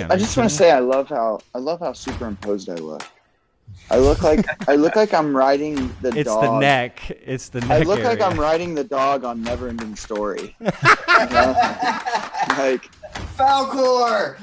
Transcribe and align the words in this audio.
I 0.00 0.16
just 0.16 0.36
want 0.36 0.48
to 0.48 0.54
say 0.54 0.70
I 0.70 0.78
love 0.78 1.08
how 1.08 1.40
I 1.56 1.58
love 1.58 1.80
how 1.80 1.92
superimposed 1.92 2.68
I 2.70 2.74
look. 2.74 3.02
I 3.90 3.98
look 3.98 4.22
like 4.22 4.46
I 4.68 4.76
look 4.76 4.94
like 4.94 5.12
I'm 5.12 5.36
riding 5.36 5.92
the 6.02 6.10
It's 6.16 6.30
dog. 6.30 6.42
the 6.44 6.58
neck. 6.60 7.10
It's 7.10 7.48
the 7.48 7.62
neck. 7.62 7.70
I 7.70 7.78
look 7.82 8.04
like. 8.04 8.20
I'm 8.20 8.38
riding 8.38 8.76
the 8.76 8.84
dog 8.84 9.24
on 9.24 9.42
Neverending 9.42 9.98
Story. 9.98 10.54
You 10.60 10.66
know? 10.70 11.56
like 12.56 12.88
Falcor! 13.36 14.36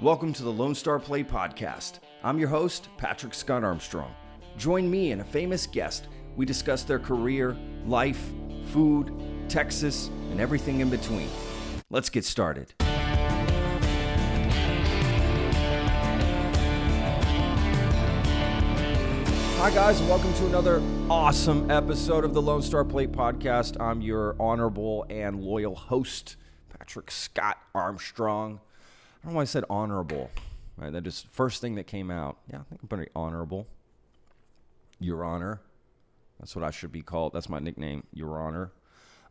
Welcome 0.00 0.32
to 0.34 0.42
the 0.44 0.52
Lone 0.52 0.76
Star 0.76 1.00
Plate 1.00 1.28
Podcast. 1.28 1.98
I'm 2.22 2.38
your 2.38 2.48
host, 2.48 2.88
Patrick 2.96 3.34
Scott 3.34 3.64
Armstrong. 3.64 4.14
Join 4.56 4.88
me 4.88 5.10
and 5.10 5.20
a 5.20 5.24
famous 5.24 5.66
guest. 5.66 6.06
We 6.36 6.46
discuss 6.46 6.84
their 6.84 7.00
career, 7.00 7.56
life, 7.86 8.22
food, 8.72 9.12
Texas, 9.48 10.08
and 10.30 10.40
everything 10.40 10.80
in 10.80 10.90
between. 10.90 11.28
Let's 11.90 12.08
get 12.10 12.24
started. 12.24 12.74
Hi, 19.56 19.70
guys, 19.70 19.98
and 20.00 20.08
welcome 20.10 20.34
to 20.34 20.46
another 20.46 20.82
awesome 21.08 21.70
episode 21.70 22.24
of 22.24 22.34
the 22.34 22.42
Lone 22.42 22.60
Star 22.60 22.84
Plate 22.84 23.12
Podcast. 23.12 23.80
I'm 23.80 24.02
your 24.02 24.36
honorable 24.38 25.06
and 25.08 25.40
loyal 25.40 25.74
host, 25.74 26.36
Patrick 26.78 27.10
Scott 27.10 27.58
Armstrong. 27.74 28.60
I 28.60 29.24
don't 29.24 29.32
know 29.32 29.36
why 29.36 29.42
I 29.42 29.46
said 29.46 29.64
honorable. 29.70 30.30
Right, 30.76 30.92
that 30.92 31.02
just 31.04 31.28
first 31.28 31.60
thing 31.60 31.76
that 31.76 31.86
came 31.86 32.10
out. 32.10 32.36
Yeah, 32.50 32.58
I 32.58 32.62
think 32.64 32.82
I'm 32.82 32.88
pretty 32.88 33.10
honorable. 33.16 33.66
Your 35.00 35.24
Honor. 35.24 35.60
That's 36.40 36.54
what 36.54 36.64
I 36.64 36.70
should 36.70 36.92
be 36.92 37.02
called. 37.02 37.32
That's 37.32 37.48
my 37.48 37.58
nickname, 37.58 38.04
Your 38.12 38.38
Honor. 38.38 38.72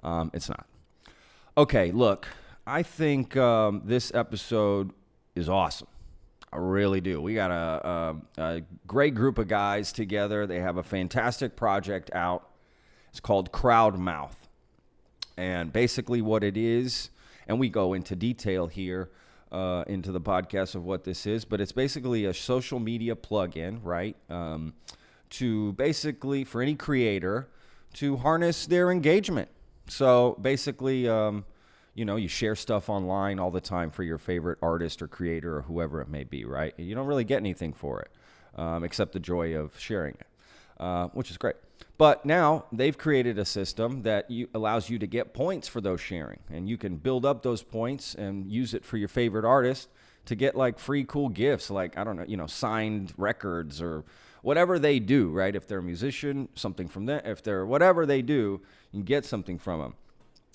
Um, 0.04 0.32
it's 0.34 0.50
not. 0.50 0.66
Okay, 1.58 1.92
look, 1.92 2.28
I 2.68 2.84
think 2.84 3.36
um, 3.38 3.82
this 3.86 4.14
episode 4.14 4.92
is 5.36 5.50
awesome. 5.50 5.88
I 6.52 6.58
really 6.58 7.02
do. 7.02 7.20
We 7.20 7.34
got 7.34 7.52
a, 7.52 7.88
a, 7.88 8.42
a 8.42 8.62
great 8.86 9.16
group 9.16 9.38
of 9.40 9.48
guys 9.48 9.92
together. 9.92 10.46
They 10.46 10.60
have 10.60 10.78
a 10.78 10.84
fantastic 10.84 11.56
project 11.56 12.12
out. 12.14 12.48
It's 13.10 13.20
called 13.20 13.52
Crowdmouth. 13.52 14.36
And 15.36 15.74
basically, 15.74 16.22
what 16.22 16.44
it 16.44 16.58
is, 16.58 17.10
and 17.48 17.60
we 17.60 17.70
go 17.70 17.94
into 17.94 18.16
detail 18.16 18.68
here 18.68 19.10
uh, 19.52 19.84
into 19.88 20.12
the 20.12 20.22
podcast 20.22 20.76
of 20.76 20.84
what 20.84 21.04
this 21.04 21.26
is, 21.26 21.46
but 21.46 21.60
it's 21.60 21.72
basically 21.72 22.26
a 22.26 22.34
social 22.34 22.80
media 22.80 23.16
plugin, 23.16 23.80
right? 23.84 24.16
Um, 24.30 24.74
to 25.32 25.74
basically, 25.74 26.44
for 26.44 26.62
any 26.62 26.76
creator, 26.76 27.50
to 27.94 28.18
harness 28.18 28.68
their 28.68 28.92
engagement. 28.92 29.50
So 29.88 30.38
basically, 30.42 31.08
um, 31.08 31.46
you 31.94 32.06
know, 32.06 32.16
you 32.16 32.28
share 32.28 32.56
stuff 32.56 32.90
online 32.90 33.40
all 33.40 33.52
the 33.52 33.62
time 33.62 33.92
for 33.92 34.04
your 34.04 34.18
favorite 34.18 34.58
artist 34.62 35.02
or 35.02 35.08
creator 35.08 35.58
or 35.58 35.62
whoever 35.64 36.02
it 36.02 36.08
may 36.08 36.24
be, 36.24 36.46
right? 36.46 36.74
You 36.78 36.96
don't 36.96 37.08
really 37.08 37.24
get 37.24 37.38
anything 37.38 37.74
for 37.74 38.02
it 38.02 38.12
um, 38.60 38.84
except 38.84 39.14
the 39.14 39.20
joy 39.20 39.56
of 39.56 39.78
sharing 39.80 40.16
it, 40.16 40.28
uh, 40.80 41.08
which 41.10 41.30
is 41.30 41.38
great. 41.38 41.56
But 41.98 42.26
now 42.26 42.66
they've 42.72 42.98
created 42.98 43.38
a 43.38 43.46
system 43.46 44.02
that 44.04 44.30
you, 44.32 44.48
allows 44.54 44.90
you 44.90 44.98
to 45.00 45.08
get 45.08 45.34
points 45.34 45.68
for 45.68 45.82
those 45.82 46.02
sharing, 46.02 46.40
and 46.50 46.68
you 46.68 46.78
can 46.78 46.98
build 46.98 47.26
up 47.26 47.44
those 47.44 47.62
points 47.62 48.16
and 48.16 48.52
use 48.52 48.74
it 48.74 48.84
for 48.84 48.98
your 48.98 49.08
favorite 49.08 49.46
artist 49.46 49.90
to 50.26 50.36
get 50.36 50.56
like 50.56 50.80
free 50.80 51.04
cool 51.04 51.30
gifts, 51.30 51.70
like 51.70 51.98
I 51.98 52.04
don't 52.04 52.16
know, 52.16 52.26
you 52.28 52.38
know, 52.38 52.48
signed 52.48 53.14
records 53.18 53.82
or 53.82 54.04
whatever 54.44 54.78
they 54.78 55.00
do, 55.00 55.32
right? 55.32 55.56
If 55.56 55.68
they're 55.68 55.80
a 55.80 55.84
musician, 55.84 56.50
something 56.54 56.88
from 56.88 57.08
them. 57.08 57.22
If 57.26 57.42
they're 57.42 57.66
whatever 57.66 58.06
they 58.06 58.22
do, 58.22 58.62
you 58.92 59.02
get 59.02 59.26
something 59.26 59.58
from 59.58 59.80
them. 59.80 59.96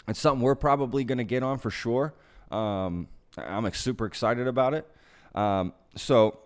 It's 0.06 0.20
something 0.20 0.40
we're 0.40 0.54
probably 0.54 1.02
going 1.02 1.18
to 1.18 1.24
get 1.24 1.42
on 1.42 1.58
for 1.58 1.70
sure. 1.70 2.14
Um, 2.52 3.08
I'm 3.36 3.70
super 3.72 4.06
excited 4.06 4.46
about 4.46 4.74
it. 4.74 4.86
Um, 5.34 5.72
so 5.96 6.38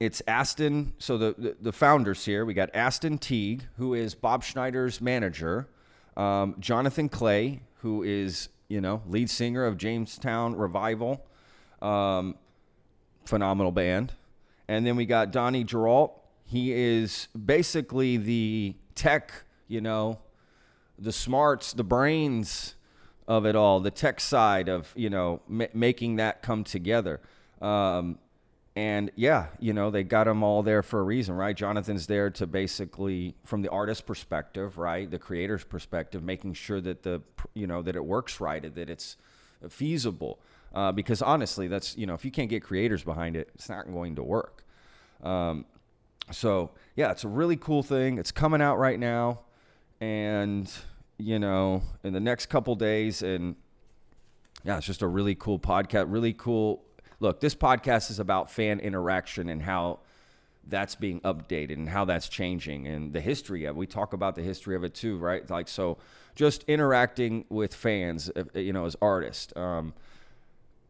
it's 0.00 0.22
Aston. 0.26 0.94
So 0.98 1.18
the, 1.18 1.34
the, 1.38 1.56
the 1.60 1.72
founders 1.72 2.24
here, 2.24 2.44
we 2.44 2.54
got 2.54 2.70
Aston 2.74 3.18
Teague, 3.18 3.64
who 3.76 3.94
is 3.94 4.14
Bob 4.14 4.42
Schneider's 4.42 5.00
manager, 5.00 5.68
um, 6.16 6.56
Jonathan 6.58 7.08
Clay, 7.08 7.60
who 7.76 8.02
is, 8.02 8.48
you 8.68 8.80
know, 8.80 9.02
lead 9.06 9.30
singer 9.30 9.64
of 9.64 9.76
Jamestown 9.76 10.56
Revival, 10.56 11.24
um, 11.82 12.36
phenomenal 13.24 13.72
band. 13.72 14.12
And 14.66 14.86
then 14.86 14.96
we 14.96 15.06
got 15.06 15.30
Donnie 15.30 15.64
Gerault. 15.64 16.12
He 16.48 16.72
is 16.72 17.28
basically 17.44 18.16
the 18.16 18.74
tech, 18.94 19.44
you 19.68 19.82
know, 19.82 20.18
the 20.98 21.12
smarts, 21.12 21.74
the 21.74 21.84
brains 21.84 22.74
of 23.26 23.44
it 23.44 23.54
all, 23.54 23.80
the 23.80 23.90
tech 23.90 24.18
side 24.18 24.70
of 24.70 24.90
you 24.96 25.10
know 25.10 25.42
ma- 25.46 25.66
making 25.74 26.16
that 26.16 26.40
come 26.40 26.64
together. 26.64 27.20
Um, 27.60 28.18
and 28.74 29.10
yeah, 29.14 29.48
you 29.60 29.74
know 29.74 29.90
they 29.90 30.02
got 30.04 30.24
them 30.24 30.42
all 30.42 30.62
there 30.62 30.82
for 30.82 31.00
a 31.00 31.02
reason, 31.02 31.34
right? 31.34 31.54
Jonathan's 31.54 32.06
there 32.06 32.30
to 32.30 32.46
basically, 32.46 33.34
from 33.44 33.60
the 33.60 33.68
artist 33.68 34.06
perspective, 34.06 34.78
right, 34.78 35.10
the 35.10 35.18
creator's 35.18 35.64
perspective, 35.64 36.22
making 36.22 36.54
sure 36.54 36.80
that 36.80 37.02
the 37.02 37.20
you 37.52 37.66
know 37.66 37.82
that 37.82 37.94
it 37.94 38.04
works 38.04 38.40
right, 38.40 38.74
that 38.74 38.88
it's 38.88 39.18
feasible. 39.68 40.38
Uh, 40.74 40.92
because 40.92 41.20
honestly, 41.20 41.68
that's 41.68 41.94
you 41.98 42.06
know 42.06 42.14
if 42.14 42.24
you 42.24 42.30
can't 42.30 42.48
get 42.48 42.62
creators 42.62 43.04
behind 43.04 43.36
it, 43.36 43.50
it's 43.54 43.68
not 43.68 43.86
going 43.92 44.16
to 44.16 44.22
work. 44.22 44.64
Um, 45.22 45.66
so 46.30 46.70
yeah, 46.96 47.10
it's 47.10 47.24
a 47.24 47.28
really 47.28 47.56
cool 47.56 47.82
thing. 47.82 48.18
It's 48.18 48.32
coming 48.32 48.60
out 48.60 48.78
right 48.78 48.98
now 48.98 49.40
and 50.00 50.70
you 51.18 51.38
know 51.38 51.82
in 52.04 52.12
the 52.12 52.20
next 52.20 52.46
couple 52.46 52.74
days 52.74 53.22
and 53.22 53.56
yeah 54.64 54.76
it's 54.76 54.86
just 54.86 55.02
a 55.02 55.06
really 55.06 55.34
cool 55.34 55.58
podcast 55.58 56.06
really 56.08 56.32
cool 56.32 56.84
look 57.20 57.40
this 57.40 57.54
podcast 57.54 58.10
is 58.10 58.18
about 58.18 58.50
fan 58.50 58.78
interaction 58.80 59.48
and 59.48 59.62
how 59.62 59.98
that's 60.68 60.94
being 60.94 61.20
updated 61.22 61.74
and 61.74 61.88
how 61.88 62.04
that's 62.04 62.28
changing 62.28 62.86
and 62.86 63.12
the 63.12 63.20
history 63.20 63.64
of 63.64 63.74
it. 63.74 63.78
we 63.78 63.86
talk 63.86 64.12
about 64.12 64.34
the 64.34 64.42
history 64.42 64.76
of 64.76 64.84
it 64.84 64.94
too 64.94 65.16
right 65.18 65.48
like 65.50 65.66
so 65.66 65.98
just 66.36 66.62
interacting 66.64 67.44
with 67.48 67.74
fans 67.74 68.30
uh, 68.36 68.44
you 68.54 68.72
know 68.72 68.84
as 68.84 68.94
artists 69.02 69.52
um, 69.56 69.92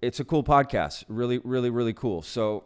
it's 0.03 0.21
a 0.21 0.25
cool 0.25 0.45
podcast 0.45 1.05
really 1.09 1.39
really 1.39 1.71
really 1.71 1.95
cool 1.95 2.21
so 2.21 2.65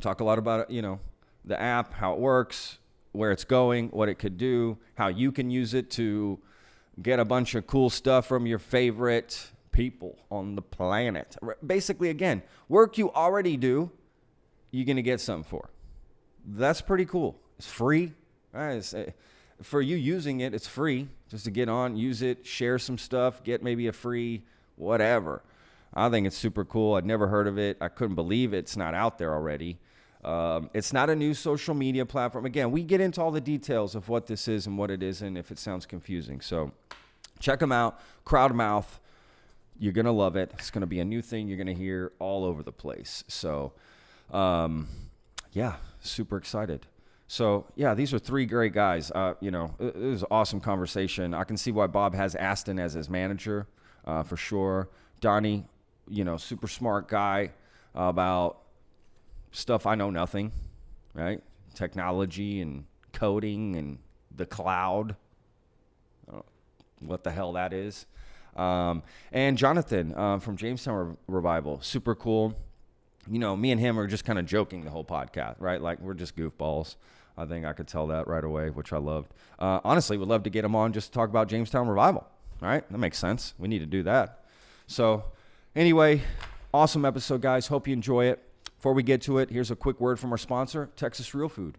talk 0.00 0.20
a 0.20 0.24
lot 0.24 0.38
about 0.38 0.60
it, 0.60 0.70
you 0.70 0.80
know 0.80 0.98
the 1.44 1.60
app 1.60 1.94
how 1.94 2.12
it 2.12 2.18
works 2.18 2.78
where 3.12 3.32
it's 3.32 3.44
going, 3.44 3.88
what 3.88 4.08
it 4.08 4.14
could 4.14 4.36
do, 4.38 4.78
how 4.94 5.08
you 5.08 5.32
can 5.32 5.50
use 5.50 5.74
it 5.74 5.90
to 5.90 6.38
get 7.02 7.18
a 7.18 7.24
bunch 7.24 7.54
of 7.54 7.66
cool 7.66 7.90
stuff 7.90 8.26
from 8.26 8.46
your 8.46 8.58
favorite 8.58 9.50
people 9.72 10.18
on 10.30 10.54
the 10.54 10.62
planet. 10.62 11.36
Basically, 11.66 12.10
again, 12.10 12.42
work 12.68 12.98
you 12.98 13.12
already 13.12 13.56
do, 13.56 13.90
you're 14.70 14.86
going 14.86 14.96
to 14.96 15.02
get 15.02 15.20
something 15.20 15.48
for. 15.48 15.70
That's 16.46 16.80
pretty 16.80 17.04
cool. 17.04 17.38
It's 17.58 17.70
free. 17.70 18.12
Right? 18.52 18.74
It's, 18.74 18.94
uh, 18.94 19.10
for 19.62 19.80
you 19.82 19.96
using 19.96 20.40
it, 20.40 20.54
it's 20.54 20.66
free 20.66 21.08
just 21.28 21.44
to 21.44 21.50
get 21.50 21.68
on, 21.68 21.96
use 21.96 22.22
it, 22.22 22.46
share 22.46 22.78
some 22.78 22.98
stuff, 22.98 23.44
get 23.44 23.62
maybe 23.62 23.88
a 23.88 23.92
free 23.92 24.42
whatever. 24.76 25.42
I 25.92 26.08
think 26.08 26.26
it's 26.26 26.36
super 26.36 26.64
cool. 26.64 26.94
I'd 26.94 27.04
never 27.04 27.28
heard 27.28 27.46
of 27.46 27.58
it. 27.58 27.76
I 27.80 27.88
couldn't 27.88 28.14
believe 28.14 28.54
it's 28.54 28.76
not 28.76 28.94
out 28.94 29.18
there 29.18 29.34
already. 29.34 29.78
Um, 30.24 30.68
it's 30.74 30.92
not 30.92 31.08
a 31.08 31.16
new 31.16 31.32
social 31.32 31.74
media 31.74 32.04
platform. 32.04 32.44
Again, 32.44 32.70
we 32.70 32.82
get 32.82 33.00
into 33.00 33.22
all 33.22 33.30
the 33.30 33.40
details 33.40 33.94
of 33.94 34.08
what 34.08 34.26
this 34.26 34.48
is 34.48 34.66
and 34.66 34.76
what 34.76 34.90
it 34.90 35.02
isn't 35.02 35.36
if 35.36 35.50
it 35.50 35.58
sounds 35.58 35.86
confusing. 35.86 36.40
So 36.40 36.72
check 37.38 37.58
them 37.58 37.72
out. 37.72 38.00
Crowdmouth. 38.26 38.98
You're 39.78 39.94
going 39.94 40.06
to 40.06 40.12
love 40.12 40.36
it. 40.36 40.52
It's 40.58 40.70
going 40.70 40.82
to 40.82 40.86
be 40.86 41.00
a 41.00 41.04
new 41.04 41.22
thing 41.22 41.48
you're 41.48 41.56
going 41.56 41.66
to 41.66 41.74
hear 41.74 42.12
all 42.18 42.44
over 42.44 42.62
the 42.62 42.72
place. 42.72 43.24
So, 43.28 43.72
um, 44.30 44.88
yeah, 45.52 45.76
super 46.00 46.36
excited. 46.36 46.86
So, 47.28 47.64
yeah, 47.76 47.94
these 47.94 48.12
are 48.12 48.18
three 48.18 48.44
great 48.44 48.74
guys. 48.74 49.10
Uh, 49.10 49.34
you 49.40 49.50
know, 49.50 49.74
it, 49.78 49.96
it 49.96 49.96
was 49.96 50.22
an 50.22 50.28
awesome 50.30 50.60
conversation. 50.60 51.32
I 51.32 51.44
can 51.44 51.56
see 51.56 51.70
why 51.70 51.86
Bob 51.86 52.14
has 52.14 52.34
Aston 52.34 52.78
as 52.78 52.92
his 52.92 53.08
manager 53.08 53.68
uh, 54.04 54.22
for 54.22 54.36
sure. 54.36 54.90
Donnie, 55.20 55.64
you 56.08 56.24
know, 56.24 56.36
super 56.36 56.68
smart 56.68 57.08
guy 57.08 57.52
about 57.94 58.58
stuff 59.52 59.86
I 59.86 59.94
know 59.94 60.10
nothing, 60.10 60.52
right? 61.14 61.42
Technology 61.74 62.60
and 62.60 62.84
coding 63.12 63.76
and 63.76 63.98
the 64.34 64.46
cloud. 64.46 65.16
What 67.00 67.24
the 67.24 67.30
hell 67.30 67.54
that 67.54 67.72
is. 67.72 68.06
Um, 68.56 69.02
and 69.32 69.56
Jonathan 69.56 70.14
uh, 70.14 70.38
from 70.38 70.56
Jamestown 70.56 71.08
Re- 71.10 71.16
Revival, 71.28 71.80
super 71.80 72.14
cool. 72.14 72.54
You 73.30 73.38
know, 73.38 73.56
me 73.56 73.70
and 73.70 73.80
him 73.80 73.98
are 73.98 74.06
just 74.06 74.24
kind 74.24 74.38
of 74.38 74.46
joking 74.46 74.84
the 74.84 74.90
whole 74.90 75.04
podcast, 75.04 75.56
right? 75.60 75.80
Like 75.80 76.00
we're 76.00 76.14
just 76.14 76.36
goofballs. 76.36 76.96
I 77.38 77.46
think 77.46 77.64
I 77.64 77.72
could 77.72 77.88
tell 77.88 78.08
that 78.08 78.26
right 78.28 78.44
away, 78.44 78.70
which 78.70 78.92
I 78.92 78.98
loved. 78.98 79.32
Uh, 79.58 79.80
honestly, 79.84 80.18
would 80.18 80.28
love 80.28 80.42
to 80.42 80.50
get 80.50 80.64
him 80.64 80.74
on 80.74 80.92
just 80.92 81.08
to 81.08 81.12
talk 81.12 81.30
about 81.30 81.48
Jamestown 81.48 81.88
Revival. 81.88 82.26
All 82.62 82.68
right, 82.68 82.86
that 82.90 82.98
makes 82.98 83.18
sense. 83.18 83.54
We 83.58 83.68
need 83.68 83.78
to 83.78 83.86
do 83.86 84.02
that. 84.02 84.44
So, 84.86 85.24
anyway, 85.74 86.22
awesome 86.74 87.04
episode, 87.04 87.40
guys. 87.40 87.68
Hope 87.68 87.88
you 87.88 87.94
enjoy 87.94 88.26
it. 88.26 88.42
Before 88.80 88.94
we 88.94 89.02
get 89.02 89.20
to 89.22 89.36
it, 89.36 89.50
here's 89.50 89.70
a 89.70 89.76
quick 89.76 90.00
word 90.00 90.18
from 90.18 90.32
our 90.32 90.38
sponsor, 90.38 90.88
Texas 90.96 91.34
Real 91.34 91.50
Food. 91.50 91.76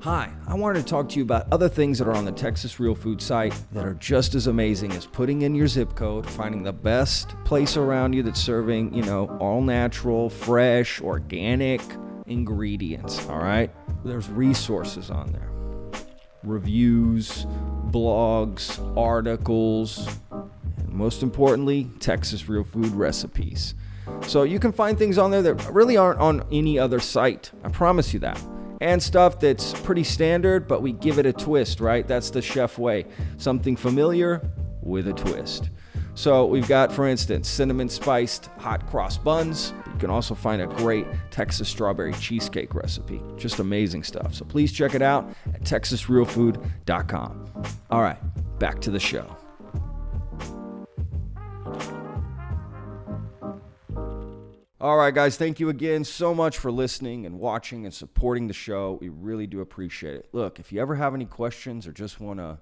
Hi, 0.00 0.30
I 0.48 0.54
wanted 0.54 0.78
to 0.78 0.86
talk 0.86 1.10
to 1.10 1.16
you 1.18 1.22
about 1.22 1.46
other 1.52 1.68
things 1.68 1.98
that 1.98 2.08
are 2.08 2.14
on 2.14 2.24
the 2.24 2.32
Texas 2.32 2.80
Real 2.80 2.94
Food 2.94 3.20
site 3.20 3.52
that 3.72 3.84
are 3.84 3.92
just 3.92 4.34
as 4.34 4.46
amazing 4.46 4.92
as 4.92 5.04
putting 5.04 5.42
in 5.42 5.54
your 5.54 5.66
zip 5.66 5.94
code, 5.94 6.26
finding 6.26 6.62
the 6.62 6.72
best 6.72 7.36
place 7.44 7.76
around 7.76 8.14
you 8.14 8.22
that's 8.22 8.40
serving, 8.40 8.94
you 8.94 9.02
know, 9.02 9.26
all 9.40 9.60
natural, 9.60 10.30
fresh, 10.30 11.02
organic 11.02 11.82
ingredients. 12.24 13.28
All 13.28 13.40
right? 13.40 13.70
There's 14.06 14.30
resources 14.30 15.10
on 15.10 15.32
there 15.32 15.50
reviews, 16.44 17.46
blogs, 17.90 18.78
articles, 18.96 20.08
most 20.94 21.22
importantly, 21.22 21.90
Texas 22.00 22.48
Real 22.48 22.64
Food 22.64 22.92
recipes. 22.92 23.74
So 24.26 24.44
you 24.44 24.58
can 24.58 24.72
find 24.72 24.98
things 24.98 25.18
on 25.18 25.30
there 25.30 25.42
that 25.42 25.70
really 25.70 25.96
aren't 25.96 26.20
on 26.20 26.46
any 26.52 26.78
other 26.78 27.00
site. 27.00 27.50
I 27.62 27.68
promise 27.68 28.14
you 28.14 28.20
that 28.20 28.40
and 28.80 29.02
stuff 29.02 29.40
that's 29.40 29.72
pretty 29.80 30.04
standard, 30.04 30.68
but 30.68 30.82
we 30.82 30.92
give 30.92 31.18
it 31.18 31.26
a 31.26 31.32
twist, 31.32 31.80
right? 31.80 32.06
That's 32.06 32.30
the 32.30 32.42
chef 32.42 32.78
way. 32.78 33.06
Something 33.38 33.76
familiar 33.76 34.48
with 34.82 35.08
a 35.08 35.12
twist. 35.12 35.70
So 36.14 36.46
we've 36.46 36.68
got, 36.68 36.92
for 36.92 37.08
instance, 37.08 37.48
cinnamon 37.48 37.88
spiced 37.88 38.46
hot 38.58 38.86
cross 38.86 39.16
buns. 39.16 39.72
You 39.86 39.98
can 39.98 40.10
also 40.10 40.34
find 40.34 40.62
a 40.62 40.66
great 40.66 41.06
Texas 41.30 41.68
strawberry 41.68 42.12
cheesecake 42.14 42.74
recipe. 42.74 43.20
Just 43.36 43.58
amazing 43.58 44.04
stuff. 44.04 44.34
So 44.34 44.44
please 44.44 44.72
check 44.72 44.94
it 44.94 45.02
out 45.02 45.32
at 45.54 45.62
texasrealfood.com. 45.62 47.52
All 47.90 48.02
right, 48.02 48.58
back 48.58 48.80
to 48.82 48.90
the 48.90 49.00
show. 49.00 49.36
All 54.84 54.98
right, 54.98 55.14
guys, 55.14 55.38
thank 55.38 55.60
you 55.60 55.70
again 55.70 56.04
so 56.04 56.34
much 56.34 56.58
for 56.58 56.70
listening 56.70 57.24
and 57.24 57.38
watching 57.38 57.86
and 57.86 57.94
supporting 57.94 58.48
the 58.48 58.52
show. 58.52 58.98
We 59.00 59.08
really 59.08 59.46
do 59.46 59.62
appreciate 59.62 60.16
it. 60.16 60.28
Look, 60.32 60.60
if 60.60 60.72
you 60.72 60.80
ever 60.82 60.94
have 60.96 61.14
any 61.14 61.24
questions 61.24 61.86
or 61.86 61.92
just 61.92 62.20
want 62.20 62.38
to, 62.38 62.58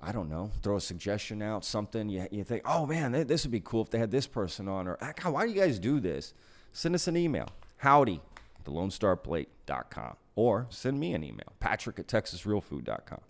I 0.00 0.10
don't 0.10 0.30
know, 0.30 0.52
throw 0.62 0.76
a 0.76 0.80
suggestion 0.80 1.42
out, 1.42 1.62
something 1.62 2.08
you, 2.08 2.26
you 2.30 2.44
think, 2.44 2.62
oh 2.64 2.86
man, 2.86 3.12
this 3.26 3.44
would 3.44 3.50
be 3.50 3.60
cool 3.60 3.82
if 3.82 3.90
they 3.90 3.98
had 3.98 4.10
this 4.10 4.26
person 4.26 4.68
on, 4.68 4.88
or 4.88 4.96
God, 4.96 5.34
why 5.34 5.44
do 5.44 5.52
you 5.52 5.60
guys 5.60 5.78
do 5.78 6.00
this? 6.00 6.32
Send 6.72 6.94
us 6.94 7.08
an 7.08 7.16
email, 7.18 7.50
howdy, 7.76 8.22
thelonestarplate.com, 8.64 10.16
or 10.36 10.66
send 10.70 10.98
me 10.98 11.12
an 11.12 11.22
email, 11.22 11.52
patrick 11.60 11.98
at 11.98 12.06
texasrealfood.com. 12.06 13.20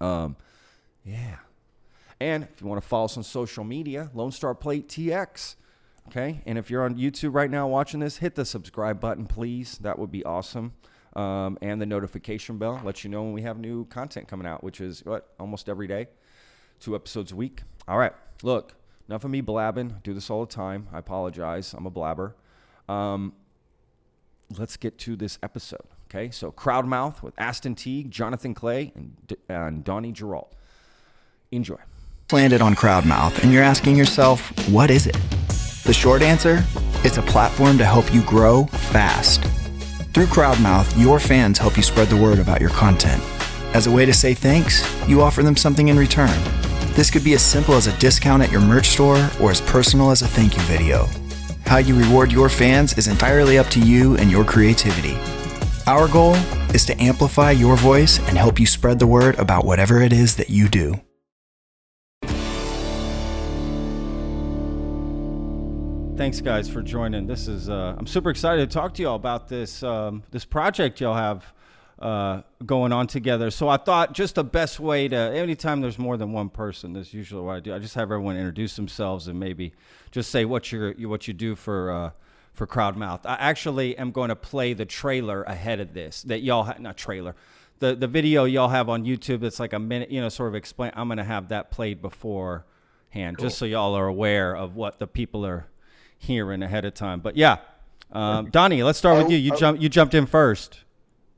Um, 0.00 0.36
yeah. 1.04 1.38
And 2.20 2.44
if 2.44 2.60
you 2.60 2.68
want 2.68 2.80
to 2.80 2.88
follow 2.88 3.06
us 3.06 3.16
on 3.16 3.24
social 3.24 3.64
media, 3.64 4.12
Lone 4.14 4.30
Star 4.30 4.54
Plate 4.54 4.86
TX. 4.88 5.56
Okay. 6.08 6.42
And 6.46 6.58
if 6.58 6.70
you're 6.70 6.84
on 6.84 6.96
YouTube 6.96 7.34
right 7.34 7.50
now 7.50 7.66
watching 7.66 8.00
this, 8.00 8.18
hit 8.18 8.34
the 8.34 8.44
subscribe 8.44 9.00
button, 9.00 9.26
please. 9.26 9.78
That 9.78 9.98
would 9.98 10.10
be 10.10 10.24
awesome. 10.24 10.74
Um, 11.16 11.58
and 11.62 11.80
the 11.80 11.86
notification 11.86 12.58
bell 12.58 12.80
lets 12.84 13.04
you 13.04 13.10
know 13.10 13.22
when 13.22 13.32
we 13.32 13.42
have 13.42 13.58
new 13.58 13.86
content 13.86 14.28
coming 14.28 14.46
out, 14.46 14.64
which 14.64 14.80
is 14.80 15.04
what 15.04 15.28
almost 15.38 15.68
every 15.68 15.86
day, 15.86 16.08
two 16.80 16.94
episodes 16.94 17.32
a 17.32 17.36
week. 17.36 17.62
All 17.86 17.98
right. 17.98 18.12
Look, 18.42 18.74
enough 19.08 19.24
of 19.24 19.30
me 19.30 19.40
blabbing. 19.40 19.92
I 19.92 19.98
do 20.02 20.12
this 20.12 20.28
all 20.28 20.44
the 20.44 20.52
time. 20.52 20.88
I 20.92 20.98
apologize. 20.98 21.72
I'm 21.72 21.86
a 21.86 21.90
blabber. 21.90 22.34
Um, 22.88 23.32
let's 24.58 24.76
get 24.76 24.98
to 24.98 25.16
this 25.16 25.38
episode. 25.42 25.86
Okay. 26.10 26.30
So, 26.30 26.52
Crowdmouth 26.52 27.22
with 27.22 27.34
Aston 27.38 27.74
Teague, 27.74 28.10
Jonathan 28.10 28.54
Clay, 28.54 28.92
and, 28.94 29.16
and 29.48 29.84
Donnie 29.84 30.12
Gerault. 30.12 30.48
Enjoy. 31.50 31.78
Landed 32.32 32.60
on 32.60 32.74
Crowdmouth, 32.74 33.42
and 33.42 33.52
you're 33.52 33.62
asking 33.62 33.96
yourself, 33.96 34.50
what 34.68 34.90
is 34.90 35.06
it? 35.06 35.16
The 35.84 35.92
short 35.92 36.22
answer 36.22 36.64
it's 37.04 37.18
a 37.18 37.22
platform 37.22 37.76
to 37.76 37.84
help 37.84 38.12
you 38.14 38.22
grow 38.22 38.64
fast. 38.64 39.42
Through 40.14 40.26
Crowdmouth, 40.26 40.98
your 40.98 41.20
fans 41.20 41.58
help 41.58 41.76
you 41.76 41.82
spread 41.82 42.08
the 42.08 42.16
word 42.16 42.38
about 42.38 42.62
your 42.62 42.70
content. 42.70 43.22
As 43.74 43.86
a 43.86 43.90
way 43.90 44.06
to 44.06 44.12
say 44.14 44.32
thanks, 44.32 44.82
you 45.06 45.20
offer 45.20 45.42
them 45.42 45.56
something 45.56 45.88
in 45.88 45.98
return. 45.98 46.34
This 46.94 47.10
could 47.10 47.22
be 47.22 47.34
as 47.34 47.42
simple 47.42 47.74
as 47.74 47.86
a 47.86 47.98
discount 47.98 48.42
at 48.42 48.50
your 48.50 48.62
merch 48.62 48.88
store 48.88 49.28
or 49.38 49.50
as 49.50 49.60
personal 49.60 50.10
as 50.10 50.22
a 50.22 50.26
thank 50.26 50.56
you 50.56 50.62
video. 50.62 51.06
How 51.66 51.76
you 51.76 51.98
reward 51.98 52.32
your 52.32 52.48
fans 52.48 52.96
is 52.96 53.06
entirely 53.06 53.58
up 53.58 53.66
to 53.68 53.80
you 53.80 54.16
and 54.16 54.30
your 54.30 54.44
creativity. 54.44 55.18
Our 55.86 56.08
goal 56.08 56.34
is 56.72 56.86
to 56.86 56.98
amplify 57.02 57.50
your 57.50 57.76
voice 57.76 58.18
and 58.20 58.38
help 58.38 58.58
you 58.58 58.64
spread 58.64 58.98
the 58.98 59.06
word 59.06 59.38
about 59.38 59.66
whatever 59.66 60.00
it 60.00 60.14
is 60.14 60.36
that 60.36 60.48
you 60.48 60.68
do. 60.68 61.03
Thanks, 66.16 66.40
guys, 66.40 66.70
for 66.70 66.80
joining. 66.80 67.26
This 67.26 67.48
is 67.48 67.68
uh, 67.68 67.96
I'm 67.98 68.06
super 68.06 68.30
excited 68.30 68.70
to 68.70 68.72
talk 68.72 68.94
to 68.94 69.02
y'all 69.02 69.16
about 69.16 69.48
this 69.48 69.82
um, 69.82 70.22
this 70.30 70.44
project 70.44 71.00
y'all 71.00 71.16
have 71.16 71.52
uh, 71.98 72.42
going 72.64 72.92
on 72.92 73.08
together. 73.08 73.50
So 73.50 73.68
I 73.68 73.78
thought 73.78 74.12
just 74.12 74.36
the 74.36 74.44
best 74.44 74.78
way 74.78 75.08
to 75.08 75.16
anytime 75.16 75.80
there's 75.80 75.98
more 75.98 76.16
than 76.16 76.30
one 76.30 76.50
person, 76.50 76.92
that's 76.92 77.12
usually 77.12 77.42
what 77.42 77.56
I 77.56 77.60
do. 77.60 77.74
I 77.74 77.80
just 77.80 77.96
have 77.96 78.04
everyone 78.04 78.36
introduce 78.36 78.76
themselves 78.76 79.26
and 79.26 79.40
maybe 79.40 79.72
just 80.12 80.30
say 80.30 80.44
what 80.44 80.70
you 80.70 80.94
what 81.08 81.26
you 81.26 81.34
do 81.34 81.56
for 81.56 81.90
uh, 81.90 82.10
for 82.52 82.68
Crowdmouth. 82.68 83.22
I 83.24 83.34
actually 83.34 83.98
am 83.98 84.12
going 84.12 84.28
to 84.28 84.36
play 84.36 84.72
the 84.72 84.86
trailer 84.86 85.42
ahead 85.42 85.80
of 85.80 85.94
this 85.94 86.22
that 86.22 86.42
y'all 86.42 86.62
ha- 86.62 86.76
not 86.78 86.96
trailer. 86.96 87.34
The, 87.80 87.96
the 87.96 88.06
video 88.06 88.44
y'all 88.44 88.68
have 88.68 88.88
on 88.88 89.04
YouTube 89.04 89.40
that's 89.40 89.58
like 89.58 89.72
a 89.72 89.80
minute, 89.80 90.12
you 90.12 90.20
know, 90.20 90.28
sort 90.28 90.48
of 90.48 90.54
explain. 90.54 90.92
I'm 90.94 91.08
going 91.08 91.18
to 91.18 91.24
have 91.24 91.48
that 91.48 91.72
played 91.72 92.00
beforehand, 92.00 93.36
cool. 93.36 93.46
just 93.46 93.58
so 93.58 93.64
y'all 93.64 93.94
are 93.94 94.06
aware 94.06 94.54
of 94.54 94.76
what 94.76 95.00
the 95.00 95.08
people 95.08 95.44
are 95.44 95.66
hearing 96.18 96.62
ahead 96.62 96.84
of 96.84 96.94
time. 96.94 97.20
But 97.20 97.36
yeah, 97.36 97.58
um, 98.12 98.50
Donnie, 98.50 98.82
let's 98.82 98.98
start 98.98 99.18
with 99.18 99.30
you. 99.30 99.38
You 99.38 99.56
jump. 99.56 99.80
You 99.80 99.88
jumped 99.88 100.14
in 100.14 100.26
first. 100.26 100.80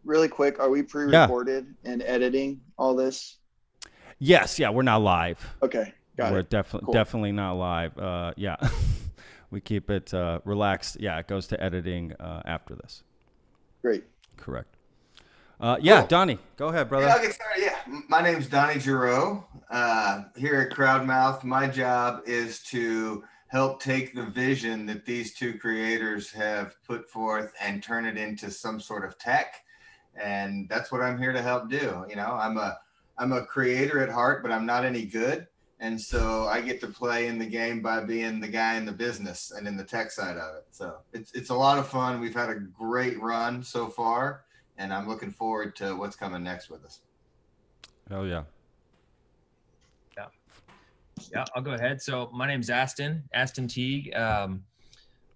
Really 0.04 0.28
quick, 0.28 0.60
are 0.60 0.70
we 0.70 0.82
pre-recorded 0.82 1.74
yeah. 1.82 1.90
and 1.90 2.02
editing 2.02 2.60
all 2.78 2.94
this? 2.94 3.38
Yes. 4.20 4.58
Yeah, 4.58 4.70
we're 4.70 4.82
not 4.82 5.02
live. 5.02 5.54
Okay, 5.62 5.92
got 6.16 6.32
we're 6.32 6.42
definitely 6.42 6.86
cool. 6.86 6.94
definitely 6.94 7.32
not 7.32 7.54
live. 7.54 7.98
Uh, 7.98 8.32
yeah, 8.36 8.56
we 9.50 9.60
keep 9.60 9.90
it 9.90 10.14
uh, 10.14 10.40
relaxed. 10.44 10.98
Yeah, 11.00 11.18
it 11.18 11.26
goes 11.26 11.48
to 11.48 11.62
editing 11.62 12.12
uh, 12.20 12.42
after 12.44 12.74
this. 12.74 13.02
Great. 13.82 14.04
Correct. 14.36 14.76
Uh, 15.58 15.78
yeah, 15.80 16.00
cool. 16.00 16.08
Donnie, 16.08 16.38
go 16.56 16.68
ahead, 16.68 16.88
brother. 16.88 17.06
Yeah, 17.06 17.14
I'll 17.14 17.22
get 17.22 17.32
started. 17.32 17.62
Yeah, 17.62 18.00
my 18.08 18.20
name's 18.20 18.46
Donnie 18.46 18.78
Giroux. 18.78 19.42
Uh, 19.70 20.24
here 20.36 20.60
at 20.60 20.76
Crowdmouth, 20.76 21.42
my 21.44 21.66
job 21.66 22.22
is 22.26 22.62
to 22.64 23.24
help 23.48 23.80
take 23.80 24.14
the 24.14 24.24
vision 24.24 24.86
that 24.86 25.06
these 25.06 25.34
two 25.34 25.58
creators 25.58 26.30
have 26.32 26.74
put 26.84 27.08
forth 27.08 27.52
and 27.60 27.82
turn 27.82 28.04
it 28.04 28.16
into 28.16 28.50
some 28.50 28.80
sort 28.80 29.04
of 29.04 29.18
tech. 29.18 29.62
And 30.20 30.68
that's 30.68 30.90
what 30.90 31.02
i'm 31.02 31.18
here 31.18 31.32
to 31.32 31.42
help 31.42 31.68
do 31.68 32.04
you 32.08 32.16
know? 32.16 32.32
I'm 32.34 32.56
a 32.56 32.78
i'm 33.18 33.32
a 33.32 33.44
creator 33.44 34.00
at 34.00 34.08
heart 34.08 34.42
but 34.42 34.50
i'm 34.50 34.66
not 34.66 34.84
any 34.84 35.04
good. 35.04 35.46
And 35.78 36.00
so 36.00 36.46
i 36.46 36.60
get 36.60 36.80
to 36.80 36.88
play 36.88 37.28
in 37.28 37.38
the 37.38 37.46
game 37.46 37.82
by 37.82 38.02
being 38.02 38.40
the 38.40 38.48
guy 38.48 38.76
in 38.76 38.86
the 38.86 38.92
business 38.92 39.52
and 39.56 39.68
in 39.68 39.76
the 39.76 39.84
tech 39.84 40.10
side 40.10 40.38
of 40.38 40.56
it. 40.56 40.66
So 40.70 40.96
it's, 41.12 41.32
it's 41.32 41.50
a 41.50 41.54
lot 41.54 41.78
of 41.78 41.86
fun. 41.86 42.20
We've 42.20 42.34
had 42.34 42.50
a 42.50 42.56
great 42.56 43.20
run 43.20 43.62
so 43.62 43.88
far 43.88 44.44
and 44.78 44.92
i'm 44.92 45.08
looking 45.08 45.30
forward 45.30 45.76
to 45.76 45.94
what's 45.94 46.16
coming 46.16 46.42
next 46.42 46.68
with 46.68 46.84
us. 46.84 47.00
Oh 48.10 48.24
yeah 48.24 48.42
yeah, 51.32 51.44
I'll 51.54 51.62
go 51.62 51.72
ahead. 51.72 52.00
So 52.00 52.30
my 52.32 52.46
name's 52.46 52.70
Aston, 52.70 53.22
Aston 53.32 53.68
Teague. 53.68 54.14
Um, 54.14 54.62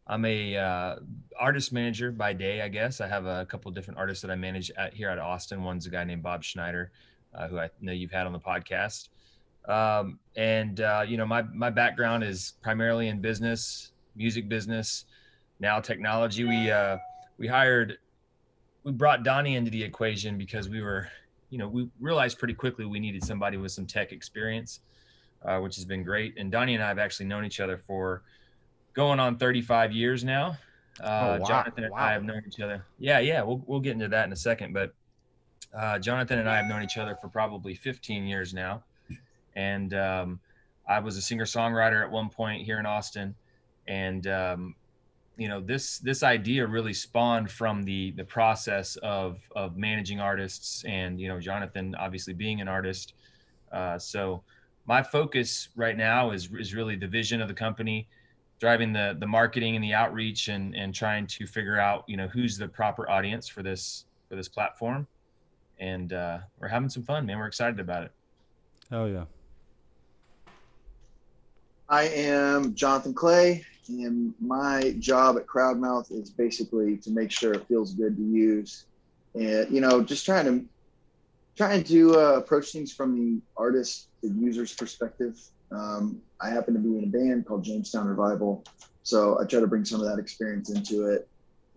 I'm 0.07 0.25
a 0.25 0.57
uh, 0.57 0.97
artist 1.39 1.73
manager 1.73 2.11
by 2.11 2.33
day, 2.33 2.63
I 2.63 2.69
guess. 2.69 3.01
I 3.01 3.07
have 3.07 3.27
a 3.27 3.47
couple 3.47 3.71
different 3.71 3.99
artists 3.99 4.23
that 4.23 4.31
I 4.31 4.35
manage 4.35 4.71
at, 4.77 4.93
here 4.93 5.09
at 5.09 5.19
Austin. 5.19 5.63
One's 5.63 5.87
a 5.87 5.91
guy 5.91 6.03
named 6.03 6.23
Bob 6.23 6.43
Schneider, 6.43 6.91
uh, 7.35 7.47
who 7.47 7.59
I 7.59 7.71
know 7.81 7.93
you've 7.93 8.11
had 8.11 8.27
on 8.27 8.33
the 8.33 8.41
podcast. 8.41 9.09
Um, 9.69 10.19
and 10.37 10.81
uh, 10.81 11.05
you 11.07 11.17
know, 11.17 11.27
my 11.27 11.43
my 11.43 11.71
background 11.71 12.25
is 12.25 12.55
primarily 12.63 13.09
in 13.09 13.21
business, 13.21 13.93
music 14.17 14.49
business, 14.49 15.05
now 15.61 15.79
technology. 15.79 16.45
We 16.45 16.71
uh, 16.71 16.97
we 17.39 17.47
hired, 17.47 17.99
we 18.83 18.93
brought 18.93 19.23
Donnie 19.23 19.55
into 19.55 19.71
the 19.71 19.83
equation 19.83 20.39
because 20.39 20.69
we 20.69 20.83
were, 20.83 21.09
you 21.51 21.59
know, 21.59 21.69
we 21.69 21.89
realized 22.01 22.39
pretty 22.39 22.55
quickly 22.55 22.85
we 22.85 22.99
needed 22.99 23.23
somebody 23.23 23.59
with 23.59 23.71
some 23.71 23.87
tech 23.87 24.13
experience 24.13 24.81
uh, 25.45 25.59
which 25.59 25.77
has 25.77 25.85
been 25.85 26.03
great. 26.03 26.35
And 26.37 26.51
Donnie 26.51 26.75
and 26.75 26.83
I 26.83 26.89
have 26.89 26.99
actually 26.99 27.27
known 27.27 27.45
each 27.45 27.61
other 27.61 27.79
for 27.79 28.23
going 28.95 29.21
on 29.21 29.39
35 29.39 29.93
years 29.93 30.25
now. 30.25 30.57
Uh, 31.03 31.37
oh, 31.39 31.41
wow. 31.41 31.47
Jonathan 31.47 31.85
and 31.85 31.93
wow. 31.93 31.99
I 31.99 32.13
have 32.13 32.25
known 32.25 32.43
each 32.47 32.61
other. 32.61 32.85
Yeah, 32.99 33.21
yeah, 33.21 33.43
we'll 33.43 33.63
we'll 33.67 33.81
get 33.81 33.93
into 33.93 34.09
that 34.09 34.27
in 34.27 34.33
a 34.33 34.37
second. 34.37 34.73
But 34.75 34.93
uh, 35.75 35.99
Jonathan 35.99 36.39
and 36.39 36.49
I 36.49 36.57
have 36.57 36.67
known 36.67 36.83
each 36.83 36.99
other 36.99 37.17
for 37.21 37.29
probably 37.29 37.75
15 37.75 38.27
years 38.27 38.53
now, 38.53 38.83
and 39.55 39.95
um, 39.95 40.41
I 40.89 40.99
was 40.99 41.17
a 41.17 41.23
singer 41.23 41.45
songwriter 41.45 42.03
at 42.03 42.11
one 42.11 42.29
point 42.29 42.65
here 42.65 42.79
in 42.79 42.87
Austin, 42.87 43.35
and 43.87 44.27
um, 44.27 44.75
you 45.37 45.49
know 45.49 45.61
this 45.61 45.99
this 45.99 46.23
idea 46.23 46.67
really 46.67 46.93
spawned 46.93 47.51
from 47.51 47.83
the 47.83 48.11
the 48.13 48.25
process 48.25 48.97
of 48.97 49.39
of 49.57 49.77
managing 49.77 50.21
artists, 50.21 50.85
and 50.85 51.19
you 51.19 51.29
know 51.29 51.41
Jonathan 51.41 51.95
obviously 51.95 52.35
being 52.35 52.61
an 52.61 52.69
artist. 52.69 53.15
Uh, 53.73 53.99
so 53.99 54.43
my 54.87 55.03
focus 55.03 55.69
right 55.77 55.97
now 55.97 56.31
is 56.31 56.49
is 56.53 56.75
really 56.75 56.97
the 56.97 57.07
vision 57.07 57.41
of 57.41 57.49
the 57.49 57.55
company, 57.55 58.09
driving 58.59 58.93
the 58.93 59.17
the 59.19 59.27
marketing 59.27 59.75
and 59.77 59.85
the 59.85 59.95
outreach, 59.95 60.49
and 60.49 60.75
and 60.75 60.95
trying 60.95 61.27
to 61.27 61.47
figure 61.47 61.79
out 61.79 62.05
you 62.07 62.17
know 62.17 62.29
who's 62.29 62.57
the 62.57 62.69
proper 62.69 63.09
audience 63.11 63.49
for 63.49 63.63
this 63.63 64.07
for 64.29 64.37
this 64.37 64.49
platform, 64.49 65.07
and 65.79 66.13
uh, 66.13 66.39
we're 66.59 66.69
having 66.69 66.89
some 66.89 67.03
fun, 67.03 67.27
man. 67.27 67.39
We're 67.39 67.47
excited 67.47 67.81
about 67.81 68.05
it. 68.05 68.13
Oh 68.93 69.07
yeah. 69.07 69.25
I 71.89 72.05
am 72.05 72.75
Jonathan 72.77 73.13
Clay, 73.13 73.65
and 73.89 74.33
my 74.41 74.95
job 75.01 75.37
at 75.37 75.47
Crowdmouth 75.47 76.13
is 76.13 76.31
basically 76.31 76.97
to 76.99 77.11
make 77.11 77.33
sure 77.33 77.53
it 77.53 77.67
feels 77.67 77.95
good 77.95 78.17
to 78.17 78.23
use, 78.23 78.87
and 79.35 79.69
you 79.71 79.81
know, 79.81 80.01
just 80.01 80.25
trying 80.25 80.47
to 80.47 80.65
trying 81.57 81.83
to 81.85 82.17
uh, 82.17 82.33
approach 82.35 82.71
things 82.71 82.93
from 82.93 83.19
the 83.19 83.41
artist, 83.57 84.10
the 84.23 84.29
user's 84.29 84.75
perspective. 84.75 85.41
Um, 85.73 86.21
I 86.41 86.51
happen 86.51 86.75
to 86.75 86.81
be 86.81 86.99
in 86.99 87.05
a 87.05 87.07
band 87.07 87.47
called 87.47 87.65
Jamestown 87.65 88.07
Revival, 88.07 88.65
so 89.03 89.39
I 89.41 89.45
try 89.45 89.61
to 89.61 89.67
bring 89.67 89.85
some 89.85 90.01
of 90.01 90.07
that 90.07 90.19
experience 90.19 90.71
into 90.71 91.07
it, 91.07 91.29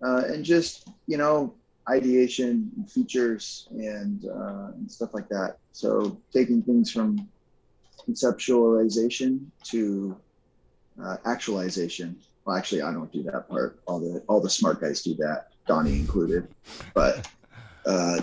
uh, 0.01 0.23
and 0.27 0.43
just 0.43 0.89
you 1.07 1.17
know, 1.17 1.53
ideation, 1.89 2.71
and 2.75 2.89
features, 2.89 3.67
and, 3.71 4.25
uh, 4.25 4.71
and 4.75 4.91
stuff 4.91 5.13
like 5.13 5.29
that. 5.29 5.57
So 5.71 6.17
taking 6.33 6.61
things 6.61 6.91
from 6.91 7.27
conceptualization 8.07 9.45
to 9.65 10.17
uh, 11.01 11.17
actualization. 11.25 12.17
Well, 12.45 12.55
actually, 12.55 12.81
I 12.81 12.91
don't 12.91 13.11
do 13.11 13.23
that 13.23 13.47
part. 13.49 13.79
All 13.87 13.99
the 13.99 14.23
all 14.27 14.41
the 14.41 14.49
smart 14.49 14.81
guys 14.81 15.01
do 15.01 15.15
that, 15.15 15.47
Donnie 15.67 15.93
included. 15.93 16.47
But 16.93 17.27
uh, 17.85 18.19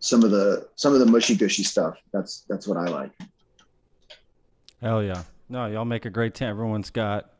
some 0.00 0.22
of 0.22 0.30
the 0.30 0.68
some 0.76 0.94
of 0.94 1.00
the 1.00 1.06
mushy 1.06 1.34
gushy 1.34 1.64
stuff. 1.64 1.96
That's 2.12 2.44
that's 2.48 2.66
what 2.66 2.78
I 2.78 2.86
like. 2.86 3.10
Hell 4.80 5.02
yeah. 5.02 5.22
No, 5.48 5.66
y'all 5.66 5.84
make 5.84 6.04
a 6.04 6.10
great 6.10 6.34
team. 6.34 6.48
Everyone's 6.48 6.90
got 6.90 7.30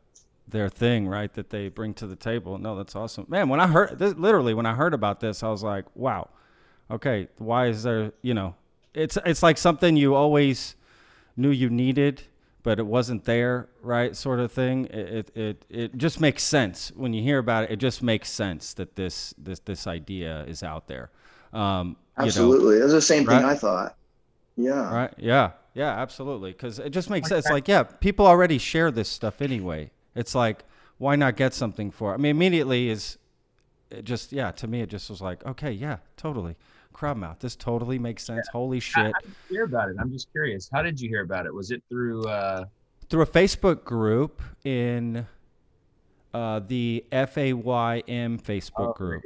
their 0.47 0.69
thing, 0.69 1.07
right, 1.07 1.31
that 1.33 1.49
they 1.49 1.69
bring 1.69 1.93
to 1.95 2.07
the 2.07 2.15
table. 2.15 2.57
No, 2.57 2.75
that's 2.75 2.95
awesome. 2.95 3.25
Man, 3.29 3.49
when 3.49 3.59
I 3.59 3.67
heard 3.67 3.99
this, 3.99 4.15
literally 4.15 4.53
when 4.53 4.65
I 4.65 4.73
heard 4.73 4.93
about 4.93 5.19
this, 5.19 5.43
I 5.43 5.49
was 5.49 5.63
like, 5.63 5.85
wow. 5.95 6.29
Okay, 6.91 7.27
why 7.37 7.67
is 7.67 7.83
there, 7.83 8.13
you 8.23 8.33
know, 8.33 8.55
it's 8.93 9.17
it's 9.25 9.43
like 9.43 9.57
something 9.59 9.95
you 9.95 10.15
always 10.15 10.75
knew 11.37 11.51
you 11.51 11.69
needed, 11.69 12.23
but 12.63 12.79
it 12.79 12.85
wasn't 12.87 13.25
there, 13.25 13.69
right? 13.81 14.15
Sort 14.15 14.39
of 14.39 14.51
thing. 14.51 14.85
It, 14.85 14.93
it 14.93 15.37
it 15.37 15.65
it 15.69 15.97
just 15.97 16.19
makes 16.19 16.43
sense 16.43 16.91
when 16.95 17.13
you 17.13 17.21
hear 17.21 17.37
about 17.37 17.65
it. 17.65 17.71
It 17.71 17.77
just 17.77 18.01
makes 18.01 18.31
sense 18.31 18.73
that 18.73 18.95
this 18.95 19.35
this 19.37 19.59
this 19.59 19.85
idea 19.85 20.43
is 20.47 20.63
out 20.63 20.87
there. 20.87 21.11
Um, 21.53 21.89
you 22.17 22.23
know, 22.23 22.25
Absolutely, 22.25 22.77
it's 22.77 22.91
the 22.91 23.01
same 23.01 23.25
thing 23.25 23.43
right? 23.43 23.45
I 23.45 23.55
thought. 23.55 23.95
Yeah, 24.57 24.93
right? 24.93 25.13
Yeah, 25.17 25.51
yeah, 25.73 25.89
absolutely. 25.89 26.51
Because 26.51 26.79
it 26.79 26.89
just 26.89 27.09
makes 27.09 27.29
sense. 27.29 27.49
Like, 27.49 27.67
yeah, 27.67 27.83
people 27.83 28.25
already 28.25 28.57
share 28.57 28.91
this 28.91 29.09
stuff 29.09 29.41
anyway. 29.41 29.91
It's 30.15 30.35
like, 30.35 30.63
why 30.97 31.15
not 31.15 31.35
get 31.35 31.53
something 31.53 31.91
for? 31.91 32.11
It? 32.11 32.15
I 32.15 32.17
mean, 32.17 32.31
immediately 32.31 32.89
is 32.89 33.17
it 33.89 34.05
just 34.05 34.31
yeah. 34.31 34.51
To 34.51 34.67
me, 34.67 34.81
it 34.81 34.89
just 34.89 35.09
was 35.09 35.21
like, 35.21 35.45
okay, 35.45 35.71
yeah, 35.71 35.97
totally. 36.17 36.55
Crowdmouth. 36.93 37.39
This 37.39 37.55
totally 37.55 37.97
makes 37.97 38.25
sense. 38.25 38.47
Holy 38.51 38.79
shit. 38.79 39.13
how 39.13 39.19
did 39.21 39.29
you 39.49 39.55
hear 39.55 39.63
about 39.63 39.89
it? 39.89 39.95
I'm 39.99 40.11
just 40.11 40.31
curious. 40.31 40.69
How 40.71 40.81
did 40.81 40.99
you 40.99 41.07
hear 41.07 41.21
about 41.21 41.45
it? 41.45 41.53
Was 41.53 41.71
it 41.71 41.81
through? 41.89 42.25
Uh, 42.25 42.65
through 43.09 43.21
a 43.21 43.27
Facebook 43.27 43.83
group 43.83 44.41
in 44.63 45.25
uh, 46.33 46.59
the 46.59 47.05
FAYM 47.11 48.39
Facebook 48.39 48.89
oh, 48.89 48.93
group. 48.93 49.23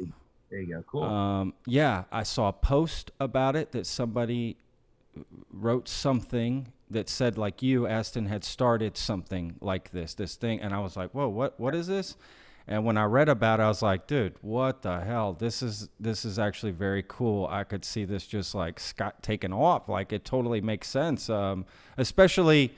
There 0.50 0.62
you 0.62 0.75
go. 0.75 0.83
Cool. 0.88 1.03
Um, 1.03 1.53
yeah, 1.65 2.03
I 2.12 2.23
saw 2.23 2.50
a 2.50 2.53
post 2.53 3.12
about 3.19 3.55
it 3.55 3.71
that 3.71 3.88
somebody 3.88 4.57
wrote 5.51 5.88
something 5.88 6.67
that 6.89 7.10
said 7.10 7.38
like 7.38 7.62
you, 7.62 7.88
Aston, 7.88 8.27
had 8.27 8.43
started 8.43 8.98
something 8.98 9.55
like 9.62 9.91
this, 9.91 10.13
this 10.13 10.36
thing, 10.36 10.62
and 10.62 10.74
I 10.74 10.79
was 10.79 10.96
like, 10.96 11.12
whoa, 11.12 11.27
what, 11.27 11.60
what 11.60 11.75
is 11.75 11.88
this? 11.88 12.15
And 12.67 12.86
when 12.86 12.98
I 12.98 13.03
read 13.03 13.27
about 13.27 13.60
it, 13.60 13.63
I 13.63 13.67
was 13.67 13.82
like, 13.82 14.08
dude, 14.08 14.36
what 14.41 14.84
the 14.84 15.01
hell? 15.01 15.34
This 15.34 15.62
is 15.62 15.89
this 16.00 16.24
is 16.24 16.39
actually 16.39 16.72
very 16.72 17.03
cool. 17.05 17.46
I 17.48 17.65
could 17.65 17.84
see 17.84 18.05
this 18.05 18.25
just 18.25 18.55
like 18.55 18.79
Scott 18.79 19.22
taking 19.22 19.51
off. 19.51 19.89
Like 19.89 20.13
it 20.13 20.24
totally 20.24 20.62
makes 20.62 20.88
sense. 20.88 21.29
Um, 21.29 21.65
especially 21.98 22.74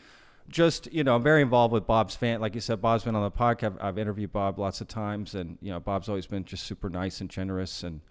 just 0.49 0.91
you 0.91 1.03
know, 1.03 1.15
I'm 1.15 1.23
very 1.23 1.43
involved 1.43 1.71
with 1.71 1.85
Bob's 1.85 2.15
fan. 2.15 2.41
Like 2.41 2.55
you 2.55 2.61
said, 2.61 2.81
Bob's 2.81 3.03
been 3.03 3.15
on 3.15 3.23
the 3.23 3.31
podcast. 3.31 3.77
I've 3.79 3.99
interviewed 3.99 4.31
Bob 4.31 4.57
lots 4.57 4.81
of 4.81 4.87
times, 4.87 5.35
and 5.35 5.59
you 5.61 5.71
know, 5.71 5.79
Bob's 5.79 6.09
always 6.09 6.25
been 6.25 6.45
just 6.45 6.63
super 6.63 6.89
nice 6.89 7.21
and 7.21 7.29
generous, 7.29 7.83
and 7.83 8.01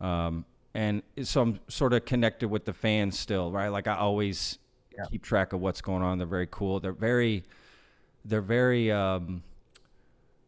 um, 0.00 0.46
and 0.74 1.02
so 1.22 1.42
I'm 1.42 1.60
sort 1.68 1.92
of 1.92 2.04
connected 2.04 2.48
with 2.48 2.64
the 2.64 2.72
fans 2.72 3.18
still, 3.18 3.50
right? 3.50 3.68
Like 3.68 3.86
I 3.86 3.96
always 3.96 4.58
Yeah. 4.96 5.04
keep 5.10 5.22
track 5.22 5.52
of 5.52 5.60
what's 5.60 5.80
going 5.80 6.02
on. 6.02 6.18
They're 6.18 6.26
very 6.26 6.48
cool. 6.50 6.80
They're 6.80 6.92
very, 6.92 7.44
they're 8.24 8.40
very. 8.42 8.90
Um, 8.92 9.42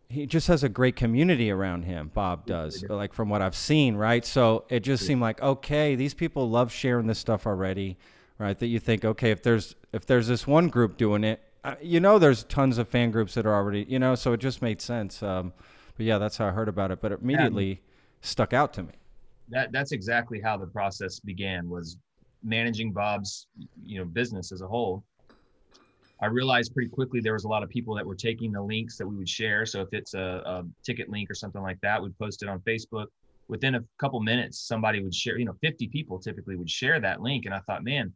he 0.08 0.26
just 0.26 0.48
has 0.48 0.64
a 0.64 0.68
great 0.68 0.96
community 0.96 1.52
around 1.52 1.84
him. 1.84 2.10
Bob 2.12 2.44
does, 2.44 2.82
like 2.88 3.12
from 3.12 3.28
what 3.28 3.42
I've 3.42 3.54
seen, 3.54 3.94
right? 3.94 4.24
So 4.24 4.64
it 4.68 4.80
just 4.80 5.06
seemed 5.06 5.20
like 5.20 5.40
okay, 5.40 5.94
these 5.94 6.14
people 6.14 6.50
love 6.50 6.72
sharing 6.72 7.06
this 7.06 7.18
stuff 7.20 7.46
already, 7.46 7.96
right? 8.38 8.58
That 8.58 8.66
you 8.66 8.80
think 8.80 9.04
okay, 9.04 9.30
if 9.30 9.42
there's 9.42 9.76
if 9.92 10.06
there's 10.06 10.26
this 10.26 10.46
one 10.48 10.68
group 10.68 10.96
doing 10.96 11.22
it, 11.22 11.40
you 11.80 12.00
know, 12.00 12.18
there's 12.18 12.42
tons 12.44 12.76
of 12.78 12.88
fan 12.88 13.12
groups 13.12 13.34
that 13.34 13.46
are 13.46 13.54
already, 13.54 13.86
you 13.88 13.98
know, 14.00 14.16
so 14.16 14.32
it 14.32 14.40
just 14.40 14.62
made 14.62 14.80
sense. 14.80 15.22
Um, 15.22 15.52
but 15.96 16.06
yeah, 16.06 16.18
that's 16.18 16.38
how 16.38 16.46
I 16.48 16.50
heard 16.50 16.68
about 16.68 16.90
it. 16.90 17.00
But 17.00 17.12
it 17.12 17.20
immediately 17.22 17.80
stuck 18.20 18.52
out 18.52 18.72
to 18.74 18.82
me. 18.82 18.92
That 19.50 19.72
that's 19.72 19.92
exactly 19.92 20.40
how 20.40 20.56
the 20.56 20.66
process 20.66 21.20
began. 21.20 21.68
Was 21.68 21.96
managing 22.42 22.92
Bob's 22.92 23.46
you 23.84 23.98
know 23.98 24.04
business 24.04 24.52
as 24.52 24.60
a 24.62 24.66
whole. 24.66 25.04
I 26.22 26.26
realized 26.26 26.74
pretty 26.74 26.90
quickly 26.90 27.20
there 27.20 27.32
was 27.32 27.44
a 27.44 27.48
lot 27.48 27.62
of 27.62 27.70
people 27.70 27.94
that 27.94 28.06
were 28.06 28.14
taking 28.14 28.52
the 28.52 28.62
links 28.62 28.98
that 28.98 29.06
we 29.06 29.16
would 29.16 29.28
share. 29.28 29.64
So 29.64 29.80
if 29.80 29.88
it's 29.92 30.12
a, 30.12 30.42
a 30.44 30.64
ticket 30.84 31.08
link 31.08 31.30
or 31.30 31.34
something 31.34 31.62
like 31.62 31.80
that, 31.80 32.02
we'd 32.02 32.18
post 32.18 32.42
it 32.42 32.48
on 32.48 32.60
Facebook. 32.60 33.06
Within 33.48 33.76
a 33.76 33.80
couple 33.98 34.20
minutes, 34.20 34.60
somebody 34.60 35.02
would 35.02 35.14
share. 35.14 35.38
You 35.38 35.46
know, 35.46 35.56
50 35.62 35.88
people 35.88 36.18
typically 36.18 36.56
would 36.56 36.70
share 36.70 37.00
that 37.00 37.20
link, 37.22 37.46
and 37.46 37.54
I 37.54 37.60
thought, 37.60 37.82
man, 37.84 38.12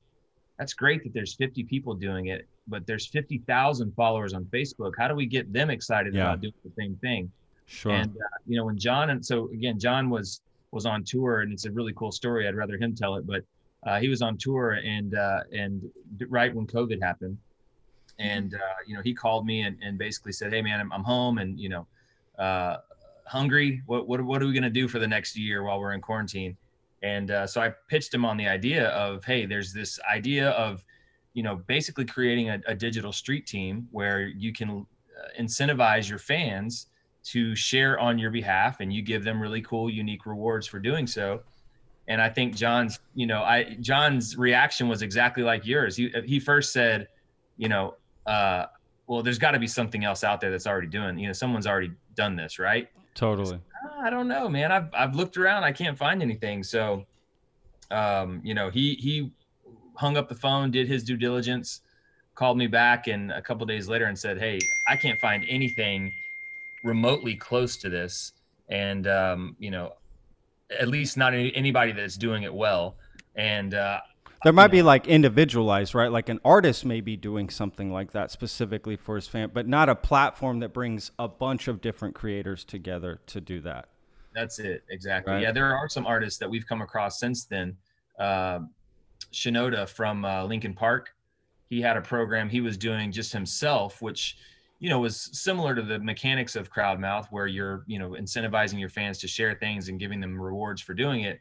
that's 0.58 0.74
great 0.74 1.02
that 1.02 1.12
there's 1.14 1.34
50 1.34 1.64
people 1.64 1.94
doing 1.94 2.26
it, 2.26 2.46
but 2.68 2.86
there's 2.86 3.08
50,000 3.08 3.92
followers 3.96 4.34
on 4.34 4.44
Facebook. 4.44 4.92
How 4.98 5.08
do 5.08 5.14
we 5.14 5.26
get 5.26 5.52
them 5.52 5.70
excited 5.70 6.14
Yeah. 6.14 6.22
about 6.22 6.40
doing 6.42 6.54
the 6.62 6.70
same 6.78 6.96
thing? 6.96 7.32
Sure. 7.66 7.90
And 7.92 8.10
uh, 8.10 8.36
you 8.46 8.56
know, 8.58 8.66
when 8.66 8.78
John 8.78 9.10
and 9.10 9.24
so 9.24 9.48
again, 9.52 9.78
John 9.80 10.10
was 10.10 10.42
was 10.74 10.84
on 10.84 11.04
tour, 11.04 11.40
and 11.40 11.52
it's 11.52 11.64
a 11.64 11.70
really 11.70 11.92
cool 11.94 12.12
story. 12.12 12.46
I'd 12.46 12.56
rather 12.56 12.76
him 12.76 12.94
tell 12.94 13.14
it, 13.14 13.26
but 13.26 13.44
uh, 13.86 14.00
he 14.00 14.08
was 14.08 14.20
on 14.20 14.36
tour, 14.36 14.72
and 14.84 15.14
uh, 15.14 15.40
and 15.52 15.90
right 16.28 16.54
when 16.54 16.66
COVID 16.66 17.00
happened, 17.00 17.38
and 18.18 18.54
uh, 18.54 18.58
you 18.86 18.94
know, 18.94 19.02
he 19.02 19.14
called 19.14 19.46
me 19.46 19.62
and, 19.62 19.78
and 19.82 19.96
basically 19.96 20.32
said, 20.32 20.52
"Hey, 20.52 20.60
man, 20.60 20.80
I'm, 20.80 20.92
I'm 20.92 21.04
home, 21.04 21.38
and 21.38 21.58
you 21.58 21.68
know, 21.68 21.86
uh, 22.38 22.78
hungry. 23.26 23.82
What 23.86 24.08
what 24.08 24.20
what 24.22 24.42
are 24.42 24.46
we 24.46 24.52
gonna 24.52 24.70
do 24.70 24.88
for 24.88 24.98
the 24.98 25.06
next 25.06 25.36
year 25.36 25.62
while 25.62 25.80
we're 25.80 25.92
in 25.92 26.00
quarantine?" 26.00 26.56
And 27.02 27.30
uh, 27.30 27.46
so 27.46 27.60
I 27.60 27.72
pitched 27.88 28.12
him 28.12 28.24
on 28.24 28.36
the 28.36 28.48
idea 28.48 28.88
of, 28.88 29.24
"Hey, 29.24 29.46
there's 29.46 29.72
this 29.72 29.98
idea 30.10 30.50
of." 30.50 30.84
You 31.36 31.42
know, 31.42 31.56
basically 31.66 32.04
creating 32.04 32.50
a, 32.50 32.60
a 32.68 32.76
digital 32.76 33.10
street 33.10 33.44
team 33.44 33.88
where 33.90 34.28
you 34.28 34.52
can 34.52 34.70
uh, 34.70 35.42
incentivize 35.42 36.08
your 36.08 36.20
fans 36.20 36.86
to 37.24 37.54
share 37.54 37.98
on 37.98 38.18
your 38.18 38.30
behalf 38.30 38.80
and 38.80 38.92
you 38.92 39.02
give 39.02 39.24
them 39.24 39.40
really 39.40 39.62
cool 39.62 39.90
unique 39.90 40.26
rewards 40.26 40.66
for 40.66 40.78
doing 40.78 41.06
so. 41.06 41.40
And 42.06 42.20
i 42.20 42.28
think 42.28 42.54
john's 42.54 43.00
you 43.14 43.26
know 43.26 43.42
i 43.42 43.76
john's 43.80 44.36
reaction 44.36 44.88
was 44.88 45.00
exactly 45.00 45.42
like 45.42 45.64
yours. 45.66 45.96
He, 45.96 46.12
he 46.26 46.38
first 46.38 46.72
said 46.72 47.08
you 47.56 47.68
know 47.68 47.94
uh, 48.26 48.66
well 49.06 49.22
there's 49.22 49.38
got 49.38 49.52
to 49.52 49.58
be 49.58 49.66
something 49.66 50.04
else 50.04 50.24
out 50.24 50.40
there 50.40 50.50
that's 50.50 50.66
already 50.66 50.88
doing 50.88 51.18
you 51.18 51.26
know 51.26 51.32
someone's 51.32 51.66
already 51.66 51.92
done 52.14 52.36
this 52.36 52.58
right? 52.58 52.88
Totally. 53.14 53.58
"Ah, 53.84 54.02
i 54.02 54.10
don't 54.10 54.28
know 54.28 54.48
man. 54.48 54.70
I've, 54.72 54.88
I've 54.92 55.14
looked 55.14 55.36
around. 55.36 55.64
I 55.64 55.72
can't 55.72 55.96
find 55.96 56.20
anything. 56.20 56.62
So 56.62 57.06
um, 57.90 58.40
you 58.44 58.54
know 58.54 58.70
he 58.70 58.94
he 58.94 59.32
hung 59.96 60.16
up 60.16 60.28
the 60.28 60.34
phone 60.34 60.70
did 60.70 60.88
his 60.88 61.04
due 61.04 61.16
diligence 61.16 61.80
called 62.34 62.58
me 62.58 62.66
back 62.66 63.06
and 63.06 63.30
a 63.30 63.40
couple 63.40 63.64
days 63.64 63.88
later 63.88 64.06
and 64.06 64.18
said 64.18 64.38
hey 64.38 64.58
i 64.88 64.96
can't 64.96 65.20
find 65.20 65.44
anything 65.48 66.12
remotely 66.84 67.34
close 67.34 67.76
to 67.78 67.88
this 67.88 68.32
and 68.68 69.08
um, 69.08 69.56
you 69.58 69.70
know 69.72 69.92
at 70.78 70.88
least 70.88 71.16
not 71.16 71.34
any, 71.34 71.54
anybody 71.56 71.90
that's 71.90 72.16
doing 72.16 72.44
it 72.44 72.54
well 72.54 72.96
and 73.34 73.74
uh, 73.74 74.00
There 74.44 74.52
might 74.52 74.70
be 74.70 74.82
like 74.82 75.06
individualized, 75.08 75.94
right? 75.94 76.10
Like 76.10 76.28
an 76.28 76.38
artist 76.44 76.84
may 76.84 77.00
be 77.00 77.16
doing 77.16 77.50
something 77.50 77.90
like 77.90 78.12
that 78.12 78.30
specifically 78.30 78.96
for 78.96 79.16
his 79.16 79.26
fan, 79.26 79.50
but 79.52 79.66
not 79.66 79.88
a 79.88 79.94
platform 79.94 80.60
that 80.60 80.72
brings 80.72 81.10
a 81.18 81.26
bunch 81.26 81.66
of 81.66 81.80
different 81.80 82.14
creators 82.14 82.64
together 82.64 83.20
to 83.26 83.40
do 83.40 83.60
that. 83.62 83.88
That's 84.34 84.58
it, 84.58 84.84
exactly. 84.90 85.34
Right. 85.34 85.42
Yeah, 85.42 85.52
there 85.52 85.76
are 85.76 85.88
some 85.88 86.06
artists 86.06 86.38
that 86.40 86.50
we've 86.50 86.66
come 86.66 86.82
across 86.82 87.18
since 87.18 87.44
then. 87.44 87.76
Uh, 88.18 88.60
Shinoda 89.32 89.88
from 89.88 90.24
uh, 90.24 90.44
Linkin 90.44 90.74
Park, 90.74 91.14
he 91.68 91.80
had 91.80 91.96
a 91.96 92.00
program 92.00 92.48
he 92.48 92.60
was 92.60 92.76
doing 92.76 93.10
just 93.10 93.32
himself, 93.32 94.02
which 94.02 94.36
you 94.84 94.90
know 94.90 95.00
was 95.00 95.30
similar 95.32 95.74
to 95.74 95.80
the 95.80 95.98
mechanics 95.98 96.56
of 96.56 96.70
Crowdmouth, 96.70 97.28
where 97.30 97.46
you're 97.46 97.84
you 97.86 97.98
know 97.98 98.10
incentivizing 98.10 98.78
your 98.78 98.90
fans 98.90 99.16
to 99.20 99.26
share 99.26 99.54
things 99.54 99.88
and 99.88 99.98
giving 99.98 100.20
them 100.20 100.38
rewards 100.38 100.82
for 100.82 100.92
doing 100.92 101.22
it. 101.22 101.40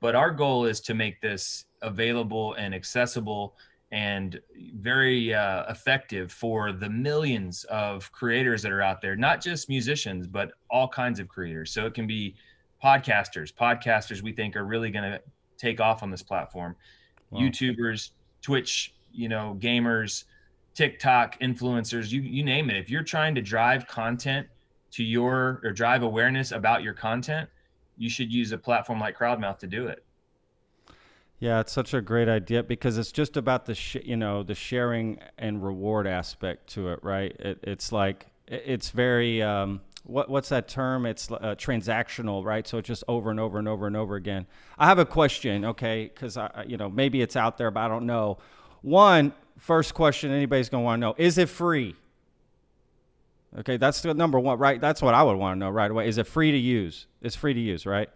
But 0.00 0.14
our 0.14 0.30
goal 0.30 0.64
is 0.64 0.78
to 0.82 0.94
make 0.94 1.20
this 1.20 1.64
available 1.82 2.54
and 2.54 2.72
accessible 2.72 3.56
and 3.90 4.40
very 4.76 5.34
uh, 5.34 5.64
effective 5.68 6.30
for 6.30 6.70
the 6.70 6.88
millions 6.88 7.64
of 7.64 8.12
creators 8.12 8.62
that 8.62 8.70
are 8.70 8.82
out 8.82 9.00
there, 9.00 9.16
not 9.16 9.42
just 9.42 9.68
musicians, 9.68 10.28
but 10.28 10.52
all 10.70 10.86
kinds 10.86 11.18
of 11.18 11.26
creators. 11.26 11.72
So 11.72 11.84
it 11.84 11.94
can 11.94 12.06
be 12.06 12.36
podcasters. 12.84 13.52
Podcasters 13.52 14.22
we 14.22 14.30
think 14.30 14.54
are 14.54 14.64
really 14.64 14.92
going 14.92 15.10
to 15.10 15.20
take 15.56 15.80
off 15.80 16.04
on 16.04 16.12
this 16.12 16.22
platform. 16.22 16.76
Wow. 17.30 17.40
YouTubers, 17.40 18.10
Twitch, 18.40 18.94
you 19.10 19.28
know, 19.28 19.58
gamers, 19.58 20.22
TikTok 20.78 21.40
influencers, 21.40 22.12
you 22.12 22.20
you 22.20 22.44
name 22.44 22.70
it. 22.70 22.76
If 22.76 22.88
you're 22.88 23.02
trying 23.02 23.34
to 23.34 23.42
drive 23.42 23.88
content 23.88 24.46
to 24.92 25.02
your 25.02 25.60
or 25.64 25.72
drive 25.72 26.04
awareness 26.04 26.52
about 26.52 26.84
your 26.84 26.94
content, 26.94 27.50
you 27.96 28.08
should 28.08 28.32
use 28.32 28.52
a 28.52 28.58
platform 28.58 29.00
like 29.00 29.18
Crowdmouth 29.18 29.58
to 29.58 29.66
do 29.66 29.88
it. 29.88 30.04
Yeah, 31.40 31.58
it's 31.58 31.72
such 31.72 31.94
a 31.94 32.00
great 32.00 32.28
idea 32.28 32.62
because 32.62 32.96
it's 32.96 33.10
just 33.10 33.36
about 33.36 33.66
the 33.66 33.74
sh- 33.74 33.96
you 34.04 34.16
know 34.16 34.44
the 34.44 34.54
sharing 34.54 35.18
and 35.36 35.64
reward 35.64 36.06
aspect 36.06 36.68
to 36.74 36.90
it, 36.90 37.00
right? 37.02 37.34
It, 37.40 37.58
it's 37.64 37.90
like 37.90 38.28
it- 38.46 38.62
it's 38.64 38.90
very 38.90 39.42
um, 39.42 39.80
what 40.04 40.30
what's 40.30 40.48
that 40.50 40.68
term? 40.68 41.06
It's 41.06 41.28
uh, 41.28 41.56
transactional, 41.58 42.44
right? 42.44 42.68
So 42.68 42.78
it's 42.78 42.86
just 42.86 43.02
over 43.08 43.32
and 43.32 43.40
over 43.40 43.58
and 43.58 43.66
over 43.66 43.88
and 43.88 43.96
over 43.96 44.14
again. 44.14 44.46
I 44.78 44.86
have 44.86 45.00
a 45.00 45.04
question, 45.04 45.64
okay? 45.64 46.04
Because 46.04 46.36
I- 46.36 46.66
you 46.68 46.76
know 46.76 46.88
maybe 46.88 47.20
it's 47.20 47.34
out 47.34 47.58
there, 47.58 47.72
but 47.72 47.80
I 47.80 47.88
don't 47.88 48.06
know. 48.06 48.38
One 48.82 49.32
first 49.58 49.94
question 49.94 50.30
anybody's 50.30 50.68
gonna 50.68 50.84
want 50.84 50.98
to 50.98 51.00
know: 51.00 51.14
Is 51.18 51.38
it 51.38 51.48
free? 51.48 51.94
Okay, 53.60 53.76
that's 53.78 54.02
the 54.02 54.12
number 54.14 54.38
one, 54.38 54.58
right? 54.58 54.80
That's 54.80 55.00
what 55.00 55.14
I 55.14 55.22
would 55.22 55.36
want 55.36 55.56
to 55.56 55.58
know 55.58 55.70
right 55.70 55.90
away. 55.90 56.06
Is 56.08 56.18
it 56.18 56.26
free 56.26 56.52
to 56.52 56.58
use? 56.58 57.06
It's 57.22 57.34
free 57.34 57.54
to 57.54 57.60
use, 57.60 57.86
right? 57.86 58.10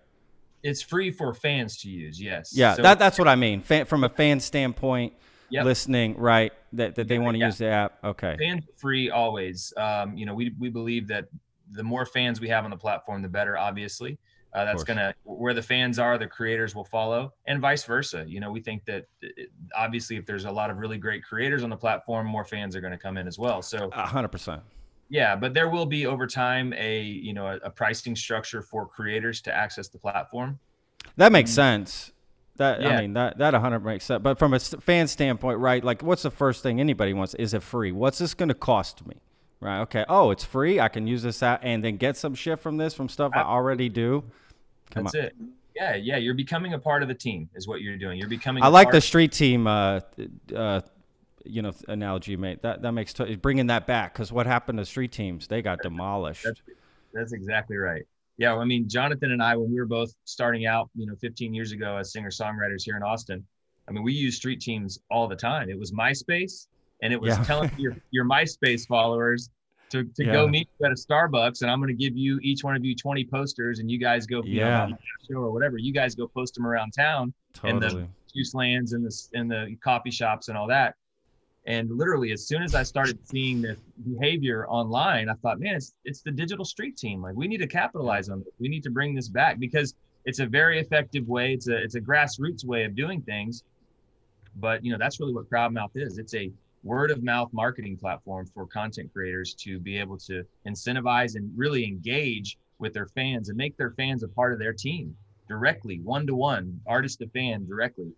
It's 0.62 0.82
free 0.82 1.10
for 1.10 1.32
fans 1.34 1.78
to 1.78 1.88
use. 1.88 2.20
Yes. 2.20 2.52
Yeah, 2.54 2.74
So- 2.74 2.82
that, 2.82 2.98
that's 2.98 3.18
what 3.18 3.26
I 3.28 3.34
mean. 3.34 3.62
Fan, 3.62 3.86
from 3.86 4.04
a 4.04 4.08
fan 4.08 4.38
standpoint, 4.40 5.14
Yep. 5.50 5.64
listening, 5.64 6.16
right? 6.18 6.52
That, 6.74 6.94
that 6.96 7.08
they 7.08 7.18
want 7.18 7.34
to 7.34 7.38
Yeah. 7.40 7.46
use 7.46 7.58
the 7.58 7.66
app. 7.66 7.98
Okay. 8.04 8.36
fans 8.38 8.64
free 8.76 9.10
always. 9.10 9.72
Um, 9.76 10.16
you 10.16 10.24
know, 10.26 10.34
we 10.34 10.54
we 10.58 10.68
believe 10.68 11.08
that 11.08 11.26
the 11.72 11.82
more 11.82 12.04
fans 12.06 12.40
we 12.40 12.48
have 12.48 12.64
on 12.64 12.70
the 12.70 12.76
platform, 12.76 13.22
the 13.22 13.28
better. 13.28 13.56
Obviously, 13.58 14.18
uh, 14.54 14.64
that's 14.64 14.84
gonna 14.84 15.14
where 15.24 15.54
the 15.54 15.62
fans 15.62 15.98
are, 15.98 16.18
the 16.18 16.26
creators 16.26 16.74
will 16.74 16.84
follow, 16.84 17.32
and 17.46 17.60
vice 17.60 17.84
versa. 17.84 18.24
You 18.26 18.40
know, 18.40 18.50
we 18.50 18.60
think 18.60 18.84
that 18.84 19.06
uh, 19.24 19.28
obviously, 19.74 20.16
if 20.16 20.26
there's 20.26 20.44
a 20.44 20.50
lot 20.50 20.70
of 20.70 20.76
really 20.76 20.98
great 20.98 21.24
creators 21.24 21.62
on 21.62 21.70
the 21.70 21.76
platform, 21.76 22.26
more 22.26 22.44
fans 22.44 22.76
are 22.76 22.80
going 22.80 22.92
to 22.92 22.98
come 22.98 23.16
in 23.16 23.26
as 23.26 23.38
well. 23.38 23.62
So 23.62 23.88
A 23.92 24.06
hundred 24.06 24.28
percent. 24.28 24.62
yeah, 25.08 25.34
but 25.36 25.54
there 25.54 25.68
will 25.70 25.86
be 25.86 26.06
over 26.06 26.26
time 26.26 26.72
a 26.76 27.00
you 27.02 27.32
know 27.32 27.46
a, 27.46 27.56
a 27.64 27.70
pricing 27.70 28.14
structure 28.14 28.62
for 28.62 28.86
creators 28.86 29.40
to 29.42 29.54
access 29.54 29.88
the 29.88 29.98
platform. 29.98 30.58
That 31.16 31.32
makes 31.32 31.50
sense. 31.50 32.12
That 32.56 32.84
I 32.84 33.00
mean 33.00 33.14
that 33.14 33.38
that 33.38 33.54
a 33.54 33.60
hundred 33.60 33.82
makes 33.84 34.04
sense. 34.04 34.22
But 34.22 34.38
from 34.38 34.52
a 34.52 34.60
fan 34.60 35.08
standpoint, 35.08 35.58
right? 35.58 35.82
Like, 35.82 36.02
what's 36.02 36.22
the 36.22 36.30
first 36.30 36.62
thing 36.62 36.78
anybody 36.80 37.14
wants? 37.14 37.34
Is 37.34 37.54
it 37.54 37.62
free? 37.62 37.92
What's 37.92 38.18
this 38.18 38.34
going 38.34 38.50
to 38.50 38.54
cost 38.54 39.06
me? 39.06 39.16
Right. 39.58 39.80
Okay. 39.82 40.04
Oh, 40.08 40.32
it's 40.32 40.44
free. 40.44 40.78
I 40.80 40.88
can 40.88 41.06
use 41.06 41.22
this 41.22 41.42
app 41.42 41.60
and 41.62 41.82
then 41.84 41.96
get 41.96 42.16
some 42.16 42.34
shit 42.34 42.58
from 42.60 42.76
this 42.78 42.94
from 42.94 43.08
stuff 43.08 43.32
I 43.34 43.42
already 43.42 43.88
do. 43.88 44.24
Come 44.92 45.04
That's 45.04 45.14
on. 45.16 45.20
it. 45.24 45.36
Yeah, 45.74 45.94
yeah, 45.96 46.16
you're 46.18 46.34
becoming 46.34 46.74
a 46.74 46.78
part 46.78 47.02
of 47.02 47.08
the 47.08 47.14
team, 47.14 47.48
is 47.54 47.66
what 47.66 47.80
you're 47.80 47.96
doing. 47.96 48.18
You're 48.18 48.28
becoming. 48.28 48.62
I 48.62 48.68
like 48.68 48.90
the 48.90 49.00
street 49.00 49.32
team, 49.32 49.66
uh, 49.66 50.00
uh, 50.54 50.82
you 51.46 51.62
know, 51.62 51.72
analogy, 51.88 52.36
mate. 52.36 52.60
That 52.62 52.82
that 52.82 52.92
makes 52.92 53.14
t- 53.14 53.36
bringing 53.36 53.68
that 53.68 53.86
back 53.86 54.12
because 54.12 54.30
what 54.30 54.46
happened 54.46 54.78
to 54.78 54.84
street 54.84 55.12
teams? 55.12 55.46
They 55.46 55.62
got 55.62 55.82
demolished. 55.82 56.44
That's, 56.44 56.60
that's 57.14 57.32
exactly 57.32 57.76
right. 57.78 58.02
Yeah, 58.36 58.54
I 58.56 58.64
mean, 58.64 58.86
Jonathan 58.88 59.32
and 59.32 59.42
I, 59.42 59.56
when 59.56 59.70
we 59.72 59.78
were 59.78 59.86
both 59.86 60.12
starting 60.24 60.66
out, 60.66 60.90
you 60.94 61.06
know, 61.06 61.14
15 61.20 61.54
years 61.54 61.72
ago 61.72 61.96
as 61.96 62.12
singer 62.12 62.30
songwriters 62.30 62.82
here 62.82 62.96
in 62.96 63.02
Austin, 63.02 63.44
I 63.88 63.92
mean, 63.92 64.02
we 64.02 64.12
used 64.12 64.38
street 64.38 64.60
teams 64.60 64.98
all 65.10 65.28
the 65.28 65.36
time. 65.36 65.68
It 65.70 65.78
was 65.78 65.92
MySpace, 65.92 66.66
and 67.02 67.12
it 67.12 67.20
was 67.20 67.36
Yeah. 67.36 67.44
telling 67.44 67.70
your 67.78 67.96
your 68.10 68.26
MySpace 68.26 68.86
followers 68.86 69.48
to, 69.92 70.04
to 70.04 70.24
Yeah. 70.24 70.32
go 70.32 70.48
meet 70.48 70.68
you 70.78 70.86
at 70.86 70.92
a 70.92 70.94
Starbucks, 70.94 71.62
and 71.62 71.70
I'm 71.70 71.78
going 71.80 71.88
to 71.96 72.04
give 72.04 72.16
you 72.16 72.38
each 72.42 72.64
one 72.64 72.74
of 72.76 72.84
you 72.84 72.94
20 72.94 73.24
posters, 73.26 73.78
and 73.78 73.90
you 73.90 73.98
guys 73.98 74.26
go, 74.26 74.42
you 74.42 74.58
Yeah. 74.60 74.84
on 74.84 74.90
the 74.90 74.98
show 75.32 75.38
or 75.40 75.52
whatever. 75.52 75.78
You 75.78 75.92
guys 75.92 76.14
go 76.14 76.26
post 76.26 76.54
them 76.54 76.66
around 76.66 76.92
town 76.92 77.32
and 77.62 77.80
the- 77.80 77.88
Totally. 77.88 78.08
juice 78.34 78.54
lands 78.54 78.92
and 78.94 79.04
the 79.04 79.28
in 79.38 79.48
the 79.48 79.76
coffee 79.84 80.10
shops 80.10 80.48
and 80.48 80.56
all 80.58 80.66
that. 80.68 80.96
And 81.66 81.90
literally, 81.96 82.32
as 82.32 82.44
soon 82.46 82.62
as 82.64 82.74
I 82.74 82.82
started 82.82 83.24
seeing 83.24 83.62
this 83.62 83.78
behavior 84.04 84.66
online, 84.66 85.28
I 85.28 85.34
thought, 85.34 85.60
man, 85.60 85.76
it's 85.76 85.94
it's 86.04 86.20
the 86.22 86.32
digital 86.32 86.64
street 86.64 86.96
team. 86.96 87.22
Like 87.22 87.36
we 87.36 87.46
need 87.46 87.58
to 87.58 87.68
capitalize 87.68 88.28
on 88.28 88.40
this. 88.40 88.48
We 88.58 88.68
need 88.68 88.82
to 88.82 88.90
bring 88.90 89.14
this 89.14 89.28
back 89.28 89.60
because 89.60 89.94
it's 90.24 90.40
a 90.40 90.46
very 90.46 90.80
effective 90.80 91.28
way. 91.28 91.52
It's 91.54 91.68
a 91.68 91.76
it's 91.76 91.94
a 91.94 92.00
grassroots 92.00 92.64
way 92.64 92.82
of 92.84 92.96
doing 92.96 93.20
things. 93.22 93.62
But 94.56 94.84
you 94.84 94.90
know, 94.92 94.98
that's 94.98 95.20
really 95.20 95.34
what 95.34 95.48
Crowdmouth 95.48 95.90
is. 95.94 96.18
It's 96.18 96.34
a 96.34 96.50
word 96.82 97.10
of 97.10 97.22
mouth 97.22 97.50
marketing 97.52 97.96
platform 97.96 98.46
for 98.54 98.66
content 98.66 99.12
creators 99.12 99.54
to 99.54 99.78
be 99.78 99.98
able 99.98 100.18
to 100.18 100.44
incentivize 100.66 101.36
and 101.36 101.50
really 101.56 101.84
engage 101.84 102.58
with 102.78 102.92
their 102.92 103.06
fans 103.06 103.48
and 103.48 103.56
make 103.56 103.76
their 103.76 103.92
fans 103.92 104.22
a 104.22 104.28
part 104.28 104.52
of 104.52 104.58
their 104.58 104.72
team 104.72 105.16
directly, 105.48 106.00
one 106.00 106.26
to 106.26 106.34
one, 106.34 106.80
artist 106.86 107.20
to 107.20 107.28
fan 107.28 107.66
directly. 107.66 108.12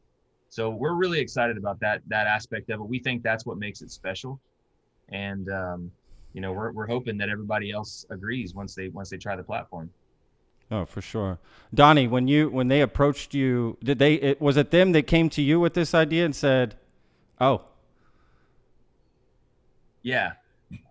So 0.48 0.70
we're 0.70 0.94
really 0.94 1.18
excited 1.20 1.56
about 1.56 1.80
that 1.80 2.02
that 2.08 2.26
aspect 2.26 2.70
of 2.70 2.80
it. 2.80 2.84
We 2.84 3.00
think 3.00 3.22
that's 3.22 3.44
what 3.44 3.58
makes 3.58 3.82
it 3.82 3.90
special, 3.90 4.40
and 5.08 5.48
um, 5.50 5.90
you 6.32 6.40
know 6.40 6.52
we're 6.52 6.70
we're 6.70 6.86
hoping 6.86 7.18
that 7.18 7.28
everybody 7.28 7.72
else 7.72 8.06
agrees 8.08 8.54
once 8.54 8.74
they 8.74 8.88
once 8.88 9.10
they 9.10 9.16
try 9.16 9.34
the 9.34 9.42
platform. 9.42 9.90
Oh, 10.70 10.84
for 10.84 11.02
sure. 11.02 11.38
Donnie, 11.74 12.06
when 12.06 12.28
you 12.28 12.48
when 12.50 12.68
they 12.68 12.80
approached 12.80 13.34
you, 13.34 13.76
did 13.82 13.98
they? 13.98 14.14
It, 14.14 14.40
was 14.40 14.56
it 14.56 14.70
them 14.70 14.92
that 14.92 15.08
came 15.08 15.28
to 15.30 15.42
you 15.42 15.58
with 15.58 15.74
this 15.74 15.92
idea 15.92 16.24
and 16.24 16.36
said, 16.36 16.76
"Oh, 17.40 17.62
Yeah, 20.04 20.32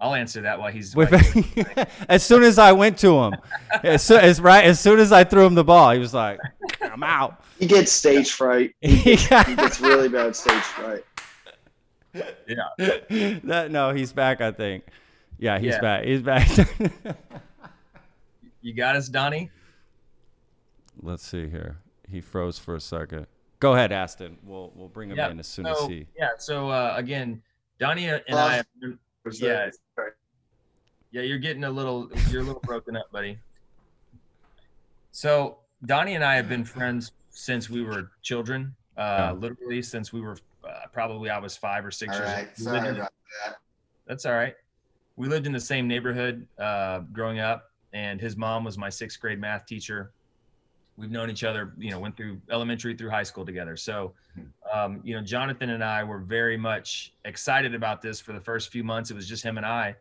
I'll 0.02 0.14
answer 0.16 0.42
that 0.42 0.60
while 0.60 0.72
he's. 0.72 0.94
With- 0.96 1.12
while 1.12 1.86
as 2.10 2.24
soon 2.24 2.44
as 2.44 2.58
I 2.60 2.72
went 2.74 2.98
to 3.00 3.18
him, 3.24 3.36
as, 3.84 4.02
soon, 4.04 4.20
as 4.20 4.42
right 4.42 4.66
as 4.66 4.80
soon 4.80 5.00
as 5.00 5.12
I 5.14 5.24
threw 5.24 5.46
him 5.46 5.54
the 5.56 5.64
ball, 5.64 5.92
he 5.92 6.00
was 6.00 6.14
like, 6.14 6.40
"I'm 6.82 7.04
out." 7.04 7.42
He 7.60 7.68
gets 7.68 7.92
stage 7.92 8.32
fright. 8.32 8.76
He 8.82 9.16
gets 9.16 9.80
really 9.80 10.10
bad 10.10 10.36
stage 10.36 10.62
fright. 10.64 11.04
that 12.14 13.68
no, 13.72 13.94
he's 13.94 14.14
back. 14.14 14.42
I 14.42 14.52
think. 14.52 14.84
Yeah, 15.40 15.58
he's 15.60 15.74
Yeah. 15.74 15.82
back. 15.82 16.04
He's 16.06 16.22
back. 16.22 16.50
you 18.62 18.74
got 18.74 18.96
us, 18.96 19.08
Donnie. 19.10 19.50
Let's 21.02 21.26
see 21.26 21.50
here. 21.50 21.78
He 22.10 22.22
froze 22.22 22.60
for 22.60 22.76
a 22.76 22.80
second. 22.82 23.28
Go 23.60 23.74
ahead, 23.74 23.92
Aston. 23.92 24.38
We'll 24.44 24.72
we'll 24.76 24.90
bring 24.90 25.10
him 25.10 25.18
Yeah. 25.18 25.30
in 25.32 25.40
as 25.40 25.48
soon 25.48 25.66
So 25.66 25.84
as 25.84 25.90
he. 25.90 26.08
yeah. 26.18 26.30
So 26.38 26.70
uh, 26.70 26.94
again, 26.98 27.42
Donnie 27.80 28.08
and 28.08 28.22
I. 28.30 28.56
Have 28.56 28.66
Yeah. 29.34 29.70
that- 29.98 30.16
Yeah, 31.12 31.22
you're 31.22 31.38
getting 31.40 31.64
a 31.64 31.70
little 31.70 32.10
you're 32.30 32.42
a 32.42 32.46
little 32.46 32.62
broken 32.62 32.96
up, 32.98 33.12
buddy. 33.12 33.40
So 35.12 35.60
Donnie 35.86 36.16
and 36.16 36.24
I 36.24 36.36
have 36.36 36.50
been 36.50 36.66
friends 36.66 37.12
since 37.30 37.70
we 37.70 37.84
were 37.84 38.12
children. 38.22 38.76
Uh, 38.98 39.02
Yeah. 39.02 39.32
literally 39.34 39.82
since 39.82 40.12
we 40.14 40.22
were 40.22 40.38
uh, 40.64 40.88
probably 40.92 41.30
I 41.30 41.38
was 41.40 41.58
five 41.58 41.86
or 41.86 41.92
six 41.92 42.14
All 42.14 42.20
years 42.20 42.32
right. 42.32 42.48
old. 42.48 42.58
Sorry 42.58 42.88
in- 42.90 42.96
about 42.96 43.14
that. 43.46 43.58
That's 44.06 44.26
all 44.26 44.34
right. 44.34 44.56
We 45.16 45.28
lived 45.28 45.46
in 45.46 45.52
the 45.54 45.60
same 45.60 45.88
neighborhood 45.88 46.48
uh, 46.58 47.00
growing 47.12 47.40
up, 47.40 47.72
and 47.94 48.20
his 48.20 48.36
mom 48.36 48.64
was 48.64 48.78
my 48.78 48.90
sixth 48.90 49.20
grade 49.20 49.40
math 49.40 49.66
teacher. 49.68 50.12
We've 50.98 51.12
known 51.12 51.30
each 51.30 51.44
other, 51.44 51.74
you 51.78 51.92
know, 51.92 52.00
went 52.00 52.16
through 52.18 52.40
elementary 52.50 52.96
through 52.96 53.10
high 53.10 53.24
school 53.24 53.46
together. 53.46 53.76
So, 53.78 54.14
um, 54.74 55.00
you 55.04 55.16
know, 55.16 55.22
Jonathan 55.22 55.70
and 55.70 55.84
I 55.84 56.04
were 56.04 56.18
very 56.18 56.58
much 56.58 57.14
excited 57.26 57.76
about 57.76 58.02
this 58.02 58.20
for 58.20 58.34
the 58.34 58.40
first 58.40 58.72
few 58.72 58.84
months. 58.84 59.12
It 59.12 59.14
was 59.14 59.28
just 59.28 59.44
him 59.44 59.58
and 59.58 59.66
I, 59.66 59.96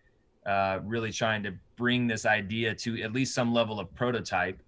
uh, 0.46 0.80
really 0.82 1.12
trying 1.12 1.42
to 1.42 1.52
bring 1.76 2.06
this 2.06 2.24
idea 2.24 2.74
to 2.76 3.02
at 3.02 3.12
least 3.12 3.34
some 3.34 3.52
level 3.52 3.78
of 3.78 3.94
prototype. 3.94 4.62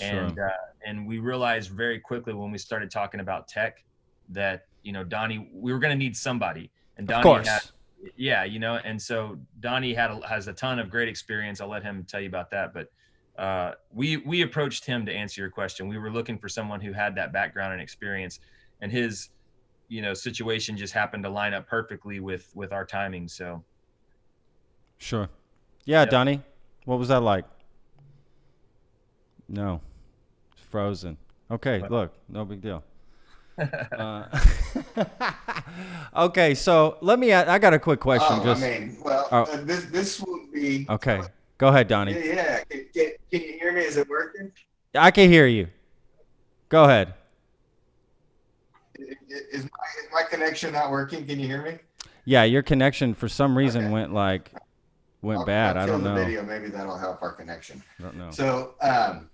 And 0.00 0.38
uh, 0.38 0.48
and 0.86 1.06
we 1.06 1.18
realized 1.18 1.70
very 1.70 2.00
quickly 2.00 2.32
when 2.32 2.50
we 2.50 2.56
started 2.56 2.90
talking 2.90 3.20
about 3.20 3.46
tech 3.46 3.84
that 4.30 4.64
you 4.82 4.92
know 4.92 5.04
Donnie, 5.04 5.50
we 5.52 5.70
were 5.70 5.78
going 5.78 5.92
to 5.92 6.02
need 6.02 6.16
somebody. 6.16 6.70
And 6.96 7.06
Donnie 7.06 7.20
of 7.20 7.22
course. 7.22 7.48
had 7.48 7.60
yeah 8.16 8.42
you 8.42 8.58
know 8.58 8.80
and 8.84 9.00
so 9.00 9.38
donnie 9.60 9.94
had 9.94 10.10
a, 10.10 10.26
has 10.26 10.48
a 10.48 10.52
ton 10.52 10.80
of 10.80 10.90
great 10.90 11.08
experience 11.08 11.60
i'll 11.60 11.68
let 11.68 11.84
him 11.84 12.04
tell 12.08 12.20
you 12.20 12.26
about 12.26 12.50
that 12.50 12.74
but 12.74 12.90
uh, 13.38 13.74
we 13.94 14.16
we 14.18 14.42
approached 14.42 14.84
him 14.84 15.06
to 15.06 15.12
answer 15.12 15.40
your 15.40 15.48
question 15.48 15.86
we 15.86 15.96
were 15.96 16.10
looking 16.10 16.36
for 16.36 16.48
someone 16.48 16.80
who 16.80 16.92
had 16.92 17.14
that 17.14 17.32
background 17.32 17.72
and 17.72 17.80
experience 17.80 18.40
and 18.80 18.90
his 18.90 19.30
you 19.92 20.00
know 20.00 20.14
situation 20.14 20.76
just 20.76 20.94
happened 20.94 21.22
to 21.22 21.28
line 21.28 21.52
up 21.52 21.66
perfectly 21.68 22.18
with 22.20 22.50
with 22.54 22.72
our 22.72 22.84
timing 22.84 23.28
so 23.28 23.62
Sure. 24.98 25.28
Yeah, 25.84 26.02
Yep. 26.02 26.10
Donnie. 26.10 26.42
What 26.84 26.98
was 27.00 27.08
that 27.08 27.20
like? 27.22 27.44
No. 29.48 29.80
It's 30.52 30.62
frozen. 30.70 31.16
Okay, 31.50 31.80
What? 31.80 31.90
look, 31.90 32.12
no 32.28 32.44
big 32.44 32.60
deal. 32.60 32.84
uh, 33.58 34.24
okay, 36.16 36.54
so 36.54 36.96
let 37.00 37.18
me. 37.18 37.32
I 37.32 37.58
got 37.58 37.74
a 37.74 37.78
quick 37.78 38.00
question. 38.00 38.38
Oh, 38.40 38.44
just 38.44 38.62
I 38.62 38.78
mean, 38.78 38.96
well, 39.04 39.28
Oh. 39.30 39.42
uh, 39.42 39.56
this 39.64 39.84
this 39.86 40.20
will 40.20 40.46
be. 40.52 40.86
okay. 40.88 41.20
Go 41.58 41.68
ahead, 41.68 41.90
Yeah, 41.90 41.96
Donnie. 41.96 42.12
yeah. 42.26 42.64
Can, 42.70 42.86
can, 42.94 43.10
can 43.30 43.40
you 43.42 43.52
hear 43.60 43.72
me? 43.72 43.80
Is 43.82 43.96
it 43.96 44.08
working? 44.08 44.52
I 44.94 45.10
can 45.10 45.28
hear 45.28 45.46
you. 45.46 45.66
Go 46.68 46.84
ahead 46.84 47.14
is 49.32 49.64
my, 49.64 49.70
is 49.98 50.06
my 50.12 50.22
connection 50.22 50.72
not 50.72 50.90
working? 50.90 51.26
Can 51.26 51.40
you 51.40 51.46
hear 51.46 51.62
me? 51.62 51.78
Yeah, 52.24 52.44
your 52.44 52.62
connection 52.62 53.14
for 53.14 53.28
some 53.28 53.56
reason 53.56 53.84
okay. 53.84 53.92
went 53.92 54.12
like 54.12 54.52
went 55.22 55.40
I'll, 55.40 55.46
bad. 55.46 55.76
I'll 55.76 55.82
I 55.82 55.86
don't 55.86 56.04
know. 56.04 56.14
The 56.14 56.24
video, 56.24 56.44
maybe 56.44 56.68
that'll 56.68 56.98
help 56.98 57.22
our 57.22 57.32
connection. 57.32 57.82
I 57.98 58.02
don't 58.02 58.16
know. 58.16 58.30
So, 58.30 58.74
um, 58.80 59.28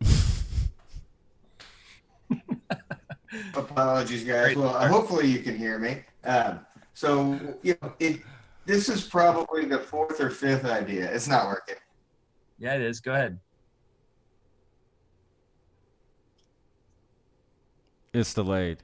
apologies, 3.54 4.24
guys. 4.24 4.56
Well, 4.56 4.72
hopefully 4.88 5.28
you 5.28 5.38
can 5.38 5.56
hear 5.56 5.78
me. 5.78 6.02
Um, 6.24 6.66
so, 6.94 7.38
you 7.62 7.76
know, 7.80 7.94
it 7.98 8.20
this 8.64 8.88
is 8.88 9.02
probably 9.02 9.64
the 9.64 9.78
fourth 9.78 10.20
or 10.20 10.30
fifth 10.30 10.64
idea. 10.64 11.12
It's 11.12 11.28
not 11.28 11.46
working. 11.46 11.76
Yeah, 12.58 12.74
it 12.74 12.82
is. 12.82 13.00
Go 13.00 13.12
ahead. 13.12 13.38
It's 18.14 18.34
delayed. 18.34 18.78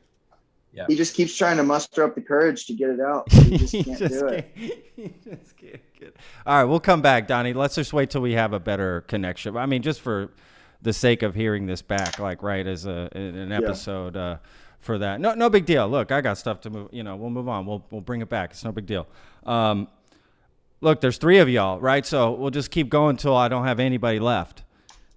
Yeah. 0.72 0.84
He 0.88 0.96
just 0.96 1.14
keeps 1.14 1.34
trying 1.36 1.56
to 1.56 1.62
muster 1.62 2.04
up 2.04 2.14
the 2.14 2.20
courage 2.20 2.66
to 2.66 2.74
get 2.74 2.90
it 2.90 3.00
out. 3.00 3.30
He 3.32 3.56
just 3.58 3.72
can't 3.72 3.98
just 3.98 4.14
do 4.14 4.26
it. 4.28 4.54
can't- 4.54 4.72
he 4.96 5.14
just 5.24 5.56
can't 5.56 5.80
get- 5.98 6.16
All 6.46 6.56
right, 6.56 6.64
we'll 6.64 6.80
come 6.80 7.02
back, 7.02 7.26
Donnie. 7.26 7.52
Let's 7.52 7.74
just 7.74 7.92
wait 7.92 8.10
till 8.10 8.20
we 8.20 8.32
have 8.32 8.52
a 8.52 8.60
better 8.60 9.02
connection. 9.02 9.56
I 9.56 9.66
mean, 9.66 9.82
just 9.82 10.00
for 10.00 10.30
the 10.82 10.92
sake 10.92 11.22
of 11.22 11.34
hearing 11.34 11.66
this 11.66 11.82
back, 11.82 12.18
like 12.18 12.42
right 12.42 12.66
as 12.66 12.86
a 12.86 13.08
an 13.12 13.50
episode 13.50 14.16
uh, 14.16 14.36
for 14.78 14.98
that. 14.98 15.20
No, 15.20 15.34
no 15.34 15.50
big 15.50 15.66
deal. 15.66 15.88
Look, 15.88 16.12
I 16.12 16.20
got 16.20 16.38
stuff 16.38 16.60
to 16.62 16.70
move. 16.70 16.88
You 16.92 17.02
know, 17.02 17.16
we'll 17.16 17.30
move 17.30 17.48
on. 17.48 17.66
We'll 17.66 17.84
we'll 17.90 18.00
bring 18.00 18.20
it 18.20 18.28
back. 18.28 18.50
It's 18.52 18.62
no 18.64 18.70
big 18.70 18.86
deal. 18.86 19.08
Um, 19.44 19.88
look, 20.80 21.00
there's 21.00 21.18
three 21.18 21.38
of 21.38 21.48
y'all, 21.48 21.80
right? 21.80 22.06
So 22.06 22.30
we'll 22.32 22.50
just 22.50 22.70
keep 22.70 22.88
going 22.90 23.10
until 23.10 23.34
I 23.36 23.48
don't 23.48 23.64
have 23.64 23.80
anybody 23.80 24.20
left. 24.20 24.62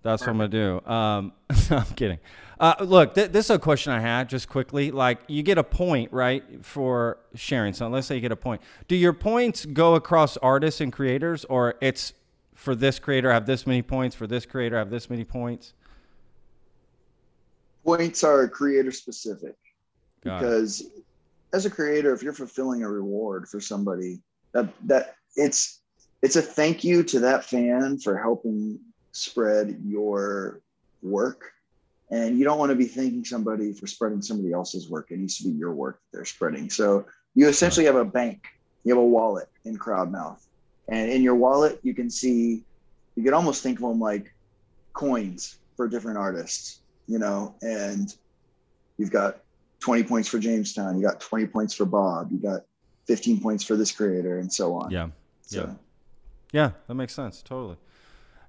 That's 0.01 0.21
what 0.23 0.29
I'm 0.29 0.37
gonna 0.37 0.47
do. 0.49 0.81
Um, 0.91 1.33
I'm 1.69 1.85
kidding. 1.95 2.17
Uh, 2.61 2.75
look, 2.81 3.15
th- 3.15 3.31
this 3.31 3.45
is 3.45 3.49
a 3.49 3.59
question 3.59 3.91
I 3.91 3.99
had 3.99 4.29
just 4.29 4.47
quickly. 4.47 4.91
Like, 4.91 5.21
you 5.27 5.41
get 5.41 5.57
a 5.57 5.63
point, 5.63 6.13
right, 6.13 6.43
for 6.63 7.17
sharing 7.33 7.73
something. 7.73 7.93
Let's 7.93 8.05
say 8.05 8.13
you 8.13 8.21
get 8.21 8.31
a 8.31 8.35
point. 8.35 8.61
Do 8.87 8.95
your 8.95 9.13
points 9.13 9.65
go 9.65 9.95
across 9.95 10.37
artists 10.37 10.79
and 10.79 10.93
creators, 10.93 11.43
or 11.45 11.73
it's 11.81 12.13
for 12.53 12.75
this 12.75 12.99
creator 12.99 13.31
I 13.31 13.33
have 13.33 13.47
this 13.47 13.65
many 13.65 13.81
points, 13.81 14.15
for 14.15 14.27
this 14.27 14.45
creator 14.45 14.75
I 14.75 14.79
have 14.79 14.91
this 14.91 15.09
many 15.09 15.23
points? 15.23 15.73
Points 17.83 18.23
are 18.23 18.47
creator 18.47 18.91
specific 18.91 19.55
Got 20.23 20.37
it. 20.37 20.39
because 20.41 20.83
as 21.53 21.65
a 21.65 21.69
creator, 21.69 22.13
if 22.13 22.21
you're 22.21 22.31
fulfilling 22.31 22.83
a 22.83 22.89
reward 22.89 23.49
for 23.49 23.59
somebody, 23.59 24.21
that 24.51 24.71
that 24.85 25.15
it's 25.35 25.79
it's 26.21 26.35
a 26.35 26.41
thank 26.43 26.83
you 26.83 27.01
to 27.05 27.19
that 27.21 27.43
fan 27.43 27.97
for 27.97 28.15
helping 28.15 28.79
spread 29.13 29.81
your 29.83 30.61
work. 31.01 31.53
And 32.11 32.37
you 32.37 32.43
don't 32.43 32.59
want 32.59 32.69
to 32.71 32.75
be 32.75 32.85
thanking 32.85 33.23
somebody 33.23 33.71
for 33.73 33.87
spreading 33.87 34.21
somebody 34.21 34.51
else's 34.51 34.89
work. 34.89 35.11
It 35.11 35.19
needs 35.19 35.37
to 35.37 35.45
be 35.45 35.51
your 35.51 35.73
work 35.73 36.01
that 36.11 36.17
they're 36.17 36.25
spreading. 36.25 36.69
So 36.69 37.05
you 37.35 37.47
essentially 37.47 37.85
have 37.85 37.95
a 37.95 38.05
bank, 38.05 38.45
you 38.83 38.93
have 38.93 39.01
a 39.01 39.05
wallet 39.05 39.47
in 39.63 39.77
Crowdmouth. 39.77 40.39
And 40.89 41.09
in 41.09 41.21
your 41.21 41.35
wallet, 41.35 41.79
you 41.83 41.93
can 41.93 42.09
see, 42.09 42.65
you 43.15 43.23
could 43.23 43.33
almost 43.33 43.63
think 43.63 43.79
of 43.79 43.83
them 43.83 43.99
like 43.99 44.33
coins 44.93 45.57
for 45.77 45.87
different 45.87 46.17
artists, 46.17 46.81
you 47.07 47.17
know, 47.17 47.55
and 47.61 48.13
you've 48.97 49.11
got 49.11 49.39
20 49.79 50.03
points 50.03 50.27
for 50.27 50.37
Jamestown, 50.37 50.97
you 50.99 51.07
got 51.07 51.21
20 51.21 51.47
points 51.47 51.73
for 51.73 51.85
Bob, 51.85 52.29
you 52.31 52.39
got 52.39 52.61
15 53.07 53.39
points 53.39 53.63
for 53.63 53.75
this 53.75 53.91
creator, 53.91 54.39
and 54.39 54.51
so 54.51 54.75
on. 54.75 54.91
Yeah. 54.91 55.07
So, 55.43 55.61
yeah. 55.61 55.73
Yeah, 56.51 56.71
that 56.87 56.95
makes 56.95 57.13
sense. 57.13 57.41
Totally. 57.41 57.77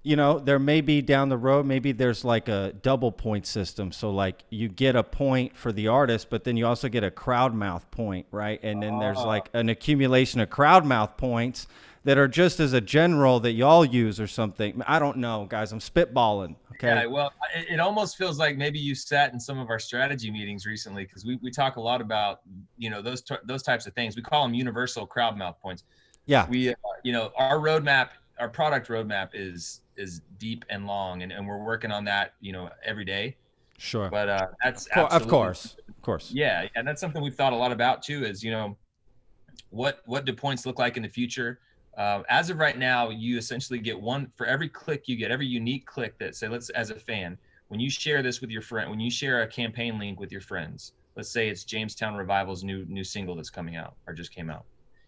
You 0.04 0.16
know, 0.16 0.40
there 0.40 0.58
may 0.58 0.80
be 0.80 1.00
down 1.00 1.28
the 1.28 1.36
road, 1.36 1.64
maybe 1.64 1.92
there's 1.92 2.24
like 2.24 2.48
a 2.48 2.72
double 2.82 3.12
point 3.12 3.46
system. 3.46 3.92
So, 3.92 4.10
like, 4.10 4.44
you 4.50 4.68
get 4.68 4.96
a 4.96 5.04
point 5.04 5.56
for 5.56 5.70
the 5.70 5.86
artist, 5.86 6.28
but 6.28 6.42
then 6.42 6.56
you 6.56 6.66
also 6.66 6.88
get 6.88 7.04
a 7.04 7.10
Crowdmouth 7.10 7.82
point, 7.92 8.26
right? 8.32 8.58
And 8.64 8.82
then 8.82 8.98
there's 8.98 9.18
like 9.18 9.48
an 9.52 9.68
accumulation 9.68 10.40
of 10.40 10.50
Crowdmouth 10.50 11.16
points 11.16 11.68
that 12.04 12.18
are 12.18 12.28
just 12.28 12.58
as 12.58 12.72
a 12.72 12.80
general 12.80 13.40
that 13.40 13.52
y'all 13.52 13.84
use 13.84 14.18
or 14.18 14.26
something. 14.26 14.82
I 14.86 14.98
don't 14.98 15.18
know, 15.18 15.46
guys. 15.48 15.72
I'm 15.72 15.78
spitballing. 15.78 16.56
Okay. 16.72 16.88
Yeah, 16.88 17.06
well, 17.06 17.32
it, 17.54 17.74
it 17.74 17.80
almost 17.80 18.16
feels 18.16 18.38
like 18.38 18.56
maybe 18.56 18.78
you 18.78 18.94
sat 18.94 19.32
in 19.32 19.38
some 19.38 19.58
of 19.58 19.70
our 19.70 19.78
strategy 19.78 20.30
meetings 20.30 20.66
recently 20.66 21.04
because 21.04 21.24
we, 21.24 21.36
we 21.42 21.50
talk 21.50 21.76
a 21.76 21.80
lot 21.80 22.00
about 22.00 22.40
you 22.76 22.90
know 22.90 23.00
those 23.00 23.22
t- 23.22 23.36
those 23.44 23.62
types 23.62 23.86
of 23.86 23.94
things. 23.94 24.16
We 24.16 24.22
call 24.22 24.42
them 24.42 24.54
universal 24.54 25.06
crowd 25.06 25.36
mouth 25.36 25.60
points. 25.62 25.84
Yeah. 26.26 26.48
We 26.48 26.70
uh, 26.70 26.74
you 27.04 27.12
know 27.12 27.30
our 27.36 27.58
roadmap, 27.58 28.08
our 28.42 28.48
product 28.48 28.88
roadmap 28.88 29.28
is 29.34 29.82
is 29.96 30.20
deep 30.38 30.64
and 30.68 30.84
long, 30.84 31.22
and, 31.22 31.30
and 31.30 31.46
we're 31.46 31.62
working 31.62 31.92
on 31.92 32.04
that 32.04 32.34
you 32.40 32.52
know 32.52 32.68
every 32.84 33.04
day. 33.04 33.36
Sure. 33.78 34.10
But 34.10 34.28
uh, 34.28 34.46
that's 34.62 34.86
Of 34.86 34.92
cour- 34.92 35.12
of 35.12 35.28
course. 35.28 35.76
Of 35.88 36.02
course. 36.02 36.32
yeah, 36.32 36.66
and 36.74 36.86
that's 36.86 37.00
something 37.00 37.22
we've 37.22 37.36
thought 37.36 37.52
a 37.52 37.56
lot 37.56 37.70
about 37.70 38.02
too. 38.02 38.24
Is 38.24 38.42
you 38.42 38.50
know, 38.50 38.76
what 39.70 40.02
what 40.06 40.24
do 40.24 40.32
points 40.32 40.66
look 40.66 40.80
like 40.80 40.96
in 40.96 41.04
the 41.04 41.08
future? 41.08 41.60
Uh, 41.96 42.22
as 42.28 42.50
of 42.50 42.58
right 42.58 42.78
now, 42.78 43.10
you 43.10 43.38
essentially 43.38 43.78
get 43.78 43.98
one 44.00 44.32
for 44.36 44.46
every 44.46 44.68
click 44.68 45.08
you 45.08 45.14
get, 45.14 45.30
every 45.30 45.46
unique 45.46 45.86
click 45.86 46.18
that 46.18 46.34
say, 46.34 46.48
let's 46.48 46.68
as 46.70 46.90
a 46.90 46.96
fan, 46.96 47.38
when 47.68 47.78
you 47.78 47.90
share 47.90 48.22
this 48.22 48.40
with 48.40 48.50
your 48.50 48.62
friend, 48.62 48.90
when 48.90 48.98
you 48.98 49.10
share 49.10 49.42
a 49.42 49.46
campaign 49.46 49.98
link 49.98 50.18
with 50.18 50.32
your 50.32 50.40
friends, 50.40 50.94
let's 51.16 51.30
say 51.30 51.48
it's 51.48 51.62
Jamestown 51.64 52.14
Revival's 52.16 52.64
new 52.64 52.84
new 52.86 53.04
single 53.04 53.36
that's 53.36 53.50
coming 53.50 53.76
out 53.76 53.94
or 54.08 54.14
just 54.14 54.34
came 54.34 54.50
out, 54.50 54.64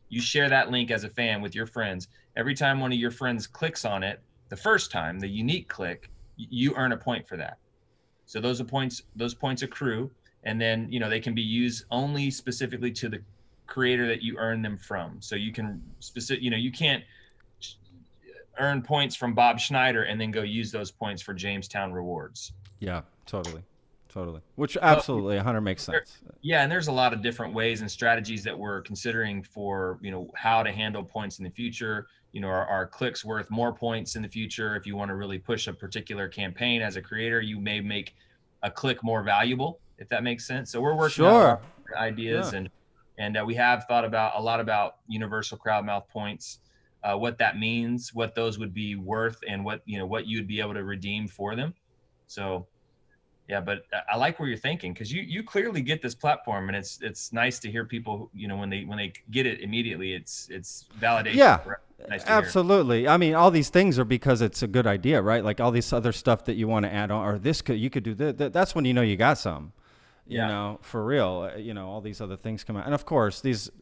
you 0.08 0.20
share 0.20 0.48
that 0.48 0.70
link 0.70 0.90
as 0.90 1.04
a 1.04 1.08
fan 1.08 1.40
with 1.40 1.54
your 1.54 1.66
friends. 1.66 2.08
Every 2.36 2.54
time 2.54 2.80
one 2.80 2.92
of 2.92 2.98
your 2.98 3.10
friends 3.10 3.46
clicks 3.46 3.84
on 3.84 4.02
it, 4.02 4.20
the 4.48 4.56
first 4.56 4.90
time, 4.90 5.18
the 5.18 5.28
unique 5.28 5.68
click, 5.68 6.10
you 6.36 6.74
earn 6.76 6.92
a 6.92 6.96
point 6.96 7.26
for 7.26 7.36
that. 7.36 7.58
So 8.26 8.40
those 8.40 8.60
are 8.60 8.64
points. 8.64 9.02
Those 9.16 9.34
points 9.34 9.62
accrue, 9.62 10.10
and 10.44 10.60
then 10.60 10.90
you 10.90 10.98
know 11.00 11.08
they 11.08 11.20
can 11.20 11.34
be 11.34 11.42
used 11.42 11.84
only 11.90 12.30
specifically 12.30 12.90
to 12.92 13.08
the 13.08 13.20
creator 13.66 14.06
that 14.06 14.22
you 14.22 14.36
earn 14.38 14.62
them 14.62 14.76
from. 14.76 15.20
So 15.20 15.36
you 15.36 15.52
can 15.52 15.82
specific. 16.00 16.42
You 16.42 16.50
know 16.50 16.56
you 16.56 16.72
can't 16.72 17.04
earn 18.58 18.82
points 18.82 19.16
from 19.16 19.34
Bob 19.34 19.58
Schneider 19.58 20.04
and 20.04 20.20
then 20.20 20.30
go 20.30 20.42
use 20.42 20.70
those 20.70 20.90
points 20.90 21.20
for 21.20 21.34
Jamestown 21.34 21.92
rewards. 21.92 22.52
Yeah. 22.78 23.02
Totally. 23.26 23.62
Totally. 24.14 24.40
Which 24.54 24.76
absolutely 24.80 25.34
100 25.34 25.60
makes 25.60 25.82
sense. 25.82 26.18
Yeah, 26.40 26.62
and 26.62 26.70
there's 26.70 26.86
a 26.86 26.92
lot 26.92 27.12
of 27.12 27.20
different 27.20 27.52
ways 27.52 27.80
and 27.80 27.90
strategies 27.90 28.44
that 28.44 28.56
we're 28.56 28.80
considering 28.82 29.42
for 29.42 29.98
you 30.02 30.12
know 30.12 30.30
how 30.36 30.62
to 30.62 30.70
handle 30.70 31.02
points 31.02 31.40
in 31.40 31.44
the 31.44 31.50
future. 31.50 32.06
You 32.30 32.40
know, 32.40 32.46
are, 32.46 32.64
are 32.64 32.86
clicks 32.86 33.24
worth 33.24 33.50
more 33.50 33.72
points 33.72 34.14
in 34.14 34.22
the 34.22 34.28
future? 34.28 34.76
If 34.76 34.86
you 34.86 34.94
want 34.94 35.08
to 35.08 35.16
really 35.16 35.40
push 35.40 35.66
a 35.66 35.72
particular 35.72 36.28
campaign 36.28 36.80
as 36.80 36.94
a 36.94 37.02
creator, 37.02 37.40
you 37.40 37.58
may 37.58 37.80
make 37.80 38.14
a 38.62 38.70
click 38.70 39.02
more 39.02 39.24
valuable, 39.24 39.80
if 39.98 40.08
that 40.10 40.22
makes 40.22 40.46
sense. 40.46 40.70
So 40.70 40.80
we're 40.80 40.94
working 40.94 41.24
Sure. 41.24 41.60
on 41.96 41.98
ideas 42.00 42.52
and 42.52 42.70
and 43.18 43.36
uh, 43.36 43.42
we 43.44 43.56
have 43.56 43.84
thought 43.88 44.04
about 44.04 44.34
a 44.36 44.40
lot 44.40 44.60
about 44.60 44.98
universal 45.08 45.58
Crowdmouth 45.58 46.08
points, 46.08 46.60
uh, 47.02 47.16
what 47.16 47.36
that 47.38 47.58
means, 47.58 48.14
what 48.14 48.36
those 48.36 48.60
would 48.60 48.74
be 48.74 48.94
worth, 48.94 49.40
and 49.48 49.64
what 49.64 49.82
you 49.86 49.98
know 49.98 50.06
what 50.06 50.28
you 50.28 50.38
would 50.38 50.46
be 50.46 50.60
able 50.60 50.74
to 50.74 50.84
redeem 50.84 51.26
for 51.26 51.56
them. 51.56 51.74
So 52.28 52.68
yeah, 53.48 53.60
but 53.60 53.84
I- 54.10 54.16
like 54.16 54.38
where 54.38 54.48
you're 54.48 54.56
thinking 54.58 54.92
because 54.92 55.12
you 55.12 55.22
you 55.22 55.42
clearly 55.42 55.82
get 55.82 56.00
this 56.02 56.14
platform, 56.14 56.68
and 56.68 56.76
it's 56.76 56.98
it's 57.02 57.32
nice 57.32 57.58
to 57.60 57.70
hear 57.70 57.84
people 57.84 58.30
you 58.34 58.48
know 58.48 58.56
when 58.56 58.70
they 58.70 58.84
when 58.84 58.98
they 58.98 59.12
get 59.30 59.46
it 59.46 59.60
immediately, 59.60 60.14
it's 60.14 60.48
it's 60.50 60.86
validation. 60.98 61.34
Yeah, 61.34 61.60
nice 62.08 62.22
to 62.22 62.28
hear. 62.28 62.38
Absolutely. 62.38 63.06
I 63.06 63.16
mean, 63.16 63.34
all 63.34 63.50
these 63.50 63.68
things 63.68 63.98
are 63.98 64.04
because 64.04 64.40
it's 64.40 64.62
a 64.62 64.66
good 64.66 64.86
idea, 64.86 65.20
right? 65.20 65.44
Like 65.44 65.60
all 65.60 65.70
this 65.70 65.92
other 65.92 66.12
stuff 66.12 66.44
that 66.46 66.54
you 66.54 66.68
want 66.68 66.84
to 66.86 66.92
add 66.92 67.10
on, 67.10 67.26
or 67.26 67.38
this 67.38 67.60
could 67.60 67.78
you 67.78 67.90
could 67.90 68.02
do 68.02 68.14
that. 68.14 68.52
That's 68.52 68.74
when 68.74 68.84
you 68.84 68.94
know 68.94 69.02
you 69.02 69.16
got 69.16 69.38
some. 69.38 69.72
You 70.26 70.38
Yeah. 70.38 70.46
know, 70.48 70.78
for 70.80 71.04
real. 71.04 71.50
uh, 71.54 71.58
You 71.58 71.74
know, 71.74 71.86
all 71.88 72.00
these 72.00 72.20
other 72.20 72.36
things 72.36 72.64
come 72.64 72.76
out, 72.78 72.86
and 72.86 72.94
of 72.94 73.04
course, 73.04 73.40
these. 73.40 73.68
uh, 73.68 73.72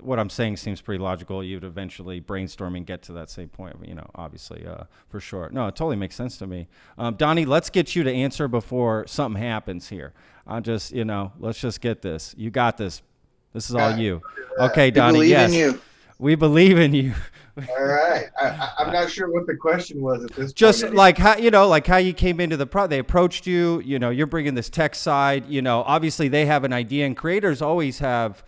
What 0.00 0.18
I'm 0.18 0.30
saying 0.30 0.56
seems 0.56 0.80
pretty 0.80 1.02
logical. 1.02 1.44
You'd 1.44 1.62
eventually 1.64 2.20
brainstorm 2.20 2.74
and 2.74 2.86
get 2.86 3.02
to 3.02 3.12
that 3.12 3.28
same 3.28 3.48
point. 3.50 3.76
You 3.86 3.94
know, 3.96 4.08
obviously, 4.14 4.66
uh, 4.66 4.84
for 5.08 5.20
sure. 5.20 5.50
No, 5.52 5.66
it 5.66 5.76
totally 5.76 5.96
makes 5.96 6.14
sense 6.16 6.38
to 6.38 6.46
me. 6.46 6.68
Um, 6.96 7.14
Donnie, 7.16 7.44
let's 7.44 7.68
get 7.70 7.94
you 7.94 8.02
to 8.04 8.10
answer 8.12 8.48
before 8.48 9.06
something 9.06 9.40
happens 9.40 9.88
here. 9.90 10.12
I 10.46 10.60
just, 10.60 10.92
you 10.92 11.04
know, 11.04 11.32
let's 11.38 11.60
just 11.60 11.80
get 11.82 12.00
this. 12.02 12.34
You 12.38 12.50
got 12.50 12.76
this. 12.78 13.02
This 13.52 13.68
is 13.68 13.76
all 13.76 13.90
Got 13.90 13.98
you. 14.00 14.22
Okay, 14.58 14.86
we 14.86 14.90
Donnie. 14.92 15.12
believe 15.18 15.30
Yes, 15.30 15.52
in 15.52 15.58
you. 15.58 15.80
we 16.18 16.34
believe 16.34 16.78
in 16.78 16.94
you. 16.94 17.12
All 17.78 17.84
right. 17.84 18.26
I, 18.40 18.70
I'm 18.78 18.92
not 18.92 19.10
sure 19.10 19.30
what 19.30 19.46
the 19.46 19.56
question 19.56 20.00
was 20.00 20.24
at 20.24 20.32
this 20.32 20.52
just 20.52 20.82
point. 20.82 20.94
like 20.94 21.18
how 21.18 21.36
you 21.36 21.50
know 21.50 21.68
like 21.68 21.86
how 21.86 21.96
you 21.98 22.12
came 22.12 22.40
into 22.40 22.56
the 22.56 22.66
pro 22.66 22.86
they 22.86 22.98
approached 22.98 23.46
you 23.46 23.80
you 23.84 23.98
know 23.98 24.10
you're 24.10 24.26
bringing 24.26 24.54
this 24.54 24.70
tech 24.70 24.94
side 24.94 25.46
you 25.46 25.62
know 25.62 25.82
obviously 25.86 26.28
they 26.28 26.46
have 26.46 26.64
an 26.64 26.72
idea 26.72 27.06
and 27.06 27.16
creators 27.16 27.60
always 27.62 27.98
have 27.98 28.42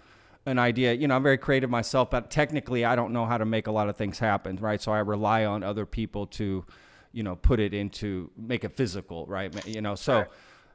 an 0.46 0.58
idea. 0.58 0.92
You 0.92 1.06
know 1.08 1.14
i'm 1.16 1.22
very 1.22 1.38
creative 1.38 1.70
myself 1.70 2.10
but 2.10 2.30
technically 2.30 2.84
i 2.84 2.96
don't 2.96 3.12
know 3.12 3.26
how 3.26 3.38
to 3.38 3.44
make 3.44 3.66
a 3.68 3.72
lot 3.72 3.88
of 3.88 3.96
things 3.96 4.18
happen 4.18 4.56
right? 4.56 4.80
So 4.82 4.92
i 4.92 4.98
rely 4.98 5.44
on 5.44 5.62
other 5.62 5.86
people 5.86 6.26
to 6.28 6.64
you 7.12 7.22
know 7.22 7.36
put 7.36 7.60
it 7.60 7.74
into 7.74 8.30
make 8.36 8.64
it 8.64 8.72
physical 8.72 9.26
right? 9.26 9.54
You 9.66 9.80
know 9.82 9.94
so 9.94 10.24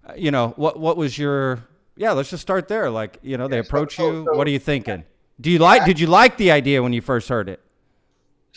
uh, 0.08 0.14
you 0.16 0.32
know 0.32 0.54
what 0.56 0.80
what 0.80 0.96
was 0.98 1.18
your 1.18 1.60
yeah 1.96 2.12
let's 2.12 2.30
just 2.30 2.42
start 2.44 2.68
there. 2.68 2.90
Like 2.90 3.18
you 3.24 3.38
know 3.38 3.48
they 3.48 3.58
Yeah, 3.58 3.64
so- 3.64 3.68
approach 3.68 3.96
so- 3.96 4.12
you. 4.12 4.26
So- 4.26 4.38
what 4.38 4.46
are 4.48 4.52
you 4.52 4.60
thinking? 4.60 5.04
Do 5.42 5.52
you 5.52 5.60
like 5.60 5.86
did 5.86 6.00
you 6.00 6.08
like 6.08 6.38
the 6.38 6.52
idea 6.52 6.82
when 6.82 6.94
you 6.94 7.02
first 7.02 7.28
heard 7.30 7.50
it 7.50 7.60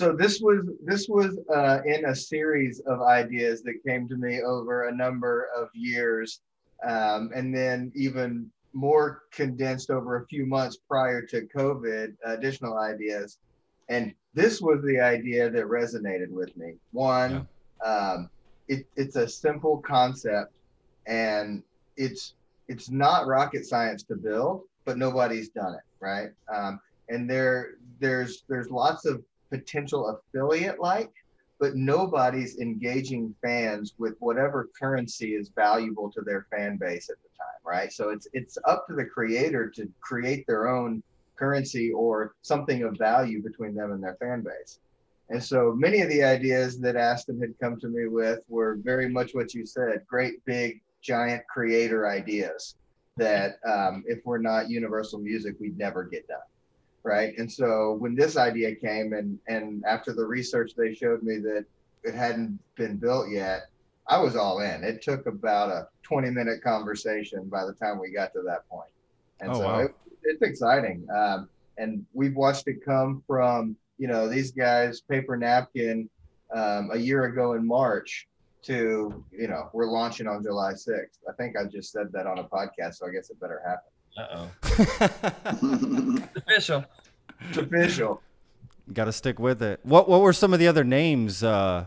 so 0.00 0.12
this 0.12 0.40
was 0.40 0.66
this 0.82 1.08
was 1.10 1.36
uh, 1.54 1.80
in 1.84 2.06
a 2.06 2.16
series 2.16 2.80
of 2.86 3.02
ideas 3.02 3.62
that 3.64 3.84
came 3.86 4.08
to 4.08 4.16
me 4.16 4.40
over 4.40 4.88
a 4.88 4.96
number 4.96 5.48
of 5.54 5.68
years 5.74 6.40
um, 6.88 7.30
and 7.34 7.54
then 7.54 7.92
even 7.94 8.50
more 8.72 9.24
condensed 9.30 9.90
over 9.90 10.16
a 10.16 10.26
few 10.26 10.46
months 10.46 10.78
prior 10.88 11.20
to 11.20 11.46
covid 11.54 12.14
additional 12.24 12.78
ideas. 12.78 13.36
And 13.90 14.14
this 14.32 14.62
was 14.62 14.82
the 14.82 15.00
idea 15.00 15.50
that 15.50 15.64
resonated 15.64 16.30
with 16.30 16.56
me. 16.56 16.76
One 16.92 17.46
um, 17.84 18.30
it, 18.68 18.86
it's 18.96 19.16
a 19.16 19.28
simple 19.28 19.82
concept 19.86 20.54
and 21.06 21.62
it's 21.98 22.32
it's 22.68 22.88
not 22.88 23.26
rocket 23.26 23.66
science 23.66 24.02
to 24.04 24.16
build, 24.16 24.62
but 24.86 24.96
nobody's 24.96 25.50
done 25.50 25.74
it, 25.74 25.84
right? 26.00 26.30
Um, 26.50 26.80
and 27.10 27.28
there 27.28 27.72
there's 27.98 28.44
there's 28.48 28.70
lots 28.70 29.04
of 29.04 29.22
potential 29.50 30.08
affiliate 30.08 30.80
like, 30.80 31.12
but 31.58 31.76
nobody's 31.76 32.58
engaging 32.58 33.34
fans 33.42 33.94
with 33.98 34.14
whatever 34.20 34.70
currency 34.78 35.34
is 35.34 35.50
valuable 35.50 36.10
to 36.10 36.22
their 36.22 36.46
fan 36.50 36.78
base 36.78 37.10
at 37.10 37.16
the 37.22 37.28
time, 37.36 37.60
right? 37.64 37.92
So 37.92 38.10
it's 38.10 38.26
it's 38.32 38.56
up 38.66 38.86
to 38.86 38.94
the 38.94 39.04
creator 39.04 39.68
to 39.70 39.88
create 40.00 40.46
their 40.46 40.68
own 40.68 41.02
currency 41.36 41.92
or 41.92 42.34
something 42.42 42.82
of 42.82 42.96
value 42.98 43.42
between 43.42 43.74
them 43.74 43.92
and 43.92 44.02
their 44.02 44.16
fan 44.20 44.42
base. 44.42 44.78
And 45.30 45.42
so 45.42 45.72
many 45.76 46.00
of 46.00 46.08
the 46.08 46.24
ideas 46.24 46.80
that 46.80 46.96
Aston 46.96 47.40
had 47.40 47.58
come 47.60 47.78
to 47.80 47.88
me 47.88 48.08
with 48.08 48.40
were 48.48 48.78
very 48.82 49.08
much 49.08 49.32
what 49.32 49.54
you 49.54 49.64
said 49.64 50.04
great, 50.08 50.44
big, 50.44 50.80
giant 51.02 51.46
creator 51.46 52.08
ideas 52.08 52.74
that 53.16 53.58
um, 53.66 54.02
if 54.06 54.18
we're 54.24 54.38
not 54.38 54.68
universal 54.68 55.18
music, 55.18 55.54
we'd 55.60 55.78
never 55.78 56.04
get 56.04 56.26
done. 56.26 56.38
Right. 57.02 57.36
And 57.38 57.50
so 57.50 57.96
when 57.98 58.14
this 58.14 58.36
idea 58.36 58.74
came 58.74 59.14
and, 59.14 59.38
and 59.48 59.82
after 59.86 60.12
the 60.12 60.24
research, 60.24 60.72
they 60.76 60.94
showed 60.94 61.22
me 61.22 61.38
that 61.38 61.64
it 62.04 62.14
hadn't 62.14 62.58
been 62.76 62.96
built 62.96 63.30
yet, 63.30 63.70
I 64.06 64.18
was 64.18 64.36
all 64.36 64.60
in. 64.60 64.84
It 64.84 65.02
took 65.02 65.26
about 65.26 65.70
a 65.70 65.88
20 66.02 66.30
minute 66.30 66.62
conversation 66.62 67.48
by 67.48 67.64
the 67.64 67.72
time 67.72 67.98
we 67.98 68.10
got 68.10 68.32
to 68.34 68.42
that 68.42 68.68
point. 68.68 68.90
And 69.40 69.52
oh, 69.52 69.54
so 69.54 69.60
wow. 69.60 69.78
it, 69.78 69.94
it's 70.24 70.42
exciting. 70.42 71.06
Um, 71.14 71.48
and 71.78 72.04
we've 72.12 72.34
watched 72.34 72.68
it 72.68 72.84
come 72.84 73.22
from, 73.26 73.76
you 73.98 74.08
know, 74.08 74.28
these 74.28 74.50
guys, 74.50 75.00
paper 75.00 75.36
napkin, 75.36 76.10
um, 76.54 76.90
a 76.92 76.98
year 76.98 77.24
ago 77.24 77.54
in 77.54 77.66
March 77.66 78.28
to, 78.62 79.24
you 79.32 79.48
know, 79.48 79.70
we're 79.72 79.86
launching 79.86 80.26
on 80.26 80.42
July 80.42 80.72
6th. 80.72 81.18
I 81.28 81.32
think 81.38 81.56
I 81.56 81.64
just 81.64 81.92
said 81.92 82.12
that 82.12 82.26
on 82.26 82.38
a 82.38 82.44
podcast, 82.44 82.96
so 82.96 83.06
I 83.06 83.10
guess 83.10 83.30
it 83.30 83.40
better 83.40 83.62
happen. 83.64 83.90
Uh 84.20 84.26
oh. 84.34 86.18
official. 86.36 86.84
It's 87.48 87.58
official. 87.58 88.20
Got 88.92 89.06
to 89.06 89.12
stick 89.12 89.38
with 89.38 89.62
it. 89.62 89.80
What 89.82 90.08
What 90.08 90.20
were 90.20 90.32
some 90.32 90.52
of 90.52 90.58
the 90.58 90.68
other 90.68 90.84
names 90.84 91.42
uh, 91.42 91.86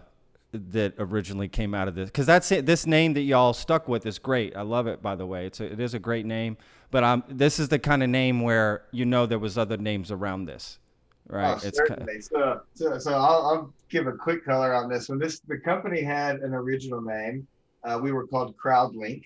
that 0.51 0.93
originally 0.97 1.47
came 1.47 1.73
out 1.75 1.87
of 1.87 1.95
this? 1.95 2.09
Because 2.09 2.25
that's 2.25 2.51
it. 2.51 2.65
This 2.65 2.85
name 2.85 3.13
that 3.13 3.21
y'all 3.21 3.53
stuck 3.53 3.87
with 3.87 4.05
is 4.05 4.17
great. 4.17 4.55
I 4.55 4.61
love 4.61 4.87
it. 4.87 5.01
By 5.01 5.15
the 5.15 5.25
way, 5.25 5.45
it's 5.45 5.59
a, 5.59 5.71
it 5.71 5.79
is 5.79 5.93
a 5.93 5.99
great 5.99 6.25
name. 6.25 6.57
But 6.91 7.03
um, 7.03 7.23
this 7.27 7.59
is 7.59 7.69
the 7.69 7.79
kind 7.79 8.01
of 8.03 8.09
name 8.09 8.41
where 8.41 8.85
you 8.91 9.05
know 9.05 9.25
there 9.25 9.39
was 9.39 9.57
other 9.57 9.77
names 9.77 10.11
around 10.11 10.45
this, 10.45 10.79
right? 11.27 11.59
Oh, 11.61 11.67
it's 11.67 11.77
certainly. 11.77 12.21
So, 12.21 12.61
so, 12.73 12.97
so 12.99 13.13
I'll, 13.13 13.45
I'll 13.45 13.73
give 13.89 14.07
a 14.07 14.13
quick 14.13 14.45
color 14.45 14.73
on 14.73 14.89
this 14.89 15.09
one. 15.09 15.19
This 15.19 15.39
the 15.39 15.57
company 15.57 16.01
had 16.01 16.37
an 16.37 16.53
original 16.53 17.01
name. 17.01 17.47
Uh, 17.83 17.99
we 18.01 18.11
were 18.11 18.25
called 18.25 18.55
CrowdLink, 18.57 19.23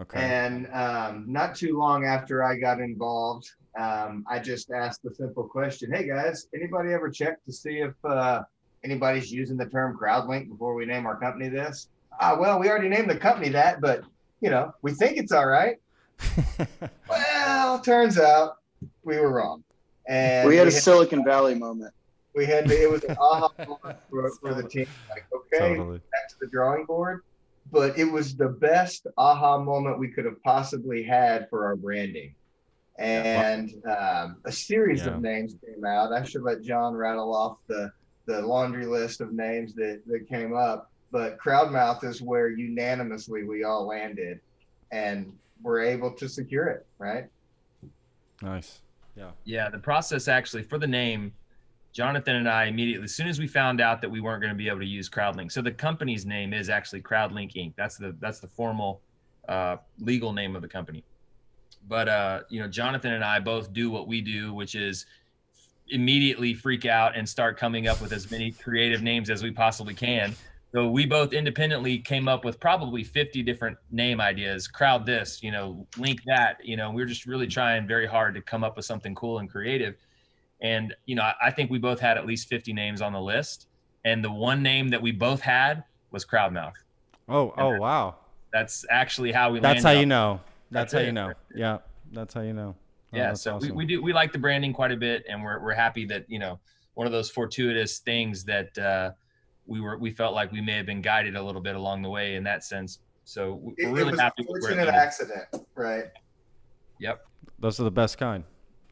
okay. 0.00 0.18
and 0.20 0.68
um, 0.72 1.24
not 1.26 1.54
too 1.54 1.78
long 1.78 2.04
after 2.04 2.42
I 2.42 2.56
got 2.56 2.80
involved, 2.80 3.50
um, 3.78 4.24
I 4.28 4.38
just 4.38 4.70
asked 4.70 5.02
the 5.02 5.14
simple 5.14 5.44
question: 5.44 5.92
Hey 5.92 6.06
guys, 6.06 6.48
anybody 6.54 6.92
ever 6.92 7.10
check 7.10 7.44
to 7.44 7.52
see 7.52 7.78
if 7.78 7.94
uh, 8.04 8.42
anybody's 8.84 9.32
using 9.32 9.56
the 9.56 9.66
term 9.66 9.96
CrowdLink 9.96 10.48
before 10.48 10.74
we 10.74 10.86
name 10.86 11.06
our 11.06 11.18
company 11.18 11.48
this? 11.48 11.88
Ah, 12.20 12.36
well, 12.38 12.58
we 12.58 12.68
already 12.68 12.88
named 12.88 13.08
the 13.08 13.16
company 13.16 13.48
that, 13.50 13.80
but 13.80 14.02
you 14.40 14.50
know, 14.50 14.72
we 14.82 14.92
think 14.92 15.16
it's 15.18 15.32
all 15.32 15.46
right. 15.46 15.76
Well, 17.08 17.80
turns 17.80 18.18
out 18.18 18.56
we 19.04 19.18
were 19.18 19.30
wrong. 19.30 19.62
And 20.06 20.48
we 20.48 20.56
had 20.56 20.66
a 20.66 20.70
Silicon 20.70 21.24
Valley 21.24 21.54
moment. 21.54 21.92
we 22.34 22.46
had 22.46 22.66
to, 22.68 22.82
it 22.82 22.90
was 22.90 23.04
an 23.04 23.16
aha 23.20 23.50
moment 23.58 23.98
for, 24.10 24.30
for 24.40 24.54
the 24.54 24.66
team. 24.66 24.86
Like, 25.10 25.26
okay, 25.34 25.74
totally. 25.74 25.98
back 25.98 26.28
to 26.30 26.34
the 26.40 26.46
drawing 26.46 26.86
board. 26.86 27.22
But 27.70 27.98
it 27.98 28.04
was 28.04 28.34
the 28.36 28.48
best 28.48 29.06
aha 29.16 29.58
moment 29.58 29.98
we 29.98 30.08
could 30.08 30.24
have 30.24 30.42
possibly 30.42 31.02
had 31.02 31.48
for 31.50 31.66
our 31.66 31.76
branding. 31.76 32.34
And 32.98 33.72
um, 33.86 34.36
a 34.44 34.52
series 34.52 35.02
Yeah. 35.04 35.14
of 35.14 35.20
names 35.20 35.54
came 35.64 35.84
out. 35.84 36.12
I 36.12 36.24
should 36.24 36.42
let 36.42 36.62
John 36.62 36.94
rattle 36.94 37.34
off 37.34 37.58
the, 37.68 37.92
the 38.26 38.40
laundry 38.42 38.86
list 38.86 39.20
of 39.20 39.32
names 39.32 39.74
that, 39.74 40.02
that 40.06 40.28
came 40.28 40.54
up. 40.56 40.90
But 41.10 41.38
Crowdmouth 41.38 42.04
is 42.04 42.20
where 42.20 42.48
unanimously 42.50 43.44
we 43.44 43.64
all 43.64 43.86
landed 43.86 44.40
and 44.90 45.32
were 45.62 45.80
able 45.80 46.10
to 46.12 46.28
secure 46.28 46.66
it, 46.66 46.86
right? 46.98 47.26
Nice. 48.42 48.80
Yeah. 49.16 49.30
Yeah, 49.44 49.68
the 49.70 49.78
process 49.78 50.28
actually 50.28 50.62
for 50.64 50.78
the 50.78 50.86
name, 50.86 51.32
Jonathan 51.92 52.36
and 52.36 52.48
I 52.48 52.66
immediately, 52.66 53.04
as 53.04 53.14
soon 53.14 53.28
as 53.28 53.38
we 53.38 53.46
found 53.46 53.80
out 53.80 54.00
that 54.02 54.10
we 54.10 54.20
weren't 54.20 54.40
going 54.40 54.52
to 54.52 54.56
be 54.56 54.68
able 54.68 54.80
to 54.80 54.86
use 54.86 55.08
CrowdLink, 55.08 55.50
so 55.50 55.62
the 55.62 55.72
company's 55.72 56.26
name 56.26 56.52
is 56.52 56.68
actually 56.68 57.02
CrowdLink 57.02 57.54
Inc. 57.54 57.74
That's 57.76 57.96
the 57.96 58.14
that's 58.20 58.40
the 58.40 58.48
formal 58.48 59.00
uh, 59.48 59.76
legal 59.98 60.32
name 60.32 60.54
of 60.54 60.62
the 60.62 60.68
company. 60.68 61.02
But 61.88 62.08
uh, 62.08 62.40
you 62.48 62.60
know, 62.60 62.68
Jonathan 62.68 63.14
and 63.14 63.24
I 63.24 63.40
both 63.40 63.72
do 63.72 63.90
what 63.90 64.06
we 64.06 64.20
do, 64.20 64.52
which 64.52 64.74
is 64.74 65.06
immediately 65.90 66.54
freak 66.54 66.84
out 66.84 67.16
and 67.16 67.26
start 67.28 67.56
coming 67.56 67.88
up 67.88 68.00
with 68.00 68.12
as 68.12 68.30
many 68.30 68.50
creative 68.50 69.02
names 69.02 69.30
as 69.30 69.42
we 69.42 69.50
possibly 69.50 69.94
can. 69.94 70.34
So 70.74 70.90
we 70.90 71.06
both 71.06 71.32
independently 71.32 71.98
came 71.98 72.28
up 72.28 72.44
with 72.44 72.60
probably 72.60 73.02
50 73.02 73.42
different 73.42 73.78
name 73.90 74.20
ideas. 74.20 74.68
Crowd 74.68 75.06
this, 75.06 75.42
you 75.42 75.50
know, 75.50 75.86
link 75.96 76.20
that. 76.26 76.58
You 76.62 76.76
know, 76.76 76.90
we 76.90 77.02
are 77.02 77.06
just 77.06 77.24
really 77.24 77.46
trying 77.46 77.86
very 77.86 78.06
hard 78.06 78.34
to 78.34 78.42
come 78.42 78.62
up 78.62 78.76
with 78.76 78.84
something 78.84 79.14
cool 79.14 79.38
and 79.38 79.50
creative. 79.50 79.96
And 80.60 80.94
you 81.06 81.14
know, 81.14 81.22
I, 81.22 81.34
I 81.44 81.50
think 81.50 81.70
we 81.70 81.78
both 81.78 82.00
had 82.00 82.16
at 82.18 82.26
least 82.26 82.48
50 82.48 82.72
names 82.72 83.00
on 83.02 83.12
the 83.12 83.20
list. 83.20 83.66
And 84.04 84.24
the 84.24 84.30
one 84.32 84.62
name 84.62 84.88
that 84.88 85.00
we 85.02 85.12
both 85.12 85.40
had 85.40 85.84
was 86.10 86.24
Crowdmouth. 86.24 86.74
Oh. 87.28 87.52
Oh. 87.58 87.78
Wow. 87.78 88.16
That's 88.52 88.84
actually 88.90 89.32
how 89.32 89.50
we. 89.52 89.60
That's 89.60 89.82
how 89.84 89.90
on- 89.92 89.98
you 90.00 90.06
know. 90.06 90.40
That's, 90.70 90.92
That's 90.92 90.94
how 90.94 90.98
it. 91.00 91.06
you 91.06 91.12
know. 91.12 91.32
Yeah. 91.54 91.78
That's 92.12 92.34
how 92.34 92.40
you 92.42 92.52
know. 92.52 92.74
Oh, 93.10 93.16
yeah 93.16 93.32
so 93.32 93.56
awesome. 93.56 93.70
we, 93.70 93.74
we 93.74 93.86
do 93.86 94.02
we 94.02 94.12
like 94.12 94.32
the 94.32 94.38
branding 94.38 94.74
quite 94.74 94.92
a 94.92 94.96
bit 94.96 95.24
and 95.30 95.42
we're, 95.42 95.58
we're 95.60 95.72
happy 95.72 96.04
that 96.04 96.26
you 96.28 96.38
know 96.38 96.60
one 96.92 97.06
of 97.06 97.12
those 97.12 97.30
fortuitous 97.30 98.00
things 98.00 98.44
that 98.44 98.76
uh, 98.76 99.12
we 99.66 99.80
were 99.80 99.96
we 99.96 100.10
felt 100.10 100.34
like 100.34 100.52
we 100.52 100.60
may 100.60 100.74
have 100.76 100.84
been 100.84 101.00
guided 101.00 101.34
a 101.34 101.42
little 101.42 101.62
bit 101.62 101.74
along 101.74 102.02
the 102.02 102.10
way 102.10 102.34
in 102.34 102.44
that 102.44 102.64
sense 102.64 102.98
so 103.24 103.54
we- 103.62 103.72
It, 103.78 103.86
we're 103.86 103.88
it 103.88 103.92
really 103.92 104.10
was 104.10 104.20
happy 104.20 104.42
a 104.46 104.52
with 104.52 104.62
where 104.62 104.72
it 104.72 104.74
fortunate 104.76 104.86
landed. 104.88 105.00
accident, 105.00 105.66
right? 105.74 106.04
yep 107.00 107.24
Those 107.58 107.80
are 107.80 107.84
the 107.84 107.90
best 107.90 108.18
kind, 108.18 108.44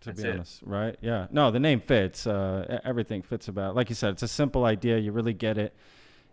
to 0.06 0.10
That's 0.12 0.22
be 0.22 0.28
it. 0.28 0.32
honest. 0.34 0.62
Right? 0.64 0.96
Yeah. 1.00 1.26
No, 1.30 1.50
the 1.50 1.60
name 1.60 1.80
fits. 1.80 2.26
Uh, 2.26 2.80
everything 2.84 3.22
fits 3.22 3.48
about. 3.48 3.70
it. 3.70 3.76
Like 3.76 3.88
you 3.88 3.94
said, 3.94 4.10
it's 4.14 4.22
a 4.22 4.28
simple 4.28 4.64
idea. 4.64 4.98
You 4.98 5.12
really 5.12 5.34
get 5.34 5.58
it. 5.58 5.74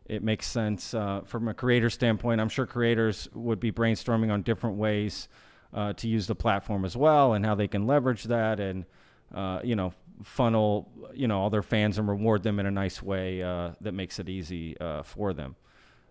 It 0.06 0.24
makes 0.24 0.48
sense 0.48 0.94
uh, 0.94 1.22
from 1.26 1.48
a 1.48 1.54
creator 1.54 1.90
standpoint. 1.90 2.42
I'm 2.42 2.50
sure 2.50 2.66
creators 2.66 3.30
would 3.34 3.60
be 3.60 3.72
brainstorming 3.72 4.32
on 4.32 4.42
different 4.42 4.76
ways 4.78 5.30
uh, 5.74 5.94
to 5.94 6.08
use 6.08 6.28
the 6.28 6.36
platform 6.36 6.84
as 6.86 6.96
well, 6.98 7.34
and 7.34 7.46
how 7.46 7.56
they 7.56 7.68
can 7.68 7.88
leverage 7.88 8.26
that, 8.26 8.60
and 8.60 8.86
uh, 9.34 9.60
you 9.64 9.76
know, 9.76 9.94
funnel 10.22 10.92
you 11.14 11.28
know 11.28 11.40
all 11.40 11.50
their 11.50 11.64
fans 11.64 11.98
and 11.98 12.08
reward 12.08 12.44
them 12.44 12.60
in 12.60 12.66
a 12.66 12.72
nice 12.72 13.02
way 13.02 13.42
uh, 13.42 13.72
that 13.82 13.94
makes 13.94 14.20
it 14.20 14.28
easy 14.30 14.78
uh, 14.80 15.04
for 15.04 15.34
them. 15.34 15.56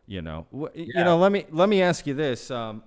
You 0.06 0.22
know, 0.22 0.46
Wh- 0.52 0.74
you 0.76 1.04
know. 1.04 1.18
Let 1.18 1.30
me 1.30 1.44
let 1.50 1.68
me 1.68 1.82
ask 1.82 2.06
you 2.06 2.14
this. 2.14 2.50
Um, 2.50 2.82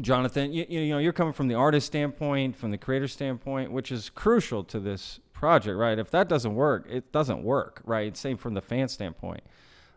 Jonathan, 0.00 0.52
you, 0.52 0.64
you 0.68 0.90
know, 0.90 0.98
you're 0.98 1.12
coming 1.12 1.32
from 1.32 1.48
the 1.48 1.54
artist 1.54 1.86
standpoint, 1.86 2.56
from 2.56 2.70
the 2.70 2.78
creator 2.78 3.08
standpoint, 3.08 3.72
which 3.72 3.90
is 3.90 4.10
crucial 4.10 4.62
to 4.64 4.78
this 4.78 5.20
project, 5.32 5.76
right? 5.76 5.98
If 5.98 6.10
that 6.10 6.28
doesn't 6.28 6.54
work, 6.54 6.86
it 6.90 7.12
doesn't 7.12 7.42
work, 7.42 7.80
right? 7.84 8.16
Same 8.16 8.36
from 8.36 8.54
the 8.54 8.60
fan 8.60 8.88
standpoint. 8.88 9.42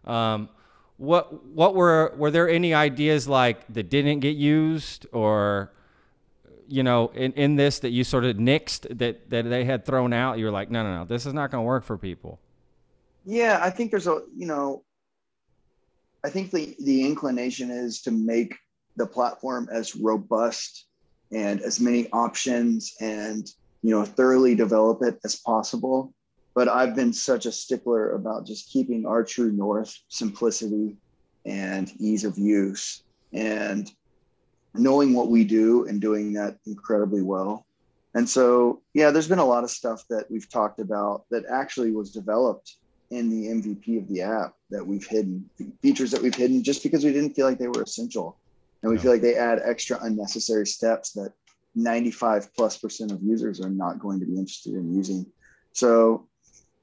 Um, 0.06 0.50
what 0.98 1.46
what 1.48 1.74
were 1.74 2.14
were 2.16 2.30
there 2.30 2.48
any 2.48 2.74
ideas 2.74 3.28
like 3.28 3.66
that 3.74 3.90
didn't 3.90 4.20
get 4.20 4.38
used, 4.38 5.08
or 5.12 5.72
you 6.68 6.84
know, 6.84 7.12
in, 7.16 7.34
in 7.34 7.56
this 7.56 7.80
that 7.80 7.90
you 7.90 8.04
sort 8.04 8.24
of 8.24 8.38
nixed 8.38 8.98
that 9.00 9.30
that 9.30 9.50
they 9.50 9.66
had 9.66 9.86
thrown 9.86 10.14
out? 10.14 10.38
You 10.38 10.46
were 10.46 10.52
like, 10.52 10.70
no, 10.70 10.84
no, 10.84 10.98
no, 10.98 11.06
this 11.06 11.26
is 11.26 11.34
not 11.34 11.50
going 11.50 11.64
to 11.64 11.66
work 11.66 11.84
for 11.84 11.98
people. 11.98 12.40
Yeah, 13.26 13.60
I 13.62 13.72
think 13.72 13.90
there's 13.90 14.08
a 14.08 14.22
you 14.36 14.46
know, 14.46 14.84
I 16.24 16.30
think 16.30 16.52
the 16.52 16.76
the 16.80 17.04
inclination 17.04 17.72
is 17.72 18.02
to 18.04 18.12
make 18.12 18.56
the 18.98 19.06
platform 19.06 19.70
as 19.72 19.96
robust 19.96 20.88
and 21.32 21.62
as 21.62 21.80
many 21.80 22.10
options 22.12 22.94
and 23.00 23.48
you 23.82 23.92
know 23.92 24.04
thoroughly 24.04 24.56
develop 24.56 25.02
it 25.02 25.20
as 25.24 25.36
possible. 25.38 26.14
But 26.54 26.68
I've 26.68 26.96
been 26.96 27.14
such 27.14 27.46
a 27.46 27.52
stickler 27.52 28.12
about 28.12 28.46
just 28.46 28.70
keeping 28.70 29.06
our 29.06 29.24
true 29.24 29.52
north, 29.52 29.96
simplicity 30.10 30.98
and 31.46 31.92
ease 32.00 32.26
of 32.26 32.38
use, 32.38 33.04
and 33.34 33.90
knowing 34.74 35.14
what 35.14 35.30
we 35.30 35.44
do 35.44 35.88
and 35.88 36.02
doing 36.02 36.34
that 36.34 36.58
incredibly 36.66 37.22
well. 37.22 37.66
And 38.14 38.30
so, 38.30 38.82
yeah, 38.94 39.12
there's 39.12 39.28
been 39.28 39.40
a 39.40 39.46
lot 39.46 39.64
of 39.64 39.72
stuff 39.72 40.04
that 40.10 40.30
we've 40.30 40.50
talked 40.50 40.80
about 40.80 41.24
that 41.32 41.46
actually 41.50 41.92
was 41.92 42.12
developed 42.12 42.76
in 43.10 43.30
the 43.30 43.48
MVP 43.48 43.98
of 43.98 44.08
the 44.08 44.22
app 44.22 44.54
that 44.70 44.86
we've 44.86 45.06
hidden, 45.06 45.50
features 45.82 46.12
that 46.12 46.22
we've 46.22 46.36
hidden 46.36 46.64
just 46.64 46.84
because 46.84 47.04
we 47.04 47.14
didn't 47.14 47.34
feel 47.34 47.46
like 47.46 47.58
they 47.58 47.68
were 47.68 47.84
essential. 47.84 48.38
And 48.82 48.92
we 48.92 48.98
Yeah. 48.98 49.04
feel 49.04 49.12
like 49.12 49.22
they 49.22 49.36
add 49.36 49.62
extra 49.64 50.00
unnecessary 50.02 50.66
steps 50.66 51.12
that 51.14 51.34
95 51.76 52.54
plus 52.54 52.78
percent 52.78 53.12
of 53.12 53.22
users 53.22 53.62
are 53.62 53.70
not 53.70 54.00
going 54.00 54.20
to 54.20 54.26
be 54.26 54.38
interested 54.38 54.74
in 54.74 54.94
using. 54.94 55.26
So, 55.74 56.28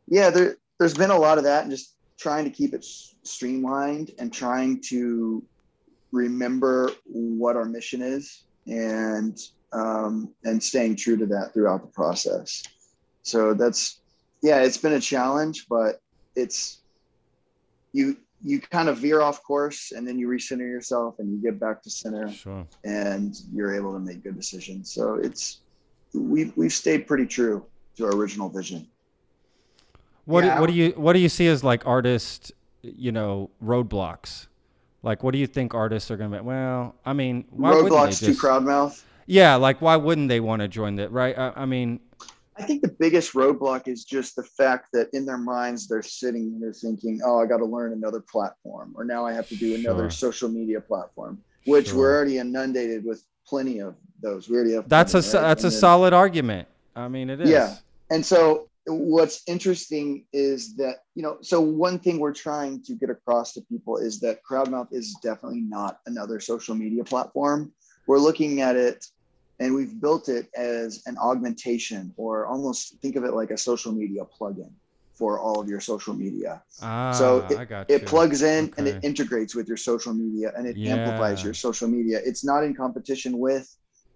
yeah, 0.06 0.30
there, 0.30 0.56
there's 0.78 0.94
been 0.94 1.10
a 1.10 1.18
lot 1.18 1.38
of 1.38 1.44
that 1.44 1.62
and 1.62 1.70
just 1.70 1.94
trying 2.18 2.44
to 2.44 2.50
keep 2.50 2.74
it 2.74 2.84
streamlined 3.24 4.12
and 4.18 4.32
trying 4.32 4.80
to 4.88 5.44
remember 6.12 6.90
what 7.04 7.56
our 7.56 7.66
mission 7.66 8.00
is 8.02 8.44
and 8.66 9.36
um, 9.72 10.34
and 10.44 10.62
staying 10.62 10.96
true 10.96 11.16
to 11.18 11.26
that 11.26 11.52
throughout 11.52 11.82
the 11.82 11.92
process. 11.92 12.62
So 13.22 13.54
that's 13.54 14.00
yeah, 14.42 14.62
it's 14.62 14.78
been 14.78 14.94
a 14.94 15.00
challenge, 15.00 15.66
but 15.68 15.96
it's 16.34 16.82
you 17.92 18.16
you 18.44 18.60
kind 18.60 18.88
of 18.88 18.98
veer 18.98 19.20
off 19.20 19.42
course 19.42 19.92
and 19.92 20.06
then 20.06 20.18
you 20.18 20.28
recenter 20.28 20.60
yourself 20.60 21.18
and 21.18 21.30
you 21.30 21.38
get 21.42 21.58
back 21.58 21.82
to 21.82 21.90
center 21.90 22.30
Sure. 22.30 22.66
and 22.84 23.34
you're 23.52 23.74
able 23.74 23.92
to 23.92 23.98
make 23.98 24.22
good 24.22 24.36
decisions. 24.36 24.92
So 24.92 25.14
it's 25.14 25.60
we've 26.14 26.56
we've 26.56 26.72
stayed 26.72 27.06
pretty 27.06 27.26
true 27.26 27.64
to 27.96 28.04
our 28.06 28.12
original 28.14 28.48
vision. 28.48 28.86
What 30.24 30.44
Yeah. 30.44 30.54
do, 30.56 30.60
what 30.60 30.66
do 30.68 30.74
you 30.74 30.90
what 30.96 31.12
do 31.14 31.18
you 31.18 31.28
see 31.28 31.48
as 31.48 31.64
like 31.64 31.86
artist, 31.86 32.52
you 32.82 33.10
know, 33.12 33.50
roadblocks? 33.64 34.46
Like, 35.02 35.22
what 35.22 35.32
do 35.32 35.38
you 35.38 35.46
think 35.46 35.74
artists 35.74 36.10
are 36.10 36.16
going 36.16 36.30
to 36.32 36.38
be? 36.38 36.42
Well, 36.44 36.94
I 37.06 37.12
mean, 37.12 37.44
why 37.50 37.70
wouldn't 37.70 37.92
Roadblocks 37.92 38.20
they 38.20 38.26
to 38.26 38.32
just, 38.32 38.42
crowdmouth. 38.42 39.02
Yeah, 39.26 39.54
like 39.56 39.80
why 39.80 39.96
wouldn't 39.96 40.28
they 40.28 40.40
want 40.40 40.60
to 40.62 40.68
join 40.68 40.96
that? 40.96 41.12
Right? 41.12 41.38
I, 41.38 41.52
I 41.56 41.66
mean, 41.66 42.00
I 42.58 42.64
think 42.64 42.82
the 42.82 42.88
biggest 42.88 43.32
roadblock 43.34 43.86
is 43.88 44.04
just 44.04 44.36
the 44.36 44.42
fact 44.42 44.88
that 44.92 45.08
in 45.12 45.24
their 45.24 45.38
minds 45.38 45.86
they're 45.86 46.02
sitting 46.02 46.58
there 46.60 46.72
thinking, 46.72 47.20
"Oh, 47.24 47.40
I 47.40 47.46
got 47.46 47.58
to 47.58 47.64
learn 47.64 47.92
another 47.92 48.20
platform, 48.20 48.92
or 48.96 49.04
now 49.04 49.24
I 49.24 49.32
have 49.32 49.48
to 49.48 49.56
do 49.56 49.74
another 49.76 50.10
Sure. 50.10 50.32
social 50.32 50.48
media 50.48 50.80
platform," 50.80 51.42
which 51.66 51.88
Sure. 51.88 51.98
we're 51.98 52.16
already 52.16 52.38
inundated 52.38 53.04
with 53.04 53.22
plenty 53.46 53.78
of 53.80 53.94
those. 54.22 54.48
We 54.48 54.56
already 54.56 54.72
have. 54.74 54.88
that's 54.88 55.12
a 55.14 55.18
plenty, 55.18 55.28
so- 55.28 55.38
right? 55.38 55.48
that's 55.48 55.64
a 55.64 55.70
then- 55.70 55.78
solid 55.80 56.12
argument. 56.12 56.68
I 56.96 57.08
mean, 57.08 57.30
it 57.30 57.40
is. 57.40 57.48
Yeah. 57.50 57.76
And 58.10 58.24
so 58.26 58.68
what's 58.86 59.42
interesting 59.46 60.24
is 60.32 60.74
that, 60.76 60.96
you 61.14 61.22
know, 61.22 61.38
so 61.42 61.60
one 61.60 61.98
thing 61.98 62.18
we're 62.18 62.32
trying 62.32 62.82
to 62.82 62.94
get 62.94 63.10
across 63.10 63.52
to 63.52 63.60
people 63.62 63.98
is 63.98 64.18
that 64.20 64.40
Crowdmouth 64.42 64.88
is 64.92 65.14
definitely 65.22 65.60
not 65.60 66.00
another 66.06 66.40
social 66.40 66.74
media 66.74 67.04
platform. 67.04 67.70
We're 68.06 68.18
looking 68.18 68.62
at 68.62 68.74
it 68.76 69.06
and 69.60 69.74
we've 69.74 70.00
built 70.00 70.28
it 70.28 70.48
as 70.56 71.02
an 71.06 71.16
augmentation 71.18 72.12
or 72.16 72.46
almost 72.46 72.98
think 73.00 73.16
of 73.16 73.24
it 73.24 73.32
like 73.34 73.50
a 73.50 73.58
social 73.58 73.92
media 73.92 74.22
plugin 74.24 74.70
for 75.14 75.40
all 75.40 75.60
of 75.60 75.68
your 75.68 75.80
social 75.80 76.14
media. 76.14 76.62
Ah, 76.80 77.10
So 77.12 77.44
I 77.58 77.64
got 77.64 77.90
It 77.90 78.02
you. 78.02 78.06
plugs 78.06 78.42
in 78.42 78.72
and 78.76 78.86
it 78.86 79.02
integrates 79.02 79.54
with 79.54 79.66
your 79.66 79.76
social 79.76 80.14
media 80.14 80.52
and 80.56 80.66
it 80.66 80.76
amplifies 80.86 81.42
your 81.42 81.54
social 81.54 81.88
media. 81.88 82.20
It's 82.24 82.44
not 82.44 82.62
in 82.62 82.72
competition 82.74 83.38
with. 83.38 83.68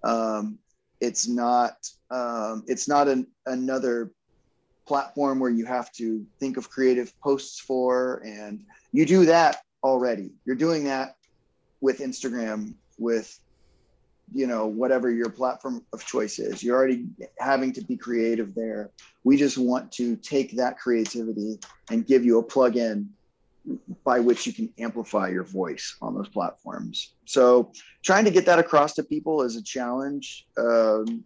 Um, 0.05 0.59
it's 1.01 1.29
not. 1.29 1.75
Um, 2.11 2.63
it's 2.69 2.87
not 2.89 3.09
an, 3.09 3.27
another 3.47 4.13
platform 4.87 5.41
where 5.41 5.51
you 5.51 5.65
have 5.65 5.91
to 5.93 6.25
think 6.39 6.57
of 6.57 6.69
creative 6.71 7.13
posts 7.21 7.59
for, 7.59 8.23
and 8.25 8.65
you 8.93 9.07
do 9.07 9.25
that 9.25 9.63
already. 9.83 10.31
You're 10.45 10.57
doing 10.57 10.85
that 10.85 11.17
with 11.81 11.99
Instagram, 11.99 12.75
with 12.99 13.37
you 14.35 14.47
know 14.47 14.67
whatever 14.67 15.11
your 15.11 15.31
platform 15.31 15.85
of 15.93 16.05
choice 16.05 16.39
is. 16.39 16.63
You're 16.63 16.77
already 16.77 17.07
having 17.39 17.73
to 17.75 17.85
be 17.85 17.97
creative 17.97 18.55
there. 18.55 18.91
We 19.25 19.37
just 19.37 19.59
want 19.59 19.93
to 19.93 20.17
take 20.17 20.57
that 20.57 20.79
creativity 20.79 21.59
and 21.91 22.07
give 22.07 22.25
you 22.25 22.39
a 22.39 22.43
plug-in 22.43 23.11
by 24.05 24.19
which 24.19 24.47
you 24.47 24.53
can 24.53 24.73
amplify 24.79 25.29
your 25.29 25.45
voice 25.45 25.97
on 26.03 26.15
those 26.15 26.29
platforms. 26.29 27.15
So 27.27 27.73
trying 28.03 28.25
to 28.25 28.31
get 28.31 28.45
that 28.47 28.59
across 28.59 28.95
to 28.95 29.05
people 29.05 29.43
is 29.43 29.57
a 29.57 29.63
challenge. 29.63 30.47
Um, 30.57 31.23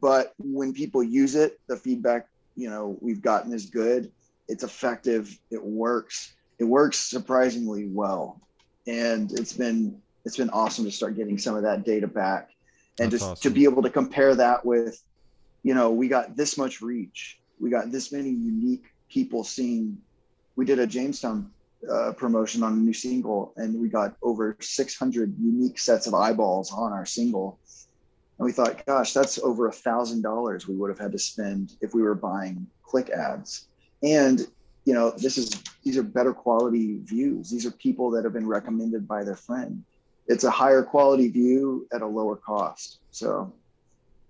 but 0.00 0.34
when 0.38 0.72
people 0.72 1.02
use 1.02 1.34
it, 1.34 1.58
the 1.66 1.76
feedback, 1.76 2.28
you 2.56 2.68
know, 2.68 2.98
we've 3.00 3.22
gotten 3.22 3.52
is 3.52 3.66
good. 3.66 4.12
It's 4.48 4.64
effective. 4.64 5.38
It 5.50 5.64
works. 5.64 6.34
It 6.58 6.64
works 6.64 6.98
surprisingly 6.98 7.86
well. 7.86 8.40
And 8.86 9.32
it's 9.32 9.52
been, 9.52 10.00
it's 10.28 10.36
been 10.36 10.50
awesome 10.50 10.84
to 10.84 10.90
start 10.90 11.16
getting 11.16 11.38
some 11.38 11.56
of 11.56 11.62
that 11.62 11.86
data 11.86 12.06
back 12.06 12.50
and 13.00 13.10
That's 13.10 13.24
just 13.24 13.42
to 13.44 13.50
be 13.50 13.64
able 13.64 13.82
to 13.82 13.88
compare 13.88 14.34
that 14.34 14.62
with, 14.62 15.02
you 15.62 15.72
know, 15.72 15.90
we 15.90 16.06
got 16.06 16.36
this 16.36 16.58
much 16.58 16.82
reach. 16.82 17.38
We 17.58 17.70
got 17.70 17.90
this 17.90 18.12
many 18.12 18.28
unique 18.28 18.84
people 19.08 19.42
seeing. 19.42 19.96
We 20.56 20.66
did 20.66 20.80
a 20.80 20.86
Jamestown 20.86 21.50
uh, 21.90 22.12
promotion 22.12 22.62
on 22.62 22.74
a 22.74 22.76
new 22.76 22.92
single, 22.92 23.54
and 23.56 23.80
we 23.80 23.88
got 23.88 24.16
over 24.20 24.54
600 24.60 25.34
unique 25.40 25.78
sets 25.78 26.06
of 26.06 26.12
eyeballs 26.12 26.72
on 26.72 26.92
our 26.92 27.06
single. 27.06 27.58
And 28.38 28.44
we 28.44 28.52
thought, 28.52 28.84
gosh, 28.84 29.14
that's 29.14 29.38
over 29.38 29.68
a 29.68 29.72
thousand 29.72 30.20
dollars 30.20 30.68
we 30.68 30.76
would 30.76 30.90
have 30.90 30.98
had 30.98 31.12
to 31.12 31.18
spend 31.18 31.72
if 31.80 31.94
we 31.94 32.02
were 32.02 32.14
buying 32.14 32.66
click 32.82 33.08
ads. 33.08 33.68
And 34.02 34.46
you 34.84 34.92
know, 34.92 35.10
this 35.10 35.38
is 35.38 35.50
these 35.84 35.96
are 35.96 36.02
better 36.02 36.34
quality 36.34 36.98
views. 37.02 37.48
These 37.48 37.64
are 37.64 37.70
people 37.70 38.10
that 38.10 38.24
have 38.24 38.32
been 38.32 38.46
recommended 38.46 39.08
by 39.08 39.24
their 39.24 39.36
friend. 39.36 39.84
It's 40.28 40.44
a 40.44 40.50
higher 40.50 40.82
quality 40.82 41.28
view 41.28 41.86
at 41.92 42.02
a 42.02 42.06
lower 42.06 42.36
cost. 42.36 43.00
So, 43.10 43.52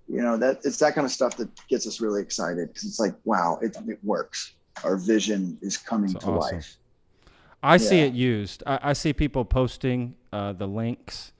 you 0.08 0.22
know, 0.22 0.36
that 0.36 0.60
it's 0.64 0.78
that 0.78 0.94
kind 0.94 1.04
of 1.04 1.10
stuff 1.10 1.36
that 1.36 1.48
gets 1.68 1.86
us 1.86 2.00
really 2.00 2.22
excited 2.22 2.68
because 2.68 2.84
it's 2.84 3.00
like, 3.00 3.14
wow, 3.24 3.58
it, 3.60 3.76
it 3.86 3.98
works. 4.02 4.54
Our 4.84 4.96
vision 4.96 5.58
is 5.60 5.76
coming 5.76 6.12
That's 6.12 6.24
to 6.24 6.30
awesome. 6.30 6.56
life. 6.56 6.76
I 7.62 7.76
see 7.76 8.00
it 8.00 8.14
used. 8.14 8.62
I, 8.66 8.78
I 8.82 8.92
see 8.92 9.12
people 9.12 9.44
posting 9.44 10.14
uh, 10.32 10.52
the 10.52 10.66
links. 10.66 11.32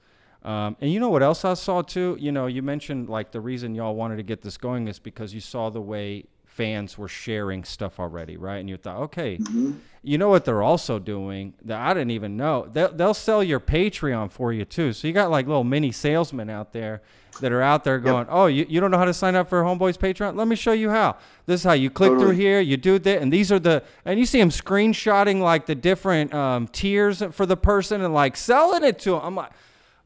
Um, 0.43 0.75
and 0.81 0.91
you 0.91 0.99
know 0.99 1.09
what 1.09 1.23
else 1.23 1.45
I 1.45 1.53
saw 1.53 1.81
too? 1.81 2.17
You 2.19 2.31
know, 2.31 2.47
you 2.47 2.61
mentioned 2.61 3.09
like 3.09 3.31
the 3.31 3.41
reason 3.41 3.75
y'all 3.75 3.95
wanted 3.95 4.17
to 4.17 4.23
get 4.23 4.41
this 4.41 4.57
going 4.57 4.87
is 4.87 4.99
because 4.99 5.33
you 5.33 5.41
saw 5.41 5.69
the 5.69 5.81
way 5.81 6.25
fans 6.59 6.97
were 6.97 7.07
sharing 7.07 7.63
stuff 7.63 8.01
already, 8.01 8.35
right? 8.35 8.57
And 8.57 8.69
you 8.69 8.75
thought, 8.75 8.97
okay, 9.03 9.37
Mhm. 9.37 9.75
you 10.03 10.17
know 10.17 10.27
what 10.27 10.43
they're 10.43 10.61
also 10.61 10.99
doing 10.99 11.53
that 11.63 11.79
I 11.79 11.93
didn't 11.93 12.11
even 12.11 12.35
know. 12.35 12.67
They'll, 12.73 12.91
they'll 12.91 13.13
sell 13.13 13.41
your 13.41 13.61
Patreon 13.61 14.29
for 14.29 14.51
you 14.51 14.65
too. 14.65 14.91
So 14.91 15.07
you 15.07 15.13
got 15.13 15.31
like 15.31 15.47
little 15.47 15.63
mini 15.63 15.93
salesmen 15.93 16.49
out 16.49 16.73
there 16.73 17.01
that 17.39 17.53
are 17.53 17.61
out 17.61 17.85
there 17.85 17.97
going, 17.99 18.27
oh, 18.29 18.47
you, 18.47 18.65
you 18.67 18.81
don't 18.81 18.91
know 18.91 18.97
how 18.97 19.05
to 19.05 19.13
sign 19.13 19.35
up 19.35 19.47
for 19.47 19.63
Homeboys 19.63 19.97
Patreon? 19.97 20.35
Let 20.35 20.49
me 20.49 20.57
show 20.57 20.73
you 20.73 20.89
how. 20.89 21.15
This 21.45 21.61
is 21.61 21.63
how 21.63 21.71
you 21.71 21.89
click 21.89 22.11
through 22.19 22.31
here, 22.31 22.59
you 22.59 22.75
do 22.75 22.99
that, 22.99 23.21
and 23.21 23.31
these 23.31 23.53
are 23.53 23.59
the, 23.59 23.81
and 24.03 24.19
you 24.19 24.25
see 24.25 24.39
them 24.39 24.49
screenshotting 24.49 25.39
like 25.39 25.65
the 25.65 25.75
different 25.75 26.33
um, 26.33 26.67
tiers 26.67 27.23
for 27.31 27.45
the 27.45 27.55
person 27.55 28.01
and 28.01 28.13
like 28.13 28.35
selling 28.35 28.83
it 28.83 28.99
to 28.99 29.11
them. 29.11 29.21
I'm 29.23 29.35
like, 29.35 29.51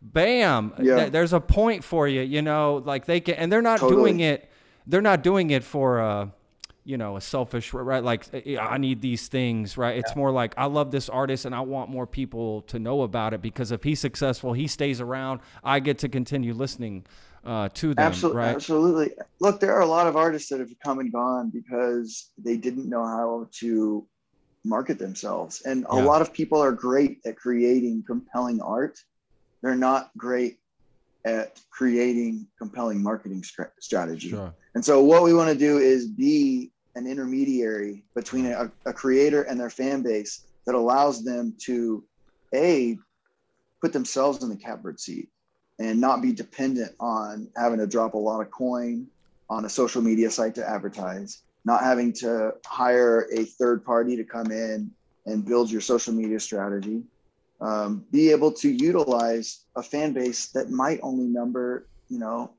bam, 0.04 0.74
Yeah. 0.80 0.96
th- 0.98 1.12
there's 1.12 1.34
a 1.34 1.40
point 1.40 1.84
for 1.84 2.08
you, 2.08 2.22
you 2.22 2.44
know, 2.44 2.84
like 2.86 3.06
they 3.06 3.20
can, 3.22 3.34
and 3.36 3.52
they're 3.52 3.64
not 3.64 3.80
Totally. 3.80 4.00
doing 4.12 4.20
it, 4.20 4.50
they're 4.86 5.02
not 5.02 5.24
doing 5.24 5.50
it 5.50 5.64
for, 5.64 6.00
uh, 6.02 6.28
you 6.86 6.98
know, 6.98 7.16
a 7.16 7.22
selfish, 7.22 7.74
right? 7.74 8.04
Like, 8.04 8.26
eh, 8.34 8.58
I 8.58 8.78
need 8.78 9.02
these 9.02 9.28
things, 9.28 9.78
right? 9.78 9.98
It's 9.98 10.16
more 10.16 10.32
like, 10.32 10.54
I 10.58 10.66
love 10.66 10.92
this 10.92 11.08
artist 11.10 11.46
and 11.46 11.56
I 11.56 11.62
want 11.62 11.90
more 11.90 12.06
people 12.06 12.62
to 12.64 12.80
know 12.80 13.04
about 13.04 13.34
it 13.34 13.42
because 13.42 13.72
if 13.72 13.84
he's 13.84 14.00
successful, 14.00 14.54
he 14.54 14.68
stays 14.68 15.00
around. 15.00 15.40
I 15.64 15.80
get 15.80 16.00
to 16.00 16.10
continue 16.10 16.54
listening 16.54 17.06
uh, 17.46 17.70
to 17.76 17.94
them, 17.94 18.06
Absolutely, 18.06 18.38
right? 18.42 18.56
absolutely. 18.56 19.12
Look, 19.40 19.60
there 19.60 19.74
are 19.74 19.82
a 19.82 19.86
lot 19.86 20.08
of 20.08 20.16
artists 20.18 20.50
that 20.50 20.60
have 20.60 20.72
come 20.84 21.00
and 21.00 21.12
gone 21.12 21.52
because 21.52 22.32
they 22.38 22.58
didn't 22.58 22.90
know 22.90 23.06
how 23.06 23.48
to 23.60 24.06
market 24.66 24.98
themselves. 25.00 25.62
And 25.62 25.86
a 25.90 25.96
Yeah. 25.96 26.04
lot 26.04 26.22
of 26.22 26.34
people 26.34 26.62
are 26.62 26.72
great 26.72 27.20
at 27.26 27.38
creating 27.38 28.04
compelling 28.06 28.62
art. 28.62 29.00
They're 29.62 29.76
not 29.76 30.12
great 30.18 30.58
at 31.26 31.60
creating 31.70 32.48
compelling 32.58 33.02
marketing 33.02 33.44
stra- 33.44 33.72
strategy. 33.80 34.30
Sure. 34.32 34.54
And 34.76 34.84
so, 34.84 35.04
what 35.04 35.24
we 35.24 35.34
want 35.34 35.50
to 35.50 35.58
do 35.58 35.78
is 35.78 36.08
be 36.08 36.72
an 36.96 37.08
intermediary 37.08 38.04
between 38.16 38.48
a, 38.48 38.72
a 38.86 38.94
creator 38.94 39.44
and 39.44 39.60
their 39.60 39.70
fan 39.70 40.02
base 40.02 40.46
that 40.66 40.76
allows 40.76 41.24
them 41.24 41.56
to, 41.66 42.04
A, 42.54 42.98
put 43.82 43.94
themselves 43.94 44.44
in 44.44 44.50
the 44.50 44.56
catbird 44.56 45.00
seat 45.00 45.30
and 45.80 46.00
not 46.00 46.22
be 46.22 46.32
dependent 46.32 46.96
on 47.00 47.50
having 47.58 47.80
to 47.80 47.88
drop 47.88 48.14
a 48.14 48.18
lot 48.18 48.42
of 48.42 48.50
coin 48.52 49.08
on 49.50 49.66
a 49.66 49.70
social 49.70 50.02
media 50.02 50.30
site 50.30 50.56
to 50.56 50.68
advertise, 50.68 51.42
not 51.66 51.84
having 51.84 52.14
to 52.14 52.54
hire 52.66 53.28
a 53.34 53.44
third 53.44 53.84
party 53.84 54.16
to 54.16 54.24
come 54.24 54.52
in 54.52 54.90
and 55.26 55.46
build 55.46 55.70
your 55.70 55.82
social 55.82 56.14
media 56.14 56.40
strategy. 56.40 57.04
Um, 57.62 58.06
be 58.12 58.32
able 58.32 58.52
to 58.54 58.70
utilize 58.70 59.66
a 59.76 59.84
fan 59.84 60.14
base 60.14 60.48
that 60.48 60.70
might 60.70 61.00
only 61.02 61.26
number, 61.26 61.88
you 62.10 62.20
know, 62.20 62.52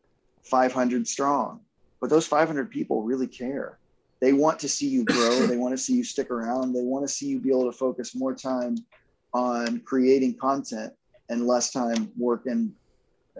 500 0.44 1.06
strong, 1.06 1.60
but 2.04 2.10
those 2.10 2.26
500 2.26 2.70
people 2.70 3.02
really 3.02 3.26
care. 3.26 3.78
They 4.20 4.34
want 4.34 4.58
to 4.58 4.68
see 4.68 4.86
you 4.86 5.06
grow. 5.06 5.46
they 5.46 5.56
want 5.56 5.72
to 5.72 5.82
see 5.82 5.94
you 5.94 6.04
stick 6.04 6.30
around. 6.30 6.74
They 6.74 6.82
want 6.82 7.08
to 7.08 7.10
see 7.10 7.28
you 7.28 7.40
be 7.40 7.48
able 7.48 7.64
to 7.72 7.74
focus 7.74 8.14
more 8.14 8.34
time 8.34 8.76
on 9.32 9.80
creating 9.86 10.36
content 10.36 10.92
and 11.30 11.46
less 11.46 11.72
time 11.72 12.12
working 12.18 12.74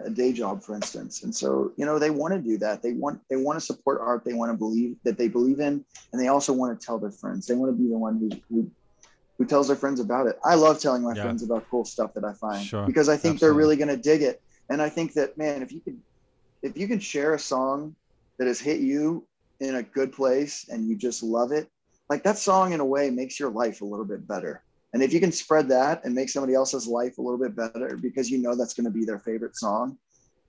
a 0.03 0.09
day 0.09 0.33
job, 0.33 0.63
for 0.63 0.73
instance. 0.73 1.21
And 1.21 1.33
so, 1.33 1.73
you 1.77 1.85
know, 1.85 1.99
they 1.99 2.09
want 2.09 2.33
to 2.33 2.41
do 2.41 2.57
that. 2.57 2.81
They 2.81 2.93
want 2.93 3.21
they 3.29 3.35
want 3.35 3.59
to 3.59 3.63
support 3.63 4.01
art. 4.01 4.25
They 4.25 4.33
want 4.33 4.51
to 4.51 4.57
believe 4.57 4.95
that 5.03 5.19
they 5.19 5.27
believe 5.27 5.59
in, 5.59 5.85
and 6.11 6.19
they 6.19 6.29
also 6.29 6.51
want 6.51 6.79
to 6.79 6.83
tell 6.83 6.97
their 6.97 7.11
friends. 7.11 7.45
They 7.45 7.53
want 7.53 7.71
to 7.71 7.77
be 7.77 7.87
the 7.87 7.99
one 7.99 8.17
who 8.17 8.29
who, 8.49 8.71
who 9.37 9.45
tells 9.45 9.67
their 9.67 9.75
friends 9.75 9.99
about 9.99 10.25
it. 10.25 10.39
I 10.43 10.55
love 10.55 10.79
telling 10.79 11.03
my 11.03 11.13
Yeah. 11.13 11.21
friends 11.21 11.43
about 11.43 11.67
cool 11.69 11.85
stuff 11.85 12.15
that 12.15 12.23
I 12.23 12.33
find 12.33 12.65
Sure. 12.65 12.87
because 12.87 13.09
I 13.09 13.15
think 13.15 13.35
Absolutely. 13.35 13.39
they're 13.41 13.53
really 13.59 13.75
going 13.75 13.95
to 13.95 14.09
dig 14.11 14.23
it. 14.23 14.41
And 14.71 14.81
I 14.81 14.89
think 14.89 15.13
that 15.13 15.37
man, 15.37 15.61
if 15.61 15.71
you 15.71 15.81
could 15.81 16.01
if 16.63 16.75
you 16.75 16.87
can 16.87 16.99
share 16.99 17.35
a 17.35 17.39
song 17.39 17.95
that 18.37 18.47
has 18.47 18.59
hit 18.59 18.79
you 18.79 19.27
in 19.59 19.75
a 19.75 19.83
good 19.83 20.11
place 20.11 20.67
and 20.69 20.87
you 20.87 20.95
just 20.95 21.23
love 21.23 21.51
it, 21.51 21.69
like 22.09 22.23
that 22.23 22.37
song 22.37 22.73
in 22.73 22.79
a 22.79 22.85
way 22.85 23.09
makes 23.09 23.39
your 23.39 23.49
life 23.49 23.81
a 23.81 23.85
little 23.85 24.05
bit 24.05 24.27
better. 24.27 24.63
And 24.93 25.03
if 25.03 25.11
you 25.11 25.19
can 25.19 25.31
spread 25.31 25.67
that 25.69 26.05
and 26.05 26.15
make 26.15 26.29
somebody 26.29 26.53
else's 26.53 26.87
life 26.87 27.17
a 27.17 27.21
little 27.21 27.39
bit 27.39 27.55
better 27.55 27.97
because 28.01 28.29
you 28.29 28.37
know 28.37 28.55
that's 28.55 28.73
going 28.73 28.85
to 28.85 28.91
be 28.91 29.03
their 29.03 29.19
favorite 29.19 29.57
song, 29.57 29.97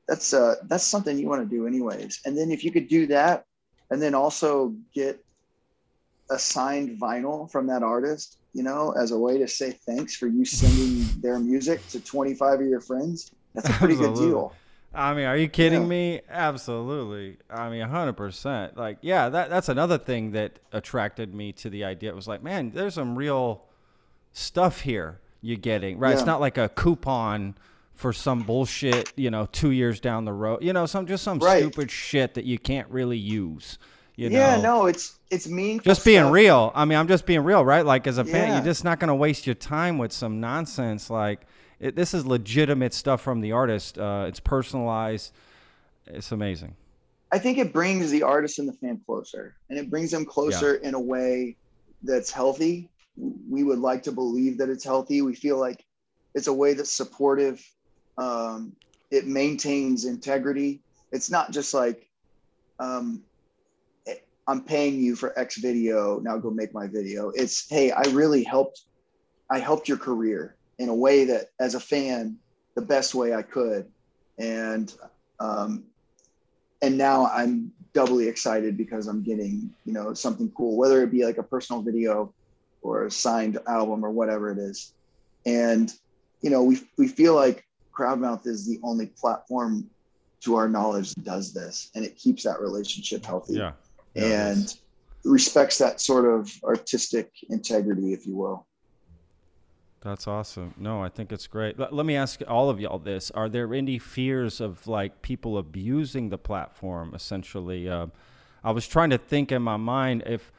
that's 0.08 0.32
uh 0.32 0.54
that's 0.64 0.84
something 0.84 1.18
you 1.18 1.28
want 1.28 1.48
to 1.48 1.56
do 1.56 1.66
anyways 1.66 2.20
and 2.24 2.36
then 2.36 2.50
if 2.50 2.64
you 2.64 2.70
could 2.70 2.88
do 2.88 3.06
that 3.06 3.44
and 3.90 4.00
then 4.00 4.14
also 4.14 4.74
get 4.94 5.22
a 6.30 6.38
signed 6.38 7.00
vinyl 7.00 7.50
from 7.50 7.66
that 7.66 7.82
artist 7.82 8.38
you 8.52 8.62
know 8.62 8.92
as 8.92 9.10
a 9.12 9.18
way 9.18 9.38
to 9.38 9.46
say 9.46 9.72
thanks 9.86 10.16
for 10.16 10.26
you 10.26 10.44
sending 10.44 11.04
their 11.20 11.38
music 11.38 11.86
to 11.88 12.00
25 12.00 12.60
of 12.60 12.66
your 12.66 12.80
friends 12.80 13.32
that's 13.54 13.68
a 13.68 13.72
pretty 13.74 13.94
Absolutely. 13.94 14.20
good 14.20 14.28
deal 14.28 14.52
I 14.96 15.14
mean, 15.14 15.26
are 15.26 15.36
you 15.36 15.48
kidding 15.48 15.82
Yeah. 15.82 15.86
me? 15.88 16.20
Absolutely. 16.28 17.36
I 17.50 17.68
mean, 17.68 17.82
100%. 17.82 18.76
Like, 18.76 18.98
yeah, 19.02 19.28
that 19.28 19.50
that's 19.50 19.68
another 19.68 19.98
thing 19.98 20.32
that 20.32 20.58
attracted 20.72 21.34
me 21.34 21.52
to 21.52 21.68
the 21.70 21.84
idea. 21.84 22.10
It 22.10 22.16
was 22.16 22.26
like, 22.26 22.42
man, 22.42 22.70
there's 22.74 22.94
some 22.94 23.16
real 23.16 23.62
stuff 24.32 24.80
here 24.80 25.20
you're 25.42 25.56
getting, 25.58 25.98
right? 25.98 26.12
It's 26.14 26.26
not 26.26 26.40
like 26.40 26.58
a 26.58 26.68
coupon 26.68 27.56
for 27.92 28.12
some 28.12 28.42
bullshit, 28.42 29.12
you 29.16 29.30
know, 29.30 29.46
2 29.52 29.70
years 29.70 30.00
down 30.00 30.24
the 30.24 30.32
road. 30.32 30.62
You 30.62 30.72
know, 30.72 30.86
some 30.86 31.06
just 31.06 31.22
some 31.24 31.38
Right. 31.38 31.58
stupid 31.62 31.90
shit 31.90 32.34
that 32.34 32.44
you 32.44 32.58
can't 32.58 32.88
really 32.90 33.16
use, 33.16 33.78
you 34.16 34.28
yeah 34.28 34.56
know. 34.56 34.62
no 34.62 34.86
it's 34.86 35.18
it's 35.30 35.46
meaningful 35.48 35.90
just 35.90 36.04
being 36.04 36.20
stuff. 36.22 36.32
real. 36.32 36.72
I 36.74 36.84
mean, 36.84 36.98
I'm 36.98 37.08
just 37.08 37.26
being 37.26 37.40
real, 37.44 37.64
right? 37.64 37.84
Like 37.86 38.06
as 38.06 38.18
a 38.18 38.24
fan, 38.24 38.54
you're 38.54 38.64
just 38.64 38.84
not 38.84 38.98
going 39.00 39.08
to 39.08 39.14
waste 39.14 39.46
your 39.46 39.54
time 39.54 39.98
with 39.98 40.12
some 40.12 40.40
nonsense. 40.40 41.10
Like 41.10 41.46
it, 41.78 41.96
this 41.96 42.14
is 42.14 42.26
legitimate 42.26 42.94
stuff 42.94 43.20
from 43.20 43.40
the 43.40 43.52
artist. 43.52 43.98
Uh, 43.98 44.26
it's 44.28 44.40
personalized. 44.40 45.32
It's 46.06 46.32
amazing. 46.32 46.74
I 47.32 47.38
think 47.38 47.58
it 47.58 47.72
brings 47.72 48.10
the 48.10 48.22
artist 48.22 48.58
and 48.58 48.68
the 48.68 48.72
fan 48.72 49.00
closer, 49.04 49.56
and 49.68 49.78
it 49.78 49.90
brings 49.90 50.10
them 50.10 50.24
closer 50.24 50.76
in 50.76 50.94
a 50.94 51.00
way 51.00 51.56
that's 52.02 52.30
healthy. 52.30 52.88
We 53.16 53.64
would 53.64 53.80
like 53.80 54.02
to 54.04 54.12
believe 54.12 54.58
that 54.58 54.68
it's 54.68 54.84
healthy. 54.84 55.22
We 55.22 55.34
feel 55.34 55.58
like 55.58 55.84
it's 56.34 56.46
a 56.46 56.52
way 56.52 56.74
that's 56.74 56.92
supportive. 56.92 57.64
Um, 58.16 58.74
it 59.10 59.26
maintains 59.26 60.04
integrity. 60.04 60.80
It's 61.12 61.30
not 61.30 61.50
just 61.50 61.74
like 61.74 62.08
um, 62.78 63.22
eh, 64.06 64.14
I'm 64.46 64.62
paying 64.62 65.00
you 65.00 65.16
for 65.16 65.36
X 65.38 65.58
video. 65.58 66.20
Now 66.20 66.38
go 66.38 66.50
make 66.50 66.72
my 66.72 66.86
video. 66.86 67.30
It's 67.30 67.68
hey, 67.68 67.90
I 67.90 68.02
really 68.10 68.44
helped. 68.44 68.82
I 69.50 69.58
helped 69.58 69.88
your 69.88 69.98
career 69.98 70.55
in 70.78 70.88
a 70.88 70.94
way 70.94 71.24
that, 71.24 71.46
as 71.60 71.74
a 71.74 71.80
fan, 71.80 72.36
the 72.74 72.82
best 72.82 73.14
way 73.14 73.34
I 73.34 73.42
could, 73.42 73.86
and 74.38 74.92
um, 75.40 75.84
and 76.82 76.98
now 76.98 77.26
I'm 77.26 77.72
doubly 77.94 78.28
excited 78.28 78.76
because 78.76 79.06
I'm 79.06 79.22
getting, 79.22 79.70
you 79.86 79.92
know, 79.92 80.12
something 80.12 80.50
cool, 80.54 80.76
whether 80.76 81.02
it 81.02 81.10
be 81.10 81.24
like 81.24 81.38
a 81.38 81.42
personal 81.42 81.80
video 81.82 82.34
or 82.82 83.06
a 83.06 83.10
signed 83.10 83.58
album 83.66 84.04
or 84.04 84.10
whatever 84.10 84.52
it 84.52 84.58
is. 84.58 84.92
And, 85.46 85.92
you 86.42 86.50
know, 86.50 86.62
we, 86.62 86.80
we 86.98 87.08
feel 87.08 87.34
like 87.34 87.64
Crowdmouth 87.98 88.46
is 88.46 88.66
the 88.66 88.78
only 88.82 89.06
platform 89.06 89.88
to 90.42 90.56
our 90.56 90.68
knowledge 90.68 91.14
that 91.14 91.24
does 91.24 91.54
this 91.54 91.90
and 91.94 92.04
it 92.04 92.16
keeps 92.16 92.42
that 92.44 92.60
relationship 92.60 93.24
healthy 93.24 93.54
Yeah. 93.54 93.72
and 94.14 94.74
respects 95.24 95.78
that 95.78 96.00
sort 96.00 96.26
of 96.26 96.52
artistic 96.62 97.30
integrity, 97.48 98.12
if 98.12 98.26
you 98.26 98.36
will. 98.36 98.66
That's 100.06 100.28
awesome. 100.28 100.72
No, 100.78 101.02
I 101.02 101.08
think 101.08 101.32
it's 101.32 101.48
great. 101.48 101.80
Let, 101.80 101.92
let 101.92 102.06
me 102.06 102.14
ask 102.14 102.40
all 102.46 102.70
of 102.70 102.78
y'all 102.78 103.00
this: 103.00 103.32
Are 103.32 103.48
there 103.48 103.74
any 103.74 103.98
fears 103.98 104.60
of 104.60 104.86
like 104.86 105.20
people 105.20 105.58
abusing 105.58 106.28
the 106.28 106.38
platform? 106.38 107.12
Essentially, 107.12 107.88
uh, 107.88 108.06
I 108.62 108.70
was 108.70 108.86
trying 108.86 109.10
to 109.10 109.18
think 109.18 109.50
in 109.50 109.62
my 109.62 109.76
mind 109.76 110.22
if 110.24 110.52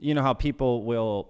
you 0.00 0.14
know 0.14 0.22
how 0.22 0.34
people 0.34 0.82
will, 0.82 1.28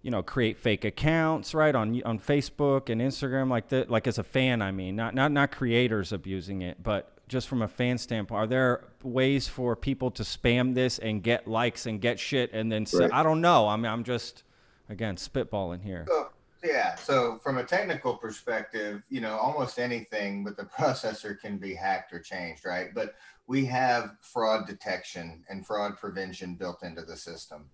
you 0.00 0.10
know, 0.10 0.22
create 0.22 0.56
fake 0.56 0.86
accounts, 0.86 1.52
right 1.52 1.74
on 1.74 2.02
on 2.04 2.18
Facebook 2.18 2.88
and 2.88 3.02
Instagram, 3.02 3.50
like 3.50 3.68
that. 3.68 3.90
Like 3.90 4.06
as 4.06 4.16
a 4.16 4.24
fan, 4.24 4.62
I 4.62 4.72
mean, 4.72 4.96
not 4.96 5.14
not 5.14 5.32
not 5.32 5.52
creators 5.52 6.10
abusing 6.10 6.62
it, 6.62 6.82
but 6.82 7.18
just 7.28 7.48
from 7.48 7.60
a 7.60 7.68
fan 7.68 7.98
standpoint, 7.98 8.38
are 8.38 8.46
there 8.46 8.84
ways 9.02 9.46
for 9.46 9.76
people 9.76 10.10
to 10.12 10.22
spam 10.22 10.74
this 10.74 10.98
and 10.98 11.22
get 11.22 11.46
likes 11.46 11.84
and 11.84 12.00
get 12.00 12.18
shit 12.18 12.50
and 12.54 12.72
then 12.72 12.86
say, 12.86 13.00
Right. 13.00 13.12
I 13.12 13.22
don't 13.22 13.42
know. 13.42 13.68
I 13.68 13.76
mean, 13.76 13.92
I'm 13.92 14.04
just 14.04 14.42
again 14.88 15.16
spitballing 15.16 15.82
here. 15.82 16.06
So, 16.08 16.30
yeah. 16.66 16.94
So 16.96 17.38
from 17.42 17.58
a 17.58 17.64
technical 17.64 18.16
perspective, 18.16 19.02
you 19.08 19.20
know, 19.20 19.36
almost 19.36 19.78
anything 19.78 20.44
with 20.44 20.56
the 20.56 20.64
processor 20.78 21.38
can 21.38 21.58
be 21.58 21.74
hacked 21.74 22.12
or 22.12 22.20
changed, 22.20 22.64
right? 22.64 22.88
But 22.94 23.14
we 23.46 23.64
have 23.66 24.16
fraud 24.20 24.66
detection 24.66 25.44
and 25.48 25.66
fraud 25.66 25.96
prevention 25.98 26.54
built 26.54 26.82
into 26.82 27.02
the 27.02 27.16
system. 27.16 27.66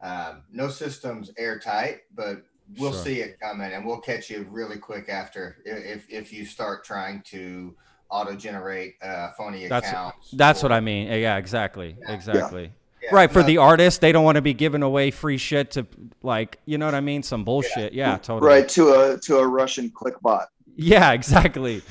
Um, 0.00 0.42
no 0.52 0.68
system's 0.68 1.30
airtight, 1.38 2.00
but 2.14 2.42
we'll 2.78 2.92
Sure. 2.92 3.04
see 3.04 3.20
it 3.20 3.40
coming, 3.40 3.72
and 3.72 3.86
we'll 3.86 4.00
catch 4.00 4.28
you 4.28 4.46
really 4.50 4.76
quick 4.76 5.08
after 5.08 5.56
if 5.64 6.08
if 6.10 6.32
you 6.32 6.44
start 6.44 6.84
trying 6.84 7.22
to 7.22 7.74
auto 8.10 8.34
generate 8.36 8.96
uh, 9.02 9.30
phony 9.32 9.66
That's- 9.66 9.90
accounts. 9.90 10.30
That's 10.32 10.62
what 10.62 10.72
I 10.72 10.80
mean. 10.80 11.08
Yeah, 11.08 11.36
exactly. 11.38 11.96
Exactly. 12.06 12.64
yeah, 12.64 12.68
Right. 13.12 13.30
For 13.30 13.40
no, 13.40 13.46
the 13.46 13.58
artist, 13.58 14.00
they 14.00 14.12
don't 14.12 14.24
want 14.24 14.36
to 14.36 14.42
be 14.42 14.54
giving 14.54 14.82
away 14.82 15.10
free 15.10 15.36
shit 15.38 15.72
to 15.72 15.86
like, 16.22 16.58
you 16.66 16.78
know 16.78 16.86
what 16.86 16.94
I 16.94 17.00
mean? 17.00 17.22
Some 17.22 17.44
bullshit. 17.44 17.92
Yeah, 17.92 18.16
totally. 18.18 18.48
Right. 18.50 18.68
To 18.70 18.88
a, 19.12 19.18
to 19.18 19.38
a 19.38 19.46
Russian 19.46 19.90
click 19.90 20.20
bot. 20.20 20.48
Yeah, 20.76 21.12
exactly. 21.12 21.82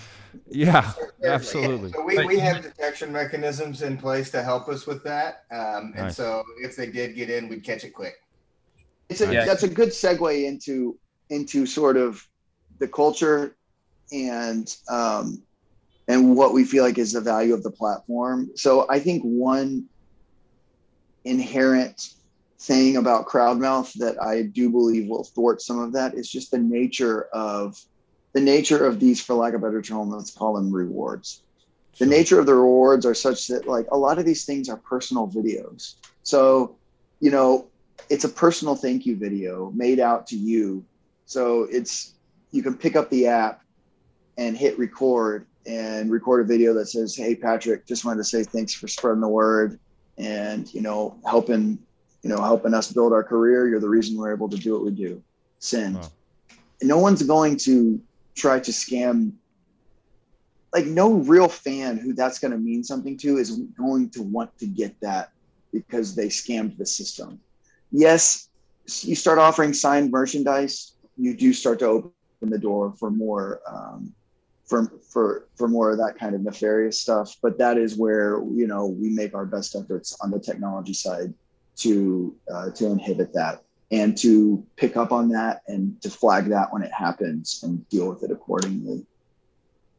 Yeah, 0.50 0.82
Certainly, 0.92 1.12
yeah. 1.22 1.32
absolutely. 1.34 1.92
So 1.92 2.02
we, 2.04 2.16
But- 2.16 2.26
we 2.28 2.40
have 2.40 2.62
detection 2.62 3.12
mechanisms 3.12 3.82
in 3.82 3.98
place 3.98 4.32
to 4.32 4.44
help 4.44 4.68
us 4.70 4.86
with 4.88 5.04
that. 5.04 5.44
Um, 5.52 5.94
and 5.96 6.06
Nice. 6.06 6.18
so 6.18 6.44
if 6.62 6.76
they 6.76 6.88
did 6.88 7.16
get 7.16 7.30
in, 7.30 7.48
we'd 7.50 7.64
catch 7.64 7.84
it 7.84 7.92
quick. 7.92 8.16
It's 9.10 9.22
a, 9.22 9.32
Yeah. 9.32 9.46
that's 9.46 9.64
a 9.64 9.70
good 9.70 9.90
segue 9.90 10.46
into 10.48 10.98
into 11.30 11.66
sort 11.66 11.98
of 11.98 12.26
the 12.80 12.88
culture 12.88 13.56
and 14.12 14.76
um, 14.90 15.42
and 16.08 16.36
what 16.36 16.54
we 16.54 16.64
feel 16.66 16.84
like 16.84 16.98
is 16.98 17.14
the 17.14 17.22
value 17.22 17.54
of 17.54 17.64
the 17.64 17.72
platform. 17.72 18.50
So 18.56 18.86
I 18.90 19.00
think 19.00 19.22
one 19.24 19.86
inherent 21.26 22.14
thing 22.60 22.98
about 22.98 23.28
Crowdmouth 23.28 23.94
that 23.94 24.22
I 24.22 24.44
do 24.44 24.70
believe 24.70 25.08
will 25.08 25.26
thwart 25.26 25.62
some 25.62 25.80
of 25.80 25.92
that 25.94 26.14
is 26.14 26.30
just 26.30 26.52
the 26.52 26.60
nature 26.60 27.24
of 27.34 27.80
the 28.34 28.42
nature 28.42 28.86
of 28.86 29.00
these, 29.00 29.22
for 29.22 29.36
lack 29.36 29.54
of 29.54 29.62
a 29.62 29.68
better 29.68 29.82
term, 29.82 30.10
let's 30.10 30.32
call 30.32 30.56
them 30.56 30.72
rewards. 30.72 31.44
The 32.00 32.08
nature 32.08 32.40
of 32.40 32.48
the 32.48 32.56
rewards 32.56 33.06
are 33.06 33.14
such 33.14 33.48
that 33.48 33.68
like 33.68 33.86
a 33.92 33.98
lot 33.98 34.18
of 34.18 34.26
these 34.26 34.46
things 34.46 34.70
are 34.70 34.78
personal 34.78 35.28
videos. 35.28 35.96
So, 36.24 36.76
you 37.20 37.30
know, 37.30 37.68
it's 38.10 38.24
a 38.24 38.30
personal 38.30 38.76
thank 38.76 39.06
you 39.06 39.16
video 39.16 39.72
made 39.76 40.00
out 40.00 40.26
to 40.28 40.36
you. 40.36 40.84
So 41.26 41.68
it's 41.70 42.16
you 42.52 42.64
can 42.64 42.76
pick 42.76 42.96
up 42.96 43.10
the 43.10 43.28
app 43.28 43.62
and 44.38 44.58
hit 44.58 44.80
record 44.80 45.46
and 45.68 46.12
record 46.12 46.42
a 46.42 46.48
video 46.48 46.74
that 46.74 46.88
says, 46.88 47.16
"Hey 47.16 47.36
Patrick, 47.36 47.86
just 47.86 48.04
wanted 48.04 48.18
to 48.18 48.24
say 48.24 48.44
thanks 48.44 48.74
for 48.74 48.88
spreading 48.88 49.22
the 49.22 49.28
word 49.28 49.80
and 50.18 50.72
you 50.74 50.82
know 50.82 51.18
helping 51.26 51.80
you 52.22 52.30
know 52.30 52.42
helping 52.42 52.74
us 52.74 52.92
build 52.92 53.14
our 53.14 53.24
career. 53.24 53.68
You're 53.68 53.80
the 53.80 53.90
reason 53.90 54.18
we're 54.18 54.34
able 54.34 54.50
to 54.50 54.58
do 54.58 54.74
what 54.74 54.84
we 54.84 54.92
do." 54.92 55.22
Send. 55.60 55.96
Wow. 55.96 56.12
No 56.82 56.98
one's 56.98 57.24
going 57.24 57.58
to 57.58 58.02
try 58.36 58.60
to 58.60 58.72
scam. 58.72 59.34
Like 60.74 60.86
no 60.86 61.14
real 61.14 61.48
fan 61.48 61.98
who 61.98 62.14
that's 62.14 62.40
going 62.40 62.52
to 62.52 62.58
mean 62.58 62.84
something 62.84 63.16
to 63.18 63.38
is 63.38 63.52
going 63.78 64.10
to 64.10 64.24
want 64.24 64.58
to 64.58 64.66
get 64.66 65.00
that 65.02 65.32
because 65.72 66.16
they 66.16 66.28
scammed 66.28 66.78
the 66.78 66.86
system. 66.86 67.40
Yes, 67.92 68.50
you 69.02 69.16
start 69.16 69.38
offering 69.38 69.74
signed 69.74 70.12
merchandise, 70.12 70.94
you 71.18 71.36
do 71.36 71.54
start 71.54 71.80
to 71.80 71.86
open 71.86 72.12
the 72.42 72.58
door 72.58 72.94
for 72.98 73.12
more 73.12 73.62
um, 73.68 74.14
for 74.74 74.92
for 75.08 75.48
for 75.56 75.68
more 75.68 75.92
of 75.92 76.00
that 76.00 76.18
kind 76.18 76.34
of 76.34 76.42
nefarious 76.42 77.00
stuff. 77.00 77.36
But 77.44 77.60
that 77.60 77.78
is 77.78 77.96
where 77.96 78.40
you 78.56 78.66
know 78.66 78.88
we 78.88 79.10
make 79.10 79.36
our 79.36 79.46
best 79.46 79.76
efforts 79.76 80.18
on 80.22 80.32
the 80.32 80.40
technology 80.40 80.94
side 80.94 81.32
to 81.78 82.36
uh, 82.52 82.72
to 82.72 82.88
inhibit 82.88 83.34
that 83.36 83.64
and 83.92 84.18
to 84.18 84.66
pick 84.76 84.98
up 84.98 85.12
on 85.12 85.30
that 85.30 85.62
and 85.68 86.02
to 86.02 86.10
flag 86.10 86.46
that 86.46 86.74
when 86.74 86.82
it 86.82 86.92
happens 86.92 87.62
and 87.62 87.88
deal 87.90 88.10
with 88.10 88.24
it 88.24 88.32
accordingly. 88.32 89.06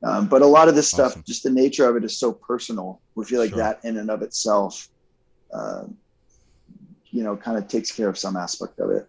Um, 0.02 0.26
but 0.26 0.42
a 0.42 0.46
lot 0.46 0.66
of 0.68 0.74
this 0.74 0.88
stuff, 0.88 1.12
Awesome. 1.12 1.24
just 1.24 1.44
the 1.44 1.50
nature 1.50 1.88
of 1.88 1.94
it 1.96 2.04
is 2.04 2.18
so 2.18 2.32
personal. 2.32 3.00
We 3.14 3.24
feel 3.24 3.40
like 3.40 3.50
Sure. 3.50 3.58
that 3.58 3.78
in 3.84 3.96
and 3.96 4.10
of 4.10 4.22
itself, 4.22 4.88
uh, 5.52 5.84
you 7.10 7.22
know, 7.22 7.36
kind 7.36 7.56
of 7.56 7.68
takes 7.68 7.92
care 7.92 8.08
of 8.08 8.18
some 8.18 8.36
aspect 8.36 8.80
of 8.80 8.90
it. 8.90 9.08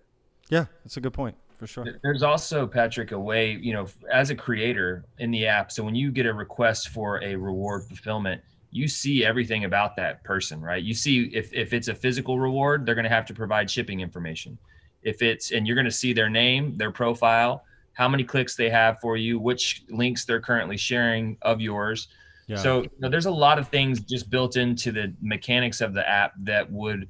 Yeah, 0.49 0.65
that's 0.83 0.95
a 0.97 1.01
good 1.01 1.13
point 1.13 1.35
for 1.57 1.67
sure. 1.67 1.99
There's 2.03 2.23
also 2.23 2.67
Patrick 2.67 3.11
a 3.11 3.19
way, 3.19 3.53
you 3.53 3.73
know, 3.73 3.87
as 4.11 4.29
a 4.29 4.35
creator 4.35 5.05
in 5.19 5.31
the 5.31 5.47
app. 5.47 5.71
So 5.71 5.83
when 5.83 5.95
you 5.95 6.11
get 6.11 6.25
a 6.25 6.33
request 6.33 6.89
for 6.89 7.23
a 7.23 7.35
reward 7.35 7.83
fulfillment, 7.83 8.41
you 8.71 8.87
see 8.87 9.23
everything 9.23 9.63
about 9.63 9.95
that 9.95 10.23
person, 10.23 10.61
right? 10.61 10.83
You 10.83 10.93
see 10.93 11.29
if 11.33 11.53
if 11.53 11.71
it's 11.73 11.87
a 11.87 11.95
physical 11.95 12.39
reward, 12.39 12.85
they're 12.85 12.95
going 12.95 13.03
to 13.03 13.09
have 13.09 13.25
to 13.27 13.33
provide 13.33 13.69
shipping 13.71 14.01
information. 14.01 14.57
If 15.01 15.21
it's 15.21 15.51
and 15.51 15.65
you're 15.65 15.75
going 15.75 15.85
to 15.85 15.91
see 15.91 16.11
their 16.11 16.29
name, 16.29 16.75
their 16.77 16.91
profile, 16.91 17.63
how 17.93 18.09
many 18.09 18.23
clicks 18.23 18.55
they 18.55 18.69
have 18.69 18.99
for 18.99 19.15
you, 19.15 19.39
which 19.39 19.83
links 19.89 20.25
they're 20.25 20.41
currently 20.41 20.77
sharing 20.77 21.37
of 21.41 21.61
yours. 21.61 22.09
Yeah. 22.47 22.57
So 22.57 22.81
you 22.81 22.89
know, 22.99 23.09
there's 23.09 23.25
a 23.25 23.31
lot 23.31 23.57
of 23.57 23.69
things 23.69 24.01
just 24.01 24.29
built 24.29 24.57
into 24.57 24.91
the 24.91 25.13
mechanics 25.21 25.79
of 25.79 25.93
the 25.93 26.07
app 26.07 26.33
that 26.43 26.69
would 26.71 27.07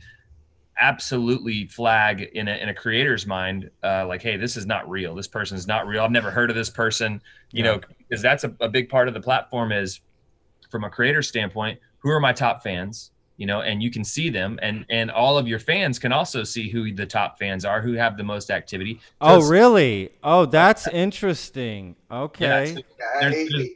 absolutely 0.79 1.67
flag 1.67 2.21
in 2.33 2.47
a, 2.47 2.55
in 2.55 2.69
a 2.69 2.73
creator's 2.73 3.25
mind, 3.25 3.69
uh, 3.83 4.05
like, 4.07 4.21
hey, 4.21 4.37
this 4.37 4.57
is 4.57 4.65
not 4.65 4.89
real. 4.89 5.15
This 5.15 5.27
person's 5.27 5.67
not 5.67 5.87
real. 5.87 6.03
I've 6.03 6.11
never 6.11 6.31
heard 6.31 6.49
of 6.49 6.55
this 6.55 6.69
person, 6.69 7.21
you 7.51 7.63
Yeah. 7.63 7.71
know, 7.71 7.81
because 7.97 8.21
that's 8.21 8.43
a, 8.43 8.53
a 8.59 8.69
big 8.69 8.89
part 8.89 9.07
of 9.07 9.13
the 9.13 9.21
platform 9.21 9.71
is 9.71 10.01
from 10.69 10.83
a 10.83 10.89
creator 10.89 11.21
standpoint, 11.21 11.79
who 11.99 12.09
are 12.09 12.19
my 12.19 12.33
top 12.33 12.61
fans? 12.63 13.11
You 13.37 13.45
know, 13.45 13.61
and 13.61 13.83
you 13.83 13.91
can 13.91 14.05
see 14.05 14.29
them, 14.29 14.57
and 14.61 14.85
and 14.89 15.11
all 15.11 15.37
of 15.37 15.45
your 15.45 15.59
fans 15.59 15.99
can 15.99 16.13
also 16.13 16.45
see 16.45 16.69
who 16.69 16.93
the 16.93 17.05
top 17.05 17.37
fans 17.37 17.65
are, 17.65 17.81
who 17.81 17.91
have 17.93 18.15
the 18.15 18.23
most 18.23 18.49
activity. 18.49 19.01
Oh, 19.19 19.45
really? 19.45 20.11
Oh, 20.23 20.45
that's 20.45 20.87
interesting. 20.87 21.97
Okay. 22.09 22.45
Yeah, 22.45 22.75
so 22.75 22.81
there's, 23.19 23.51
there's, 23.51 23.69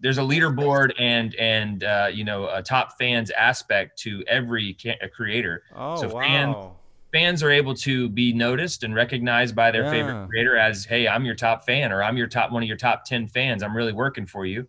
there's, 0.00 0.18
a 0.18 0.22
leaderboard 0.22 0.92
and 0.98 1.34
and 1.36 1.84
uh, 1.84 2.08
you 2.12 2.24
know 2.24 2.48
a 2.48 2.62
top 2.62 2.98
fans 2.98 3.30
aspect 3.30 3.98
to 4.00 4.22
every 4.26 4.76
ca- 4.80 4.98
creator. 5.14 5.62
Oh, 5.74 5.96
so 5.96 6.08
wow. 6.08 6.20
fans 6.20 6.76
fans 7.12 7.42
are 7.42 7.50
able 7.50 7.74
to 7.74 8.08
be 8.10 8.32
noticed 8.32 8.82
and 8.82 8.94
recognized 8.94 9.54
by 9.54 9.70
their 9.70 9.84
Yeah. 9.84 9.90
favorite 9.90 10.28
creator 10.28 10.56
as, 10.56 10.84
hey, 10.84 11.08
I'm 11.08 11.24
your 11.24 11.34
top 11.34 11.64
fan, 11.64 11.90
or 11.90 12.02
I'm 12.02 12.16
your 12.16 12.26
top 12.26 12.50
one 12.52 12.62
of 12.62 12.68
your 12.68 12.76
top 12.76 13.04
10 13.06 13.28
fans. 13.28 13.62
I'm 13.62 13.74
really 13.74 13.92
working 13.94 14.26
for 14.26 14.44
you. 14.44 14.68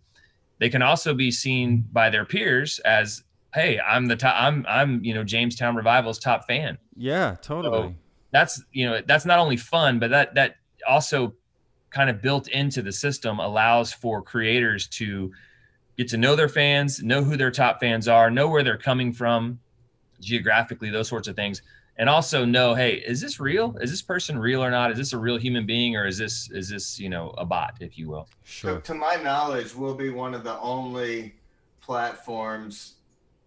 They 0.59 0.69
can 0.69 0.81
also 0.81 1.13
be 1.13 1.29
seen 1.29 1.85
by 1.91 2.09
their 2.09 2.25
peers 2.25 2.79
as, 2.79 3.23
hey, 3.53 3.79
I'm 3.79 4.05
the 4.05 4.15
top, 4.15 4.35
I'm 4.37 4.65
I'm, 4.67 5.03
you 5.03 5.13
know, 5.13 5.23
Jamestown 5.23 5.75
Revival's 5.75 6.19
top 6.19 6.47
fan. 6.47 6.77
Yeah, 6.95 7.35
totally. 7.41 7.95
That's 8.31 8.61
you 8.71 8.85
know, 8.89 9.01
that's 9.05 9.25
not 9.25 9.39
only 9.39 9.57
fun, 9.57 9.99
but 9.99 10.09
that 10.11 10.35
that 10.35 10.55
also 10.87 11.35
kind 11.97 12.11
of 12.11 12.21
built 12.21 12.47
into 12.49 12.83
the 12.83 12.91
system 12.91 13.39
allows 13.39 13.91
for 13.91 14.21
creators 14.21 14.85
to 14.87 15.31
get 15.97 16.07
to 16.07 16.15
know 16.15 16.35
their 16.35 16.47
fans, 16.47 17.01
know 17.01 17.23
who 17.23 17.35
their 17.35 17.49
top 17.49 17.79
fans 17.79 18.07
are, 18.07 18.29
know 18.29 18.47
where 18.47 18.63
they're 18.63 18.77
coming 18.77 19.11
from 19.11 19.59
geographically, 20.19 20.91
those 20.91 21.07
sorts 21.07 21.27
of 21.27 21.35
things. 21.35 21.63
And 21.97 22.07
also 22.07 22.45
know, 22.45 22.75
hey, 22.75 22.97
is 23.07 23.19
this 23.19 23.39
real? 23.39 23.75
Is 23.81 23.89
this 23.89 24.03
person 24.03 24.37
real 24.37 24.63
or 24.63 24.69
not? 24.69 24.91
Is 24.91 24.97
this 24.99 25.13
a 25.13 25.17
real 25.17 25.37
human 25.37 25.65
being 25.65 25.95
or 25.95 26.05
is 26.05 26.19
this 26.19 26.51
is 26.51 26.69
this, 26.69 26.99
you 26.99 27.09
know, 27.09 27.33
a 27.39 27.45
bot, 27.45 27.77
if 27.79 27.97
you 27.97 28.07
will? 28.09 28.27
Sure. 28.43 28.75
To, 28.75 28.81
to 28.81 28.93
my 28.93 29.15
knowledge, 29.15 29.73
we'll 29.73 29.95
be 29.95 30.11
one 30.11 30.35
of 30.35 30.43
the 30.43 30.59
only 30.59 31.33
platforms 31.81 32.97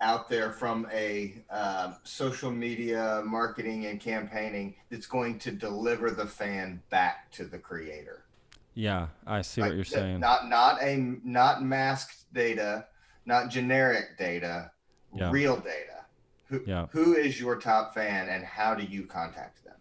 out 0.00 0.28
there 0.28 0.50
from 0.50 0.88
a 0.92 1.34
uh, 1.50 1.92
social 2.02 2.50
media 2.50 3.22
marketing 3.24 3.86
and 3.86 4.00
campaigning 4.00 4.74
that's 4.90 5.06
going 5.06 5.38
to 5.38 5.52
deliver 5.52 6.10
the 6.10 6.26
fan 6.26 6.82
back 6.90 7.30
to 7.30 7.44
the 7.44 7.58
creator. 7.58 8.24
Yeah, 8.80 9.08
I 9.26 9.42
see 9.42 9.60
what 9.60 9.74
you're 9.74 9.84
saying. 9.84 10.20
Not 10.20 10.48
not 10.48 10.82
a 10.82 10.96
not 11.22 11.62
masked 11.62 12.32
data, 12.32 12.86
not 13.26 13.50
generic 13.50 14.16
data, 14.18 14.70
Yeah. 15.14 15.30
real 15.30 15.56
data. 15.56 16.06
Who, 16.46 16.62
Yeah. 16.66 16.86
who 16.90 17.14
is 17.14 17.38
your 17.38 17.56
top 17.56 17.92
fan 17.94 18.30
and 18.30 18.42
how 18.42 18.74
do 18.74 18.84
you 18.84 19.04
contact 19.04 19.62
them? 19.64 19.76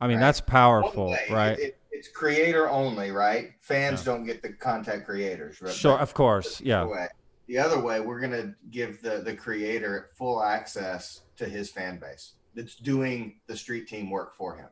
I 0.00 0.06
mean, 0.08 0.16
right. 0.16 0.22
that's 0.22 0.40
powerful, 0.40 1.10
way, 1.10 1.26
right? 1.30 1.58
it- 1.58 1.78
it's 1.90 2.08
creator 2.08 2.70
only, 2.70 3.10
right? 3.10 3.52
Fans 3.60 4.02
don't 4.02 4.24
get 4.24 4.40
the 4.42 4.54
contact 4.54 5.04
creators, 5.04 5.60
right? 5.60 5.70
Sure, 5.72 5.98
of 5.98 6.14
course. 6.14 6.58
the 6.58 6.64
Yeah. 6.64 6.84
way- 6.86 7.08
The 7.48 7.58
other 7.58 7.78
way, 7.80 8.00
we're 8.00 8.20
gonna 8.20 8.54
give 8.70 9.02
the 9.02 9.18
the 9.18 9.36
creator 9.36 10.08
full 10.16 10.42
access 10.42 11.20
to 11.36 11.44
his 11.46 11.70
fan 11.70 11.98
base 11.98 12.32
that's 12.54 12.76
doing 12.76 13.40
the 13.46 13.56
street 13.56 13.86
team 13.88 14.10
work 14.10 14.34
for 14.34 14.56
him. 14.56 14.70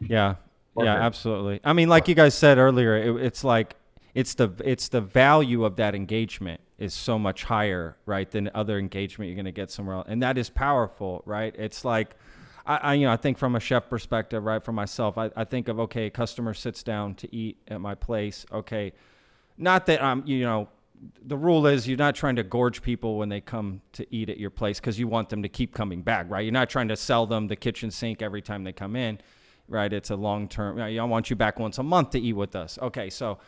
Yeah. 0.00 0.34
Yeah, 0.76 0.94
absolutely. 0.94 1.60
I 1.64 1.72
mean, 1.72 1.88
like 1.88 2.08
you 2.08 2.14
guys 2.14 2.34
said 2.34 2.58
earlier, 2.58 2.96
it, 2.96 3.24
it's 3.24 3.44
like 3.44 3.76
it's 4.14 4.34
the 4.34 4.52
it's 4.64 4.88
the 4.88 5.00
value 5.00 5.64
of 5.64 5.76
that 5.76 5.94
engagement 5.94 6.60
is 6.78 6.94
so 6.94 7.18
much 7.18 7.44
higher, 7.44 7.96
right, 8.06 8.30
than 8.30 8.50
other 8.54 8.78
engagement 8.78 9.28
you're 9.28 9.36
going 9.36 9.44
to 9.44 9.52
get 9.52 9.70
somewhere 9.70 9.96
else, 9.96 10.06
and 10.08 10.22
that 10.22 10.38
is 10.38 10.50
powerful, 10.50 11.22
right? 11.26 11.54
It's 11.58 11.84
like, 11.84 12.16
I, 12.66 12.76
I 12.76 12.94
you 12.94 13.06
know 13.06 13.12
I 13.12 13.16
think 13.16 13.38
from 13.38 13.54
a 13.54 13.60
chef 13.60 13.88
perspective, 13.88 14.44
right, 14.44 14.62
for 14.62 14.72
myself, 14.72 15.18
I, 15.18 15.30
I 15.36 15.44
think 15.44 15.68
of 15.68 15.78
okay, 15.80 16.06
a 16.06 16.10
customer 16.10 16.54
sits 16.54 16.82
down 16.82 17.14
to 17.16 17.34
eat 17.34 17.58
at 17.68 17.80
my 17.80 17.94
place, 17.94 18.46
okay, 18.52 18.92
not 19.58 19.86
that 19.86 20.02
I'm 20.02 20.22
you 20.26 20.44
know. 20.44 20.68
The 21.24 21.36
rule 21.36 21.66
is 21.66 21.88
you're 21.88 21.98
not 21.98 22.14
trying 22.14 22.36
to 22.36 22.44
gorge 22.44 22.80
people 22.80 23.18
when 23.18 23.28
they 23.28 23.40
come 23.40 23.80
to 23.94 24.06
eat 24.14 24.28
at 24.28 24.38
your 24.38 24.50
place 24.50 24.78
because 24.78 25.00
you 25.00 25.08
want 25.08 25.30
them 25.30 25.42
to 25.42 25.48
keep 25.48 25.74
coming 25.74 26.00
back, 26.00 26.30
right? 26.30 26.42
You're 26.42 26.52
not 26.52 26.70
trying 26.70 26.86
to 26.88 26.96
sell 26.96 27.26
them 27.26 27.48
the 27.48 27.56
kitchen 27.56 27.90
sink 27.90 28.22
every 28.22 28.40
time 28.40 28.62
they 28.62 28.72
come 28.72 28.94
in 28.94 29.18
right? 29.68 29.92
It's 29.92 30.10
a 30.10 30.16
long 30.16 30.48
term. 30.48 30.78
I 30.80 31.02
want 31.04 31.30
you 31.30 31.36
back 31.36 31.58
once 31.58 31.78
a 31.78 31.82
month 31.82 32.10
to 32.10 32.20
eat 32.20 32.34
with 32.34 32.54
us. 32.54 32.78
Okay, 32.80 33.10
so, 33.10 33.38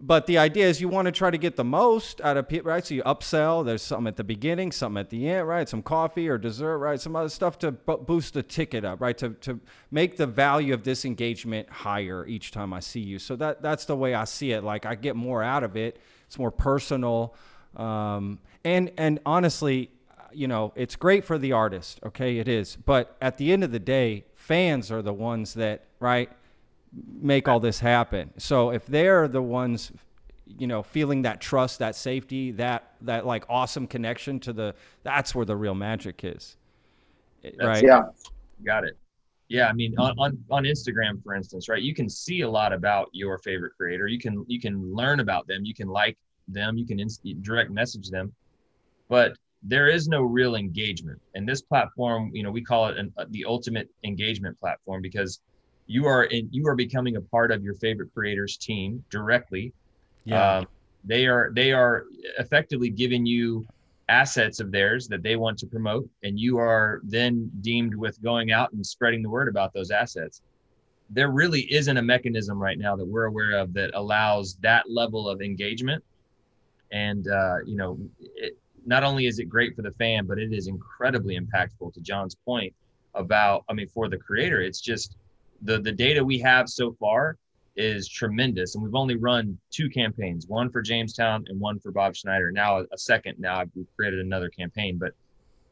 but 0.00 0.26
the 0.26 0.38
idea 0.38 0.66
is 0.66 0.80
you 0.80 0.88
want 0.88 1.06
to 1.06 1.12
try 1.12 1.30
to 1.30 1.38
get 1.38 1.56
the 1.56 1.64
most 1.64 2.20
out 2.20 2.36
of 2.36 2.48
people, 2.48 2.70
right? 2.70 2.84
So 2.84 2.94
you 2.94 3.02
upsell. 3.04 3.64
There's 3.64 3.82
something 3.82 4.08
at 4.08 4.16
the 4.16 4.24
beginning, 4.24 4.72
something 4.72 5.00
at 5.00 5.10
the 5.10 5.28
end, 5.28 5.46
right? 5.46 5.68
Some 5.68 5.82
coffee 5.82 6.28
or 6.28 6.36
dessert, 6.36 6.78
right? 6.78 7.00
Some 7.00 7.14
other 7.14 7.28
stuff 7.28 7.58
to 7.60 7.72
bo- 7.72 7.98
boost 7.98 8.34
the 8.34 8.42
ticket 8.42 8.84
up, 8.84 9.00
right? 9.00 9.16
To 9.18 9.30
to 9.30 9.60
make 9.90 10.16
the 10.16 10.26
value 10.26 10.74
of 10.74 10.82
this 10.82 11.04
engagement 11.04 11.68
higher 11.70 12.26
each 12.26 12.50
time 12.50 12.72
I 12.72 12.80
see 12.80 13.00
you. 13.00 13.18
So 13.18 13.36
that 13.36 13.62
that's 13.62 13.84
the 13.84 13.96
way 13.96 14.14
I 14.14 14.24
see 14.24 14.52
it. 14.52 14.64
Like 14.64 14.84
I 14.86 14.94
get 14.94 15.16
more 15.16 15.42
out 15.42 15.62
of 15.62 15.76
it. 15.76 16.00
It's 16.26 16.38
more 16.38 16.50
personal, 16.50 17.34
um, 17.76 18.40
and 18.64 18.90
and 18.96 19.20
honestly, 19.24 19.90
you 20.34 20.48
know, 20.48 20.72
it's 20.74 20.96
great 20.96 21.24
for 21.24 21.38
the 21.38 21.52
artist. 21.52 22.00
Okay, 22.04 22.38
it 22.38 22.48
is. 22.48 22.76
But 22.76 23.16
at 23.20 23.38
the 23.38 23.52
end 23.52 23.64
of 23.64 23.70
the 23.70 23.78
day, 23.78 24.24
fans 24.44 24.92
are 24.92 25.00
the 25.00 25.12
ones 25.12 25.54
that 25.54 25.86
right 26.00 26.30
make 27.20 27.48
all 27.48 27.60
this 27.60 27.80
happen. 27.80 28.30
So 28.36 28.70
if 28.70 28.84
they're 28.86 29.26
the 29.26 29.42
ones, 29.42 29.90
you 30.46 30.66
know, 30.66 30.82
feeling 30.82 31.22
that 31.22 31.40
trust, 31.40 31.78
that 31.78 31.96
safety, 31.96 32.50
that 32.52 32.92
that 33.00 33.24
like 33.26 33.44
awesome 33.48 33.86
connection 33.86 34.38
to 34.40 34.52
the, 34.52 34.74
that's 35.02 35.34
where 35.34 35.46
the 35.46 35.56
real 35.56 35.74
magic 35.74 36.22
is. 36.24 36.56
Right. 37.58 37.82
Yeah. 37.82 38.02
Got 38.64 38.84
it. 38.84 38.98
Yeah, 39.48 39.68
I 39.68 39.72
mean, 39.72 39.94
on, 39.98 40.14
on 40.18 40.38
on 40.50 40.64
Instagram, 40.64 41.22
for 41.22 41.34
instance, 41.34 41.68
right? 41.68 41.82
You 41.82 41.94
can 41.94 42.08
see 42.08 42.40
a 42.42 42.48
lot 42.48 42.72
about 42.72 43.08
your 43.12 43.38
favorite 43.38 43.72
creator. 43.76 44.06
You 44.06 44.18
can 44.18 44.44
you 44.48 44.58
can 44.58 44.94
learn 44.94 45.20
about 45.20 45.46
them. 45.46 45.64
You 45.64 45.74
can 45.74 45.88
like 45.88 46.16
them. 46.48 46.78
You 46.78 46.86
can 46.86 46.98
inst- 46.98 47.22
direct 47.42 47.70
message 47.70 48.08
them, 48.10 48.32
but 49.08 49.36
there 49.64 49.88
is 49.88 50.08
no 50.08 50.22
real 50.22 50.56
engagement. 50.56 51.20
And 51.34 51.48
this 51.48 51.62
platform, 51.62 52.30
you 52.34 52.42
know, 52.42 52.50
we 52.50 52.62
call 52.62 52.88
it 52.88 52.98
an, 52.98 53.12
uh, 53.16 53.24
the 53.30 53.44
ultimate 53.46 53.88
engagement 54.04 54.60
platform 54.60 55.00
because 55.00 55.40
you 55.86 56.06
are 56.06 56.24
in 56.24 56.48
you 56.52 56.66
are 56.68 56.76
becoming 56.76 57.16
a 57.16 57.20
part 57.20 57.50
of 57.50 57.62
your 57.62 57.74
favorite 57.74 58.12
creator's 58.14 58.56
team 58.56 59.02
directly. 59.10 59.72
Yeah. 60.24 60.58
Um, 60.58 60.66
they 61.04 61.26
are 61.26 61.50
they 61.54 61.72
are 61.72 62.04
effectively 62.38 62.90
giving 62.90 63.26
you 63.26 63.66
assets 64.08 64.60
of 64.60 64.70
theirs 64.70 65.08
that 65.08 65.22
they 65.22 65.36
want 65.36 65.58
to 65.58 65.66
promote, 65.66 66.08
and 66.22 66.38
you 66.38 66.58
are 66.58 67.00
then 67.04 67.50
deemed 67.60 67.94
with 67.94 68.22
going 68.22 68.52
out 68.52 68.72
and 68.72 68.84
spreading 68.86 69.22
the 69.22 69.30
word 69.30 69.48
about 69.48 69.72
those 69.72 69.90
assets. 69.90 70.42
There 71.10 71.30
really 71.30 71.72
isn't 71.72 71.96
a 71.96 72.02
mechanism 72.02 72.58
right 72.58 72.78
now 72.78 72.96
that 72.96 73.04
we're 73.04 73.26
aware 73.26 73.52
of 73.58 73.72
that 73.74 73.90
allows 73.94 74.56
that 74.62 74.90
level 74.90 75.28
of 75.28 75.42
engagement. 75.42 76.02
And 76.92 77.28
uh, 77.28 77.56
you 77.66 77.76
know, 77.76 77.98
it, 78.18 78.56
not 78.86 79.02
only 79.04 79.26
is 79.26 79.38
it 79.38 79.46
great 79.48 79.74
for 79.74 79.82
the 79.82 79.92
fan, 79.92 80.26
but 80.26 80.38
it 80.38 80.52
is 80.52 80.66
incredibly 80.66 81.38
impactful. 81.38 81.92
To 81.94 82.00
John's 82.00 82.34
point 82.34 82.72
about, 83.14 83.64
I 83.68 83.72
mean, 83.72 83.88
for 83.88 84.08
the 84.08 84.18
creator, 84.18 84.60
it's 84.60 84.80
just 84.80 85.16
the 85.62 85.80
the 85.80 85.92
data 85.92 86.24
we 86.24 86.38
have 86.38 86.68
so 86.68 86.92
far 87.00 87.36
is 87.76 88.08
tremendous. 88.08 88.74
And 88.74 88.84
we've 88.84 88.94
only 88.94 89.16
run 89.16 89.58
two 89.70 89.88
campaigns, 89.90 90.46
one 90.46 90.70
for 90.70 90.80
Jamestown 90.80 91.44
and 91.48 91.58
one 91.58 91.78
for 91.80 91.90
Bob 91.90 92.14
Schneider. 92.14 92.52
Now 92.52 92.80
a 92.80 92.98
second. 92.98 93.38
Now 93.38 93.64
we've 93.74 93.88
created 93.96 94.20
another 94.20 94.48
campaign. 94.48 94.98
But 94.98 95.12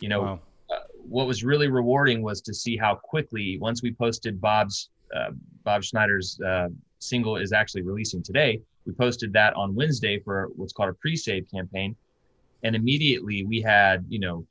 you 0.01 0.09
know, 0.09 0.23
Wow. 0.23 0.41
uh, 0.71 0.79
what 1.09 1.27
was 1.27 1.45
really 1.45 1.69
rewarding 1.69 2.23
was 2.23 2.41
to 2.43 2.55
see 2.55 2.77
how 2.77 2.95
quickly 2.95 3.59
once 3.61 3.83
we 3.83 3.93
posted 3.93 4.41
Bob's 4.41 4.91
uh, 5.15 5.31
Bob 5.63 5.85
Schneider's 5.85 6.41
uh, 6.41 6.69
single 6.99 7.37
is 7.37 7.53
actually 7.53 7.83
releasing 7.83 8.23
today. 8.23 8.61
We 8.87 8.93
posted 8.95 9.33
that 9.35 9.55
on 9.55 9.75
Wednesday 9.75 10.19
for 10.19 10.49
what's 10.57 10.73
called 10.73 10.89
a 10.89 10.95
pre-save 10.95 11.47
campaign, 11.53 11.95
and 12.63 12.77
immediately 12.77 13.45
we 13.45 13.61
had 13.61 14.05
you 14.09 14.19
know 14.19 14.47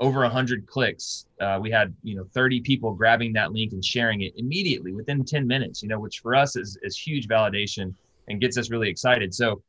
over 0.00 0.20
100 0.20 0.66
clicks. 0.66 1.26
Uh, 1.40 1.58
we 1.60 1.70
had 1.70 1.94
you 2.02 2.16
know 2.16 2.24
30 2.34 2.60
people 2.60 2.92
grabbing 2.94 3.32
that 3.32 3.52
link 3.52 3.72
and 3.72 3.84
sharing 3.84 4.22
it 4.22 4.32
immediately 4.36 4.92
within 4.92 5.24
10 5.24 5.46
minutes 5.46 5.82
you 5.82 5.88
know 5.88 6.00
which 6.00 6.18
for 6.18 6.34
us 6.34 6.56
is, 6.56 6.78
is 6.82 6.96
huge 6.96 7.28
validation 7.28 7.94
and 8.28 8.40
gets 8.40 8.56
us 8.58 8.70
really 8.70 8.88
excited. 8.88 9.34
So 9.34 9.62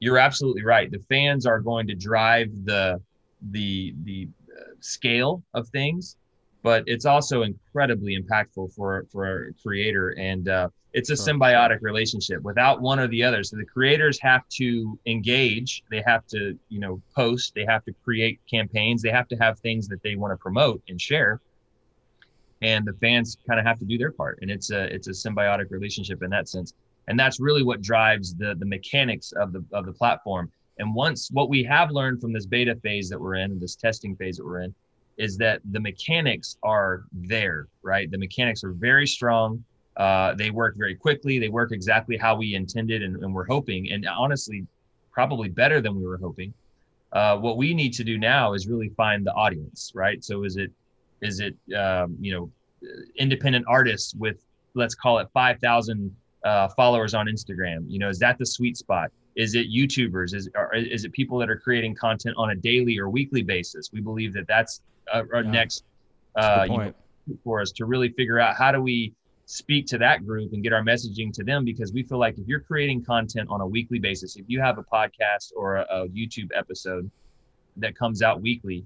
you're 0.00 0.18
absolutely 0.18 0.64
right. 0.64 0.90
The 0.90 1.02
fans 1.08 1.46
are 1.46 1.60
going 1.60 1.86
to 1.88 1.94
drive 1.94 2.48
the 2.64 3.00
the 3.50 3.94
the 4.04 4.28
uh, 4.58 4.72
scale 4.80 5.42
of 5.54 5.68
things 5.68 6.16
but 6.62 6.84
it's 6.86 7.06
also 7.06 7.42
incredibly 7.42 8.18
impactful 8.18 8.72
for 8.74 9.06
for 9.10 9.48
a 9.48 9.52
creator 9.62 10.10
and 10.18 10.48
uh, 10.48 10.68
it's 10.92 11.10
a 11.10 11.14
symbiotic 11.14 11.78
relationship. 11.82 12.42
Without 12.42 12.80
one 12.80 12.98
or 12.98 13.06
the 13.06 13.22
other 13.22 13.42
so 13.44 13.56
the 13.56 13.64
creators 13.64 14.18
have 14.20 14.48
to 14.50 14.98
engage 15.06 15.82
they 15.90 16.02
have 16.06 16.26
to 16.28 16.58
you 16.68 16.80
know 16.80 17.00
post 17.14 17.54
they 17.54 17.64
have 17.64 17.84
to 17.84 17.92
create 18.04 18.40
campaigns 18.50 19.02
they 19.02 19.10
have 19.10 19.28
to 19.28 19.36
have 19.36 19.58
things 19.60 19.88
that 19.88 20.02
they 20.02 20.16
want 20.16 20.32
to 20.32 20.36
promote 20.36 20.82
and 20.88 21.00
share 21.00 21.40
and 22.62 22.86
the 22.86 22.92
fans 22.94 23.38
kind 23.46 23.58
of 23.58 23.66
have 23.66 23.78
to 23.78 23.84
do 23.84 23.96
their 23.96 24.12
part 24.12 24.38
and 24.42 24.50
it's 24.50 24.70
a 24.70 24.92
it's 24.94 25.08
a 25.08 25.10
symbiotic 25.10 25.70
relationship 25.70 26.22
in 26.22 26.30
that 26.30 26.48
sense 26.48 26.74
and 27.08 27.18
that's 27.18 27.40
really 27.40 27.62
what 27.62 27.80
drives 27.80 28.34
the 28.34 28.54
the 28.56 28.66
mechanics 28.66 29.32
of 29.32 29.52
the 29.52 29.64
of 29.72 29.86
the 29.86 29.92
platform 29.92 30.50
and 30.78 30.94
once 30.94 31.30
what 31.32 31.48
we 31.48 31.62
have 31.62 31.90
learned 31.90 32.20
from 32.20 32.32
this 32.32 32.46
beta 32.46 32.74
phase 32.76 33.08
that 33.08 33.20
we're 33.20 33.36
in 33.36 33.58
this 33.58 33.76
testing 33.76 34.14
phase 34.16 34.36
that 34.36 34.44
we're 34.44 34.62
in 34.62 34.74
is 35.20 35.36
that 35.36 35.60
the 35.72 35.80
mechanics 35.80 36.56
are 36.62 37.04
there 37.12 37.66
right 37.82 38.10
the 38.10 38.18
mechanics 38.18 38.64
are 38.64 38.72
very 38.72 39.06
strong 39.06 39.62
uh, 39.96 40.34
they 40.34 40.50
work 40.50 40.74
very 40.76 40.94
quickly 40.94 41.38
they 41.38 41.48
work 41.48 41.72
exactly 41.72 42.16
how 42.16 42.34
we 42.36 42.54
intended 42.54 43.02
and, 43.02 43.16
and 43.22 43.34
we're 43.34 43.46
hoping 43.46 43.90
and 43.92 44.06
honestly 44.06 44.66
probably 45.12 45.48
better 45.48 45.80
than 45.80 45.94
we 45.96 46.06
were 46.06 46.18
hoping 46.18 46.52
uh, 47.12 47.36
what 47.36 47.56
we 47.56 47.74
need 47.74 47.92
to 47.92 48.04
do 48.04 48.18
now 48.18 48.52
is 48.52 48.68
really 48.68 48.88
find 48.90 49.26
the 49.26 49.32
audience, 49.32 49.92
right? 49.94 50.22
So 50.22 50.44
is 50.44 50.56
it 50.56 50.70
is 51.20 51.40
it 51.40 51.56
um, 51.76 52.16
you 52.20 52.32
know 52.32 52.50
independent 53.16 53.64
artists 53.68 54.14
with 54.14 54.38
let's 54.74 54.94
call 54.94 55.18
it 55.18 55.28
5,000 55.34 56.14
uh, 56.44 56.68
followers 56.68 57.14
on 57.14 57.26
Instagram? 57.26 57.84
You 57.88 57.98
know, 57.98 58.08
is 58.08 58.18
that 58.20 58.38
the 58.38 58.46
sweet 58.46 58.76
spot? 58.76 59.10
Is 59.36 59.54
it 59.54 59.68
YouTubers? 59.70 60.34
Is 60.34 60.48
or 60.54 60.74
is 60.74 61.04
it 61.04 61.12
people 61.12 61.38
that 61.38 61.48
are 61.50 61.56
creating 61.56 61.94
content 61.94 62.34
on 62.36 62.50
a 62.50 62.54
daily 62.54 62.98
or 62.98 63.08
weekly 63.08 63.42
basis? 63.42 63.90
We 63.92 64.00
believe 64.00 64.32
that 64.34 64.46
that's 64.48 64.80
our, 65.12 65.26
our 65.34 65.42
Yeah. 65.42 65.50
next 65.50 65.84
uh, 66.36 66.62
you 66.64 66.68
know, 66.70 66.76
point. 66.76 66.96
for 67.44 67.60
us 67.60 67.70
to 67.72 67.84
really 67.84 68.08
figure 68.10 68.38
out 68.38 68.56
how 68.56 68.72
do 68.72 68.80
we 68.80 69.14
speak 69.46 69.84
to 69.84 69.98
that 69.98 70.24
group 70.24 70.52
and 70.52 70.62
get 70.62 70.72
our 70.72 70.82
messaging 70.82 71.32
to 71.32 71.42
them 71.42 71.64
because 71.64 71.92
we 71.92 72.04
feel 72.04 72.18
like 72.18 72.38
if 72.38 72.46
you're 72.46 72.60
creating 72.60 73.04
content 73.04 73.48
on 73.50 73.60
a 73.60 73.66
weekly 73.66 73.98
basis 73.98 74.36
if 74.36 74.44
you 74.46 74.60
have 74.60 74.78
a 74.78 74.82
podcast 74.84 75.50
or 75.56 75.78
a, 75.78 75.86
a 75.90 76.08
youtube 76.10 76.48
episode 76.54 77.10
that 77.76 77.96
comes 77.98 78.22
out 78.22 78.40
weekly 78.40 78.84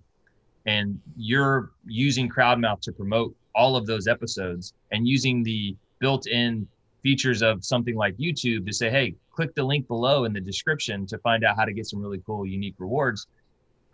and 0.64 0.98
you're 1.18 1.72
using 1.86 2.30
crowdmouth 2.30 2.80
to 2.80 2.92
promote 2.92 3.34
all 3.54 3.76
of 3.76 3.84
those 3.84 4.06
episodes 4.08 4.72
and 4.90 5.06
using 5.06 5.42
the 5.42 5.76
built-in 5.98 6.66
features 7.04 7.40
of 7.40 7.64
something 7.64 7.94
like 7.94 8.16
youtube 8.16 8.66
to 8.66 8.72
say 8.72 8.90
hey 8.90 9.14
click 9.30 9.54
the 9.54 9.62
link 9.62 9.86
below 9.86 10.24
in 10.24 10.32
the 10.32 10.40
description 10.40 11.06
to 11.06 11.16
find 11.18 11.44
out 11.44 11.54
how 11.56 11.64
to 11.64 11.72
get 11.72 11.86
some 11.86 12.00
really 12.00 12.20
cool 12.26 12.44
unique 12.44 12.74
rewards 12.78 13.28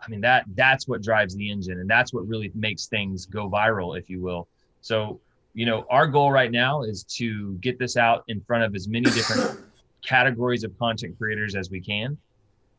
I 0.05 0.09
mean 0.09 0.21
that 0.21 0.45
that's 0.55 0.87
what 0.87 1.03
drives 1.03 1.35
the 1.35 1.49
engine 1.51 1.79
and 1.79 1.89
that's 1.89 2.13
what 2.13 2.27
really 2.27 2.51
makes 2.55 2.87
things 2.87 3.25
go 3.25 3.49
viral 3.49 3.97
if 3.97 4.09
you 4.09 4.21
will. 4.21 4.47
So, 4.81 5.19
you 5.53 5.65
know, 5.65 5.85
our 5.89 6.07
goal 6.07 6.31
right 6.31 6.51
now 6.51 6.81
is 6.83 7.03
to 7.03 7.53
get 7.55 7.77
this 7.77 7.97
out 7.97 8.23
in 8.27 8.41
front 8.41 8.63
of 8.63 8.73
as 8.73 8.87
many 8.87 9.09
different 9.11 9.59
categories 10.05 10.63
of 10.63 10.77
content 10.79 11.17
creators 11.17 11.55
as 11.55 11.69
we 11.69 11.79
can 11.79 12.17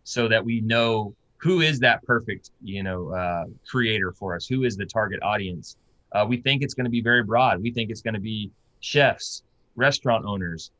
so 0.04 0.26
that 0.28 0.44
we 0.44 0.60
know 0.62 1.14
who 1.36 1.60
is 1.60 1.78
that 1.80 2.02
perfect, 2.04 2.50
you 2.62 2.82
know, 2.82 3.10
uh, 3.10 3.44
creator 3.68 4.12
for 4.12 4.34
us, 4.34 4.46
who 4.46 4.64
is 4.64 4.76
the 4.76 4.86
target 4.86 5.22
audience. 5.22 5.76
Uh, 6.12 6.26
we 6.28 6.36
think 6.36 6.62
it's 6.62 6.74
going 6.74 6.84
to 6.84 6.90
be 6.90 7.00
very 7.00 7.22
broad. 7.22 7.62
We 7.62 7.70
think 7.70 7.90
it's 7.90 8.02
going 8.02 8.14
to 8.14 8.20
be 8.20 8.50
chefs, 8.80 9.42
restaurant 9.76 10.24
owners, 10.26 10.70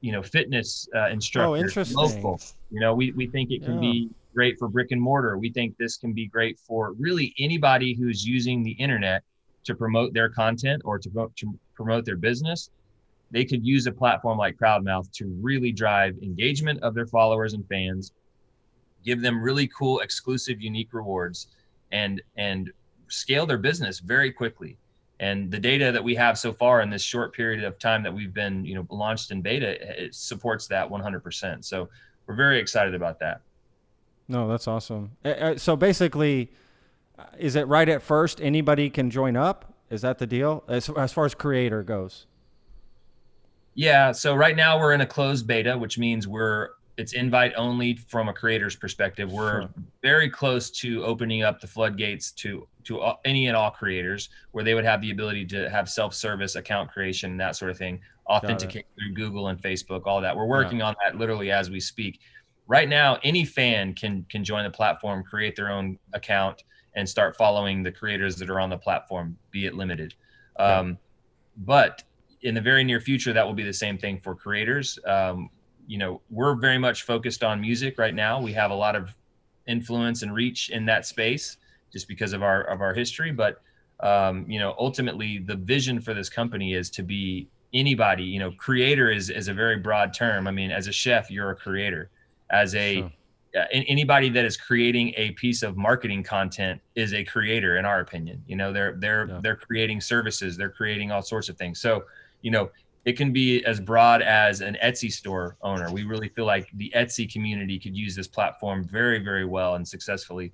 you 0.00 0.12
know, 0.12 0.22
fitness 0.22 0.88
uh, 0.94 1.08
instructors, 1.08 1.48
Oh, 1.50 1.56
interesting. 1.56 1.96
local. 1.96 2.40
You 2.70 2.80
know, 2.80 2.94
we, 2.94 3.12
we 3.12 3.26
think 3.26 3.50
it 3.50 3.64
can 3.64 3.74
Yeah. 3.74 3.80
be 3.92 4.10
great 4.34 4.58
for 4.58 4.68
brick 4.68 4.90
and 4.92 5.00
mortar. 5.00 5.36
We 5.38 5.50
think 5.50 5.76
this 5.76 5.96
can 5.96 6.12
be 6.12 6.26
great 6.26 6.58
for 6.58 6.92
really 6.98 7.34
anybody 7.38 7.94
who's 7.94 8.24
using 8.26 8.62
the 8.62 8.72
internet 8.72 9.22
to 9.64 9.74
promote 9.74 10.12
their 10.14 10.28
content 10.28 10.82
or 10.84 10.98
to, 10.98 11.10
pro- 11.10 11.32
to 11.36 11.58
promote 11.74 12.04
their 12.04 12.16
business. 12.16 12.70
They 13.30 13.44
could 13.44 13.66
use 13.66 13.86
a 13.86 13.92
platform 13.92 14.38
like 14.38 14.56
Crowdmouth 14.56 15.10
to 15.12 15.26
really 15.42 15.72
drive 15.72 16.16
engagement 16.22 16.82
of 16.82 16.94
their 16.94 17.06
followers 17.06 17.52
and 17.52 17.66
fans, 17.68 18.12
give 19.04 19.20
them 19.20 19.42
really 19.42 19.66
cool, 19.68 20.00
exclusive, 20.00 20.60
unique 20.62 20.92
rewards, 20.92 21.48
and 21.92 22.22
and 22.36 22.70
scale 23.08 23.44
their 23.46 23.58
business 23.58 23.98
very 24.00 24.30
quickly. 24.30 24.78
And 25.20 25.50
the 25.50 25.58
data 25.58 25.90
that 25.90 26.02
we 26.02 26.14
have 26.14 26.38
so 26.38 26.52
far 26.52 26.80
in 26.80 26.90
this 26.90 27.02
short 27.02 27.34
period 27.34 27.64
of 27.64 27.78
time 27.78 28.02
that 28.04 28.14
we've 28.14 28.32
been, 28.32 28.64
you 28.64 28.74
know, 28.74 28.86
launched 28.90 29.30
in 29.32 29.42
beta, 29.42 30.04
it 30.04 30.14
supports 30.14 30.68
that 30.68 30.88
100%. 30.88 31.64
So 31.64 31.88
we're 32.26 32.36
very 32.36 32.60
excited 32.60 32.94
about 32.94 33.18
that. 33.18 33.40
No, 34.28 34.46
that's 34.46 34.68
awesome. 34.68 35.12
So 35.56 35.74
basically, 35.74 36.52
uh, 37.18 37.24
is 37.38 37.56
it 37.56 37.66
right 37.66 37.88
at 37.88 38.02
first 38.02 38.40
anybody 38.40 38.90
can 38.90 39.10
join 39.10 39.36
up? 39.36 39.74
Is 39.90 40.02
that 40.02 40.18
the 40.18 40.26
deal 40.26 40.62
as, 40.68 40.88
as 40.90 41.12
far 41.12 41.24
as 41.24 41.34
creator 41.34 41.82
goes? 41.82 42.26
Yeah. 43.74 44.12
So 44.12 44.34
right 44.34 44.54
now 44.54 44.78
we're 44.78 44.92
in 44.92 45.00
a 45.00 45.06
closed 45.06 45.46
beta, 45.46 45.78
which 45.78 45.98
means 45.98 46.28
we're 46.28 46.70
it's 46.98 47.12
invite 47.12 47.52
only 47.56 47.94
from 47.94 48.28
a 48.28 48.32
creator's 48.32 48.74
perspective. 48.74 49.32
We're 49.32 49.62
Sure. 49.62 49.70
very 50.02 50.28
close 50.28 50.68
to 50.82 51.04
opening 51.04 51.44
up 51.44 51.60
the 51.60 51.66
floodgates 51.66 52.32
to 52.32 52.68
to 52.84 53.00
all, 53.00 53.20
any 53.24 53.46
and 53.48 53.56
all 53.56 53.70
creators, 53.70 54.30
where 54.52 54.64
they 54.64 54.74
would 54.74 54.84
have 54.84 55.00
the 55.00 55.10
ability 55.10 55.44
to 55.46 55.70
have 55.70 55.88
self 55.88 56.12
service 56.12 56.56
account 56.56 56.90
creation, 56.90 57.36
that 57.36 57.54
sort 57.54 57.70
of 57.70 57.78
thing, 57.78 58.00
authenticate 58.28 58.86
through 58.98 59.12
Google 59.12 59.48
and 59.48 59.62
Facebook, 59.62 60.06
all 60.06 60.20
that. 60.20 60.36
We're 60.36 60.46
working 60.46 60.82
on 60.82 60.94
that 61.04 61.16
literally 61.16 61.50
as 61.52 61.70
we 61.70 61.80
speak. 61.80 62.20
Right 62.66 62.88
now, 62.88 63.18
any 63.22 63.44
fan 63.44 63.94
can 63.94 64.24
can 64.28 64.42
join 64.42 64.64
the 64.64 64.70
platform, 64.70 65.22
create 65.22 65.54
their 65.54 65.70
own 65.70 65.98
account, 66.14 66.64
and 66.96 67.08
start 67.08 67.36
following 67.36 67.82
the 67.82 67.92
creators 67.92 68.36
that 68.36 68.50
are 68.50 68.58
on 68.58 68.70
the 68.70 68.78
platform, 68.78 69.38
be 69.52 69.66
it 69.66 69.74
limited. 69.74 70.14
Um, 70.58 70.98
but 71.58 72.02
in 72.42 72.54
the 72.54 72.60
very 72.60 72.82
near 72.82 73.00
future, 73.00 73.32
that 73.32 73.46
will 73.46 73.54
be 73.54 73.64
the 73.64 73.72
same 73.72 73.98
thing 73.98 74.18
for 74.20 74.34
creators. 74.34 74.98
Um, 75.06 75.50
you 75.88 75.98
know, 75.98 76.20
we're 76.30 76.54
very 76.54 76.78
much 76.78 77.02
focused 77.02 77.42
on 77.42 77.60
music 77.60 77.98
right 77.98 78.14
now. 78.14 78.40
We 78.40 78.52
have 78.52 78.70
a 78.70 78.74
lot 78.74 78.94
of 78.94 79.08
influence 79.66 80.22
and 80.22 80.32
reach 80.34 80.70
in 80.70 80.84
that 80.86 81.06
space 81.06 81.56
just 81.92 82.06
because 82.06 82.32
of 82.32 82.42
our 82.42 82.62
of 82.64 82.80
our 82.80 82.94
history. 82.94 83.32
But 83.32 83.60
um, 84.00 84.48
you 84.48 84.60
know, 84.60 84.74
ultimately, 84.78 85.38
the 85.38 85.56
vision 85.56 86.00
for 86.00 86.14
this 86.14 86.28
company 86.28 86.74
is 86.74 86.90
to 86.90 87.02
be 87.02 87.48
anybody. 87.74 88.22
You 88.24 88.38
know, 88.38 88.52
creator 88.52 89.10
is 89.10 89.30
is 89.30 89.48
a 89.48 89.54
very 89.54 89.78
broad 89.78 90.14
term. 90.14 90.46
I 90.46 90.52
mean, 90.52 90.70
as 90.70 90.86
a 90.86 90.92
chef, 90.92 91.30
you're 91.30 91.50
a 91.50 91.56
creator. 91.56 92.10
As 92.50 92.74
a 92.74 92.96
Sure. 93.00 93.12
uh, 93.56 93.64
anybody 93.72 94.28
that 94.28 94.44
is 94.44 94.56
creating 94.58 95.14
a 95.16 95.30
piece 95.32 95.62
of 95.62 95.76
marketing 95.76 96.22
content 96.22 96.80
is 96.94 97.12
a 97.14 97.24
creator 97.24 97.78
in 97.78 97.84
our 97.86 98.00
opinion 98.00 98.42
you 98.46 98.54
know 98.56 98.72
they're 98.74 98.94
they're 98.98 99.26
Yeah. 99.26 99.40
they're 99.42 99.56
creating 99.56 100.00
services 100.02 100.56
they're 100.58 100.68
creating 100.80 101.10
all 101.12 101.22
sorts 101.22 101.48
of 101.48 101.56
things 101.56 101.80
so 101.80 102.04
you 102.42 102.50
know 102.50 102.70
it 103.08 103.16
can 103.16 103.32
be 103.32 103.64
as 103.64 103.80
broad 103.80 104.20
as 104.22 104.60
an 104.60 104.76
etsy 104.84 105.10
store 105.10 105.56
owner 105.62 105.90
we 105.92 106.04
really 106.04 106.28
feel 106.28 106.44
like 106.44 106.68
the 106.74 106.92
etsy 106.94 107.30
community 107.30 107.78
could 107.78 107.96
use 107.96 108.14
this 108.14 108.28
platform 108.28 108.84
very 108.84 109.18
very 109.18 109.44
well 109.44 109.74
and 109.74 109.86
successfully 109.86 110.52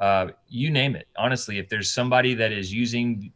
uh, 0.00 0.28
you 0.48 0.70
name 0.70 0.96
it 0.96 1.06
honestly 1.18 1.58
if 1.58 1.68
there's 1.68 1.90
somebody 1.90 2.32
that 2.34 2.52
is 2.52 2.72
using 2.72 3.30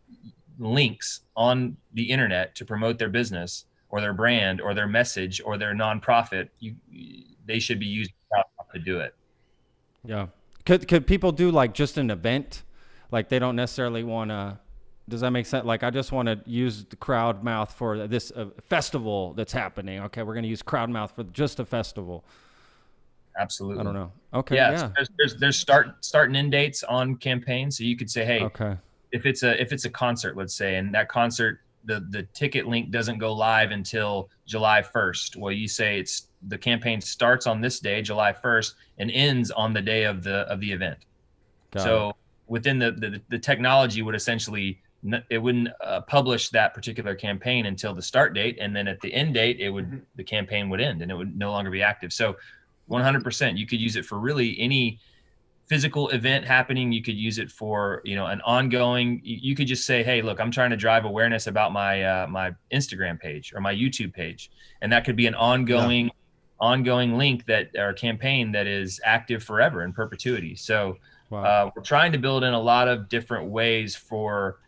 links 0.59 1.21
on 1.37 1.77
the 1.93 2.03
internet 2.03 2.55
to 2.55 2.65
promote 2.65 2.99
their 2.99 3.11
business 3.11 3.67
or 3.91 4.01
their 4.01 4.15
brand 4.15 4.61
or 4.61 4.73
their 4.73 4.89
message 4.89 5.43
or 5.45 5.59
their 5.59 5.75
nonprofit 5.75 6.49
you 6.61 6.75
they 7.47 7.59
should 7.59 7.79
be 7.79 7.87
using 7.87 8.15
to 8.73 8.81
do 8.81 8.99
it 8.99 9.15
Yeah. 10.05 10.27
Could 10.67 10.89
could 10.89 11.07
people 11.07 11.33
do 11.33 11.51
like 11.51 11.75
just 11.75 11.97
an 11.97 12.11
event? 12.11 12.63
Like 13.11 13.29
they 13.29 13.39
don't 13.39 13.57
necessarily 13.57 14.03
want 14.03 14.31
to. 14.31 14.59
Does 15.09 15.21
that 15.21 15.31
make 15.31 15.45
sense? 15.47 15.67
Like 15.67 15.83
I 15.83 15.91
just 15.91 16.13
want 16.13 16.29
to 16.29 16.41
use 16.47 16.85
the 16.85 16.97
crowd 16.97 17.45
mouth 17.45 17.73
for 17.75 18.07
this 18.07 18.33
uh, 18.35 18.47
festival 18.63 19.35
that's 19.35 19.53
happening. 19.53 20.01
Okay, 20.01 20.23
we're 20.23 20.35
gonna 20.35 20.47
use 20.47 20.63
crowd 20.63 20.89
mouth 20.91 21.13
for 21.15 21.25
just 21.25 21.61
a 21.61 21.65
festival. 21.65 22.25
absolutely 23.39 23.81
I 23.81 23.85
don't 23.85 23.95
know. 23.95 24.13
Okay. 24.33 24.55
yeah, 24.57 24.71
Yeah. 24.71 24.77
so 24.79 24.93
there's, 24.97 25.09
there's 25.19 25.37
there's 25.37 25.59
start 25.59 26.05
start 26.05 26.29
and 26.29 26.37
end 26.37 26.53
dates 26.53 26.83
on 26.85 27.17
campaigns 27.17 27.77
so 27.79 27.85
you 27.85 27.97
could 27.97 28.11
say 28.11 28.25
hey 28.25 28.41
Okay. 28.45 28.77
if 29.13 29.27
it's 29.27 29.43
a 29.43 29.61
if 29.61 29.73
it's 29.73 29.85
a 29.85 29.91
concert 29.91 30.37
let's 30.37 30.55
say 30.55 30.77
and 30.77 30.95
that 30.95 31.09
concert 31.09 31.61
the 31.85 32.07
the 32.11 32.23
ticket 32.33 32.67
link 32.67 32.91
doesn't 32.91 33.19
go 33.19 33.33
live 33.33 33.71
until 33.73 34.31
july 34.47 34.83
1st 34.83 35.37
well 35.37 35.53
you 35.53 35.69
say 35.69 35.99
it's 35.99 36.29
the 36.49 36.57
campaign 36.59 37.01
starts 37.01 37.47
on 37.47 37.61
this 37.61 37.79
day 37.81 38.01
july 38.03 38.33
1st 38.33 38.75
and 38.99 39.11
ends 39.11 39.51
on 39.51 39.73
the 39.73 39.83
day 39.83 40.05
of 40.05 40.23
the 40.23 40.39
of 40.53 40.61
the 40.61 40.71
event 40.73 40.99
Got 41.73 41.83
so 41.83 42.09
it. 42.11 42.17
within 42.47 42.79
the, 42.79 42.93
the 42.93 43.21
the 43.31 43.39
technology 43.39 44.01
would 44.03 44.15
essentially 44.15 44.81
it 45.31 45.39
wouldn't 45.39 45.69
uh, 45.83 46.01
publish 46.03 46.49
that 46.51 46.75
particular 46.75 47.15
campaign 47.15 47.67
until 47.67 47.95
the 47.95 48.03
start 48.03 48.35
date 48.35 48.57
and 48.61 48.75
then 48.75 48.89
at 48.89 49.01
the 49.01 49.13
end 49.13 49.35
date 49.35 49.61
it 49.61 49.71
would 49.71 50.03
the 50.17 50.25
campaign 50.25 50.69
would 50.71 50.81
end 50.81 51.03
and 51.03 51.11
it 51.11 51.15
would 51.15 51.37
no 51.37 51.51
longer 51.51 51.71
be 51.71 51.83
active. 51.83 52.13
So 52.13 52.37
100% 52.91 53.59
you 53.59 53.67
could 53.67 53.81
use 53.81 53.97
it 53.97 54.05
for 54.05 54.19
really 54.19 54.59
any 54.59 54.99
physical 55.67 56.09
event 56.11 56.45
happening. 56.45 56.93
You 56.93 57.03
could 57.03 57.17
use 57.17 57.39
it 57.39 57.51
for 57.51 58.03
you 58.05 58.17
know 58.17 58.27
an 58.27 58.41
ongoing 58.43 59.21
you 59.25 59.55
could 59.55 59.67
just 59.67 59.87
say 59.87 60.03
hey 60.03 60.21
look 60.21 60.39
i'm 60.41 60.51
trying 60.51 60.71
to 60.71 60.77
drive 60.77 61.07
awareness 61.07 61.47
about 61.47 61.73
my 61.73 62.03
uh, 62.03 62.27
my 62.27 62.53
instagram 62.73 63.19
page 63.19 63.53
or 63.55 63.63
my 63.63 63.75
youtube 63.75 64.13
page 64.13 64.51
and 64.83 64.93
that 64.93 65.07
could 65.07 65.17
be 65.17 65.27
an 65.27 65.35
ongoing 65.35 66.11
ongoing 66.61 67.17
link 67.19 67.45
that 67.47 67.69
or 67.77 67.93
campaign 67.93 68.53
that 68.53 68.67
is 68.67 69.01
active 69.05 69.43
forever 69.43 69.83
in 69.85 69.93
perpetuity. 69.93 70.55
So 70.55 70.97
Wow. 71.31 71.43
uh, 71.43 71.71
we're 71.75 71.83
trying 71.83 72.13
to 72.13 72.19
build 72.19 72.45
in 72.45 72.53
a 72.53 72.61
lot 72.61 72.87
of 72.87 73.09
different 73.09 73.47
ways 73.47 73.97
for 73.97 74.59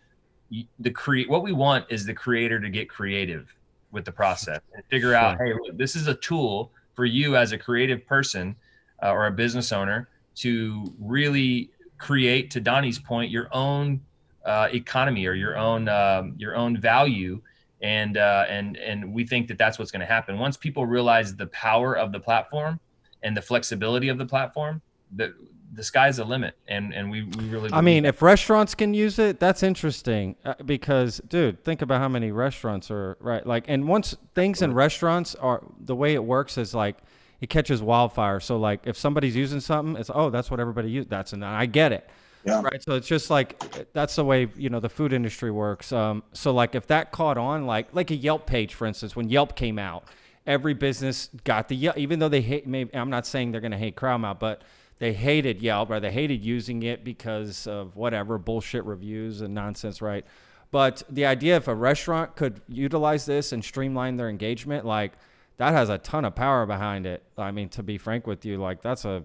the 0.78 0.90
create. 0.90 1.28
What 1.28 1.42
we 1.42 1.52
want 1.52 1.86
is 1.88 2.04
the 2.04 2.14
creator 2.14 2.60
to 2.60 2.70
get 2.70 2.88
creative 2.88 3.52
with 3.90 4.04
the 4.04 4.12
process 4.12 4.60
and 4.74 4.84
figure 4.86 5.14
out, 5.14 5.38
hey, 5.38 5.52
look, 5.54 5.76
this 5.76 5.96
is 5.96 6.06
a 6.06 6.14
tool 6.14 6.70
for 6.94 7.04
you 7.04 7.36
as 7.36 7.52
a 7.52 7.58
creative 7.58 8.06
person 8.06 8.56
uh, 9.02 9.10
or 9.10 9.26
a 9.26 9.30
business 9.30 9.72
owner 9.72 10.08
to 10.36 10.92
really 10.98 11.70
create, 11.98 12.50
to 12.50 12.60
Donnie's 12.60 12.98
point, 12.98 13.30
your 13.30 13.48
own 13.52 14.00
uh, 14.44 14.68
economy 14.72 15.26
or 15.26 15.34
your 15.34 15.56
own 15.56 15.88
um, 15.88 16.34
your 16.38 16.56
own 16.56 16.76
value. 16.76 17.40
And 17.82 18.16
uh, 18.16 18.46
and 18.48 18.76
and 18.78 19.12
we 19.12 19.26
think 19.26 19.48
that 19.48 19.58
that's 19.58 19.78
what's 19.78 19.90
going 19.90 20.00
to 20.00 20.06
happen 20.06 20.38
once 20.38 20.56
people 20.56 20.86
realize 20.86 21.36
the 21.36 21.48
power 21.48 21.96
of 21.96 22.10
the 22.10 22.20
platform 22.20 22.80
and 23.22 23.36
the 23.36 23.42
flexibility 23.42 24.08
of 24.08 24.18
the 24.18 24.24
platform. 24.26 24.80
The 25.14 25.34
the 25.76 25.84
sky's 25.84 26.16
the 26.16 26.24
limit, 26.24 26.56
and 26.66 26.92
and 26.94 27.10
we, 27.10 27.24
we 27.24 27.44
really. 27.44 27.70
I 27.72 27.82
mean, 27.82 28.04
if 28.04 28.22
restaurants 28.22 28.74
can 28.74 28.94
use 28.94 29.18
it, 29.18 29.38
that's 29.38 29.62
interesting 29.62 30.34
uh, 30.44 30.54
because, 30.64 31.20
dude, 31.28 31.62
think 31.62 31.82
about 31.82 32.00
how 32.00 32.08
many 32.08 32.32
restaurants 32.32 32.90
are 32.90 33.16
right. 33.20 33.46
Like, 33.46 33.66
and 33.68 33.86
once 33.86 34.16
things 34.34 34.62
in 34.62 34.72
restaurants 34.72 35.34
are 35.34 35.62
the 35.78 35.94
way 35.94 36.14
it 36.14 36.24
works 36.24 36.56
is 36.56 36.74
like, 36.74 36.96
it 37.40 37.50
catches 37.50 37.82
wildfire. 37.82 38.40
So 38.40 38.56
like 38.56 38.86
if 38.86 38.96
somebody's 38.96 39.36
using 39.36 39.60
something, 39.60 39.96
it's 39.96 40.10
oh 40.12 40.30
that's 40.30 40.50
what 40.50 40.58
everybody 40.58 40.90
use. 40.90 41.06
That's 41.06 41.32
and 41.32 41.44
I 41.44 41.66
get 41.66 41.92
it. 41.92 42.08
Yeah. 42.44 42.62
Right. 42.62 42.82
So 42.82 42.94
it's 42.94 43.08
just 43.08 43.28
like 43.28 43.92
that's 43.92 44.16
the 44.16 44.24
way 44.24 44.48
you 44.56 44.70
know 44.70 44.80
the 44.80 44.88
food 44.88 45.12
industry 45.12 45.50
works. 45.50 45.92
Um, 45.92 46.22
so 46.32 46.52
like 46.52 46.74
if 46.74 46.86
that 46.86 47.12
caught 47.12 47.36
on, 47.36 47.66
like 47.66 47.88
like 47.92 48.10
a 48.10 48.16
Yelp 48.16 48.46
page, 48.46 48.72
for 48.74 48.86
instance, 48.86 49.14
when 49.14 49.28
Yelp 49.28 49.56
came 49.56 49.78
out, 49.78 50.04
every 50.46 50.72
business 50.72 51.28
got 51.44 51.68
the 51.68 51.76
Yelp, 51.76 51.98
even 51.98 52.18
though 52.18 52.28
they 52.28 52.40
hate. 52.40 52.66
Maybe 52.66 52.94
I'm 52.94 53.10
not 53.10 53.26
saying 53.26 53.52
they're 53.52 53.60
going 53.60 53.72
to 53.72 53.78
hate 53.78 53.96
Crowdmouth, 53.96 54.38
but 54.38 54.62
they 54.98 55.12
hated 55.12 55.60
Yelp 55.60 55.90
or 55.90 56.00
they 56.00 56.10
hated 56.10 56.44
using 56.44 56.82
it 56.82 57.04
because 57.04 57.66
of 57.66 57.96
whatever 57.96 58.38
bullshit 58.38 58.84
reviews 58.84 59.40
and 59.40 59.54
nonsense, 59.54 60.00
right? 60.00 60.24
But 60.70 61.02
the 61.08 61.26
idea 61.26 61.56
if 61.56 61.68
a 61.68 61.74
restaurant 61.74 62.36
could 62.36 62.60
utilize 62.68 63.26
this 63.26 63.52
and 63.52 63.64
streamline 63.64 64.16
their 64.16 64.28
engagement, 64.28 64.84
like 64.84 65.12
that 65.58 65.72
has 65.72 65.88
a 65.88 65.98
ton 65.98 66.24
of 66.24 66.34
power 66.34 66.66
behind 66.66 67.06
it. 67.06 67.22
I 67.38 67.50
mean, 67.50 67.68
to 67.70 67.82
be 67.82 67.98
frank 67.98 68.26
with 68.26 68.44
you, 68.44 68.58
like 68.58 68.82
that's 68.82 69.04
a 69.04 69.24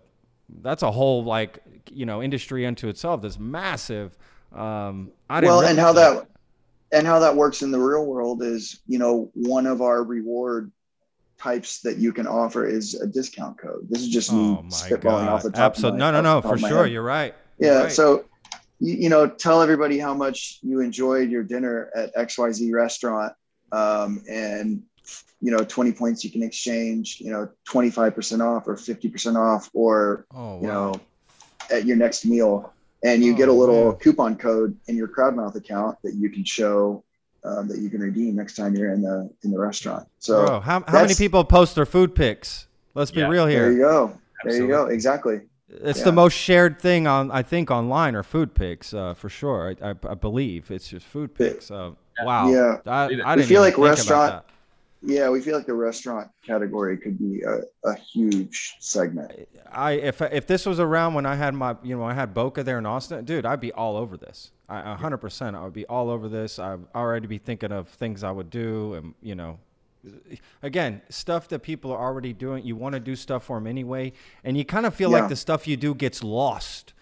that's 0.61 0.84
a 0.84 0.91
whole 0.91 1.24
like 1.24 1.59
you 1.91 2.05
know 2.05 2.22
industry 2.22 2.65
unto 2.65 2.88
itself. 2.89 3.22
That's 3.22 3.39
massive. 3.39 4.17
Um, 4.53 5.11
I 5.30 5.41
well, 5.41 5.61
and 5.61 5.80
how 5.80 5.93
that. 5.93 6.15
that 6.15 6.28
and 6.91 7.07
how 7.07 7.19
that 7.19 7.36
works 7.36 7.61
in 7.61 7.72
the 7.72 7.80
real 7.80 8.05
world 8.05 8.43
is, 8.43 8.82
you 8.88 8.99
know, 8.99 9.32
one 9.34 9.65
of 9.65 9.82
our 9.82 10.03
reward 10.03 10.72
types 11.41 11.81
that 11.81 11.97
you 11.97 12.13
can 12.13 12.27
offer 12.27 12.67
is 12.67 12.93
a 12.95 13.07
discount 13.07 13.57
code. 13.57 13.87
This 13.89 14.01
is 14.01 14.09
just 14.09 14.31
oh 14.31 14.63
spitballing 14.67 15.01
God. 15.01 15.29
off 15.29 15.43
the 15.43 15.51
top. 15.51 15.71
Absolutely, 15.71 15.99
no, 15.99 16.11
no, 16.11 16.21
no, 16.21 16.41
for 16.41 16.57
sure. 16.57 16.85
You're 16.85 17.03
right. 17.03 17.33
You're 17.57 17.73
yeah. 17.73 17.79
Right. 17.83 17.91
So 17.91 18.25
you, 18.79 18.95
you, 18.95 19.09
know, 19.09 19.27
tell 19.27 19.61
everybody 19.61 19.97
how 19.97 20.13
much 20.13 20.59
you 20.61 20.81
enjoyed 20.81 21.29
your 21.29 21.43
dinner 21.43 21.89
at 21.95 22.15
XYZ 22.15 22.71
restaurant. 22.73 23.33
Um, 23.71 24.23
and, 24.29 24.83
you 25.39 25.51
know, 25.51 25.63
20 25.63 25.93
points 25.93 26.23
you 26.23 26.29
can 26.29 26.43
exchange, 26.43 27.17
you 27.19 27.31
know, 27.31 27.49
25% 27.69 28.41
off 28.41 28.67
or 28.67 28.75
50% 28.75 29.35
off, 29.35 29.69
or, 29.73 30.25
oh, 30.33 30.55
wow. 30.55 30.61
you 30.61 30.67
know, 30.67 30.93
at 31.71 31.85
your 31.85 31.97
next 31.97 32.25
meal. 32.25 32.73
And 33.03 33.23
you 33.23 33.33
oh, 33.33 33.37
get 33.37 33.49
a 33.49 33.53
little 33.53 33.91
man. 33.91 33.99
coupon 33.99 34.35
code 34.35 34.77
in 34.87 34.95
your 34.95 35.07
Crowdmouth 35.07 35.55
account 35.55 35.97
that 36.03 36.13
you 36.15 36.29
can 36.29 36.45
show 36.45 37.03
um, 37.43 37.67
that 37.67 37.79
you 37.79 37.89
can 37.89 38.01
redeem 38.01 38.35
next 38.35 38.55
time 38.55 38.75
you're 38.75 38.93
in 38.93 39.01
the 39.01 39.29
in 39.43 39.51
the 39.51 39.59
restaurant. 39.59 40.07
So, 40.19 40.45
Bro, 40.45 40.59
how, 40.61 40.83
how 40.87 41.01
many 41.01 41.15
people 41.15 41.43
post 41.43 41.75
their 41.75 41.85
food 41.85 42.15
pics? 42.15 42.67
Let's 42.93 43.11
be 43.11 43.21
yeah, 43.21 43.27
real 43.29 43.47
here. 43.47 43.61
There 43.61 43.71
you 43.71 43.79
go. 43.79 44.19
There 44.43 44.55
you 44.55 44.67
go. 44.67 44.85
Exactly. 44.87 45.41
It's 45.69 45.99
yeah. 45.99 46.05
the 46.05 46.11
most 46.11 46.33
shared 46.33 46.81
thing 46.81 47.07
on 47.07 47.31
I 47.31 47.43
think 47.43 47.71
online 47.71 48.15
are 48.15 48.23
food 48.23 48.53
pics 48.53 48.93
uh, 48.93 49.13
for 49.13 49.29
sure. 49.29 49.75
I, 49.81 49.91
I, 49.91 49.95
I, 50.09 50.13
believe 50.15 50.69
it's 50.69 50.89
just 50.89 51.05
food 51.05 51.33
pics. 51.33 51.71
Uh, 51.71 51.91
wow. 52.23 52.49
Yeah. 52.49 52.77
I, 52.85 53.21
I 53.23 53.35
we 53.37 53.43
feel 53.43 53.61
like 53.61 53.77
restaurant. 53.77 54.43
Yeah, 55.04 55.30
we 55.30 55.41
feel 55.41 55.56
like 55.56 55.66
the 55.66 55.74
restaurant 55.74 56.30
category 56.45 56.95
could 56.97 57.18
be 57.18 57.41
a, 57.41 57.62
a 57.89 57.95
huge 57.95 58.76
segment. 58.80 59.32
I 59.72 59.93
if 59.93 60.22
if 60.22 60.45
this 60.45 60.66
was 60.66 60.80
around 60.80 61.16
when 61.16 61.26
I 61.26 61.36
had 61.36 61.56
my 61.56 61.76
you 61.82 61.97
know 61.97 62.04
I 62.04 62.14
had 62.14 62.34
Boca 62.34 62.64
there 62.64 62.78
in 62.78 62.86
Austin, 62.86 63.26
dude, 63.26 63.45
I'd 63.45 63.60
be 63.60 63.72
all 63.72 63.97
over 63.97 64.16
this. 64.16 64.52
I 64.70 64.95
hundred 64.95 65.18
percent, 65.18 65.56
I 65.56 65.64
would 65.64 65.74
be 65.74 65.86
all 65.88 66.10
over 66.10 66.30
this. 66.30 66.60
I'd 66.60 66.80
already 66.93 67.28
be 67.28 67.39
thinking 67.39 67.72
of 67.72 67.89
things 67.89 68.24
I 68.24 68.32
would 68.32 68.49
do, 68.49 68.93
and 68.93 69.16
you 69.22 69.34
know, 69.34 69.60
again, 70.62 71.02
stuff 71.10 71.47
that 71.49 71.60
people 71.60 71.91
are 71.91 71.99
already 71.99 72.32
doing. 72.32 72.64
You 72.64 72.76
want 72.76 72.93
to 72.93 72.99
do 72.99 73.16
stuff 73.16 73.45
for 73.45 73.58
them 73.58 73.68
anyway, 73.68 74.14
and 74.43 74.56
you 74.56 74.64
kind 74.64 74.86
of 74.86 74.93
feel 74.93 75.12
yeah. 75.12 75.22
like 75.22 75.30
the 75.30 75.36
stuff 75.36 75.68
you 75.68 75.78
do 75.78 75.95
gets 75.95 76.24
lost 76.24 76.93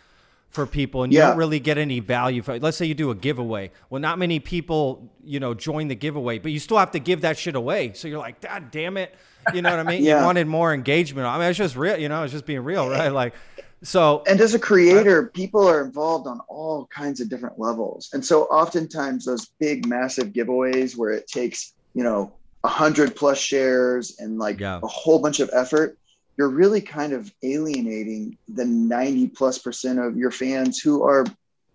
for 0.49 0.65
people 0.65 1.03
and 1.03 1.13
you 1.13 1.19
yeah. 1.19 1.27
don't 1.27 1.37
really 1.37 1.59
get 1.59 1.77
any 1.77 1.99
value 1.99 2.41
for 2.41 2.55
it. 2.55 2.63
Let's 2.63 2.75
say 2.75 2.85
you 2.85 2.95
do 2.95 3.11
a 3.11 3.15
giveaway. 3.15 3.71
Well, 3.89 4.01
not 4.01 4.17
many 4.17 4.39
people, 4.39 5.11
you 5.23 5.39
know, 5.39 5.53
join 5.53 5.87
the 5.87 5.95
giveaway, 5.95 6.39
but 6.39 6.51
you 6.51 6.59
still 6.59 6.77
have 6.77 6.91
to 6.91 6.99
give 6.99 7.21
that 7.21 7.37
shit 7.37 7.55
away. 7.55 7.93
So 7.93 8.07
you're 8.07 8.19
like, 8.19 8.41
God 8.41 8.71
damn 8.71 8.97
it. 8.97 9.15
You 9.53 9.61
know 9.61 9.69
what 9.69 9.79
I 9.79 9.83
mean? 9.83 10.03
yeah. 10.03 10.19
You 10.19 10.25
wanted 10.25 10.47
more 10.47 10.73
engagement. 10.73 11.27
I 11.27 11.37
mean, 11.37 11.49
it's 11.49 11.57
just 11.57 11.75
real, 11.75 11.97
you 11.97 12.09
know, 12.09 12.23
it's 12.23 12.33
just 12.33 12.45
being 12.45 12.63
real, 12.63 12.89
right? 12.89 13.09
Like, 13.09 13.35
so. 13.83 14.23
And 14.27 14.41
as 14.41 14.55
a 14.55 14.59
creator, 14.59 15.27
people 15.27 15.67
are 15.67 15.83
involved 15.83 16.27
on 16.27 16.39
all 16.47 16.87
kinds 16.87 17.21
of 17.21 17.29
different 17.29 17.59
levels. 17.59 18.09
And 18.13 18.25
so 18.25 18.43
oftentimes 18.45 19.25
those 19.25 19.51
big, 19.59 19.85
massive 19.85 20.29
giveaways 20.29 20.97
where 20.97 21.11
it 21.11 21.27
takes, 21.27 21.73
you 21.93 22.03
know, 22.03 22.33
a 22.63 22.67
hundred 22.67 23.15
plus 23.15 23.37
shares 23.37 24.19
and 24.19 24.37
like 24.37 24.59
yeah. 24.59 24.79
a 24.81 24.87
whole 24.87 25.19
bunch 25.19 25.39
of 25.39 25.49
effort 25.53 25.97
you're 26.39 26.47
really 26.47 26.79
kind 26.79 27.11
of 27.11 27.29
alienating 27.43 28.37
the 28.47 28.63
90 28.63 29.27
plus 29.27 29.59
percent 29.59 29.99
of 29.99 30.15
your 30.15 30.31
fans 30.31 30.79
who 30.79 31.03
are 31.03 31.25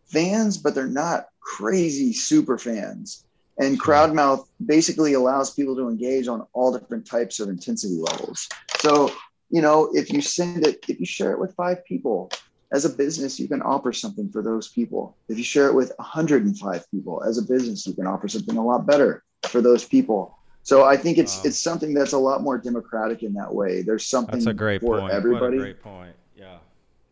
fans, 0.07 0.57
but 0.57 0.75
they're 0.75 0.87
not 0.87 1.27
crazy 1.39 2.15
super 2.15 2.57
fans. 2.57 3.27
And 3.59 3.79
Crowdmouth 3.79 4.47
basically 4.65 5.13
allows 5.13 5.53
people 5.53 5.77
to 5.77 5.91
engage 5.91 6.29
on 6.29 6.47
all 6.55 6.73
different 6.73 7.07
types 7.07 7.41
of 7.41 7.51
intensity 7.51 7.97
levels. 7.97 8.49
So, 8.79 9.13
you 9.51 9.61
know, 9.61 9.91
if 9.93 10.11
you 10.11 10.23
send 10.23 10.67
it, 10.67 10.83
if 10.89 10.99
you 10.99 11.05
share 11.05 11.33
it 11.33 11.39
with 11.39 11.55
five 11.55 11.85
people 11.85 12.31
as 12.73 12.87
a 12.87 12.89
business, 12.89 13.39
you 13.39 13.49
can 13.49 13.61
offer 13.61 13.93
something 13.93 14.31
for 14.31 14.41
those 14.41 14.69
people. 14.69 15.15
If 15.29 15.37
you 15.37 15.45
share 15.45 15.69
it 15.69 15.75
with 15.75 15.93
105 15.99 16.91
people 16.91 17.23
as 17.23 17.37
a 17.37 17.43
business, 17.43 17.87
you 17.87 17.93
can 17.93 18.07
offer 18.07 18.29
something 18.29 18.57
a 18.57 18.65
lot 18.65 18.87
better 18.87 19.25
for 19.43 19.61
those 19.61 19.85
people. 19.85 20.39
So 20.65 20.83
I 20.83 20.97
think 20.97 21.19
it's 21.19 21.37
wow. 21.37 21.43
it's 21.45 21.59
something 21.59 21.93
that's 21.93 22.15
a 22.15 22.19
lot 22.19 22.43
more 22.43 22.57
democratic 22.57 23.23
in 23.23 23.35
that 23.35 23.55
way. 23.55 23.83
There's 23.83 24.07
something 24.07 24.33
that's 24.39 24.47
a 24.47 24.55
great 24.55 24.81
for 24.81 24.99
point. 24.99 25.13
everybody. 25.13 25.43
What 25.43 25.55
a 25.55 25.59
great 25.59 25.83
point. 25.83 26.17
Yeah. 26.35 26.57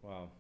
Wow. 0.03 0.31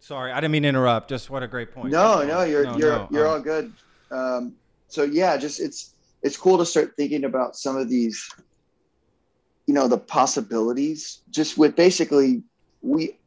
Sorry, 0.00 0.32
I 0.32 0.40
didn't 0.40 0.52
mean 0.52 0.62
to 0.62 0.70
interrupt. 0.70 1.10
Just 1.10 1.28
what 1.28 1.42
a 1.42 1.46
great 1.46 1.72
point. 1.72 1.90
No, 1.90 2.24
no, 2.24 2.42
you're 2.42 2.64
no, 2.64 2.76
you're 2.78 2.96
no. 2.96 3.08
you're 3.10 3.26
um, 3.26 3.32
all 3.34 3.40
good. 3.40 3.72
Um, 4.10 4.54
so 4.88 5.02
yeah, 5.02 5.36
just 5.36 5.60
it's 5.60 5.94
it's 6.22 6.38
cool 6.38 6.56
to 6.56 6.64
start 6.64 6.94
thinking 6.96 7.24
about 7.24 7.56
some 7.56 7.76
of 7.76 7.90
these, 7.90 8.26
you 9.66 9.74
know, 9.74 9.86
the 9.86 9.98
possibilities. 9.98 11.20
Just 11.30 11.58
with 11.58 11.76
basically 11.76 12.42
we 12.80 13.18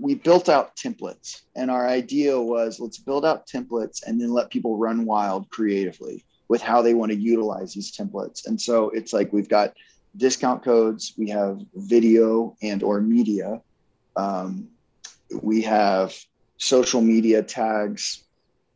we 0.00 0.14
built 0.14 0.48
out 0.48 0.74
templates, 0.74 1.42
and 1.54 1.70
our 1.70 1.86
idea 1.86 2.40
was 2.40 2.80
let's 2.80 2.96
build 2.96 3.26
out 3.26 3.46
templates 3.46 4.02
and 4.06 4.18
then 4.18 4.30
let 4.30 4.48
people 4.48 4.78
run 4.78 5.04
wild 5.04 5.50
creatively 5.50 6.24
with 6.48 6.62
how 6.62 6.82
they 6.82 6.94
want 6.94 7.12
to 7.12 7.18
utilize 7.18 7.74
these 7.74 7.92
templates. 7.92 8.46
And 8.46 8.60
so 8.60 8.90
it's 8.90 9.12
like 9.12 9.32
we've 9.32 9.48
got 9.48 9.74
discount 10.16 10.64
codes, 10.64 11.14
we 11.16 11.28
have 11.28 11.60
video 11.74 12.56
and 12.62 12.82
or 12.82 13.00
media, 13.00 13.60
um, 14.16 14.68
we 15.42 15.62
have 15.62 16.14
social 16.56 17.00
media 17.00 17.42
tags, 17.42 18.24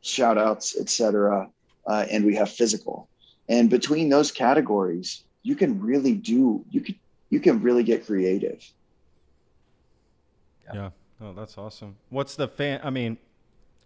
shout 0.02 0.38
outs, 0.38 0.78
etc., 0.78 1.48
uh, 1.86 2.06
and 2.10 2.24
we 2.24 2.34
have 2.36 2.50
physical. 2.50 3.08
And 3.48 3.68
between 3.68 4.08
those 4.08 4.30
categories, 4.30 5.24
you 5.42 5.56
can 5.56 5.80
really 5.80 6.14
do 6.14 6.64
you 6.70 6.80
can 6.80 6.94
you 7.30 7.40
can 7.40 7.60
really 7.60 7.82
get 7.82 8.06
creative. 8.06 8.62
Yeah. 10.66 10.74
yeah. 10.74 10.90
Oh, 11.20 11.32
that's 11.32 11.56
awesome. 11.58 11.96
What's 12.10 12.36
the 12.36 12.46
fan? 12.46 12.80
I 12.82 12.90
mean, 12.90 13.16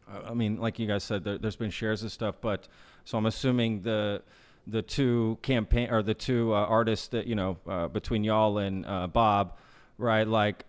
I 0.09 0.34
mean, 0.34 0.59
like 0.59 0.78
you 0.78 0.87
guys 0.87 1.05
said, 1.05 1.24
there, 1.24 1.39
has 1.43 1.57
been 1.57 1.70
shares 1.70 2.03
of 2.03 2.12
stuff, 2.12 2.37
but 2.41 2.68
so 3.07 3.17
I'm 3.17 3.27
assuming 3.27 3.83
the 3.83 4.21
the 4.67 4.83
two 4.83 5.39
campaign 5.43 5.91
or 5.91 6.03
the 6.03 6.13
two 6.13 6.53
uh, 6.53 6.57
artists 6.57 7.07
that 7.09 7.29
you 7.29 7.37
know 7.37 7.57
uh, 7.67 7.87
between 7.87 8.25
y'all 8.25 8.59
and 8.59 8.85
uh, 8.85 9.07
Bob, 9.07 9.57
right? 9.97 10.27
Like 10.27 10.65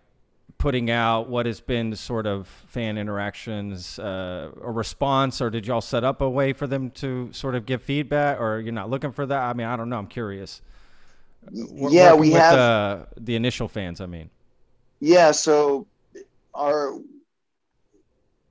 putting 0.56 0.88
out 0.88 1.28
what 1.28 1.46
has 1.46 1.60
been 1.60 1.90
the 1.90 1.96
sort 1.96 2.26
of 2.26 2.46
fan 2.46 2.96
interactions, 2.96 3.98
uh, 3.98 4.52
a 4.62 4.70
response, 4.70 5.40
or 5.40 5.50
did 5.50 5.66
y'all 5.66 5.80
set 5.80 6.04
up 6.04 6.20
a 6.20 6.30
way 6.30 6.52
for 6.52 6.68
them 6.68 6.90
to 6.90 7.28
sort 7.32 7.56
of 7.56 7.66
give 7.66 7.82
feedback, 7.82 8.40
or 8.40 8.60
you're 8.60 8.72
not 8.72 8.88
looking 8.88 9.10
for 9.10 9.26
that? 9.26 9.42
I 9.42 9.52
mean, 9.52 9.66
I 9.66 9.76
don't 9.76 9.88
know. 9.88 9.98
I'm 9.98 10.06
curious. 10.06 10.62
yeah, 11.50 12.14
we 12.14 12.30
with, 12.30 12.38
have 12.38 12.58
uh, 12.58 13.06
the 13.16 13.34
initial 13.34 13.66
fans. 13.66 14.00
I 14.00 14.06
mean, 14.06 14.30
yeah. 15.00 15.32
So 15.32 15.88
our 16.54 16.94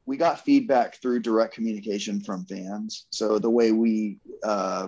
we 0.08 0.16
got 0.16 0.40
feedback 0.40 0.96
through 0.96 1.20
direct 1.20 1.54
communication 1.54 2.22
from 2.22 2.46
fans. 2.46 3.06
So 3.12 3.38
the 3.38 3.50
way 3.50 3.74
we 3.74 4.18
uh, 4.42 4.88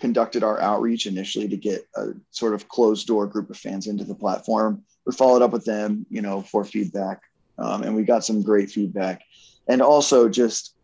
conducted 0.00 0.42
our 0.42 0.58
outreach 0.60 1.06
initially 1.06 1.46
to 1.46 1.56
get 1.58 1.86
a 1.94 2.14
sort 2.30 2.54
of 2.54 2.66
closed 2.66 3.06
door 3.06 3.26
group 3.26 3.50
of 3.50 3.58
fans 3.58 3.86
into 3.86 4.02
the 4.02 4.14
platform, 4.14 4.82
we 5.04 5.12
followed 5.12 5.42
up 5.42 5.52
with 5.52 5.66
them, 5.66 6.06
you 6.10 6.22
know, 6.22 6.40
for 6.40 6.64
feedback, 6.64 7.20
um, 7.58 7.82
and 7.82 7.94
we 7.94 8.02
got 8.02 8.24
some 8.24 8.42
great 8.42 8.70
feedback. 8.70 9.22
And 9.68 9.82
also 9.82 10.28
just 10.28 10.74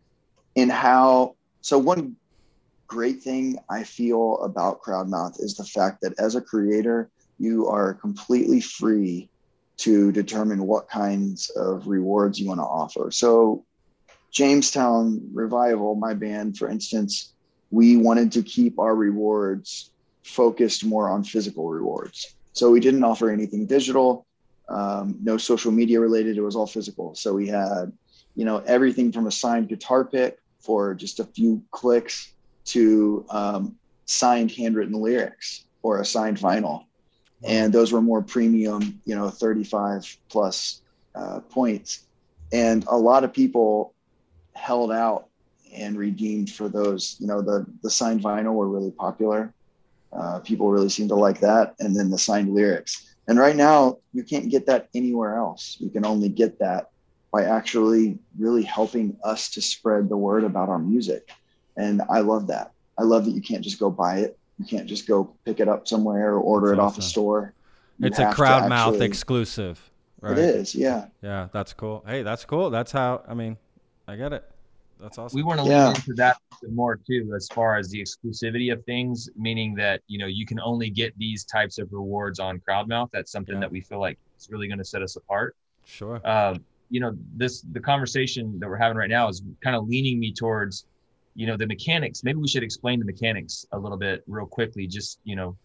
in 0.55 0.69
how. 0.69 1.35
So 1.61 1.79
one 1.79 2.15
great 2.87 3.23
thing 3.23 3.57
I 3.69 3.83
feel 3.83 4.37
about 4.43 4.81
Crowdmouth 4.83 5.41
is 5.41 5.55
the 5.55 5.63
fact 5.63 6.01
that 6.01 6.13
as 6.19 6.35
a 6.35 6.41
creator, 6.41 7.09
you 7.39 7.67
are 7.67 7.95
completely 7.95 8.61
free 8.61 9.29
to 9.77 10.11
determine 10.11 10.65
what 10.65 10.89
kinds 10.89 11.49
of 11.51 11.87
rewards 11.87 12.39
you 12.39 12.47
want 12.47 12.59
to 12.59 12.63
offer. 12.63 13.11
So, 13.11 13.65
Jamestown 14.31 15.29
Revival, 15.33 15.95
my 15.95 16.13
band, 16.13 16.57
for 16.57 16.69
instance, 16.69 17.33
we 17.71 17.97
wanted 17.97 18.31
to 18.33 18.43
keep 18.43 18.79
our 18.79 18.95
rewards 18.95 19.91
focused 20.23 20.85
more 20.85 21.09
on 21.09 21.23
physical 21.23 21.69
rewards. 21.69 22.35
So, 22.53 22.71
we 22.71 22.79
didn't 22.79 23.03
offer 23.03 23.29
anything 23.29 23.65
digital, 23.65 24.25
um, 24.69 25.17
no 25.21 25.37
social 25.37 25.71
media 25.71 25.99
related. 25.99 26.37
It 26.37 26.41
was 26.41 26.55
all 26.55 26.67
physical. 26.67 27.15
So, 27.15 27.33
we 27.33 27.47
had, 27.47 27.91
you 28.35 28.45
know, 28.45 28.57
everything 28.59 29.11
from 29.11 29.27
a 29.27 29.31
signed 29.31 29.69
guitar 29.69 30.05
pick 30.05 30.37
for 30.59 30.93
just 30.93 31.19
a 31.19 31.25
few 31.25 31.61
clicks 31.71 32.33
to 32.65 33.25
um, 33.29 33.75
signed 34.05 34.51
handwritten 34.51 35.01
lyrics 35.01 35.65
or 35.81 35.99
a 35.99 36.05
signed 36.05 36.37
vinyl 36.37 36.85
and 37.43 37.73
those 37.73 37.91
were 37.91 38.01
more 38.01 38.21
premium, 38.21 39.01
you 39.05 39.15
know, 39.15 39.29
35 39.29 40.17
plus 40.29 40.81
uh, 41.15 41.39
points. 41.41 42.05
And 42.51 42.85
a 42.87 42.97
lot 42.97 43.23
of 43.23 43.33
people 43.33 43.93
held 44.53 44.91
out 44.91 45.27
and 45.73 45.97
redeemed 45.97 46.51
for 46.51 46.69
those. 46.69 47.17
You 47.19 47.27
know, 47.27 47.41
the 47.41 47.65
the 47.81 47.89
signed 47.89 48.21
vinyl 48.21 48.53
were 48.53 48.69
really 48.69 48.91
popular. 48.91 49.53
Uh, 50.11 50.39
people 50.39 50.69
really 50.69 50.89
seem 50.89 51.07
to 51.07 51.15
like 51.15 51.39
that, 51.39 51.75
and 51.79 51.95
then 51.95 52.09
the 52.09 52.17
signed 52.17 52.53
lyrics. 52.53 53.15
And 53.27 53.39
right 53.39 53.55
now, 53.55 53.97
you 54.13 54.23
can't 54.23 54.49
get 54.49 54.65
that 54.67 54.89
anywhere 54.93 55.35
else. 55.37 55.77
You 55.79 55.89
can 55.89 56.05
only 56.05 56.29
get 56.29 56.59
that 56.59 56.91
by 57.31 57.43
actually 57.45 58.19
really 58.37 58.63
helping 58.63 59.17
us 59.23 59.49
to 59.51 59.61
spread 59.61 60.07
the 60.07 60.17
word 60.17 60.43
about 60.43 60.69
our 60.69 60.77
music. 60.77 61.31
And 61.75 62.01
I 62.09 62.19
love 62.19 62.47
that. 62.47 62.73
I 62.97 63.03
love 63.03 63.25
that 63.25 63.31
you 63.31 63.41
can't 63.41 63.63
just 63.63 63.79
go 63.79 63.89
buy 63.89 64.19
it. 64.19 64.37
You 64.63 64.77
can't 64.77 64.87
just 64.87 65.07
go 65.07 65.35
pick 65.45 65.59
it 65.59 65.67
up 65.67 65.87
somewhere 65.87 66.35
or 66.35 66.39
order 66.39 66.67
That's 66.67 66.77
it 66.77 66.81
awesome. 66.81 66.93
off 66.93 66.97
a 66.99 67.01
store. 67.01 67.53
You 67.99 68.07
It's 68.07 68.19
a 68.19 68.23
have 68.25 68.31
to 68.31 68.35
crowd 68.35 68.69
mouth 68.69 68.93
actually- 68.93 69.05
exclusive. 69.07 69.91
Right? 70.21 70.37
It 70.37 70.37
is, 70.37 70.73
yeah. 70.73 71.07
Yeah, 71.21 71.49
that's 71.51 71.73
cool. 71.73 72.01
Hey, 72.07 72.23
that's 72.23 72.45
cool. 72.45 72.69
That's 72.69 72.93
how. 72.93 73.23
I 73.27 73.33
mean, 73.33 73.57
I 74.07 74.15
get 74.15 74.31
it. 74.31 74.49
That's 75.01 75.17
awesome. 75.17 75.35
we 75.35 75.43
want 75.43 75.59
to 75.59 75.67
Yeah. 75.67 75.87
lean 75.87 75.95
into 75.97 76.13
that 76.13 76.37
more 76.71 76.95
too 76.95 77.33
as 77.35 77.49
far 77.49 77.75
as 77.75 77.89
the 77.89 78.01
exclusivity 78.01 78.71
of 78.71 78.85
things 78.85 79.29
meaning 79.35 79.75
that 79.75 79.99
you 80.07 80.17
know 80.17 80.27
you 80.27 80.45
can 80.45 80.61
only 80.61 80.89
get 80.89 81.11
these 81.17 81.43
types 81.43 81.77
of 81.77 81.91
rewards 81.91 82.39
on 82.39 82.61
crowdmouth 82.65 83.09
that's 83.11 83.29
something 83.29 83.55
Yeah. 83.55 83.61
that 83.61 83.71
we 83.71 83.81
feel 83.81 83.99
like 83.99 84.17
is 84.39 84.49
really 84.49 84.69
going 84.69 84.77
to 84.77 84.85
set 84.85 85.01
us 85.01 85.17
apart 85.17 85.57
sure. 85.83 86.25
um, 86.25 86.63
you 86.89 87.01
know 87.01 87.17
this 87.35 87.63
the 87.73 87.81
conversation 87.81 88.57
that 88.61 88.69
we're 88.69 88.77
having 88.77 88.95
right 88.95 89.09
now 89.09 89.27
is 89.27 89.43
kind 89.61 89.75
of 89.75 89.89
leaning 89.89 90.21
me 90.21 90.31
towards 90.31 90.85
you 91.35 91.47
know 91.47 91.57
the 91.57 91.65
mechanics 91.65 92.23
maybe 92.23 92.37
we 92.39 92.47
should 92.47 92.63
explain 92.63 92.99
the 92.99 93.05
mechanics 93.05 93.65
a 93.71 93.79
little 93.79 93.97
bit 93.97 94.23
real 94.27 94.45
quickly 94.45 94.85
just 94.85 95.19
you 95.23 95.35
know 95.35 95.55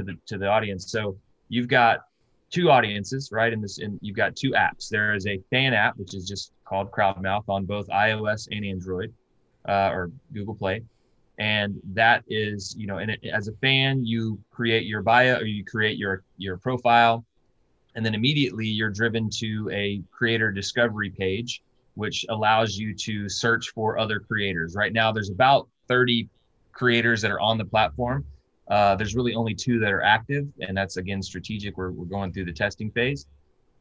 to 0.00 0.12
the 0.12 0.18
to 0.26 0.38
the 0.38 0.46
audience. 0.46 0.90
So 0.90 1.16
you've 1.48 1.68
got 1.68 2.00
two 2.50 2.70
audiences 2.70 3.30
right 3.32 3.52
in 3.52 3.60
this 3.60 3.78
and 3.78 3.98
you've 4.02 4.16
got 4.16 4.34
two 4.34 4.50
apps. 4.52 4.88
There 4.88 5.14
is 5.14 5.26
a 5.26 5.40
fan 5.50 5.72
app 5.72 5.96
which 5.96 6.14
is 6.14 6.26
just 6.26 6.52
called 6.64 6.90
crowdmouth 6.90 7.44
on 7.48 7.64
both 7.64 7.88
ios 7.88 8.48
and 8.50 8.64
android 8.64 9.12
uh, 9.68 9.90
or 9.92 10.10
google 10.32 10.54
play. 10.54 10.82
And 11.38 11.80
that 11.94 12.24
is 12.28 12.74
you 12.76 12.86
know 12.86 12.98
and 12.98 13.10
it, 13.10 13.20
as 13.32 13.48
a 13.48 13.52
fan 13.54 14.04
you 14.04 14.38
create 14.50 14.86
your 14.86 15.02
bio 15.02 15.36
or 15.36 15.44
you 15.44 15.64
create 15.64 15.96
your 15.96 16.22
your 16.36 16.56
profile 16.56 17.24
and 17.94 18.04
then 18.04 18.14
immediately 18.14 18.66
you're 18.66 18.90
driven 18.90 19.28
to 19.30 19.68
a 19.72 20.02
creator 20.12 20.52
discovery 20.52 21.10
page 21.10 21.62
which 22.00 22.24
allows 22.30 22.78
you 22.78 22.94
to 22.94 23.28
search 23.28 23.68
for 23.74 23.98
other 23.98 24.18
creators. 24.18 24.74
Right 24.74 24.92
now 24.92 25.12
there's 25.12 25.28
about 25.28 25.68
30 25.86 26.28
creators 26.72 27.20
that 27.20 27.30
are 27.30 27.40
on 27.40 27.58
the 27.58 27.64
platform. 27.64 28.24
Uh, 28.68 28.96
there's 28.96 29.14
really 29.14 29.34
only 29.34 29.54
two 29.54 29.78
that 29.80 29.92
are 29.92 30.02
active 30.02 30.46
and 30.60 30.74
that's 30.74 30.96
again 30.96 31.22
strategic. 31.22 31.76
We're, 31.76 31.90
we're 31.90 32.06
going 32.06 32.32
through 32.32 32.46
the 32.46 32.52
testing 32.52 32.90
phase. 32.90 33.26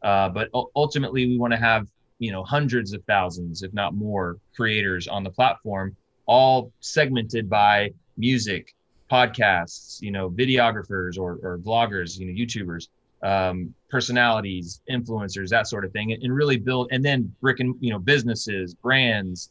Uh, 0.03 0.27
but 0.27 0.49
ultimately 0.75 1.27
we 1.27 1.37
want 1.37 1.53
to 1.53 1.59
have 1.59 1.87
you 2.19 2.31
know 2.33 2.43
hundreds 2.43 2.91
of 2.91 3.01
thousands 3.05 3.63
if 3.63 3.73
not 3.73 3.93
more 3.93 4.37
creators 4.53 5.07
on 5.07 5.23
the 5.23 5.29
platform 5.29 5.95
all 6.25 6.71
segmented 6.81 7.49
by 7.49 7.89
music 8.17 8.75
podcasts 9.09 10.01
you 10.01 10.11
know 10.11 10.29
videographers 10.29 11.17
or, 11.17 11.39
or 11.41 11.57
vloggers 11.59 12.19
you 12.19 12.25
know 12.25 12.33
youtubers. 12.33 12.89
Um, 13.23 13.73
personalities 13.89 14.81
influencers 14.89 15.49
that 15.49 15.67
sort 15.67 15.83
of 15.83 15.91
thing 15.91 16.11
and, 16.11 16.23
and 16.23 16.33
really 16.33 16.57
build 16.57 16.87
and 16.91 17.03
then 17.03 17.33
brick 17.41 17.59
and 17.59 17.75
you 17.79 17.91
know 17.91 17.99
businesses 17.99 18.75
brands 18.75 19.49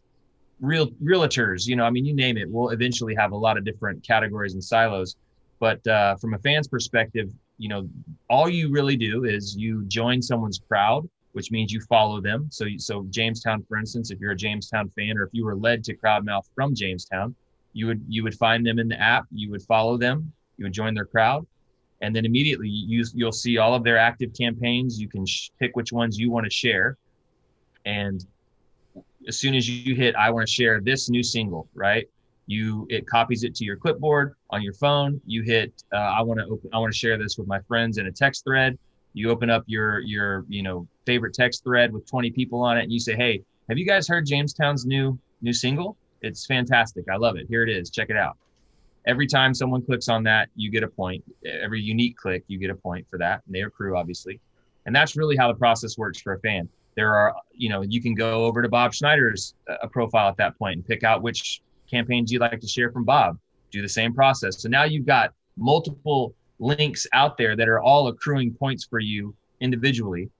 real 0.61 0.89
realtors 1.03 1.67
you 1.67 1.77
know 1.77 1.85
i 1.85 1.91
mean 1.91 2.05
you 2.05 2.15
name 2.15 2.37
it. 2.37 2.49
We'll 2.51 2.71
eventually 2.71 3.15
have 3.15 3.33
a 3.33 3.37
lot 3.37 3.57
of 3.57 3.65
different 3.65 4.05
categories 4.05 4.55
and 4.55 4.63
silos. 4.63 5.17
But 5.61 5.85
uh, 5.89 6.15
from 6.17 6.35
a 6.35 6.39
fan's 6.39 6.69
perspective 6.69 7.31
you 7.59 7.69
know 7.69 7.89
all 8.31 8.49
you 8.49 8.71
really 8.71 8.97
do 8.97 9.25
is 9.25 9.57
you 9.57 9.85
join 9.87 10.23
someone's 10.23 10.61
crowd 10.69 11.09
which 11.33 11.51
means 11.51 11.73
you 11.73 11.81
follow 11.83 12.21
them. 12.21 12.49
So 12.51 12.67
so 12.79 13.07
jamestown 13.11 13.65
for 13.69 13.77
instance 13.77 14.11
if 14.11 14.19
you're 14.21 14.33
a 14.33 14.37
jamestown 14.37 14.91
fan 14.91 15.19
or 15.19 15.25
if 15.25 15.31
you 15.33 15.45
were 15.45 15.57
led 15.57 15.85
to 15.85 15.97
crowdmouth 15.97 16.45
from 16.55 16.75
jamestown 16.75 17.35
you 17.73 17.87
would 17.87 18.03
you 18.09 18.23
would 18.25 18.35
find 18.35 18.67
them 18.67 18.79
in 18.79 18.89
the 18.89 19.01
app 19.01 19.27
you 19.31 19.51
would 19.51 19.63
follow 19.63 19.97
them 19.97 20.33
you 20.57 20.65
would 20.65 20.73
join 20.73 20.95
their 20.95 21.05
crowd 21.05 21.47
and 22.01 22.15
then 22.15 22.25
immediately 22.25 22.69
you 22.69 23.05
you'll 23.15 23.33
see 23.33 23.59
all 23.59 23.75
of 23.75 23.85
their 23.85 23.99
active 23.99 24.33
campaigns. 24.39 25.01
You 25.01 25.09
can 25.09 25.27
sh- 25.27 25.51
pick 25.59 25.75
which 25.77 25.93
ones 25.93 26.19
you 26.19 26.31
want 26.31 26.45
to 26.45 26.51
share. 26.51 26.97
And 27.85 28.25
as 29.27 29.39
soon 29.39 29.55
as 29.55 29.69
you 29.69 29.95
hit 29.95 30.15
i 30.15 30.31
want 30.31 30.47
to 30.47 30.53
share 30.53 30.81
this 30.81 31.11
new 31.11 31.23
single 31.23 31.69
right? 31.75 32.09
You 32.47 32.87
it 32.89 33.07
copies 33.07 33.45
it 33.45 33.55
to 33.57 33.65
your 33.65 33.77
clipboard 33.77 34.35
on 34.51 34.63
your 34.63 34.73
phone. 34.73 35.21
You 35.27 35.43
hit 35.43 35.73
uh, 35.93 35.97
i 35.97 36.23
want 36.23 36.41
to 36.41 36.47
open 36.47 36.71
i 36.73 36.79
want 36.79 36.93
to 36.93 36.99
share 36.99 37.19
this 37.19 37.37
with 37.37 37.47
my 37.47 37.61
friends 37.63 37.99
in 37.99 38.07
a 38.07 38.13
text 38.13 38.45
thread. 38.45 38.79
You 39.13 39.31
open 39.31 39.51
up 39.51 39.65
your 39.67 40.01
your 40.01 40.45
you 40.49 40.63
know 40.63 40.87
favorite 41.05 41.35
text 41.35 41.65
thread 41.65 41.93
with 41.93 42.07
20 42.07 42.31
people 42.31 42.63
on 42.63 42.79
it 42.79 42.83
and 42.83 42.93
you 42.93 43.01
say 43.01 43.17
hey 43.17 43.43
have 43.69 43.77
you 43.77 43.87
guys 43.87 44.09
heard 44.09 44.25
jamestown's 44.25 44.87
new 44.87 45.19
new 45.43 45.53
single? 45.53 45.97
It's 46.21 46.47
fantastic. 46.47 47.05
I 47.09 47.17
love 47.17 47.37
it. 47.37 47.47
Here 47.49 47.63
it 47.63 47.69
is. 47.69 47.91
Check 47.91 48.11
it 48.11 48.17
out 48.17 48.37
every 49.07 49.27
time 49.27 49.55
someone 49.55 49.83
clicks 49.83 50.09
on 50.09 50.23
that 50.25 50.49
you 50.57 50.71
get 50.71 50.83
a 50.83 50.89
point. 50.89 51.25
Every 51.45 51.81
unique 51.81 52.17
click 52.17 52.45
you 52.47 52.59
get 52.59 52.71
a 52.71 52.75
point 52.75 53.07
for 53.09 53.19
that 53.19 53.43
and 53.47 53.55
they 53.55 53.63
accrue 53.63 53.97
obviously. 53.97 54.41
And 54.87 54.95
that's 54.95 55.17
really 55.17 55.37
how 55.37 55.49
the 55.49 55.59
process 55.59 55.99
works 55.99 56.21
for 56.21 56.35
a 56.35 56.41
fan. 56.41 56.69
There 56.95 57.15
are 57.15 57.35
you 57.53 57.69
know 57.69 57.83
you 57.83 58.03
can 58.03 58.15
go 58.15 58.45
over 58.45 58.63
to 58.63 58.69
bob 58.69 58.95
schneider's 58.95 59.55
uh, 59.69 59.87
profile 59.89 60.29
at 60.29 60.37
that 60.39 60.59
point 60.59 60.77
and 60.77 60.87
pick 60.87 61.05
out 61.05 61.23
which 61.23 61.63
campaigns 61.91 62.31
you'd 62.31 62.41
like 62.41 62.61
to 62.61 62.69
share 62.69 62.91
from 62.91 63.05
bob. 63.05 63.39
Do 63.71 63.83
the 63.83 63.89
same 63.89 64.15
process. 64.15 64.63
So 64.63 64.69
now 64.69 64.85
you've 64.85 65.07
got 65.07 65.33
multiple 65.57 66.35
links 66.59 67.07
out 67.13 67.37
there 67.37 67.57
that 67.57 67.69
are 67.69 67.81
all 67.81 68.09
accruing 68.09 68.53
points 68.53 68.85
for 68.85 68.99
you 68.99 69.35
individually 69.61 70.31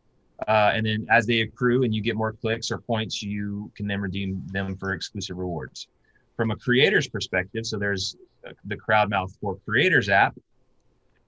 uh, 0.47 0.71
and 0.75 0.87
then 0.87 1.07
as 1.11 1.27
they 1.27 1.41
accrue 1.41 1.83
and 1.83 1.95
you 1.95 2.01
get 2.01 2.17
more 2.17 2.33
clicks 2.33 2.71
or 2.71 2.79
points 2.79 3.23
you 3.23 3.71
can 3.75 3.87
then 3.87 4.01
redeem 4.01 4.43
them 4.53 4.77
for 4.77 4.93
exclusive 4.93 5.37
rewards. 5.37 5.89
From 6.37 6.51
a 6.53 6.57
creator's 6.57 7.09
perspective 7.09 7.67
so 7.67 7.79
there's 7.79 8.17
the 8.65 8.77
crowdmouth 8.77 9.37
for 9.41 9.57
creators 9.65 10.09
app. 10.09 10.37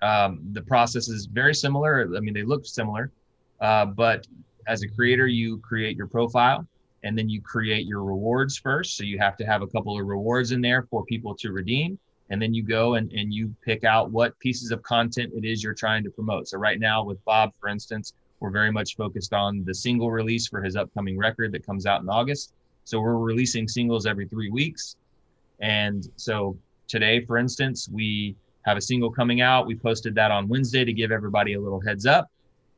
Um, 0.03 0.41
the 0.53 0.63
process 0.63 1.09
is 1.09 1.27
very 1.27 1.55
similar. 1.55 2.09
I 2.17 2.21
mean 2.21 2.35
they 2.35 2.43
look 2.43 2.65
similar 2.65 3.11
uh, 3.61 3.87
but 3.87 4.27
as 4.67 4.83
a 4.83 4.89
creator 4.89 5.27
you 5.27 5.59
create 5.59 5.97
your 5.97 6.07
profile 6.07 6.67
and 7.03 7.17
then 7.17 7.29
you 7.29 7.41
create 7.41 7.87
your 7.87 8.05
rewards 8.05 8.59
first. 8.59 8.97
So 8.97 9.05
you 9.05 9.19
have 9.19 9.37
to 9.39 9.45
have 9.45 9.63
a 9.63 9.67
couple 9.67 9.99
of 9.99 10.07
rewards 10.07 10.53
in 10.53 10.61
there 10.61 10.83
for 10.91 11.05
people 11.05 11.35
to 11.37 11.51
redeem. 11.51 11.99
And 12.29 12.41
then 12.41 12.55
you 12.55 12.63
go 12.63 12.95
and, 12.95 13.11
and 13.13 13.33
you 13.33 13.55
pick 13.65 13.85
out 13.85 14.11
what 14.11 14.39
pieces 14.39 14.71
of 14.71 14.83
content 14.83 15.33
it 15.35 15.45
is 15.45 15.63
you're 15.63 15.75
trying 15.75 16.05
to 16.05 16.11
promote. 16.11 16.49
So 16.49 16.59
right 16.59 16.79
now 16.79 17.03
with 17.03 17.23
bob 17.25 17.53
for 17.59 17.69
instance 17.69 18.13
we're 18.39 18.51
very 18.51 18.73
much 18.73 18.97
focused 18.97 19.35
on 19.35 19.65
the 19.65 19.75
single 19.75 20.11
release 20.11 20.47
for 20.47 20.63
his 20.63 20.77
upcoming 20.77 21.19
record 21.19 21.53
that 21.53 21.67
comes 21.67 21.87
out 21.87 22.03
in 22.03 22.09
august. 22.09 22.53
So 22.85 23.01
we're 23.01 23.19
releasing 23.19 23.69
singles 23.69 24.07
every 24.07 24.27
three 24.27 24.51
weeks. 24.51 24.97
And 25.61 26.09
so 26.17 26.57
today 26.91 27.25
for 27.25 27.39
instance 27.39 27.89
we 27.91 28.35
have 28.63 28.77
a 28.77 28.81
single 28.81 29.11
coming 29.11 29.41
out. 29.41 29.67
We 29.67 29.75
posted 29.75 30.15
that 30.17 30.31
on 30.31 30.49
wednesday 30.49 30.85
to 30.85 30.93
give 30.93 31.13
everybody 31.13 31.55
a 31.55 31.61
little 31.61 31.81
heads 31.81 32.07
up. 32.07 32.31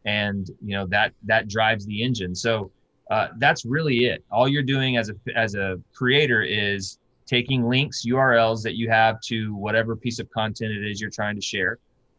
And 0.05 0.49
you 0.61 0.77
know 0.77 0.87
that 0.87 1.13
that 1.25 1.49
drives 1.49 1.87
the 1.87 2.03
engine. 2.03 2.35
So 2.35 2.71
uh, 3.11 3.29
that's 3.39 3.65
really 3.65 4.07
it. 4.07 4.25
All 4.31 4.49
you're 4.49 4.63
doing 4.63 4.97
as 4.97 5.11
a 5.11 5.15
as 5.37 5.55
a 5.55 5.81
creator 5.95 6.43
is 6.43 6.99
taking 7.27 7.69
links 7.69 8.05
urls 8.05 8.63
that 8.63 8.75
you 8.75 8.91
have 8.91 9.21
to 9.23 9.55
whatever 9.55 9.95
piece 9.95 10.19
of 10.19 10.29
content 10.31 10.73
it 10.73 10.85
is 10.89 11.01
you're 11.01 11.11
trying 11.11 11.37
to 11.37 11.43
share. 11.43 11.79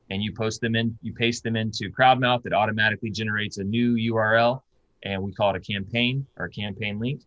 And 0.10 0.22
you 0.22 0.32
post 0.34 0.62
them 0.62 0.76
in 0.76 0.98
you 1.02 1.14
paste 1.14 1.44
them 1.44 1.56
into 1.56 1.90
crowdmouth. 1.90 2.46
It 2.46 2.54
automatically 2.54 3.10
generates 3.10 3.58
a 3.58 3.64
new 3.64 3.96
url 4.14 4.62
and 5.04 5.22
we 5.22 5.34
call 5.34 5.50
it 5.54 5.58
a 5.58 5.60
campaign 5.60 6.26
or 6.38 6.46
a 6.46 6.50
campaign 6.50 7.00
link 7.00 7.22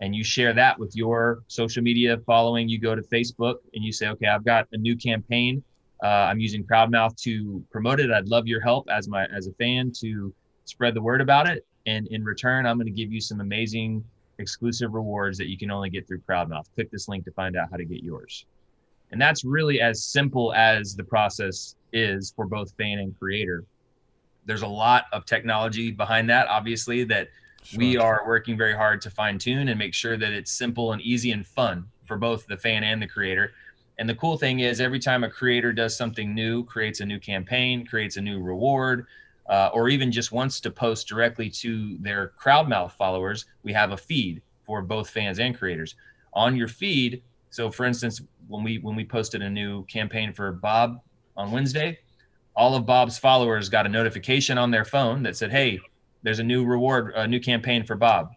and 0.00 0.14
you 0.14 0.22
share 0.22 0.52
that 0.52 0.78
with 0.78 0.94
your 0.94 1.42
social 1.48 1.82
media 1.82 2.18
following 2.26 2.68
you 2.68 2.78
go 2.78 2.94
to 2.94 3.02
facebook 3.02 3.56
and 3.74 3.84
you 3.84 3.92
say 3.92 4.08
okay 4.08 4.26
i've 4.26 4.44
got 4.44 4.66
a 4.72 4.76
new 4.76 4.96
campaign. 4.96 5.62
Uh, 6.02 6.28
i'm 6.28 6.38
using 6.38 6.62
crowdmouth 6.64 7.16
to 7.16 7.64
promote 7.70 8.00
it. 8.00 8.10
I'd 8.10 8.28
love 8.28 8.46
your 8.46 8.60
help 8.60 8.86
as 8.90 9.08
my 9.08 9.26
as 9.34 9.46
a 9.46 9.52
fan 9.52 9.92
to 10.00 10.32
spread 10.64 10.94
the 10.94 11.02
word 11.02 11.20
about 11.20 11.48
it. 11.48 11.66
And 11.86 12.06
in 12.08 12.24
return 12.24 12.66
i'm 12.66 12.76
going 12.76 12.86
to 12.86 12.92
give 12.92 13.12
you 13.12 13.20
some 13.20 13.40
amazing 13.40 14.04
exclusive 14.38 14.92
rewards 14.94 15.38
that 15.38 15.48
you 15.48 15.56
can 15.56 15.70
only 15.70 15.90
get 15.90 16.06
through 16.06 16.20
crowdmouth. 16.20 16.66
Click 16.74 16.90
this 16.90 17.08
link 17.08 17.24
to 17.24 17.32
find 17.32 17.56
out 17.56 17.68
how 17.70 17.76
to 17.76 17.84
get 17.84 18.02
yours. 18.02 18.44
And 19.12 19.20
that's 19.20 19.44
really 19.44 19.80
as 19.80 20.04
simple 20.04 20.52
as 20.54 20.94
the 20.94 21.04
process 21.04 21.76
is 21.92 22.32
for 22.34 22.46
both 22.46 22.72
fan 22.76 22.98
and 22.98 23.16
creator. 23.18 23.64
There's 24.44 24.62
a 24.62 24.66
lot 24.66 25.04
of 25.12 25.24
technology 25.24 25.90
behind 25.90 26.28
that 26.30 26.48
obviously 26.48 27.04
that 27.04 27.28
we 27.76 27.96
are 27.96 28.24
working 28.26 28.56
very 28.56 28.74
hard 28.74 29.00
to 29.02 29.10
fine 29.10 29.38
tune 29.38 29.68
and 29.68 29.78
make 29.78 29.94
sure 29.94 30.16
that 30.16 30.32
it's 30.32 30.50
simple 30.50 30.92
and 30.92 31.02
easy 31.02 31.32
and 31.32 31.46
fun 31.46 31.86
for 32.04 32.16
both 32.16 32.46
the 32.46 32.56
fan 32.56 32.84
and 32.84 33.00
the 33.00 33.06
creator. 33.06 33.52
And 33.98 34.08
the 34.08 34.14
cool 34.14 34.36
thing 34.36 34.60
is, 34.60 34.80
every 34.80 34.98
time 34.98 35.24
a 35.24 35.30
creator 35.30 35.72
does 35.72 35.96
something 35.96 36.34
new, 36.34 36.64
creates 36.64 37.00
a 37.00 37.06
new 37.06 37.18
campaign, 37.18 37.86
creates 37.86 38.16
a 38.16 38.20
new 38.20 38.40
reward, 38.40 39.06
uh, 39.48 39.70
or 39.72 39.88
even 39.88 40.12
just 40.12 40.32
wants 40.32 40.60
to 40.60 40.70
post 40.70 41.08
directly 41.08 41.48
to 41.48 41.96
their 41.98 42.32
crowdmouth 42.40 42.92
followers, 42.92 43.46
we 43.62 43.72
have 43.72 43.92
a 43.92 43.96
feed 43.96 44.42
for 44.64 44.82
both 44.82 45.08
fans 45.08 45.38
and 45.38 45.56
creators. 45.56 45.94
On 46.34 46.54
your 46.56 46.68
feed, 46.68 47.22
so 47.50 47.70
for 47.70 47.86
instance, 47.86 48.20
when 48.48 48.62
we 48.62 48.78
when 48.78 48.96
we 48.96 49.04
posted 49.04 49.40
a 49.42 49.48
new 49.48 49.84
campaign 49.86 50.32
for 50.32 50.52
Bob 50.52 51.00
on 51.36 51.50
Wednesday, 51.50 51.98
all 52.54 52.74
of 52.74 52.84
Bob's 52.84 53.18
followers 53.18 53.68
got 53.68 53.86
a 53.86 53.88
notification 53.88 54.58
on 54.58 54.70
their 54.70 54.84
phone 54.84 55.22
that 55.22 55.36
said, 55.36 55.50
"Hey, 55.50 55.80
there's 56.26 56.40
a 56.40 56.44
new 56.44 56.64
reward, 56.64 57.12
a 57.14 57.24
new 57.24 57.38
campaign 57.38 57.84
for 57.84 57.94
Bob. 57.94 58.32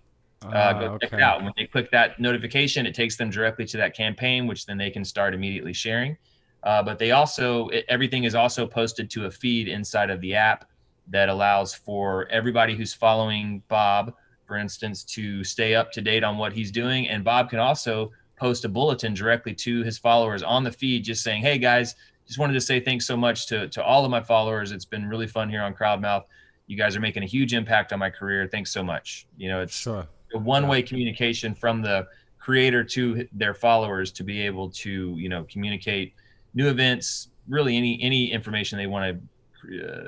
Uh, 0.45 0.49
Ah, 0.53 0.73
go 0.79 0.97
check 0.99 1.11
it 1.11 1.21
out." 1.21 1.43
When 1.43 1.51
they 1.57 1.65
click 1.65 1.89
that 1.89 2.19
notification, 2.19 2.85
it 2.85 2.93
takes 2.93 3.17
them 3.17 3.31
directly 3.31 3.65
to 3.65 3.77
that 3.77 3.95
campaign, 3.95 4.45
which 4.45 4.67
then 4.67 4.77
they 4.77 4.91
can 4.91 5.03
start 5.03 5.33
immediately 5.33 5.73
sharing. 5.73 6.15
Uh, 6.61 6.83
but 6.83 6.99
they 6.99 7.11
also 7.11 7.67
it, 7.69 7.85
everything 7.89 8.25
is 8.25 8.35
also 8.35 8.67
posted 8.67 9.09
to 9.09 9.25
a 9.25 9.31
feed 9.31 9.67
inside 9.67 10.11
of 10.11 10.21
the 10.21 10.35
app 10.35 10.69
that 11.07 11.29
allows 11.29 11.73
for 11.73 12.27
everybody 12.29 12.75
who's 12.75 12.93
following 12.93 13.63
Bob, 13.69 14.13
for 14.45 14.55
instance, 14.55 15.03
to 15.05 15.43
stay 15.43 15.73
up 15.73 15.91
to 15.93 15.99
date 15.99 16.23
on 16.23 16.37
what 16.37 16.53
he's 16.53 16.69
doing. 16.69 17.09
And 17.09 17.23
Bob 17.23 17.49
can 17.49 17.57
also 17.57 18.11
post 18.35 18.65
a 18.65 18.69
bulletin 18.69 19.15
directly 19.15 19.55
to 19.55 19.83
his 19.83 19.97
followers 19.97 20.43
on 20.43 20.63
the 20.63 20.71
feed, 20.71 21.03
just 21.03 21.23
saying, 21.23 21.41
"Hey 21.41 21.57
guys, 21.57 21.95
just 22.27 22.37
wanted 22.37 22.53
to 22.53 22.61
say 22.61 22.79
thanks 22.79 23.07
so 23.07 23.17
much 23.17 23.47
to 23.47 23.67
to 23.69 23.83
all 23.83 24.05
of 24.05 24.11
my 24.11 24.21
followers. 24.21 24.71
It's 24.71 24.85
been 24.85 25.07
really 25.07 25.25
fun 25.25 25.49
here 25.49 25.63
on 25.63 25.73
Crowdmouth. 25.73 26.25
You 26.69 26.77
guys 26.77 26.95
are 26.95 26.99
making 27.01 27.23
a 27.23 27.25
huge 27.25 27.53
impact 27.53 27.91
on 27.91 27.99
my 27.99 28.09
career. 28.09 28.47
Thanks 28.47 28.71
so 28.71 28.83
much." 28.83 29.27
You 29.37 29.49
know, 29.49 29.61
it's 29.61 29.75
Sure. 29.75 30.07
a 30.33 30.37
one-way 30.37 30.81
communication 30.83 31.53
from 31.53 31.81
the 31.81 32.07
creator 32.37 32.83
to 32.83 33.27
their 33.33 33.53
followers 33.53 34.11
to 34.13 34.23
be 34.23 34.39
able 34.41 34.69
to 34.69 35.15
you 35.17 35.27
know 35.27 35.45
communicate 35.51 36.13
new 36.53 36.69
events 36.69 37.29
really 37.47 37.75
any 37.75 37.99
any 38.01 38.31
information 38.31 38.77
they 38.77 38.87
want 38.87 39.19
to 39.61 39.85
uh, 39.85 40.07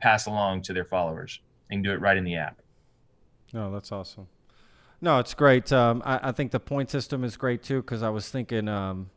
pass 0.00 0.26
along 0.26 0.62
to 0.62 0.72
their 0.72 0.84
followers 0.84 1.40
and 1.70 1.84
do 1.84 1.92
it 1.92 2.00
right 2.00 2.16
in 2.16 2.24
the 2.24 2.36
app 2.36 2.62
No, 3.52 3.70
that's 3.70 3.92
awesome. 3.92 4.28
No, 5.00 5.18
it's 5.18 5.34
great. 5.34 5.70
Um, 5.72 6.02
I, 6.04 6.28
I 6.28 6.32
think 6.32 6.50
the 6.52 6.60
point 6.60 6.90
system 6.90 7.22
is 7.22 7.36
great 7.36 7.62
too 7.62 7.82
because 7.82 8.02
I 8.02 8.08
was 8.08 8.28
thinking, 8.30 8.66
um, 8.66 9.10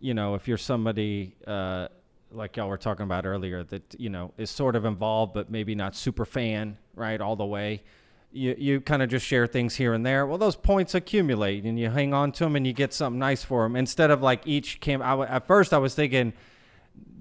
you 0.00 0.12
know, 0.14 0.34
if 0.34 0.46
you're 0.48 0.58
somebody 0.58 1.34
uh, 1.46 1.88
like 2.32 2.56
y'all 2.56 2.68
were 2.68 2.78
talking 2.78 3.04
about 3.04 3.26
earlier 3.26 3.64
that 3.64 3.94
you 3.98 4.10
know 4.10 4.32
is 4.36 4.50
sort 4.50 4.76
of 4.76 4.84
involved 4.84 5.34
but 5.34 5.50
maybe 5.50 5.74
not 5.74 5.96
super 5.96 6.24
fan, 6.24 6.78
right, 6.94 7.20
all 7.20 7.36
the 7.36 7.46
way. 7.46 7.82
You 8.30 8.54
you 8.58 8.80
kind 8.80 9.02
of 9.02 9.08
just 9.08 9.24
share 9.24 9.46
things 9.46 9.76
here 9.76 9.94
and 9.94 10.04
there. 10.04 10.26
Well, 10.26 10.38
those 10.38 10.56
points 10.56 10.94
accumulate 10.94 11.64
and 11.64 11.78
you 11.78 11.90
hang 11.90 12.12
on 12.12 12.32
to 12.32 12.44
them 12.44 12.56
and 12.56 12.66
you 12.66 12.72
get 12.72 12.92
something 12.92 13.18
nice 13.18 13.42
for 13.42 13.62
them 13.62 13.76
instead 13.76 14.10
of 14.10 14.22
like 14.22 14.46
each 14.46 14.80
came, 14.80 15.00
I, 15.00 15.26
at 15.26 15.46
first, 15.46 15.72
I 15.72 15.78
was 15.78 15.94
thinking 15.94 16.34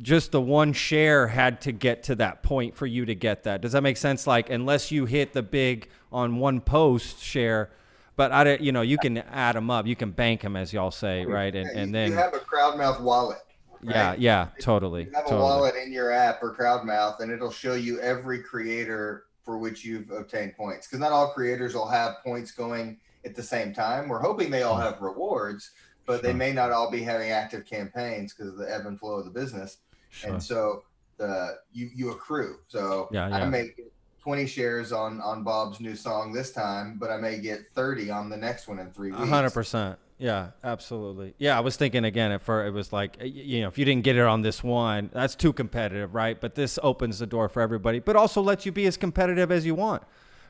just 0.01 0.31
the 0.31 0.41
one 0.41 0.73
share 0.73 1.27
had 1.27 1.61
to 1.61 1.71
get 1.71 2.03
to 2.03 2.15
that 2.15 2.43
point 2.43 2.75
for 2.75 2.85
you 2.85 3.05
to 3.05 3.15
get 3.15 3.43
that. 3.43 3.61
Does 3.61 3.71
that 3.71 3.81
make 3.81 3.97
sense? 3.97 4.27
Like 4.27 4.49
unless 4.49 4.91
you 4.91 5.05
hit 5.05 5.33
the 5.33 5.43
big 5.43 5.89
on 6.11 6.37
one 6.37 6.61
post 6.61 7.21
share, 7.21 7.71
but 8.15 8.31
I 8.31 8.55
you 8.57 8.71
know 8.71 8.81
you 8.81 8.97
can 8.97 9.17
add 9.17 9.55
them 9.55 9.69
up, 9.69 9.87
you 9.87 9.95
can 9.95 10.11
bank 10.11 10.41
them 10.41 10.55
as 10.55 10.73
y'all 10.73 10.91
say, 10.91 11.25
right? 11.25 11.55
And 11.55 11.69
and 11.69 11.95
then 11.95 12.11
you 12.11 12.17
have 12.17 12.33
a 12.33 12.39
Crowdmouth 12.39 13.01
wallet. 13.01 13.39
Yeah, 13.81 14.09
right? 14.09 14.19
yeah, 14.19 14.47
totally, 14.59 15.05
You 15.05 15.11
have 15.11 15.31
a 15.31 15.37
wallet 15.37 15.75
in 15.75 15.91
your 15.91 16.11
app 16.11 16.41
or 16.41 16.55
Crowdmouth, 16.55 17.19
and 17.19 17.31
it'll 17.31 17.51
show 17.51 17.73
you 17.75 17.99
every 17.99 18.41
creator 18.41 19.25
for 19.43 19.57
which 19.57 19.85
you've 19.85 20.11
obtained 20.11 20.55
points. 20.55 20.87
Because 20.87 20.99
not 20.99 21.11
all 21.11 21.29
creators 21.29 21.73
will 21.73 21.87
have 21.87 22.15
points 22.23 22.51
going 22.51 22.99
at 23.25 23.35
the 23.35 23.43
same 23.43 23.73
time. 23.73 24.09
We're 24.09 24.21
hoping 24.21 24.51
they 24.51 24.63
all 24.63 24.77
mm. 24.77 24.83
have 24.83 25.01
rewards, 25.01 25.71
but 26.05 26.21
they 26.21 26.33
may 26.33 26.51
not 26.51 26.71
all 26.71 26.91
be 26.91 27.01
having 27.01 27.31
active 27.31 27.65
campaigns 27.65 28.33
because 28.33 28.51
of 28.53 28.57
the 28.57 28.73
ebb 28.73 28.85
and 28.85 28.99
flow 28.99 29.15
of 29.15 29.25
the 29.25 29.31
business. 29.31 29.77
Sure. 30.09 30.31
And 30.31 30.43
so 30.43 30.83
the 31.17 31.57
you 31.71 31.89
you 31.93 32.11
accrue. 32.11 32.57
So 32.67 33.07
Yeah, 33.11 33.27
I 33.27 33.39
yeah. 33.39 33.49
may 33.49 33.67
get 33.67 33.91
20 34.21 34.45
shares 34.47 34.91
on 34.91 35.21
on 35.21 35.43
Bob's 35.43 35.79
new 35.79 35.95
song 35.95 36.33
this 36.33 36.51
time, 36.51 36.97
but 36.99 37.09
I 37.09 37.17
may 37.17 37.39
get 37.39 37.61
30 37.73 38.09
on 38.09 38.29
the 38.29 38.37
next 38.37 38.67
one 38.67 38.79
in 38.79 38.91
three 38.91 39.11
weeks. 39.11 39.29
Hundred 39.29 39.53
percent. 39.53 39.97
Yeah, 40.19 40.49
absolutely. 40.63 41.35
Yeah, 41.37 41.55
I 41.57 41.59
was 41.59 41.75
thinking 41.77 42.03
again 42.03 42.31
at 42.31 42.41
first, 42.41 42.67
it 42.67 42.71
was 42.71 42.91
like, 42.91 43.17
you 43.21 43.61
know, 43.61 43.67
if 43.67 43.77
you 43.77 43.85
didn't 43.85 44.03
get 44.03 44.15
it 44.15 44.23
on 44.23 44.41
this 44.41 44.63
one, 44.63 45.11
that's 45.13 45.35
too 45.35 45.53
competitive, 45.53 46.15
right? 46.15 46.39
But 46.41 46.55
this 46.55 46.79
opens 46.81 47.19
the 47.19 47.27
door 47.27 47.49
for 47.49 47.61
everybody, 47.61 47.99
but 47.99 48.15
also 48.15 48.41
lets 48.41 48.65
you 48.65 48.71
be 48.71 48.87
as 48.87 48.97
competitive 48.97 49.51
as 49.51 49.65
you 49.65 49.75
want. 49.75 50.01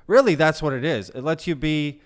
Really, 0.08 0.36
that's 0.36 0.62
what 0.62 0.72
it 0.72 0.86
is. 0.86 1.10
It 1.10 1.22
lets 1.22 1.48
you 1.48 1.56
be 1.56 2.02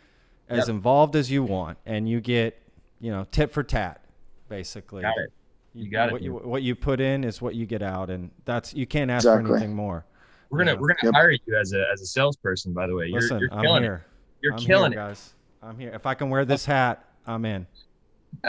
as 0.50 0.68
Yep. 0.68 0.70
involved 0.70 1.16
as 1.16 1.30
you 1.30 1.44
want, 1.44 1.78
and 1.86 2.10
you 2.10 2.20
get, 2.20 2.60
you 3.00 3.12
know, 3.12 3.28
tit 3.32 3.52
for 3.52 3.62
tat, 3.64 4.04
basically. 4.50 5.04
got 5.04 5.18
it 5.20 5.32
You 5.74 5.90
got 5.90 6.10
it, 6.10 6.12
What 6.14 6.22
you, 6.24 6.34
what 6.34 6.64
you 6.64 6.76
put 6.76 7.00
in 7.00 7.24
is 7.24 7.42
what 7.44 7.54
you 7.56 7.66
get 7.68 7.82
out, 7.84 8.10
and 8.10 8.32
that's 8.44 8.74
you 8.74 8.86
can't 8.88 9.10
ask 9.12 9.24
Exactly. 9.26 9.48
for 9.50 9.56
anything 9.58 9.76
more. 9.76 10.04
we're 10.50 10.58
gonna 10.58 10.72
Yeah. 10.74 10.78
we're 10.80 10.88
gonna 10.90 11.00
Yep. 11.04 11.14
hire 11.14 11.32
you 11.32 11.58
as 11.58 11.72
a 11.74 11.86
as 11.94 12.02
a 12.02 12.06
salesperson 12.08 12.74
by 12.74 12.86
the 12.88 12.94
way 12.94 13.06
you're, 13.08 13.22
Listen, 13.22 13.40
you're 13.40 13.54
I'm 13.54 13.62
killing 13.62 13.84
it 13.86 14.02
you're 14.42 14.52
I'm 14.54 14.60
killing 14.60 14.92
here, 14.92 15.00
it 15.02 15.04
guys. 15.06 15.34
I'm 15.64 15.80
here. 15.80 15.92
If 15.94 16.06
I 16.06 16.14
can 16.16 16.30
wear 16.30 16.44
this 16.44 16.66
hat, 16.66 17.06
I'm 17.26 17.46
in. 17.46 17.68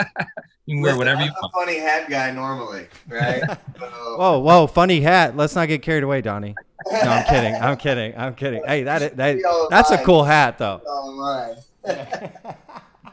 you 0.66 0.76
can 0.76 0.80
wear 0.80 0.92
Listen, 0.92 0.98
whatever 0.98 1.22
you 1.22 1.28
I'm 1.28 1.34
want 1.34 1.52
a 1.52 1.58
funny 1.58 1.78
hat 1.78 2.08
guy 2.08 2.30
normally, 2.30 2.86
right? 3.08 3.42
So, 3.78 4.16
Whoa, 4.16 4.38
whoa, 4.38 4.66
funny 4.68 5.00
hat. 5.00 5.36
Let's 5.36 5.56
not 5.56 5.66
get 5.66 5.82
carried 5.82 6.04
away, 6.04 6.20
Donnie. 6.20 6.54
No, 6.90 6.98
I'm 7.00 7.24
kidding. 7.24 7.54
I'm 7.54 7.76
kidding. 7.78 8.16
I'm 8.16 8.34
kidding. 8.34 8.62
Hey, 8.64 8.84
that, 8.84 9.16
that 9.16 9.66
that's 9.70 9.90
a 9.90 9.98
cool 10.04 10.22
hat 10.22 10.58
though. 10.58 10.80
all 10.88 11.56
mine. 11.84 12.30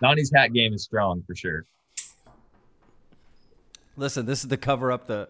donnie's 0.02 0.32
hat 0.32 0.54
game 0.54 0.74
is 0.74 0.84
strong 0.84 1.24
for 1.26 1.36
sure 1.36 1.66
Listen, 3.98 4.26
this 4.26 4.44
is 4.44 4.50
to 4.50 4.58
cover 4.58 4.92
up 4.92 5.08
the 5.08 5.28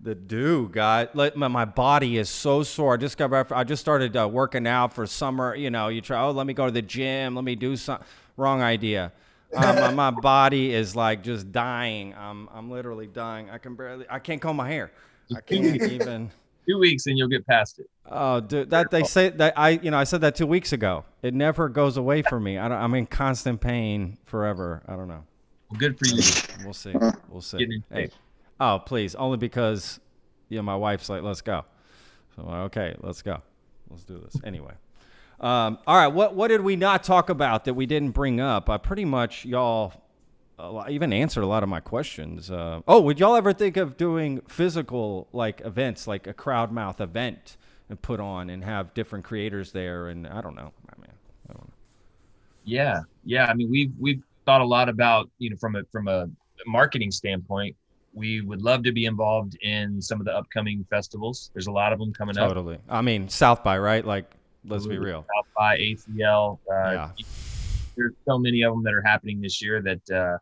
the 0.00 0.14
dew, 0.14 0.68
guy. 0.68 1.08
Like 1.14 1.36
my, 1.36 1.48
my 1.48 1.64
body 1.64 2.18
is 2.18 2.28
so 2.28 2.62
sore. 2.62 2.94
I 2.94 2.96
just 2.96 3.16
got 3.16 3.30
back. 3.30 3.52
I 3.52 3.64
just 3.64 3.80
started 3.80 4.16
uh, 4.16 4.28
working 4.28 4.66
out 4.66 4.92
for 4.92 5.06
summer. 5.06 5.54
You 5.54 5.70
know, 5.70 5.88
you 5.88 6.00
try. 6.00 6.20
Oh, 6.20 6.30
let 6.30 6.46
me 6.46 6.54
go 6.54 6.66
to 6.66 6.72
the 6.72 6.82
gym. 6.82 7.34
Let 7.34 7.44
me 7.44 7.54
do 7.54 7.76
some. 7.76 8.00
Wrong 8.36 8.62
idea. 8.62 9.12
Um, 9.54 9.76
my, 9.76 9.90
my 10.10 10.10
body 10.10 10.72
is 10.72 10.94
like 10.94 11.22
just 11.22 11.52
dying. 11.52 12.14
I'm 12.14 12.48
I'm 12.52 12.70
literally 12.70 13.06
dying. 13.06 13.50
I 13.50 13.58
can 13.58 13.74
barely. 13.74 14.06
I 14.08 14.18
can't 14.18 14.40
comb 14.40 14.56
my 14.56 14.68
hair. 14.68 14.90
I 15.36 15.40
can't 15.46 15.64
even. 15.64 16.30
two 16.66 16.78
weeks 16.78 17.06
and 17.06 17.16
you'll 17.16 17.28
get 17.28 17.46
past 17.46 17.78
it 17.78 17.86
Oh, 18.10 18.40
dude, 18.40 18.70
that 18.70 18.90
they 18.90 19.02
say 19.02 19.28
that 19.30 19.58
I, 19.58 19.70
you 19.70 19.90
know, 19.90 19.98
I 19.98 20.04
said 20.04 20.22
that 20.22 20.34
two 20.34 20.46
weeks 20.46 20.72
ago. 20.72 21.04
It 21.22 21.34
never 21.34 21.68
goes 21.68 21.96
away 21.96 22.22
from 22.22 22.42
me. 22.44 22.56
I 22.58 22.68
don't, 22.68 22.78
I'm 22.78 22.94
in 22.94 23.06
constant 23.06 23.60
pain 23.60 24.16
forever. 24.24 24.82
I 24.88 24.96
don't 24.96 25.08
know. 25.08 25.24
well, 25.70 25.78
good 25.78 25.98
for 25.98 26.06
you 26.06 26.22
We'll 26.64 26.74
see. 26.74 26.94
We'll 27.28 27.42
see. 27.42 27.82
Hey, 27.92 28.10
oh, 28.58 28.78
please, 28.78 29.14
only 29.14 29.36
because, 29.36 30.00
you 30.48 30.56
know, 30.56 30.62
my 30.62 30.76
wife's 30.76 31.10
like, 31.10 31.22
let's 31.22 31.42
go. 31.42 31.64
So 32.34 32.42
I'm 32.42 32.48
like, 32.48 32.60
okay, 32.66 32.96
let's 33.00 33.20
go. 33.20 33.42
Let's 33.90 34.04
do 34.04 34.18
this 34.18 34.40
anyway. 34.44 34.72
Um, 35.40 35.78
all 35.86 35.96
right, 35.96 36.08
what 36.08 36.34
what 36.34 36.48
did 36.48 36.62
we 36.62 36.74
not 36.76 37.04
talk 37.04 37.30
about 37.30 37.64
that 37.64 37.74
we 37.74 37.86
didn't 37.86 38.10
bring 38.10 38.40
up? 38.40 38.68
I 38.68 38.76
pretty 38.76 39.04
much 39.04 39.44
y'all 39.44 39.92
lot, 40.58 40.90
even 40.90 41.12
answered 41.12 41.42
a 41.42 41.46
lot 41.46 41.62
of 41.62 41.68
my 41.68 41.80
questions. 41.80 42.50
Uh, 42.50 42.80
oh, 42.88 43.00
would 43.00 43.20
y'all 43.20 43.36
ever 43.36 43.52
think 43.52 43.76
of 43.76 43.96
doing 43.96 44.40
physical 44.48 45.28
like 45.32 45.60
events, 45.64 46.06
like 46.06 46.26
a 46.26 46.34
Crowdmouth 46.34 47.00
event, 47.00 47.56
and 47.88 48.00
put 48.00 48.20
on 48.20 48.50
and 48.50 48.64
have 48.64 48.94
different 48.94 49.24
creators 49.24 49.72
there? 49.72 50.08
And 50.08 50.26
I 50.26 50.40
don't 50.40 50.56
know. 50.56 50.72
I 50.90 51.00
mean, 51.00 51.12
I 51.48 51.52
don't 51.52 51.68
know. 51.68 51.74
Yeah, 52.64 53.00
yeah. 53.24 53.46
I 53.46 53.54
mean, 53.54 53.70
we've 53.70 53.92
we've 53.98 54.22
thought 54.44 54.60
a 54.60 54.66
lot 54.66 54.88
about 54.88 55.30
you 55.38 55.50
know 55.50 55.56
from 55.56 55.76
a 55.76 55.84
from 55.92 56.08
a 56.08 56.28
marketing 56.66 57.10
standpoint. 57.10 57.76
We 58.14 58.40
would 58.40 58.62
love 58.62 58.82
to 58.84 58.92
be 58.92 59.04
involved 59.04 59.56
in 59.62 60.02
some 60.02 60.18
of 60.18 60.26
the 60.26 60.32
upcoming 60.32 60.84
festivals. 60.90 61.50
There's 61.52 61.68
a 61.68 61.72
lot 61.72 61.92
of 61.92 62.00
them 62.00 62.12
coming 62.12 62.36
up. 62.36 62.48
Totally. 62.48 62.78
I 62.88 63.00
mean, 63.00 63.28
South 63.28 63.62
by 63.62 63.78
right? 63.78 64.04
Like, 64.04 64.32
let's 64.68 64.86
be 64.86 64.98
real. 64.98 65.24
South 65.36 65.46
by 65.56 65.78
ACL. 65.78 66.58
Uh, 66.70 66.90
Yeah. 66.90 67.10
There's 67.96 68.14
so 68.26 68.38
many 68.38 68.62
of 68.62 68.72
them 68.72 68.84
that 68.84 68.94
are 68.94 69.02
happening 69.02 69.40
this 69.40 69.60
year 69.60 69.82
that 69.82 70.10
uh, 70.10 70.38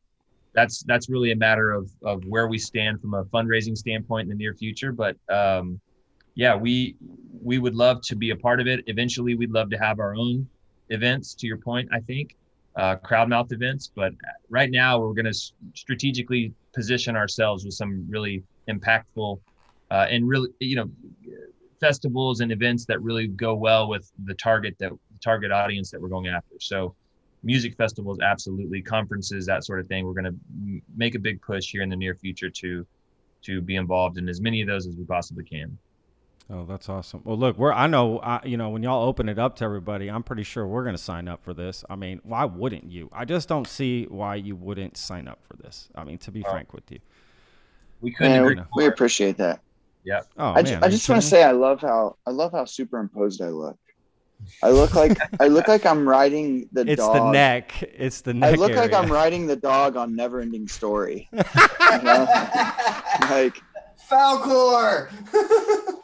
that's 0.53 0.83
that's 0.83 1.09
really 1.09 1.33
a 1.33 1.37
matter 1.37 1.73
of 1.73 1.91
of 2.03 2.23
where 2.27 2.49
we 2.49 2.59
stand 2.59 3.01
from 3.01 3.15
a 3.15 3.25
fundraising 3.25 3.77
standpoint 3.77 4.25
in 4.25 4.29
the 4.29 4.35
near 4.35 4.55
future. 4.55 4.93
But 4.93 5.17
um, 5.31 5.81
yeah, 6.35 6.55
we 6.55 6.97
we 7.43 7.59
would 7.59 7.75
love 7.75 8.03
to 8.03 8.17
be 8.17 8.31
a 8.31 8.37
part 8.37 8.61
of 8.61 8.67
it. 8.67 8.85
Eventually, 8.89 9.35
we'd 9.35 9.53
love 9.53 9.71
to 9.71 9.79
have 9.79 10.01
our 10.01 10.15
own 10.15 10.47
events. 10.91 11.35
To 11.35 11.47
your 11.47 11.57
point, 11.57 11.89
I 11.93 12.01
think 12.01 12.37
uh, 12.77 12.97
crowdmouth 12.97 13.53
events. 13.53 13.91
But 13.95 14.13
right 14.51 14.71
now, 14.71 15.01
we're 15.01 15.15
going 15.15 15.33
to 15.33 15.53
strategically 15.75 16.53
position 16.75 17.17
ourselves 17.17 17.65
with 17.65 17.73
some 17.73 18.07
really 18.09 18.43
impactful 18.69 19.41
uh, 19.91 20.07
and 20.11 20.29
really 20.29 20.49
you 20.61 20.77
know 20.77 20.91
festivals 21.81 22.41
and 22.41 22.51
events 22.53 22.85
that 22.87 23.01
really 23.03 23.27
go 23.27 23.55
well 23.55 23.89
with 23.89 24.11
the 24.25 24.35
target 24.35 24.77
that 24.79 24.93
target 25.23 25.53
audience 25.53 25.91
that 25.91 26.01
we're 26.01 26.09
going 26.09 26.29
after. 26.29 26.55
So 26.61 26.95
music 27.43 27.77
festivals, 27.77 28.19
absolutely 28.21 28.83
conferences, 28.83 29.47
that 29.47 29.65
sort 29.65 29.81
of 29.81 29.87
thing. 29.87 30.07
We're 30.07 30.21
going 30.21 30.25
to 30.25 30.83
make 30.97 31.15
a 31.15 31.19
big 31.19 31.41
push 31.43 31.71
here 31.71 31.83
in 31.83 31.89
the 31.89 31.97
near 31.97 32.15
future 32.15 32.51
to 32.51 32.87
to 33.43 33.61
be 33.61 33.77
involved 33.77 34.19
in 34.19 34.29
as 34.29 34.41
many 34.41 34.61
of 34.61 34.67
those 34.67 34.87
as 34.87 34.97
we 34.97 35.05
possibly 35.05 35.45
can. 35.45 35.79
Oh, 36.49 36.65
that's 36.65 36.89
awesome. 36.89 37.23
Well, 37.25 37.37
look, 37.37 37.59
we're 37.59 37.73
I 37.73 37.87
know 37.87 38.19
I, 38.21 38.41
you 38.45 38.57
know 38.57 38.69
when 38.71 38.83
y'all 38.83 39.07
open 39.09 39.29
it 39.29 39.39
up 39.39 39.57
to 39.57 39.65
everybody, 39.65 40.09
I'm 40.09 40.23
pretty 40.23 40.45
sure 40.45 40.67
we're 40.67 40.85
going 40.85 40.97
to 40.97 41.03
sign 41.03 41.29
up 41.29 41.43
for 41.43 41.53
this. 41.53 41.85
I 41.91 41.97
mean, 41.97 42.21
why 42.23 42.45
wouldn't 42.45 42.91
you? 42.91 43.11
I 43.13 43.25
just 43.25 43.49
don't 43.49 43.67
see 43.67 44.05
why 44.05 44.37
you 44.37 44.55
wouldn't 44.55 44.97
sign 44.97 45.27
up 45.29 45.41
for 45.43 45.57
this. 45.57 45.89
I 45.95 46.05
mean, 46.05 46.19
to 46.19 46.31
be 46.31 46.45
Oh. 46.47 46.51
frank 46.51 46.73
with 46.73 46.91
you. 46.91 47.01
We 48.01 48.13
couldn't 48.13 48.33
Man, 48.33 48.43
agree 48.43 48.57
we, 48.77 48.85
we 48.85 48.87
appreciate 48.87 49.37
that. 49.39 49.61
Oh 50.39 50.51
I, 50.51 50.55
man, 50.63 50.65
ju- 50.67 50.79
I 50.83 50.89
just 50.89 51.09
want 51.09 51.21
to 51.23 51.27
say 51.29 51.43
I 51.43 51.53
love 51.53 51.81
how 51.81 52.17
I 52.27 52.31
love 52.31 52.53
how 52.53 52.65
superimposed 52.65 53.43
I 53.43 53.49
look. 53.49 53.77
I 54.63 54.71
look 54.71 54.95
like 54.95 55.17
I 55.41 55.47
look 55.49 55.67
like 55.69 55.87
I'm 55.87 56.09
riding 56.09 56.69
the 56.73 56.83
it's 56.83 56.97
dog. 57.01 57.15
the 57.15 57.31
neck. 57.33 57.83
It's 57.83 58.21
the 58.21 58.35
neck. 58.35 58.49
I 58.49 58.51
neck. 58.53 58.61
look 58.61 58.75
like. 58.77 58.93
I'm 58.95 59.11
riding 59.11 59.47
the 59.47 59.57
dog 59.57 59.97
on 59.97 60.15
Neverending 60.15 60.69
Story. 60.71 61.29
You 61.33 61.39
know? 62.03 62.27
Like 63.31 63.61
Falkor. 64.09 65.11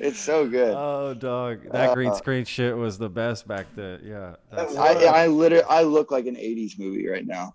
It's 0.00 0.18
so 0.18 0.48
good. 0.48 0.74
Oh, 0.76 1.14
dog, 1.14 1.70
that 1.70 1.94
green 1.94 2.10
Uh, 2.10 2.14
screen 2.14 2.44
shit 2.44 2.76
was 2.76 2.98
the 2.98 3.08
best 3.08 3.46
back 3.46 3.66
then. 3.76 4.00
Yeah, 4.02 4.34
that's, 4.50 4.74
I, 4.74 5.04
I 5.04 5.26
literally, 5.28 5.64
I 5.70 5.82
look 5.82 6.10
like 6.10 6.26
an 6.26 6.34
'80s 6.34 6.78
movie 6.80 7.06
right 7.06 7.24
now. 7.24 7.52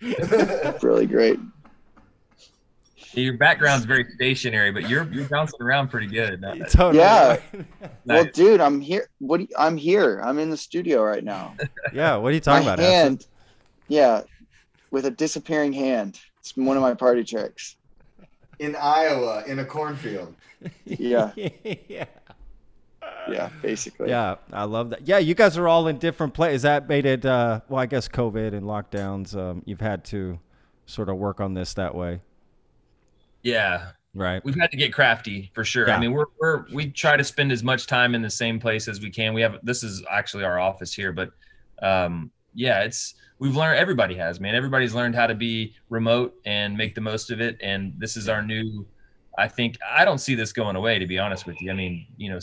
really 0.82 1.06
great. 1.06 1.38
Your 3.14 3.38
background's 3.38 3.86
very 3.86 4.05
stationary, 4.16 4.72
but 4.72 4.89
you're 4.89 5.12
you're 5.12 5.28
bouncing 5.28 5.62
around 5.62 5.89
pretty 5.89 6.07
good. 6.07 6.41
totally 6.70 6.99
Yeah. 6.99 7.39
right. 7.53 7.66
Well, 8.05 8.26
dude, 8.26 8.62
I'm 8.62 8.80
here. 8.80 9.10
What? 9.20 9.38
Do 9.38 9.43
you, 9.43 9.55
I'm 9.57 9.78
here. 9.78 10.22
I'm 10.24 10.39
in 10.39 10.49
the 10.49 10.57
studio 10.57 11.01
right 11.01 11.24
now. 11.24 11.55
yeah. 11.93 12.16
What 12.16 12.30
are 12.30 12.36
you 12.36 12.39
talking 12.39 12.68
my 12.68 12.74
about? 12.74 12.84
Ashton? 12.84 12.93
hand, 12.93 13.28
yeah, 13.88 14.22
with 14.91 15.05
a 15.05 15.12
disappearing 15.12 15.74
hand. 15.74 16.20
It's 16.39 16.55
one 16.55 16.78
of 16.78 16.82
my 16.82 16.93
party 16.93 17.24
tricks. 17.24 17.76
In 18.60 18.76
Iowa, 18.76 19.43
in 19.47 19.60
a 19.60 19.66
cornfield. 19.66 20.36
Yeah, 20.86 21.32
yeah. 21.36 22.05
yeah, 23.30 23.49
basically. 23.62 24.10
Yeah, 24.10 24.36
I 24.51 24.66
love 24.66 24.89
that. 24.89 25.07
Yeah, 25.07 25.18
you 25.18 25.34
guys 25.34 25.57
are 25.57 25.68
all 25.68 25.88
in 25.88 25.97
different 25.97 26.34
places. 26.34 26.64
That 26.64 26.88
made 26.88 27.05
it. 27.05 27.26
Uh, 27.26 27.62
well, 27.70 27.80
I 27.80 27.86
guess 27.86 28.07
COVID 28.07 28.53
and 28.53 28.64
lockdowns. 28.64 29.36
Um, 29.36 29.64
you've 29.66 29.82
had 29.82 30.03
to 30.05 30.39
sort 30.86 31.07
of 31.10 31.18
work 31.18 31.39
on 31.39 31.53
this 31.53 31.74
that 31.76 31.95
way, 31.95 32.20
Yeah, 33.44 33.92
right? 34.14 34.44
we've 34.44 34.60
had 34.60 34.72
to 34.72 34.78
get 34.78 34.94
crafty 34.94 35.52
for 35.54 35.64
sure. 35.64 35.88
Yeah. 35.88 35.96
I 35.96 36.00
mean, 36.00 36.12
we're 36.12 36.26
we're 36.40 36.66
we 36.74 36.90
try 36.92 37.18
to 37.18 37.24
spend 37.24 37.52
as 37.52 37.64
much 37.64 37.88
time 37.88 38.16
in 38.16 38.22
the 38.22 38.30
same 38.30 38.60
place 38.60 38.88
as 38.88 39.02
we 39.02 39.10
can. 39.10 39.34
We 39.34 39.42
have 39.42 39.58
this 39.64 39.84
is 39.84 40.04
actually 40.10 40.44
our 40.44 40.60
office 40.60 40.94
here, 40.94 41.12
but 41.12 41.32
um, 41.82 42.32
yeah, 42.54 42.82
it's 42.82 43.16
we've 43.40 43.56
learned. 43.56 43.80
Everybody 43.80 44.16
has, 44.16 44.40
man. 44.40 44.56
Everybody's 44.56 44.94
learned 44.94 45.16
how 45.16 45.28
to 45.28 45.36
be 45.36 45.74
remote 45.90 46.36
and 46.46 46.76
make 46.76 46.96
the 46.96 47.02
most 47.02 47.32
of 47.32 47.42
it. 47.42 47.58
And 47.62 47.94
this 47.98 48.18
is 48.18 48.30
our 48.30 48.42
new. 48.42 48.86
I 49.38 49.48
think 49.48 49.78
I 49.90 50.04
don't 50.04 50.18
see 50.18 50.36
this 50.36 50.52
going 50.52 50.76
away. 50.76 51.00
To 51.00 51.08
be 51.08 51.18
honest 51.18 51.46
with 51.46 51.62
you, 51.62 51.72
I 51.72 51.74
mean, 51.74 52.06
you 52.18 52.30
know, 52.30 52.40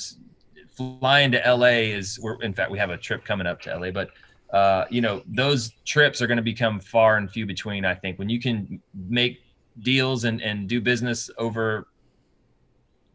flying 0.77 1.33
to 1.33 1.43
LA 1.47 1.93
is. 1.93 2.19
We're 2.21 2.41
in 2.43 2.55
fact 2.55 2.71
we 2.71 2.79
have 2.79 2.91
a 2.91 2.97
trip 2.97 3.25
coming 3.25 3.47
up 3.47 3.61
to 3.63 3.79
LA, 3.79 3.91
but 3.91 4.11
uh, 4.53 4.87
you 4.91 5.01
know, 5.01 5.23
those 5.27 5.73
trips 5.85 6.23
are 6.23 6.27
going 6.27 6.37
to 6.37 6.43
become 6.43 6.81
far 6.81 7.17
and 7.17 7.31
few 7.31 7.47
between. 7.47 7.85
I 7.85 7.95
think 7.95 8.19
when 8.19 8.29
you 8.29 8.41
can 8.41 8.81
make 8.95 9.41
deals 9.81 10.25
and 10.25 10.41
and 10.43 10.69
do 10.69 10.81
business 10.81 11.31
over 11.39 11.89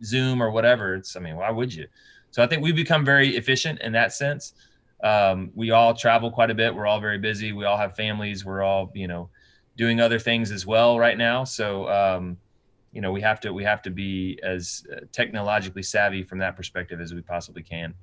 Zoom 0.04 0.42
or 0.42 0.52
whatever, 0.52 0.96
it's 0.96 1.16
I 1.16 1.20
mean, 1.20 1.36
why 1.36 1.52
would 1.52 1.74
you? 1.74 1.88
So 2.32 2.42
I 2.42 2.48
think 2.48 2.64
we've 2.64 2.76
become 2.76 3.04
very 3.04 3.36
efficient 3.36 3.82
in 3.82 3.92
that 3.94 4.14
sense. 4.14 4.54
Um, 5.04 5.52
we 5.56 5.72
all 5.72 5.94
travel 5.94 6.32
quite 6.32 6.50
a 6.52 6.54
bit. 6.54 6.74
We're 6.74 6.88
all 6.88 7.00
very 7.00 7.18
busy. 7.18 7.54
We 7.54 7.66
all 7.66 7.78
have 7.78 7.96
families. 7.96 8.46
We're 8.46 8.62
all 8.62 8.92
you 8.94 9.08
know 9.08 9.30
doing 9.78 10.00
other 10.00 10.20
things 10.20 10.52
as 10.52 10.66
well 10.66 11.00
right 11.00 11.18
now. 11.18 11.44
So 11.44 11.90
um, 11.90 12.38
you 12.92 13.02
know 13.02 13.12
we 13.12 13.22
have 13.22 13.40
to 13.42 13.54
we 13.54 13.64
have 13.64 13.82
to 13.84 13.90
be 13.90 14.40
as 14.44 14.86
uh, 14.92 15.02
technologically 15.12 15.84
savvy 15.84 16.24
from 16.24 16.40
that 16.40 16.56
perspective 16.56 17.02
as 17.02 17.14
we 17.14 17.22
possibly 17.22 17.64
can. 17.64 17.94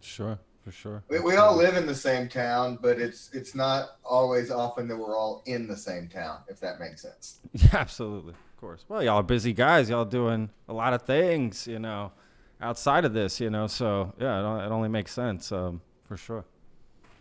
Sure, 0.00 0.38
for 0.62 0.72
sure. 0.72 1.02
We, 1.08 1.20
we 1.20 1.36
all 1.36 1.56
live 1.56 1.76
in 1.76 1.86
the 1.86 1.94
same 1.94 2.28
town, 2.28 2.78
but 2.80 2.98
it's 3.00 3.30
it's 3.32 3.54
not 3.54 3.98
always 4.04 4.50
often 4.50 4.88
that 4.88 4.96
we're 4.96 5.16
all 5.16 5.42
in 5.46 5.66
the 5.66 5.76
same 5.76 6.08
town, 6.08 6.38
if 6.48 6.60
that 6.60 6.78
makes 6.78 7.02
sense. 7.02 7.40
Yeah, 7.52 7.68
absolutely, 7.72 8.32
of 8.32 8.56
course. 8.60 8.84
Well, 8.88 9.02
y'all 9.02 9.16
are 9.16 9.22
busy 9.22 9.52
guys. 9.52 9.88
Y'all 9.88 10.04
doing 10.04 10.50
a 10.68 10.72
lot 10.72 10.92
of 10.92 11.02
things, 11.02 11.66
you 11.66 11.78
know, 11.78 12.12
outside 12.60 13.04
of 13.04 13.14
this, 13.14 13.40
you 13.40 13.50
know. 13.50 13.66
So 13.66 14.12
yeah, 14.20 14.38
it, 14.38 14.66
it 14.66 14.70
only 14.70 14.88
makes 14.88 15.12
sense, 15.12 15.50
um, 15.52 15.80
for 16.04 16.16
sure. 16.16 16.44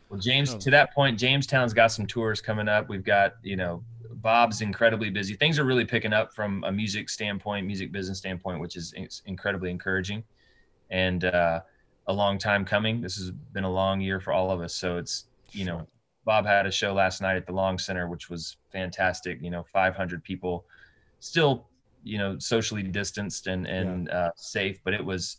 Well, 0.10 0.20
James, 0.20 0.56
to 0.56 0.72
that 0.72 0.94
point, 0.94 1.20
Jamestown's 1.20 1.74
got 1.74 1.92
some 1.92 2.08
tours 2.08 2.42
coming 2.42 2.68
up. 2.68 2.90
We've 2.90 3.04
got, 3.04 3.36
you 3.44 3.56
know, 3.56 3.84
Bob's 4.14 4.62
incredibly 4.62 5.12
busy. 5.12 5.36
Things 5.36 5.60
are 5.60 5.64
really 5.64 5.86
picking 5.86 6.14
up 6.14 6.34
from 6.34 6.64
a 6.64 6.72
music 6.72 7.10
standpoint, 7.10 7.68
music 7.68 7.92
business 7.92 8.18
standpoint, 8.18 8.60
which 8.60 8.76
is 8.76 8.94
is 8.98 9.22
incredibly 9.28 9.70
encouraging, 9.70 10.24
and 10.90 11.26
uh, 11.26 11.62
a 12.10 12.14
long 12.14 12.40
time 12.40 12.66
coming. 12.66 13.02
This 13.02 13.16
has 13.18 13.30
been 13.32 13.64
a 13.64 13.72
long 13.72 14.02
year 14.02 14.20
for 14.20 14.34
all 14.34 14.50
of 14.50 14.62
us. 14.62 14.74
So 14.76 14.98
it's, 14.98 15.26
you 15.52 15.64
know, 15.64 15.88
Bob 16.26 16.46
had 16.46 16.66
a 16.66 16.72
show 16.72 16.92
last 16.92 17.22
night 17.22 17.38
at 17.38 17.46
the 17.46 17.54
Long 17.54 17.78
Center, 17.78 18.08
which 18.10 18.30
was 18.30 18.58
fantastic. 18.72 19.40
You 19.42 19.52
know, 19.52 19.64
500 19.72 20.24
people, 20.24 20.66
still, 21.20 21.68
you 22.04 22.18
know, 22.18 22.38
socially 22.40 22.82
distanced 22.84 23.46
and 23.48 23.68
and 23.68 24.10
uh, 24.10 24.32
safe, 24.36 24.80
but 24.84 24.94
it 24.96 25.06
was 25.06 25.38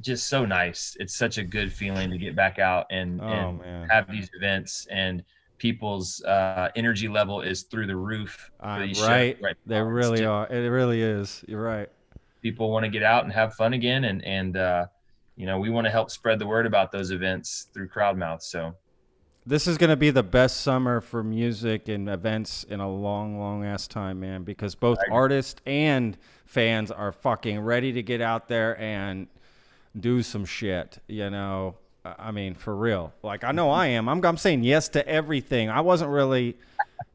just 0.00 0.26
so 0.26 0.44
nice. 0.44 0.96
It's 0.98 1.16
such 1.16 1.38
a 1.38 1.44
good 1.44 1.72
feeling 1.72 2.10
to 2.10 2.18
get 2.18 2.34
back 2.34 2.58
out 2.58 2.86
and, 2.90 3.20
Oh 3.20 3.26
and 3.26 3.60
man, 3.60 3.88
have 3.88 4.10
these 4.10 4.28
events 4.34 4.88
and 4.90 5.22
people's 5.58 6.22
uh, 6.24 6.70
energy 6.74 7.06
level 7.06 7.40
is 7.40 7.62
through 7.62 7.86
the 7.86 7.96
roof. 7.96 8.50
Uh, 8.58 8.86
right. 9.02 9.38
right 9.40 9.56
they 9.64 9.80
really 9.80 10.18
just- 10.18 10.26
are. 10.26 10.48
It 10.52 10.68
really 10.68 11.00
is. 11.02 11.44
You're 11.46 11.62
right. 11.62 11.88
People 12.42 12.70
want 12.72 12.84
to 12.84 12.90
get 12.90 13.04
out 13.04 13.24
and 13.24 13.32
have 13.32 13.54
fun 13.54 13.72
again, 13.72 14.04
and 14.04 14.22
and 14.24 14.56
uh, 14.56 14.86
you 15.36 15.46
know 15.46 15.58
we 15.58 15.70
want 15.70 15.86
to 15.86 15.90
help 15.90 16.10
spread 16.10 16.38
the 16.38 16.46
word 16.46 16.66
about 16.66 16.92
those 16.92 17.10
events 17.10 17.66
through 17.72 17.88
Crowdmouth. 17.88 18.42
So 18.42 18.74
This 19.46 19.66
is 19.66 19.78
gonna 19.78 19.96
be 19.96 20.10
the 20.10 20.22
best 20.22 20.60
summer 20.60 21.00
for 21.00 21.22
music 21.22 21.88
and 21.88 22.08
events 22.08 22.64
in 22.64 22.80
a 22.80 22.90
long, 22.90 23.38
long 23.38 23.64
ass 23.64 23.86
time, 23.86 24.20
man. 24.20 24.44
Because 24.44 24.74
both 24.74 24.98
I 25.10 25.12
artists 25.12 25.60
and 25.66 26.16
fans 26.46 26.90
are 26.90 27.12
fucking 27.12 27.60
ready 27.60 27.92
to 27.92 28.02
get 28.02 28.20
out 28.20 28.48
there 28.48 28.78
and 28.80 29.28
do 29.98 30.22
some 30.22 30.44
shit. 30.44 30.98
You 31.08 31.30
know, 31.30 31.76
I 32.04 32.14
I 32.18 32.30
mean, 32.30 32.54
for 32.54 32.74
real. 32.74 33.12
Like 33.22 33.44
I 33.44 33.52
know 33.52 33.70
I 33.70 33.86
am. 33.88 34.08
I'm. 34.08 34.24
I'm 34.24 34.36
saying 34.36 34.62
yes 34.62 34.88
to 34.90 35.06
everything. 35.08 35.70
I 35.70 35.80
wasn't 35.80 36.10
really, 36.10 36.56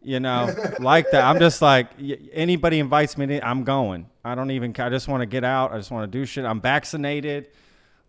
you 0.02 0.20
know, 0.20 0.54
like 0.80 1.12
that. 1.12 1.24
I'm 1.24 1.40
just 1.40 1.62
like 1.62 1.88
anybody 2.34 2.80
invites 2.80 3.18
me, 3.18 3.28
to, 3.28 3.48
I'm 3.48 3.64
going. 3.64 4.08
I 4.26 4.36
don't 4.36 4.52
even. 4.52 4.76
I 4.78 4.90
just 4.90 5.08
want 5.08 5.22
to 5.22 5.26
get 5.26 5.44
out. 5.44 5.72
I 5.72 5.78
just 5.78 5.92
want 5.92 6.12
to 6.12 6.20
do 6.20 6.26
shit. 6.26 6.44
I'm 6.46 6.60
vaccinated. 6.62 7.48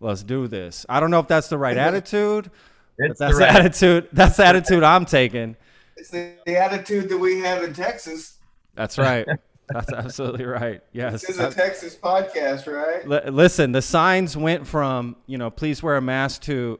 Let's 0.01 0.23
do 0.23 0.47
this. 0.47 0.85
I 0.89 0.99
don't 0.99 1.11
know 1.11 1.19
if 1.19 1.27
that's 1.27 1.47
the 1.47 1.59
right 1.59 1.77
attitude. 1.77 2.49
But 2.97 3.17
that's 3.17 3.19
the 3.19 3.27
the 3.27 3.33
right, 3.35 3.55
attitude. 3.55 4.09
That's 4.11 4.37
the 4.37 4.45
attitude 4.45 4.83
I'm 4.83 5.05
taking. 5.05 5.55
It's 5.95 6.09
the, 6.09 6.33
the 6.45 6.57
attitude 6.57 7.09
that 7.09 7.17
we 7.17 7.39
have 7.41 7.63
in 7.63 7.73
Texas. 7.73 8.37
That's 8.73 8.97
right. 8.97 9.27
That's 9.69 9.93
absolutely 9.93 10.45
right. 10.45 10.81
Yes. 10.91 11.21
This 11.21 11.29
is 11.29 11.39
a 11.39 11.51
Texas 11.51 11.95
podcast, 11.95 12.67
right? 12.67 13.07
Li- 13.07 13.31
listen, 13.31 13.71
the 13.71 13.81
signs 13.81 14.35
went 14.35 14.67
from 14.67 15.15
you 15.27 15.37
know 15.37 15.49
please 15.51 15.83
wear 15.83 15.95
a 15.95 16.01
mask 16.01 16.41
to 16.43 16.79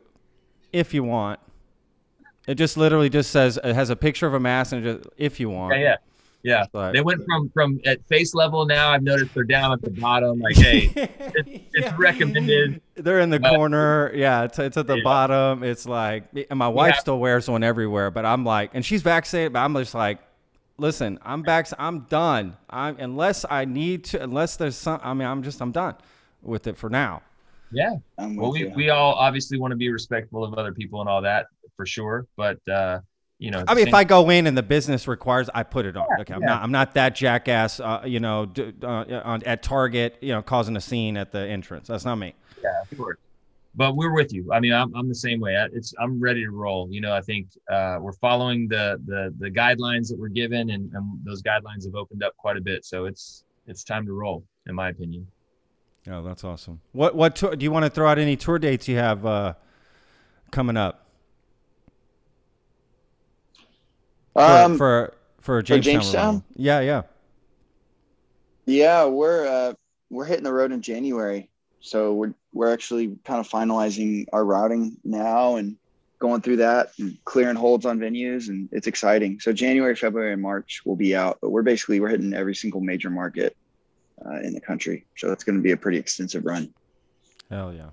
if 0.74 0.94
you 0.94 1.04
want. 1.04 1.40
It 2.48 2.56
just 2.56 2.76
literally 2.76 3.10
just 3.10 3.30
says 3.30 3.60
it 3.64 3.76
has 3.76 3.92
a 3.92 3.96
picture 3.96 4.26
of 4.26 4.34
a 4.34 4.40
mask 4.40 4.74
and 4.74 4.86
it 4.86 4.98
just 4.98 5.10
if 5.16 5.40
you 5.40 5.50
want. 5.50 5.76
yeah, 5.76 5.82
yeah, 5.82 5.96
yeah. 6.44 6.66
But- 6.72 6.94
They 6.94 7.02
went 7.02 7.24
from 7.26 7.50
from 7.50 7.80
at 7.86 8.06
face 8.08 8.34
level 8.34 8.66
now. 8.66 8.90
I've 8.92 9.04
noticed 9.04 9.34
they're 9.34 9.44
down 9.44 9.72
at 9.72 9.82
the 9.82 9.90
bottom. 9.92 10.40
Like, 10.40 10.56
hey, 10.58 10.92
it's 10.96 11.66
Yeah. 11.76 11.96
recommended. 11.98 12.82
They're 12.96 13.20
in 13.20 13.30
the 13.30 13.44
Uh, 13.46 13.56
corner. 13.56 14.12
Yeah, 14.14 14.44
it's, 14.44 14.60
it's 14.60 14.78
at 14.78 14.88
the 14.88 14.98
Yeah. 14.98 15.04
bottom. 15.04 15.64
It's 15.64 15.86
like, 15.86 16.26
and 16.50 16.58
my 16.60 16.68
wife 16.68 16.94
Yeah. 16.96 17.00
still 17.00 17.20
wears 17.20 17.50
one 17.50 17.64
everywhere, 17.64 18.12
but 18.12 18.26
I'm 18.26 18.44
like, 18.46 18.72
and 18.74 18.86
she's 18.86 19.02
vaccinated, 19.02 19.54
but 19.54 19.60
I'm 19.60 19.74
just 19.76 19.94
like, 19.96 20.20
listen, 20.78 21.20
I'm 21.24 21.42
back. 21.44 21.68
I'm 21.78 22.02
done. 22.10 22.58
I'm 22.70 22.98
unless 23.00 23.46
I 23.50 23.66
need 23.66 24.04
to, 24.06 24.24
unless 24.24 24.56
there's 24.58 24.76
some. 24.76 25.00
I 25.04 25.14
mean, 25.14 25.28
I'm 25.28 25.44
just, 25.44 25.62
I'm 25.62 25.72
done 25.72 25.96
with 26.42 26.68
it 26.68 26.78
for 26.78 26.90
now. 26.90 27.22
Yeah. 27.72 27.96
Well, 28.18 28.52
we, 28.52 28.60
you. 28.62 28.74
we 28.76 28.90
all 28.90 29.14
obviously 29.14 29.58
want 29.58 29.72
to 29.72 29.78
be 29.78 29.90
respectful 29.92 30.44
of 30.44 30.54
other 30.56 30.74
people 30.74 31.00
and 31.00 31.10
all 31.10 31.22
that 31.22 31.46
for 31.78 31.86
sure. 31.86 32.26
But 32.36 32.58
uh, 32.68 33.00
you 33.42 33.50
know, 33.50 33.64
I 33.68 33.74
mean, 33.74 33.88
if 33.88 33.94
I 33.94 34.04
go 34.04 34.30
in 34.30 34.46
and 34.46 34.56
the 34.56 34.62
business 34.64 35.08
requires, 35.08 35.50
I 35.54 35.64
put 35.64 35.86
it 35.88 35.98
on. 35.98 36.06
Okay, 36.20 36.34
I'm 36.34 36.42
yeah. 36.42 36.48
not, 36.48 36.62
I'm 36.64 36.72
not 36.72 36.94
that 36.94 37.16
jackass. 37.16 37.80
Uh, 37.80 38.04
you 38.06 38.20
know, 38.20 38.46
d- 38.46 38.72
uh, 38.84 39.22
on, 39.24 39.42
at 39.44 39.64
Target, 39.64 40.18
you 40.22 40.32
know, 40.32 40.42
causing 40.44 40.76
a 40.76 40.82
scene 40.82 41.18
at 41.18 41.32
the 41.32 41.40
entrance. 41.40 41.88
That's 41.88 42.06
not 42.06 42.16
me. 42.18 42.36
yeah, 42.64 42.70
of 42.90 42.98
course. 42.98 43.18
But 43.74 43.96
we're 43.96 44.14
with 44.14 44.32
you. 44.32 44.52
I 44.54 44.60
mean, 44.60 44.74
I'm, 44.74 44.94
I'm 44.96 45.08
the 45.08 45.16
same 45.16 45.40
way. 45.40 45.56
I- 45.56 45.70
It's 45.74 45.94
I'm 46.00 46.20
ready 46.20 46.44
to 46.44 46.52
roll. 46.52 46.88
You 46.92 47.02
know, 47.02 47.14
I 47.16 47.22
think 47.22 47.48
uh, 47.72 47.98
we're 48.00 48.14
following 48.14 48.68
the, 48.68 49.02
the 49.08 49.34
the 49.40 49.50
guidelines 49.50 50.10
that 50.10 50.20
we're 50.20 50.28
given, 50.28 50.70
and, 50.70 50.92
and 50.94 51.20
those 51.24 51.42
guidelines 51.42 51.86
have 51.86 51.96
opened 51.96 52.22
up 52.24 52.38
quite 52.38 52.58
a 52.58 52.62
bit. 52.62 52.86
So 52.86 53.06
it's 53.06 53.44
it's 53.66 53.84
time 53.84 54.06
to 54.06 54.14
roll, 54.14 54.44
in 54.68 54.76
my 54.76 54.90
opinion. 54.90 55.26
Oh, 56.10 56.22
that's 56.22 56.44
awesome. 56.44 56.82
What, 56.94 57.16
what 57.16 57.36
tour, 57.36 57.56
do 57.56 57.64
you 57.64 57.72
want 57.72 57.86
to 57.86 57.90
throw 57.92 58.08
out 58.10 58.18
any 58.20 58.36
tour 58.36 58.58
dates 58.60 58.88
you 58.88 58.98
have 58.98 59.24
uh, 59.26 59.54
coming 60.52 60.76
up? 60.76 61.08
For 64.34 64.42
um, 64.42 64.78
for 64.78 65.14
for 65.40 65.62
Jamestown. 65.62 65.94
Jamestown? 65.94 66.26
Revival. 66.26 66.44
Yeah, 66.56 66.80
yeah. 66.82 67.02
yeah, 68.66 69.06
we're 69.06 69.48
uh, 69.48 69.74
we're 70.10 70.26
hitting 70.26 70.44
the 70.44 70.54
road 70.54 70.72
in 70.72 70.82
January, 70.82 71.50
so 71.80 72.14
we're 72.14 72.34
we're 72.54 72.72
actually 72.72 73.18
kind 73.24 73.40
of 73.40 73.50
finalizing 73.50 74.26
our 74.34 74.46
routing 74.46 74.98
now 75.04 75.56
and 75.56 75.78
going 76.20 76.42
through 76.42 76.58
that 76.58 76.92
and 77.00 77.18
clearing 77.26 77.56
holds 77.56 77.86
on 77.86 78.00
venues, 78.00 78.50
and 78.50 78.70
it's 78.72 78.88
exciting. 78.88 79.40
So 79.40 79.52
January, 79.52 79.96
February, 79.96 80.34
and 80.34 80.42
March 80.42 80.82
will 80.86 80.96
be 80.96 81.16
out, 81.16 81.40
but 81.42 81.50
we're 81.50 81.64
basically 81.64 82.00
we're 82.00 82.10
hitting 82.10 82.34
every 82.34 82.56
single 82.56 82.82
major 82.82 83.10
market 83.10 83.58
uh, 84.26 84.40
in 84.42 84.54
the 84.54 84.62
country. 84.62 85.06
So 85.18 85.32
it's 85.32 85.44
going 85.44 85.58
to 85.58 85.62
be 85.62 85.72
a 85.72 85.78
pretty 85.78 85.98
extensive 85.98 86.46
run. 86.46 86.74
Hell 87.50 87.74
yeah. 87.74 87.90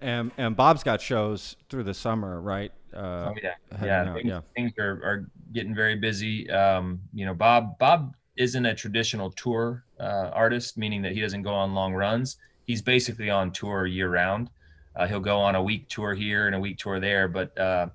And 0.00 0.32
and 0.36 0.54
Bob's 0.54 0.82
got 0.82 1.00
shows 1.00 1.56
through 1.68 1.84
the 1.84 1.94
summer, 1.94 2.40
right? 2.40 2.72
Uh, 2.94 3.30
oh 3.30 3.34
yeah, 3.42 3.54
yeah. 3.82 4.12
things, 4.12 4.26
yeah. 4.26 4.40
things 4.54 4.72
are, 4.78 5.02
are 5.02 5.26
getting 5.52 5.74
very 5.74 5.96
busy. 5.96 6.50
Um, 6.50 7.00
you 7.12 7.24
know, 7.26 7.34
Bob 7.34 7.78
Bob 7.78 8.14
isn't 8.36 8.64
a 8.64 8.74
traditional 8.74 9.30
tour 9.30 9.84
uh, 10.00 10.30
artist, 10.32 10.78
meaning 10.78 11.02
that 11.02 11.12
he 11.12 11.20
doesn't 11.20 11.42
go 11.42 11.52
on 11.52 11.74
long 11.74 11.94
runs. 11.94 12.36
He's 12.64 12.82
basically 12.82 13.30
on 13.30 13.50
tour 13.52 13.86
year 13.86 14.08
round. 14.08 14.50
Uh, 14.96 15.06
he'll 15.06 15.20
go 15.20 15.38
on 15.38 15.54
a 15.54 15.62
week 15.62 15.88
tour 15.88 16.14
here 16.14 16.46
and 16.46 16.54
a 16.54 16.60
week 16.60 16.78
tour 16.78 17.00
there, 17.00 17.28
but 17.28 17.56
uh, 17.58 17.88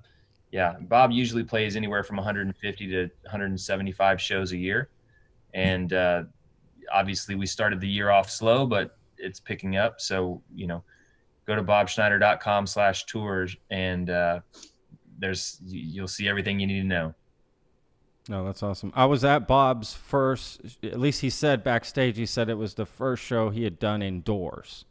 yeah, 0.50 0.76
Bob 0.80 1.12
usually 1.12 1.44
plays 1.44 1.76
anywhere 1.76 2.02
from 2.02 2.16
150 2.16 2.86
to 2.88 3.00
175 3.22 4.20
shows 4.20 4.52
a 4.52 4.56
year, 4.56 4.88
and 5.54 5.92
uh, 5.92 6.24
obviously 6.92 7.34
we 7.34 7.46
started 7.46 7.80
the 7.80 7.88
year 7.88 8.10
off 8.10 8.30
slow, 8.30 8.66
but 8.66 8.96
it's 9.16 9.40
picking 9.40 9.76
up. 9.76 10.00
So 10.00 10.42
you 10.54 10.66
know, 10.66 10.82
go 11.46 11.54
to 11.54 11.62
bobschneider.com/tours 11.62 13.56
and 13.70 14.10
uh, 14.10 14.40
there's 15.18 15.58
you'll 15.66 16.08
see 16.08 16.28
everything 16.28 16.60
you 16.60 16.66
need 16.66 16.80
to 16.80 16.86
know. 16.86 17.14
No, 18.28 18.44
that's 18.44 18.62
awesome. 18.62 18.92
I 18.94 19.06
was 19.06 19.24
at 19.24 19.48
Bob's 19.48 19.94
first. 19.94 20.60
At 20.82 21.00
least 21.00 21.22
he 21.22 21.30
said 21.30 21.64
backstage. 21.64 22.18
He 22.18 22.26
said 22.26 22.50
it 22.50 22.58
was 22.58 22.74
the 22.74 22.84
first 22.84 23.22
show 23.22 23.48
he 23.48 23.64
had 23.64 23.78
done 23.78 24.02
indoors. 24.02 24.84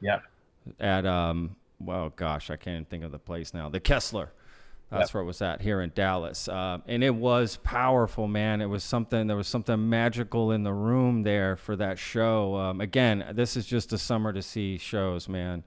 Yeah. 0.00 0.20
At 0.80 1.04
um, 1.04 1.56
well, 1.78 2.10
gosh, 2.16 2.50
I 2.50 2.56
can't 2.56 2.74
even 2.74 2.84
think 2.86 3.04
of 3.04 3.12
the 3.12 3.18
place 3.18 3.52
now. 3.52 3.68
The 3.68 3.80
Kessler. 3.80 4.32
That's 4.90 5.08
yep. 5.08 5.14
where 5.14 5.22
it 5.22 5.26
was 5.26 5.42
at 5.42 5.60
here 5.60 5.80
in 5.80 5.90
Dallas, 5.94 6.46
uh, 6.46 6.78
and 6.86 7.02
it 7.02 7.14
was 7.14 7.56
powerful, 7.64 8.28
man. 8.28 8.60
It 8.60 8.66
was 8.66 8.84
something. 8.84 9.26
There 9.26 9.36
was 9.36 9.48
something 9.48 9.88
magical 9.88 10.52
in 10.52 10.62
the 10.62 10.74
room 10.74 11.22
there 11.22 11.56
for 11.56 11.74
that 11.76 11.98
show. 11.98 12.54
Um, 12.54 12.80
again, 12.80 13.24
this 13.32 13.56
is 13.56 13.66
just 13.66 13.92
a 13.92 13.98
summer 13.98 14.32
to 14.32 14.42
see 14.42 14.78
shows, 14.78 15.28
man. 15.28 15.64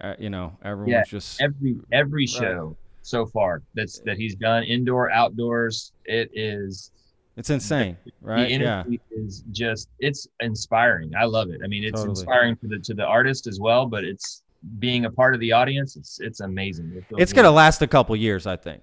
Uh, 0.00 0.14
you 0.18 0.28
know, 0.28 0.56
everyone's 0.62 0.92
yeah, 0.92 1.04
just 1.04 1.40
every 1.40 1.76
every 1.92 2.26
show 2.26 2.76
so 3.08 3.26
far 3.26 3.62
that's 3.74 4.00
that 4.00 4.16
he's 4.16 4.34
done 4.34 4.64
indoor 4.64 5.10
outdoors. 5.10 5.92
It 6.04 6.30
is 6.34 6.92
it's 7.36 7.50
insane 7.50 7.96
right? 8.20 8.48
the 8.48 8.54
energy 8.54 9.00
yeah. 9.10 9.18
is 9.18 9.44
just 9.52 9.88
it's 10.00 10.26
inspiring. 10.40 11.12
I 11.14 11.24
love 11.24 11.50
it. 11.50 11.60
I 11.64 11.68
mean 11.68 11.84
it's 11.84 12.00
totally. 12.00 12.10
inspiring 12.10 12.56
to 12.56 12.68
the 12.68 12.78
to 12.80 12.94
the 12.94 13.04
artist 13.04 13.46
as 13.46 13.60
well 13.60 13.86
but 13.86 14.04
it's 14.04 14.42
being 14.78 15.04
a 15.04 15.10
part 15.10 15.34
of 15.34 15.40
the 15.40 15.52
audience 15.52 15.96
it's 15.96 16.20
it's 16.20 16.40
amazing. 16.40 16.92
It 16.94 17.04
it's 17.16 17.32
going 17.32 17.44
to 17.44 17.50
last 17.50 17.80
a 17.80 17.86
couple 17.86 18.16
years 18.16 18.44
i 18.46 18.56
think 18.56 18.82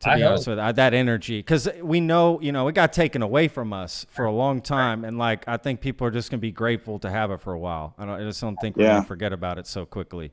to 0.00 0.10
I 0.10 0.16
be 0.16 0.22
honest 0.24 0.48
with 0.48 0.58
you, 0.58 0.72
that 0.72 0.94
energy 0.94 1.38
because 1.40 1.68
we 1.82 2.00
know 2.00 2.40
you 2.40 2.50
know 2.50 2.66
it 2.68 2.74
got 2.74 2.94
taken 2.94 3.20
away 3.20 3.48
from 3.48 3.74
us 3.74 4.06
for 4.10 4.24
a 4.24 4.32
long 4.32 4.62
time 4.62 5.04
and 5.04 5.18
like 5.18 5.46
i 5.46 5.58
think 5.58 5.82
people 5.82 6.06
are 6.06 6.10
just 6.10 6.30
going 6.30 6.38
to 6.38 6.42
be 6.42 6.50
grateful 6.50 6.98
to 7.00 7.10
have 7.10 7.30
it 7.30 7.40
for 7.42 7.52
a 7.52 7.58
while. 7.58 7.94
I, 7.98 8.06
don't, 8.06 8.20
I 8.20 8.24
just 8.24 8.40
don't 8.40 8.56
think 8.56 8.76
we're 8.76 8.84
yeah. 8.84 8.92
going 8.92 9.02
to 9.02 9.08
forget 9.08 9.32
about 9.34 9.58
it 9.58 9.66
so 9.66 9.84
quickly 9.84 10.32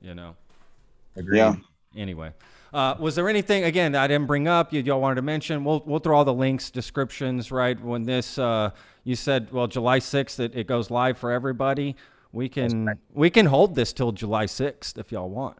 you 0.00 0.14
know? 0.14 0.36
Agreed. 1.16 1.38
yeah. 1.38 1.56
Anyway 1.96 2.32
uh, 2.72 2.94
was 2.98 3.14
there 3.14 3.28
anything 3.28 3.64
again 3.64 3.92
that 3.92 4.02
I 4.02 4.06
didn't 4.06 4.26
bring 4.26 4.46
up 4.46 4.72
you 4.72 4.80
y'all 4.80 5.00
wanted 5.00 5.16
to 5.16 5.22
mention? 5.22 5.64
We'll 5.64 5.82
we'll 5.84 5.98
throw 5.98 6.16
all 6.16 6.24
the 6.24 6.34
links, 6.34 6.70
descriptions, 6.70 7.50
right? 7.50 7.80
When 7.80 8.04
this 8.04 8.38
uh, 8.38 8.70
you 9.04 9.16
said 9.16 9.52
well 9.52 9.66
July 9.66 9.98
sixth 9.98 10.38
it, 10.40 10.54
it 10.54 10.66
goes 10.66 10.90
live 10.90 11.18
for 11.18 11.30
everybody. 11.30 11.96
We 12.32 12.48
can 12.48 12.98
we 13.12 13.30
can 13.30 13.46
hold 13.46 13.74
this 13.74 13.92
till 13.92 14.12
July 14.12 14.46
sixth 14.46 14.98
if 14.98 15.10
y'all 15.10 15.30
want. 15.30 15.56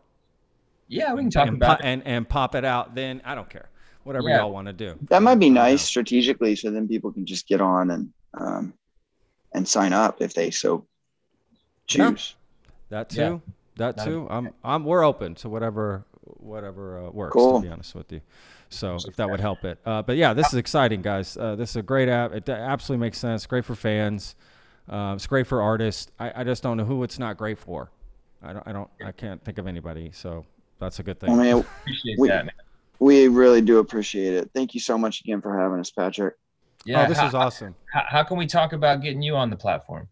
Yeah, 0.87 1.15
we 1.15 1.23
can 1.23 1.31
talk 1.31 1.49
and 1.49 1.57
about 1.57 1.81
po- 1.81 1.87
and 1.87 2.03
and 2.07 2.29
pop 2.29 2.55
it 2.55 2.65
out. 2.65 2.95
Then 2.95 3.23
I 3.25 3.35
don't 3.35 3.51
care, 3.51 3.69
whatever 4.05 4.29
yeah. 4.29 4.39
y'all 4.39 4.53
want 4.53 4.69
to 4.69 4.73
do. 4.73 4.97
That 5.09 5.23
might 5.23 5.37
be 5.41 5.51
nice 5.51 5.83
strategically, 5.83 6.55
so 6.55 6.71
then 6.71 6.87
people 6.87 7.13
can 7.13 7.27
just 7.27 7.49
get 7.49 7.61
on 7.61 7.91
and 7.91 8.13
um, 8.35 8.75
and 9.53 9.67
sign 9.67 9.93
up 9.93 10.23
if 10.23 10.35
they 10.35 10.51
so 10.51 10.87
choose. 11.87 12.37
Yeah. 12.91 12.99
That 12.99 13.11
too. 13.11 13.21
Yeah. 13.21 13.39
That 13.77 14.05
too. 14.05 14.27
I'm 14.31 14.51
I'm 14.63 14.85
we're 14.85 15.05
open 15.05 15.35
to 15.37 15.49
whatever 15.49 16.05
whatever 16.39 16.99
uh, 16.99 17.11
works. 17.11 17.33
Cool. 17.33 17.61
To 17.61 17.67
be 17.67 17.73
honest 17.73 17.95
with 17.95 18.13
you, 18.13 18.21
so 18.69 18.97
if 19.07 19.17
that 19.17 19.29
would 19.29 19.41
help 19.41 19.65
it. 19.65 19.79
Uh, 19.85 20.03
but 20.03 20.17
yeah, 20.17 20.33
this 20.33 20.49
is 20.49 20.55
exciting, 20.55 21.03
guys. 21.03 21.37
Uh, 21.37 21.57
this 21.57 21.71
is 21.71 21.77
a 21.77 21.83
great 21.83 22.09
app. 22.09 22.33
It 22.33 22.49
absolutely 22.49 23.05
makes 23.05 23.19
sense. 23.19 23.47
Great 23.47 23.65
for 23.65 23.75
fans. 23.75 24.37
Uh, 24.89 25.13
it's 25.15 25.27
great 25.27 25.47
for 25.47 25.63
artists. 25.63 26.11
I, 26.19 26.41
I 26.41 26.45
just 26.45 26.63
don't 26.63 26.77
know 26.77 26.85
who 26.85 27.03
it's 27.03 27.19
not 27.19 27.37
great 27.37 27.59
for. 27.59 27.91
I 28.43 28.53
don't. 28.53 28.67
I 28.67 28.73
don't. 28.73 28.91
I 29.05 29.13
can't 29.13 29.43
think 29.45 29.59
of 29.59 29.67
anybody. 29.67 30.11
So 30.13 30.45
that's 30.79 30.99
a 30.99 31.03
good 31.03 31.21
thing. 31.21 31.31
I 31.31 31.35
mean, 31.35 31.65
we, 32.19 32.29
that, 32.29 32.53
we 32.99 33.29
really 33.29 33.61
do 33.61 33.79
appreciate 33.79 34.35
it. 34.35 34.51
Thank 34.55 34.75
you 34.75 34.81
so 34.81 34.97
much 34.97 35.21
again 35.21 35.41
for 35.41 35.57
having 35.57 35.79
us, 35.79 35.91
Patrick. 35.91 36.35
Yeah, 36.85 37.05
oh, 37.05 37.09
this 37.09 37.19
how, 37.19 37.27
is 37.27 37.35
awesome. 37.35 37.75
How, 37.93 38.05
how 38.09 38.23
can 38.23 38.39
we 38.39 38.47
talk 38.47 38.73
about 38.73 39.03
getting 39.03 39.21
you 39.21 39.37
on 39.37 39.51
the 39.51 39.57
platform? 39.57 40.09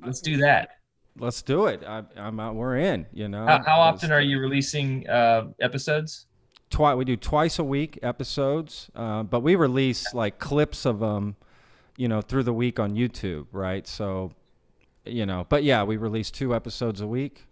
Let's 0.00 0.20
do 0.20 0.36
that 0.36 0.78
let's 1.18 1.42
do 1.42 1.66
it. 1.66 1.82
I, 1.86 2.02
am 2.16 2.36
we're 2.56 2.76
in. 2.76 3.06
You 3.12 3.28
know. 3.28 3.46
How, 3.46 3.62
how 3.64 3.80
often 3.80 4.12
are 4.12 4.20
you 4.20 4.38
releasing 4.38 5.08
uh, 5.08 5.48
episodes? 5.60 6.26
Twice. 6.70 6.96
We 6.96 7.04
do 7.04 7.16
twice 7.16 7.58
a 7.58 7.64
week 7.64 7.98
episodes, 8.02 8.90
uh, 8.94 9.22
but 9.22 9.40
we 9.40 9.54
release 9.54 10.12
like 10.12 10.38
clips 10.38 10.84
of 10.84 10.98
them, 11.00 11.36
you 11.96 12.08
know, 12.08 12.20
through 12.20 12.42
the 12.42 12.52
week 12.52 12.80
on 12.80 12.94
YouTube, 12.94 13.46
right? 13.52 13.86
So, 13.86 14.32
you 15.04 15.26
know, 15.26 15.46
but 15.48 15.62
yeah, 15.62 15.84
we 15.84 15.96
release 15.96 16.30
two 16.30 16.54
episodes 16.54 17.00
a 17.00 17.06
week 17.06 17.46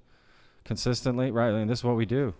consistently, 0.65 1.31
right? 1.31 1.51
I 1.51 1.59
mean, 1.59 1.69
this 1.69 1.81
is 1.81 1.85
what 1.85 1.97
we 1.97 2.07
do. 2.07 2.35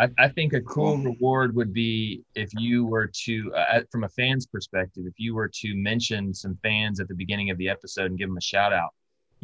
I, 0.00 0.08
I 0.18 0.28
think 0.28 0.54
a 0.54 0.60
cool 0.62 0.98
reward 0.98 1.54
would 1.54 1.72
be 1.72 2.22
if 2.34 2.50
you 2.54 2.84
were 2.84 3.08
to, 3.26 3.54
uh, 3.54 3.80
from 3.92 4.02
a 4.02 4.08
fan's 4.08 4.44
perspective, 4.44 5.04
if 5.06 5.14
you 5.18 5.36
were 5.36 5.48
to 5.48 5.74
mention 5.76 6.34
some 6.34 6.58
fans 6.64 6.98
at 6.98 7.06
the 7.06 7.14
beginning 7.14 7.50
of 7.50 7.58
the 7.58 7.68
episode 7.68 8.06
and 8.06 8.18
give 8.18 8.28
them 8.28 8.36
a 8.36 8.40
shout 8.40 8.72
out 8.72 8.92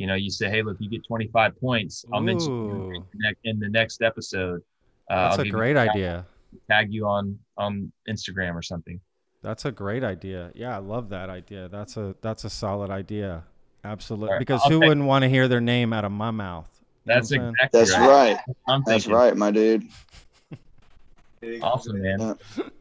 you 0.01 0.06
know, 0.06 0.14
you 0.14 0.31
say, 0.31 0.48
hey, 0.48 0.62
look, 0.62 0.78
you 0.81 0.89
get 0.89 1.06
25 1.06 1.60
points. 1.60 2.06
I'll 2.10 2.20
Ooh. 2.20 2.24
mention 2.24 2.94
you 2.94 3.05
in 3.44 3.60
the 3.60 3.68
next 3.68 4.01
episode. 4.01 4.62
Uh, 5.10 5.28
That's 5.28 5.40
I'll 5.40 5.44
a 5.44 5.48
great 5.51 5.77
idea. 5.77 6.24
Tag 6.70 6.90
you 6.90 7.06
on 7.06 7.39
on 7.59 7.93
Instagram 8.09 8.55
or 8.55 8.62
something. 8.62 8.98
That's 9.43 9.66
a 9.66 9.70
great 9.70 10.02
idea. 10.02 10.52
Yeah, 10.55 10.74
I 10.74 10.78
love 10.78 11.10
that 11.10 11.28
idea. 11.28 11.68
That's 11.68 11.98
a 11.98 12.14
that's 12.22 12.44
a 12.44 12.51
solid 12.51 12.90
idea. 12.90 13.44
Absolutely. 13.85 14.31
Right, 14.31 14.39
because 14.39 14.62
I'll 14.64 14.70
who 14.70 14.81
wouldn't 14.81 15.05
want 15.05 15.22
to 15.24 15.28
hear 15.28 15.48
their 15.48 15.60
name 15.60 15.93
out 15.93 16.06
of 16.06 16.12
my 16.12 16.31
mouth? 16.31 16.68
That's 17.05 17.31
exactly 17.31 17.68
That's 17.70 17.93
right. 17.93 18.39
right. 18.68 18.81
That's 18.86 19.06
right, 19.06 19.36
my 19.36 19.51
dude. 19.51 19.86
Awesome, 21.62 22.02
man. 22.02 22.36
Yeah. 22.56 22.64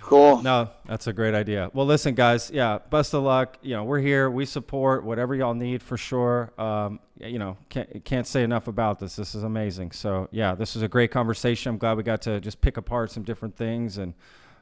Cool. 0.00 0.40
No, 0.40 0.70
that's 0.84 1.08
a 1.08 1.12
great 1.12 1.34
idea. 1.34 1.68
Well, 1.74 1.84
listen, 1.84 2.14
guys. 2.14 2.48
Yeah, 2.48 2.78
best 2.90 3.12
of 3.12 3.24
luck. 3.24 3.58
You 3.60 3.74
know, 3.74 3.82
we're 3.82 3.98
here. 3.98 4.30
We 4.30 4.46
support 4.46 5.02
whatever 5.02 5.34
y'all 5.34 5.52
need 5.52 5.82
for 5.82 5.96
sure. 5.96 6.52
Um, 6.58 7.00
you 7.18 7.40
know, 7.40 7.56
can't 7.70 8.04
can't 8.04 8.24
say 8.24 8.44
enough 8.44 8.68
about 8.68 9.00
this. 9.00 9.16
This 9.16 9.34
is 9.34 9.42
amazing. 9.42 9.90
So 9.90 10.28
yeah, 10.30 10.54
this 10.54 10.76
is 10.76 10.82
a 10.82 10.86
great 10.88 11.10
conversation. 11.10 11.70
I'm 11.70 11.78
glad 11.78 11.96
we 11.96 12.04
got 12.04 12.22
to 12.22 12.40
just 12.40 12.60
pick 12.60 12.76
apart 12.76 13.10
some 13.10 13.24
different 13.24 13.56
things 13.56 13.98
and 13.98 14.14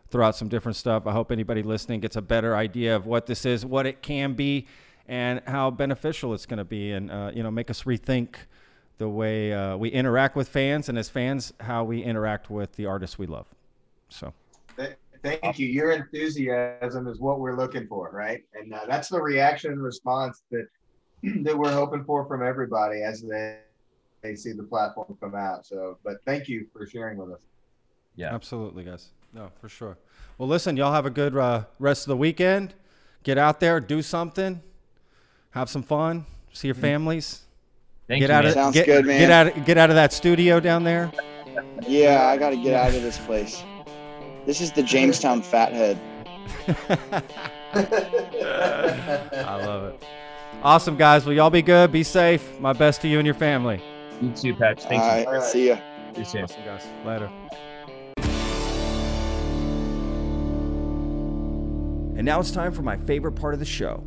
throw 0.08 0.26
out 0.26 0.34
some 0.34 0.48
different 0.48 0.76
stuff. 0.76 1.06
I 1.06 1.12
hope 1.12 1.30
anybody 1.30 1.62
listening 1.62 2.00
gets 2.00 2.16
a 2.16 2.22
better 2.22 2.56
idea 2.56 2.96
of 2.96 3.04
what 3.04 3.26
this 3.26 3.44
is, 3.44 3.66
what 3.66 3.84
it 3.84 4.00
can 4.00 4.32
be, 4.32 4.66
and 5.06 5.42
how 5.46 5.70
beneficial 5.70 6.32
it's 6.32 6.46
going 6.46 6.56
to 6.56 6.64
be, 6.64 6.92
and 6.92 7.10
uh, 7.10 7.32
you 7.34 7.42
know, 7.42 7.50
make 7.50 7.68
us 7.68 7.82
rethink 7.82 8.36
the 8.98 9.08
way 9.08 9.52
uh, 9.52 9.76
we 9.76 9.88
interact 9.88 10.36
with 10.36 10.48
fans, 10.48 10.88
and 10.88 10.96
as 10.98 11.08
fans, 11.08 11.52
how 11.60 11.84
we 11.84 12.02
interact 12.02 12.50
with 12.50 12.72
the 12.76 12.86
artists 12.86 13.18
we 13.18 13.26
love. 13.26 13.46
So. 14.08 14.32
Thank 15.24 15.58
you. 15.58 15.66
Your 15.66 15.92
enthusiasm 15.92 17.08
is 17.08 17.18
what 17.18 17.40
we're 17.40 17.56
looking 17.56 17.86
for, 17.86 18.10
right? 18.12 18.44
And 18.52 18.74
uh, 18.74 18.80
that's 18.86 19.08
the 19.08 19.20
reaction 19.20 19.72
and 19.72 19.82
response 19.82 20.42
that 20.50 20.68
that 21.42 21.56
we're 21.56 21.72
hoping 21.72 22.04
for 22.04 22.26
from 22.26 22.46
everybody 22.46 23.02
as 23.02 23.22
they 23.22 23.58
they 24.20 24.34
see 24.34 24.52
the 24.52 24.62
platform 24.62 25.16
come 25.20 25.34
out. 25.34 25.66
So, 25.66 25.98
but 26.04 26.16
thank 26.26 26.46
you 26.48 26.66
for 26.72 26.86
sharing 26.86 27.16
with 27.16 27.30
us. 27.30 27.40
Yeah, 28.16 28.34
absolutely, 28.34 28.84
guys. 28.84 29.08
No, 29.32 29.50
for 29.60 29.68
sure. 29.68 29.96
Well, 30.36 30.48
listen, 30.48 30.76
y'all 30.76 30.92
have 30.92 31.06
a 31.06 31.10
good 31.10 31.34
uh, 31.36 31.64
rest 31.78 32.04
of 32.04 32.08
the 32.08 32.16
weekend. 32.16 32.74
Get 33.22 33.38
out 33.38 33.60
there, 33.60 33.80
do 33.80 34.02
something, 34.02 34.62
have 35.52 35.70
some 35.70 35.82
fun, 35.82 36.26
see 36.52 36.68
your 36.68 36.74
mm-hmm. 36.74 36.82
families. 36.82 37.43
Thank 38.06 38.20
get 38.20 38.28
you, 38.28 38.34
out 38.34 38.44
man. 38.44 38.46
of 38.46 38.54
Sounds 38.54 38.74
get, 38.74 38.86
good, 38.86 39.06
man. 39.06 39.18
get 39.18 39.30
out 39.30 39.64
get 39.64 39.78
out 39.78 39.90
of 39.90 39.96
that 39.96 40.12
studio 40.12 40.60
down 40.60 40.84
there. 40.84 41.10
Yeah, 41.86 42.26
I 42.26 42.36
got 42.36 42.50
to 42.50 42.56
get 42.56 42.74
out 42.74 42.94
of 42.94 43.02
this 43.02 43.18
place. 43.18 43.62
This 44.46 44.60
is 44.60 44.72
the 44.72 44.82
Jamestown 44.82 45.42
Fathead. 45.42 45.98
I 47.74 49.64
love 49.64 49.84
it. 49.84 50.04
Awesome, 50.62 50.96
guys. 50.96 51.24
Will 51.24 51.32
y'all 51.32 51.50
be 51.50 51.62
good? 51.62 51.92
Be 51.92 52.02
safe. 52.02 52.58
My 52.60 52.72
best 52.72 53.00
to 53.02 53.08
you 53.08 53.18
and 53.18 53.26
your 53.26 53.34
family. 53.34 53.82
You 54.20 54.30
too, 54.32 54.54
Patch. 54.54 54.82
Thank 54.84 55.02
All 55.02 55.20
you. 55.20 55.26
Right, 55.26 55.42
see 55.42 55.68
ya. 55.68 55.76
See 56.12 56.20
you 56.20 56.24
soon. 56.24 56.44
Awesome, 56.44 56.64
guys. 56.64 56.86
Later. 57.04 57.30
And 62.16 62.24
now 62.24 62.38
it's 62.40 62.50
time 62.50 62.72
for 62.72 62.82
my 62.82 62.96
favorite 62.96 63.32
part 63.32 63.54
of 63.54 63.60
the 63.60 63.66
show 63.66 64.04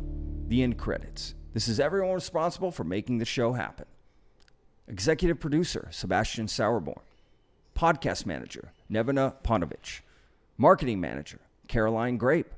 the 0.48 0.62
end 0.62 0.78
credits. 0.78 1.34
This 1.58 1.66
is 1.66 1.80
everyone 1.80 2.14
responsible 2.14 2.70
for 2.70 2.84
making 2.84 3.18
the 3.18 3.24
show 3.24 3.54
happen. 3.54 3.86
Executive 4.86 5.40
producer, 5.40 5.88
Sebastian 5.90 6.46
Sauerborn. 6.46 7.00
Podcast 7.74 8.26
manager, 8.26 8.70
Nevena 8.88 9.34
Ponovich. 9.42 10.02
Marketing 10.56 11.00
Manager, 11.00 11.40
Caroline 11.66 12.16
Grape. 12.16 12.54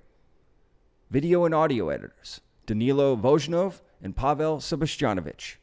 Video 1.11 1.47
and 1.47 1.55
audio 1.55 1.89
editors, 1.89 2.43
Danilo 2.67 3.17
Vojnov 3.17 3.81
and 4.03 4.15
Pavel 4.15 4.59
Sebastianovich. 4.59 5.57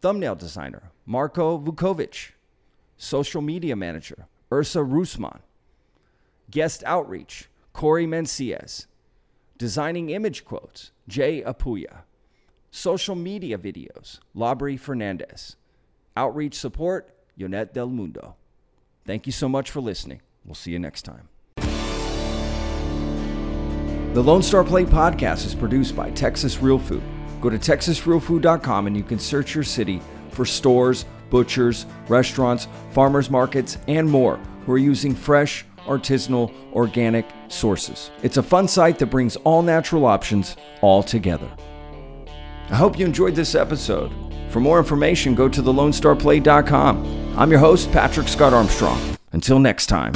Thumbnail 0.00 0.34
designer, 0.34 0.90
Marko 1.04 1.58
Vukovic. 1.58 2.30
Social 2.96 3.42
media 3.42 3.76
manager, 3.76 4.26
Ursa 4.50 4.78
Rusman. 4.78 5.40
Guest 6.50 6.82
outreach, 6.86 7.50
Corey 7.74 8.06
Menciez. 8.06 8.86
Designing 9.58 10.08
image 10.08 10.46
quotes, 10.46 10.92
Jay 11.06 11.42
Apuya. 11.42 12.04
Social 12.74 13.14
media 13.14 13.58
videos, 13.58 14.18
Labri 14.34 14.80
Fernandez. 14.80 15.56
Outreach 16.16 16.54
support, 16.54 17.14
Yonet 17.38 17.74
Del 17.74 17.90
Mundo. 17.90 18.34
Thank 19.04 19.26
you 19.26 19.32
so 19.32 19.46
much 19.46 19.70
for 19.70 19.82
listening. 19.82 20.22
We'll 20.42 20.54
see 20.54 20.70
you 20.70 20.78
next 20.78 21.02
time. 21.02 21.28
The 24.14 24.22
Lone 24.22 24.42
Star 24.42 24.64
Plate 24.64 24.86
podcast 24.88 25.44
is 25.44 25.54
produced 25.54 25.94
by 25.94 26.10
Texas 26.12 26.62
Real 26.62 26.78
Food. 26.78 27.02
Go 27.42 27.50
to 27.50 27.58
texasrealfood.com 27.58 28.86
and 28.86 28.96
you 28.96 29.02
can 29.02 29.18
search 29.18 29.54
your 29.54 29.64
city 29.64 30.00
for 30.30 30.46
stores, 30.46 31.04
butchers, 31.28 31.84
restaurants, 32.08 32.68
farmers 32.92 33.28
markets, 33.28 33.76
and 33.86 34.10
more 34.10 34.38
who 34.64 34.72
are 34.72 34.78
using 34.78 35.14
fresh, 35.14 35.66
artisanal, 35.80 36.50
organic 36.72 37.26
sources. 37.48 38.10
It's 38.22 38.38
a 38.38 38.42
fun 38.42 38.66
site 38.66 38.98
that 39.00 39.06
brings 39.06 39.36
all 39.36 39.60
natural 39.60 40.06
options 40.06 40.56
all 40.80 41.02
together. 41.02 41.50
I 42.70 42.76
hope 42.76 42.98
you 42.98 43.06
enjoyed 43.06 43.34
this 43.34 43.54
episode. 43.54 44.12
For 44.48 44.60
more 44.60 44.78
information, 44.78 45.34
go 45.34 45.48
to 45.48 45.62
thelonestarplate.com. 45.62 47.34
I'm 47.38 47.50
your 47.50 47.60
host, 47.60 47.90
Patrick 47.92 48.28
Scott 48.28 48.52
Armstrong. 48.52 49.16
Until 49.32 49.58
next 49.58 49.86
time. 49.86 50.12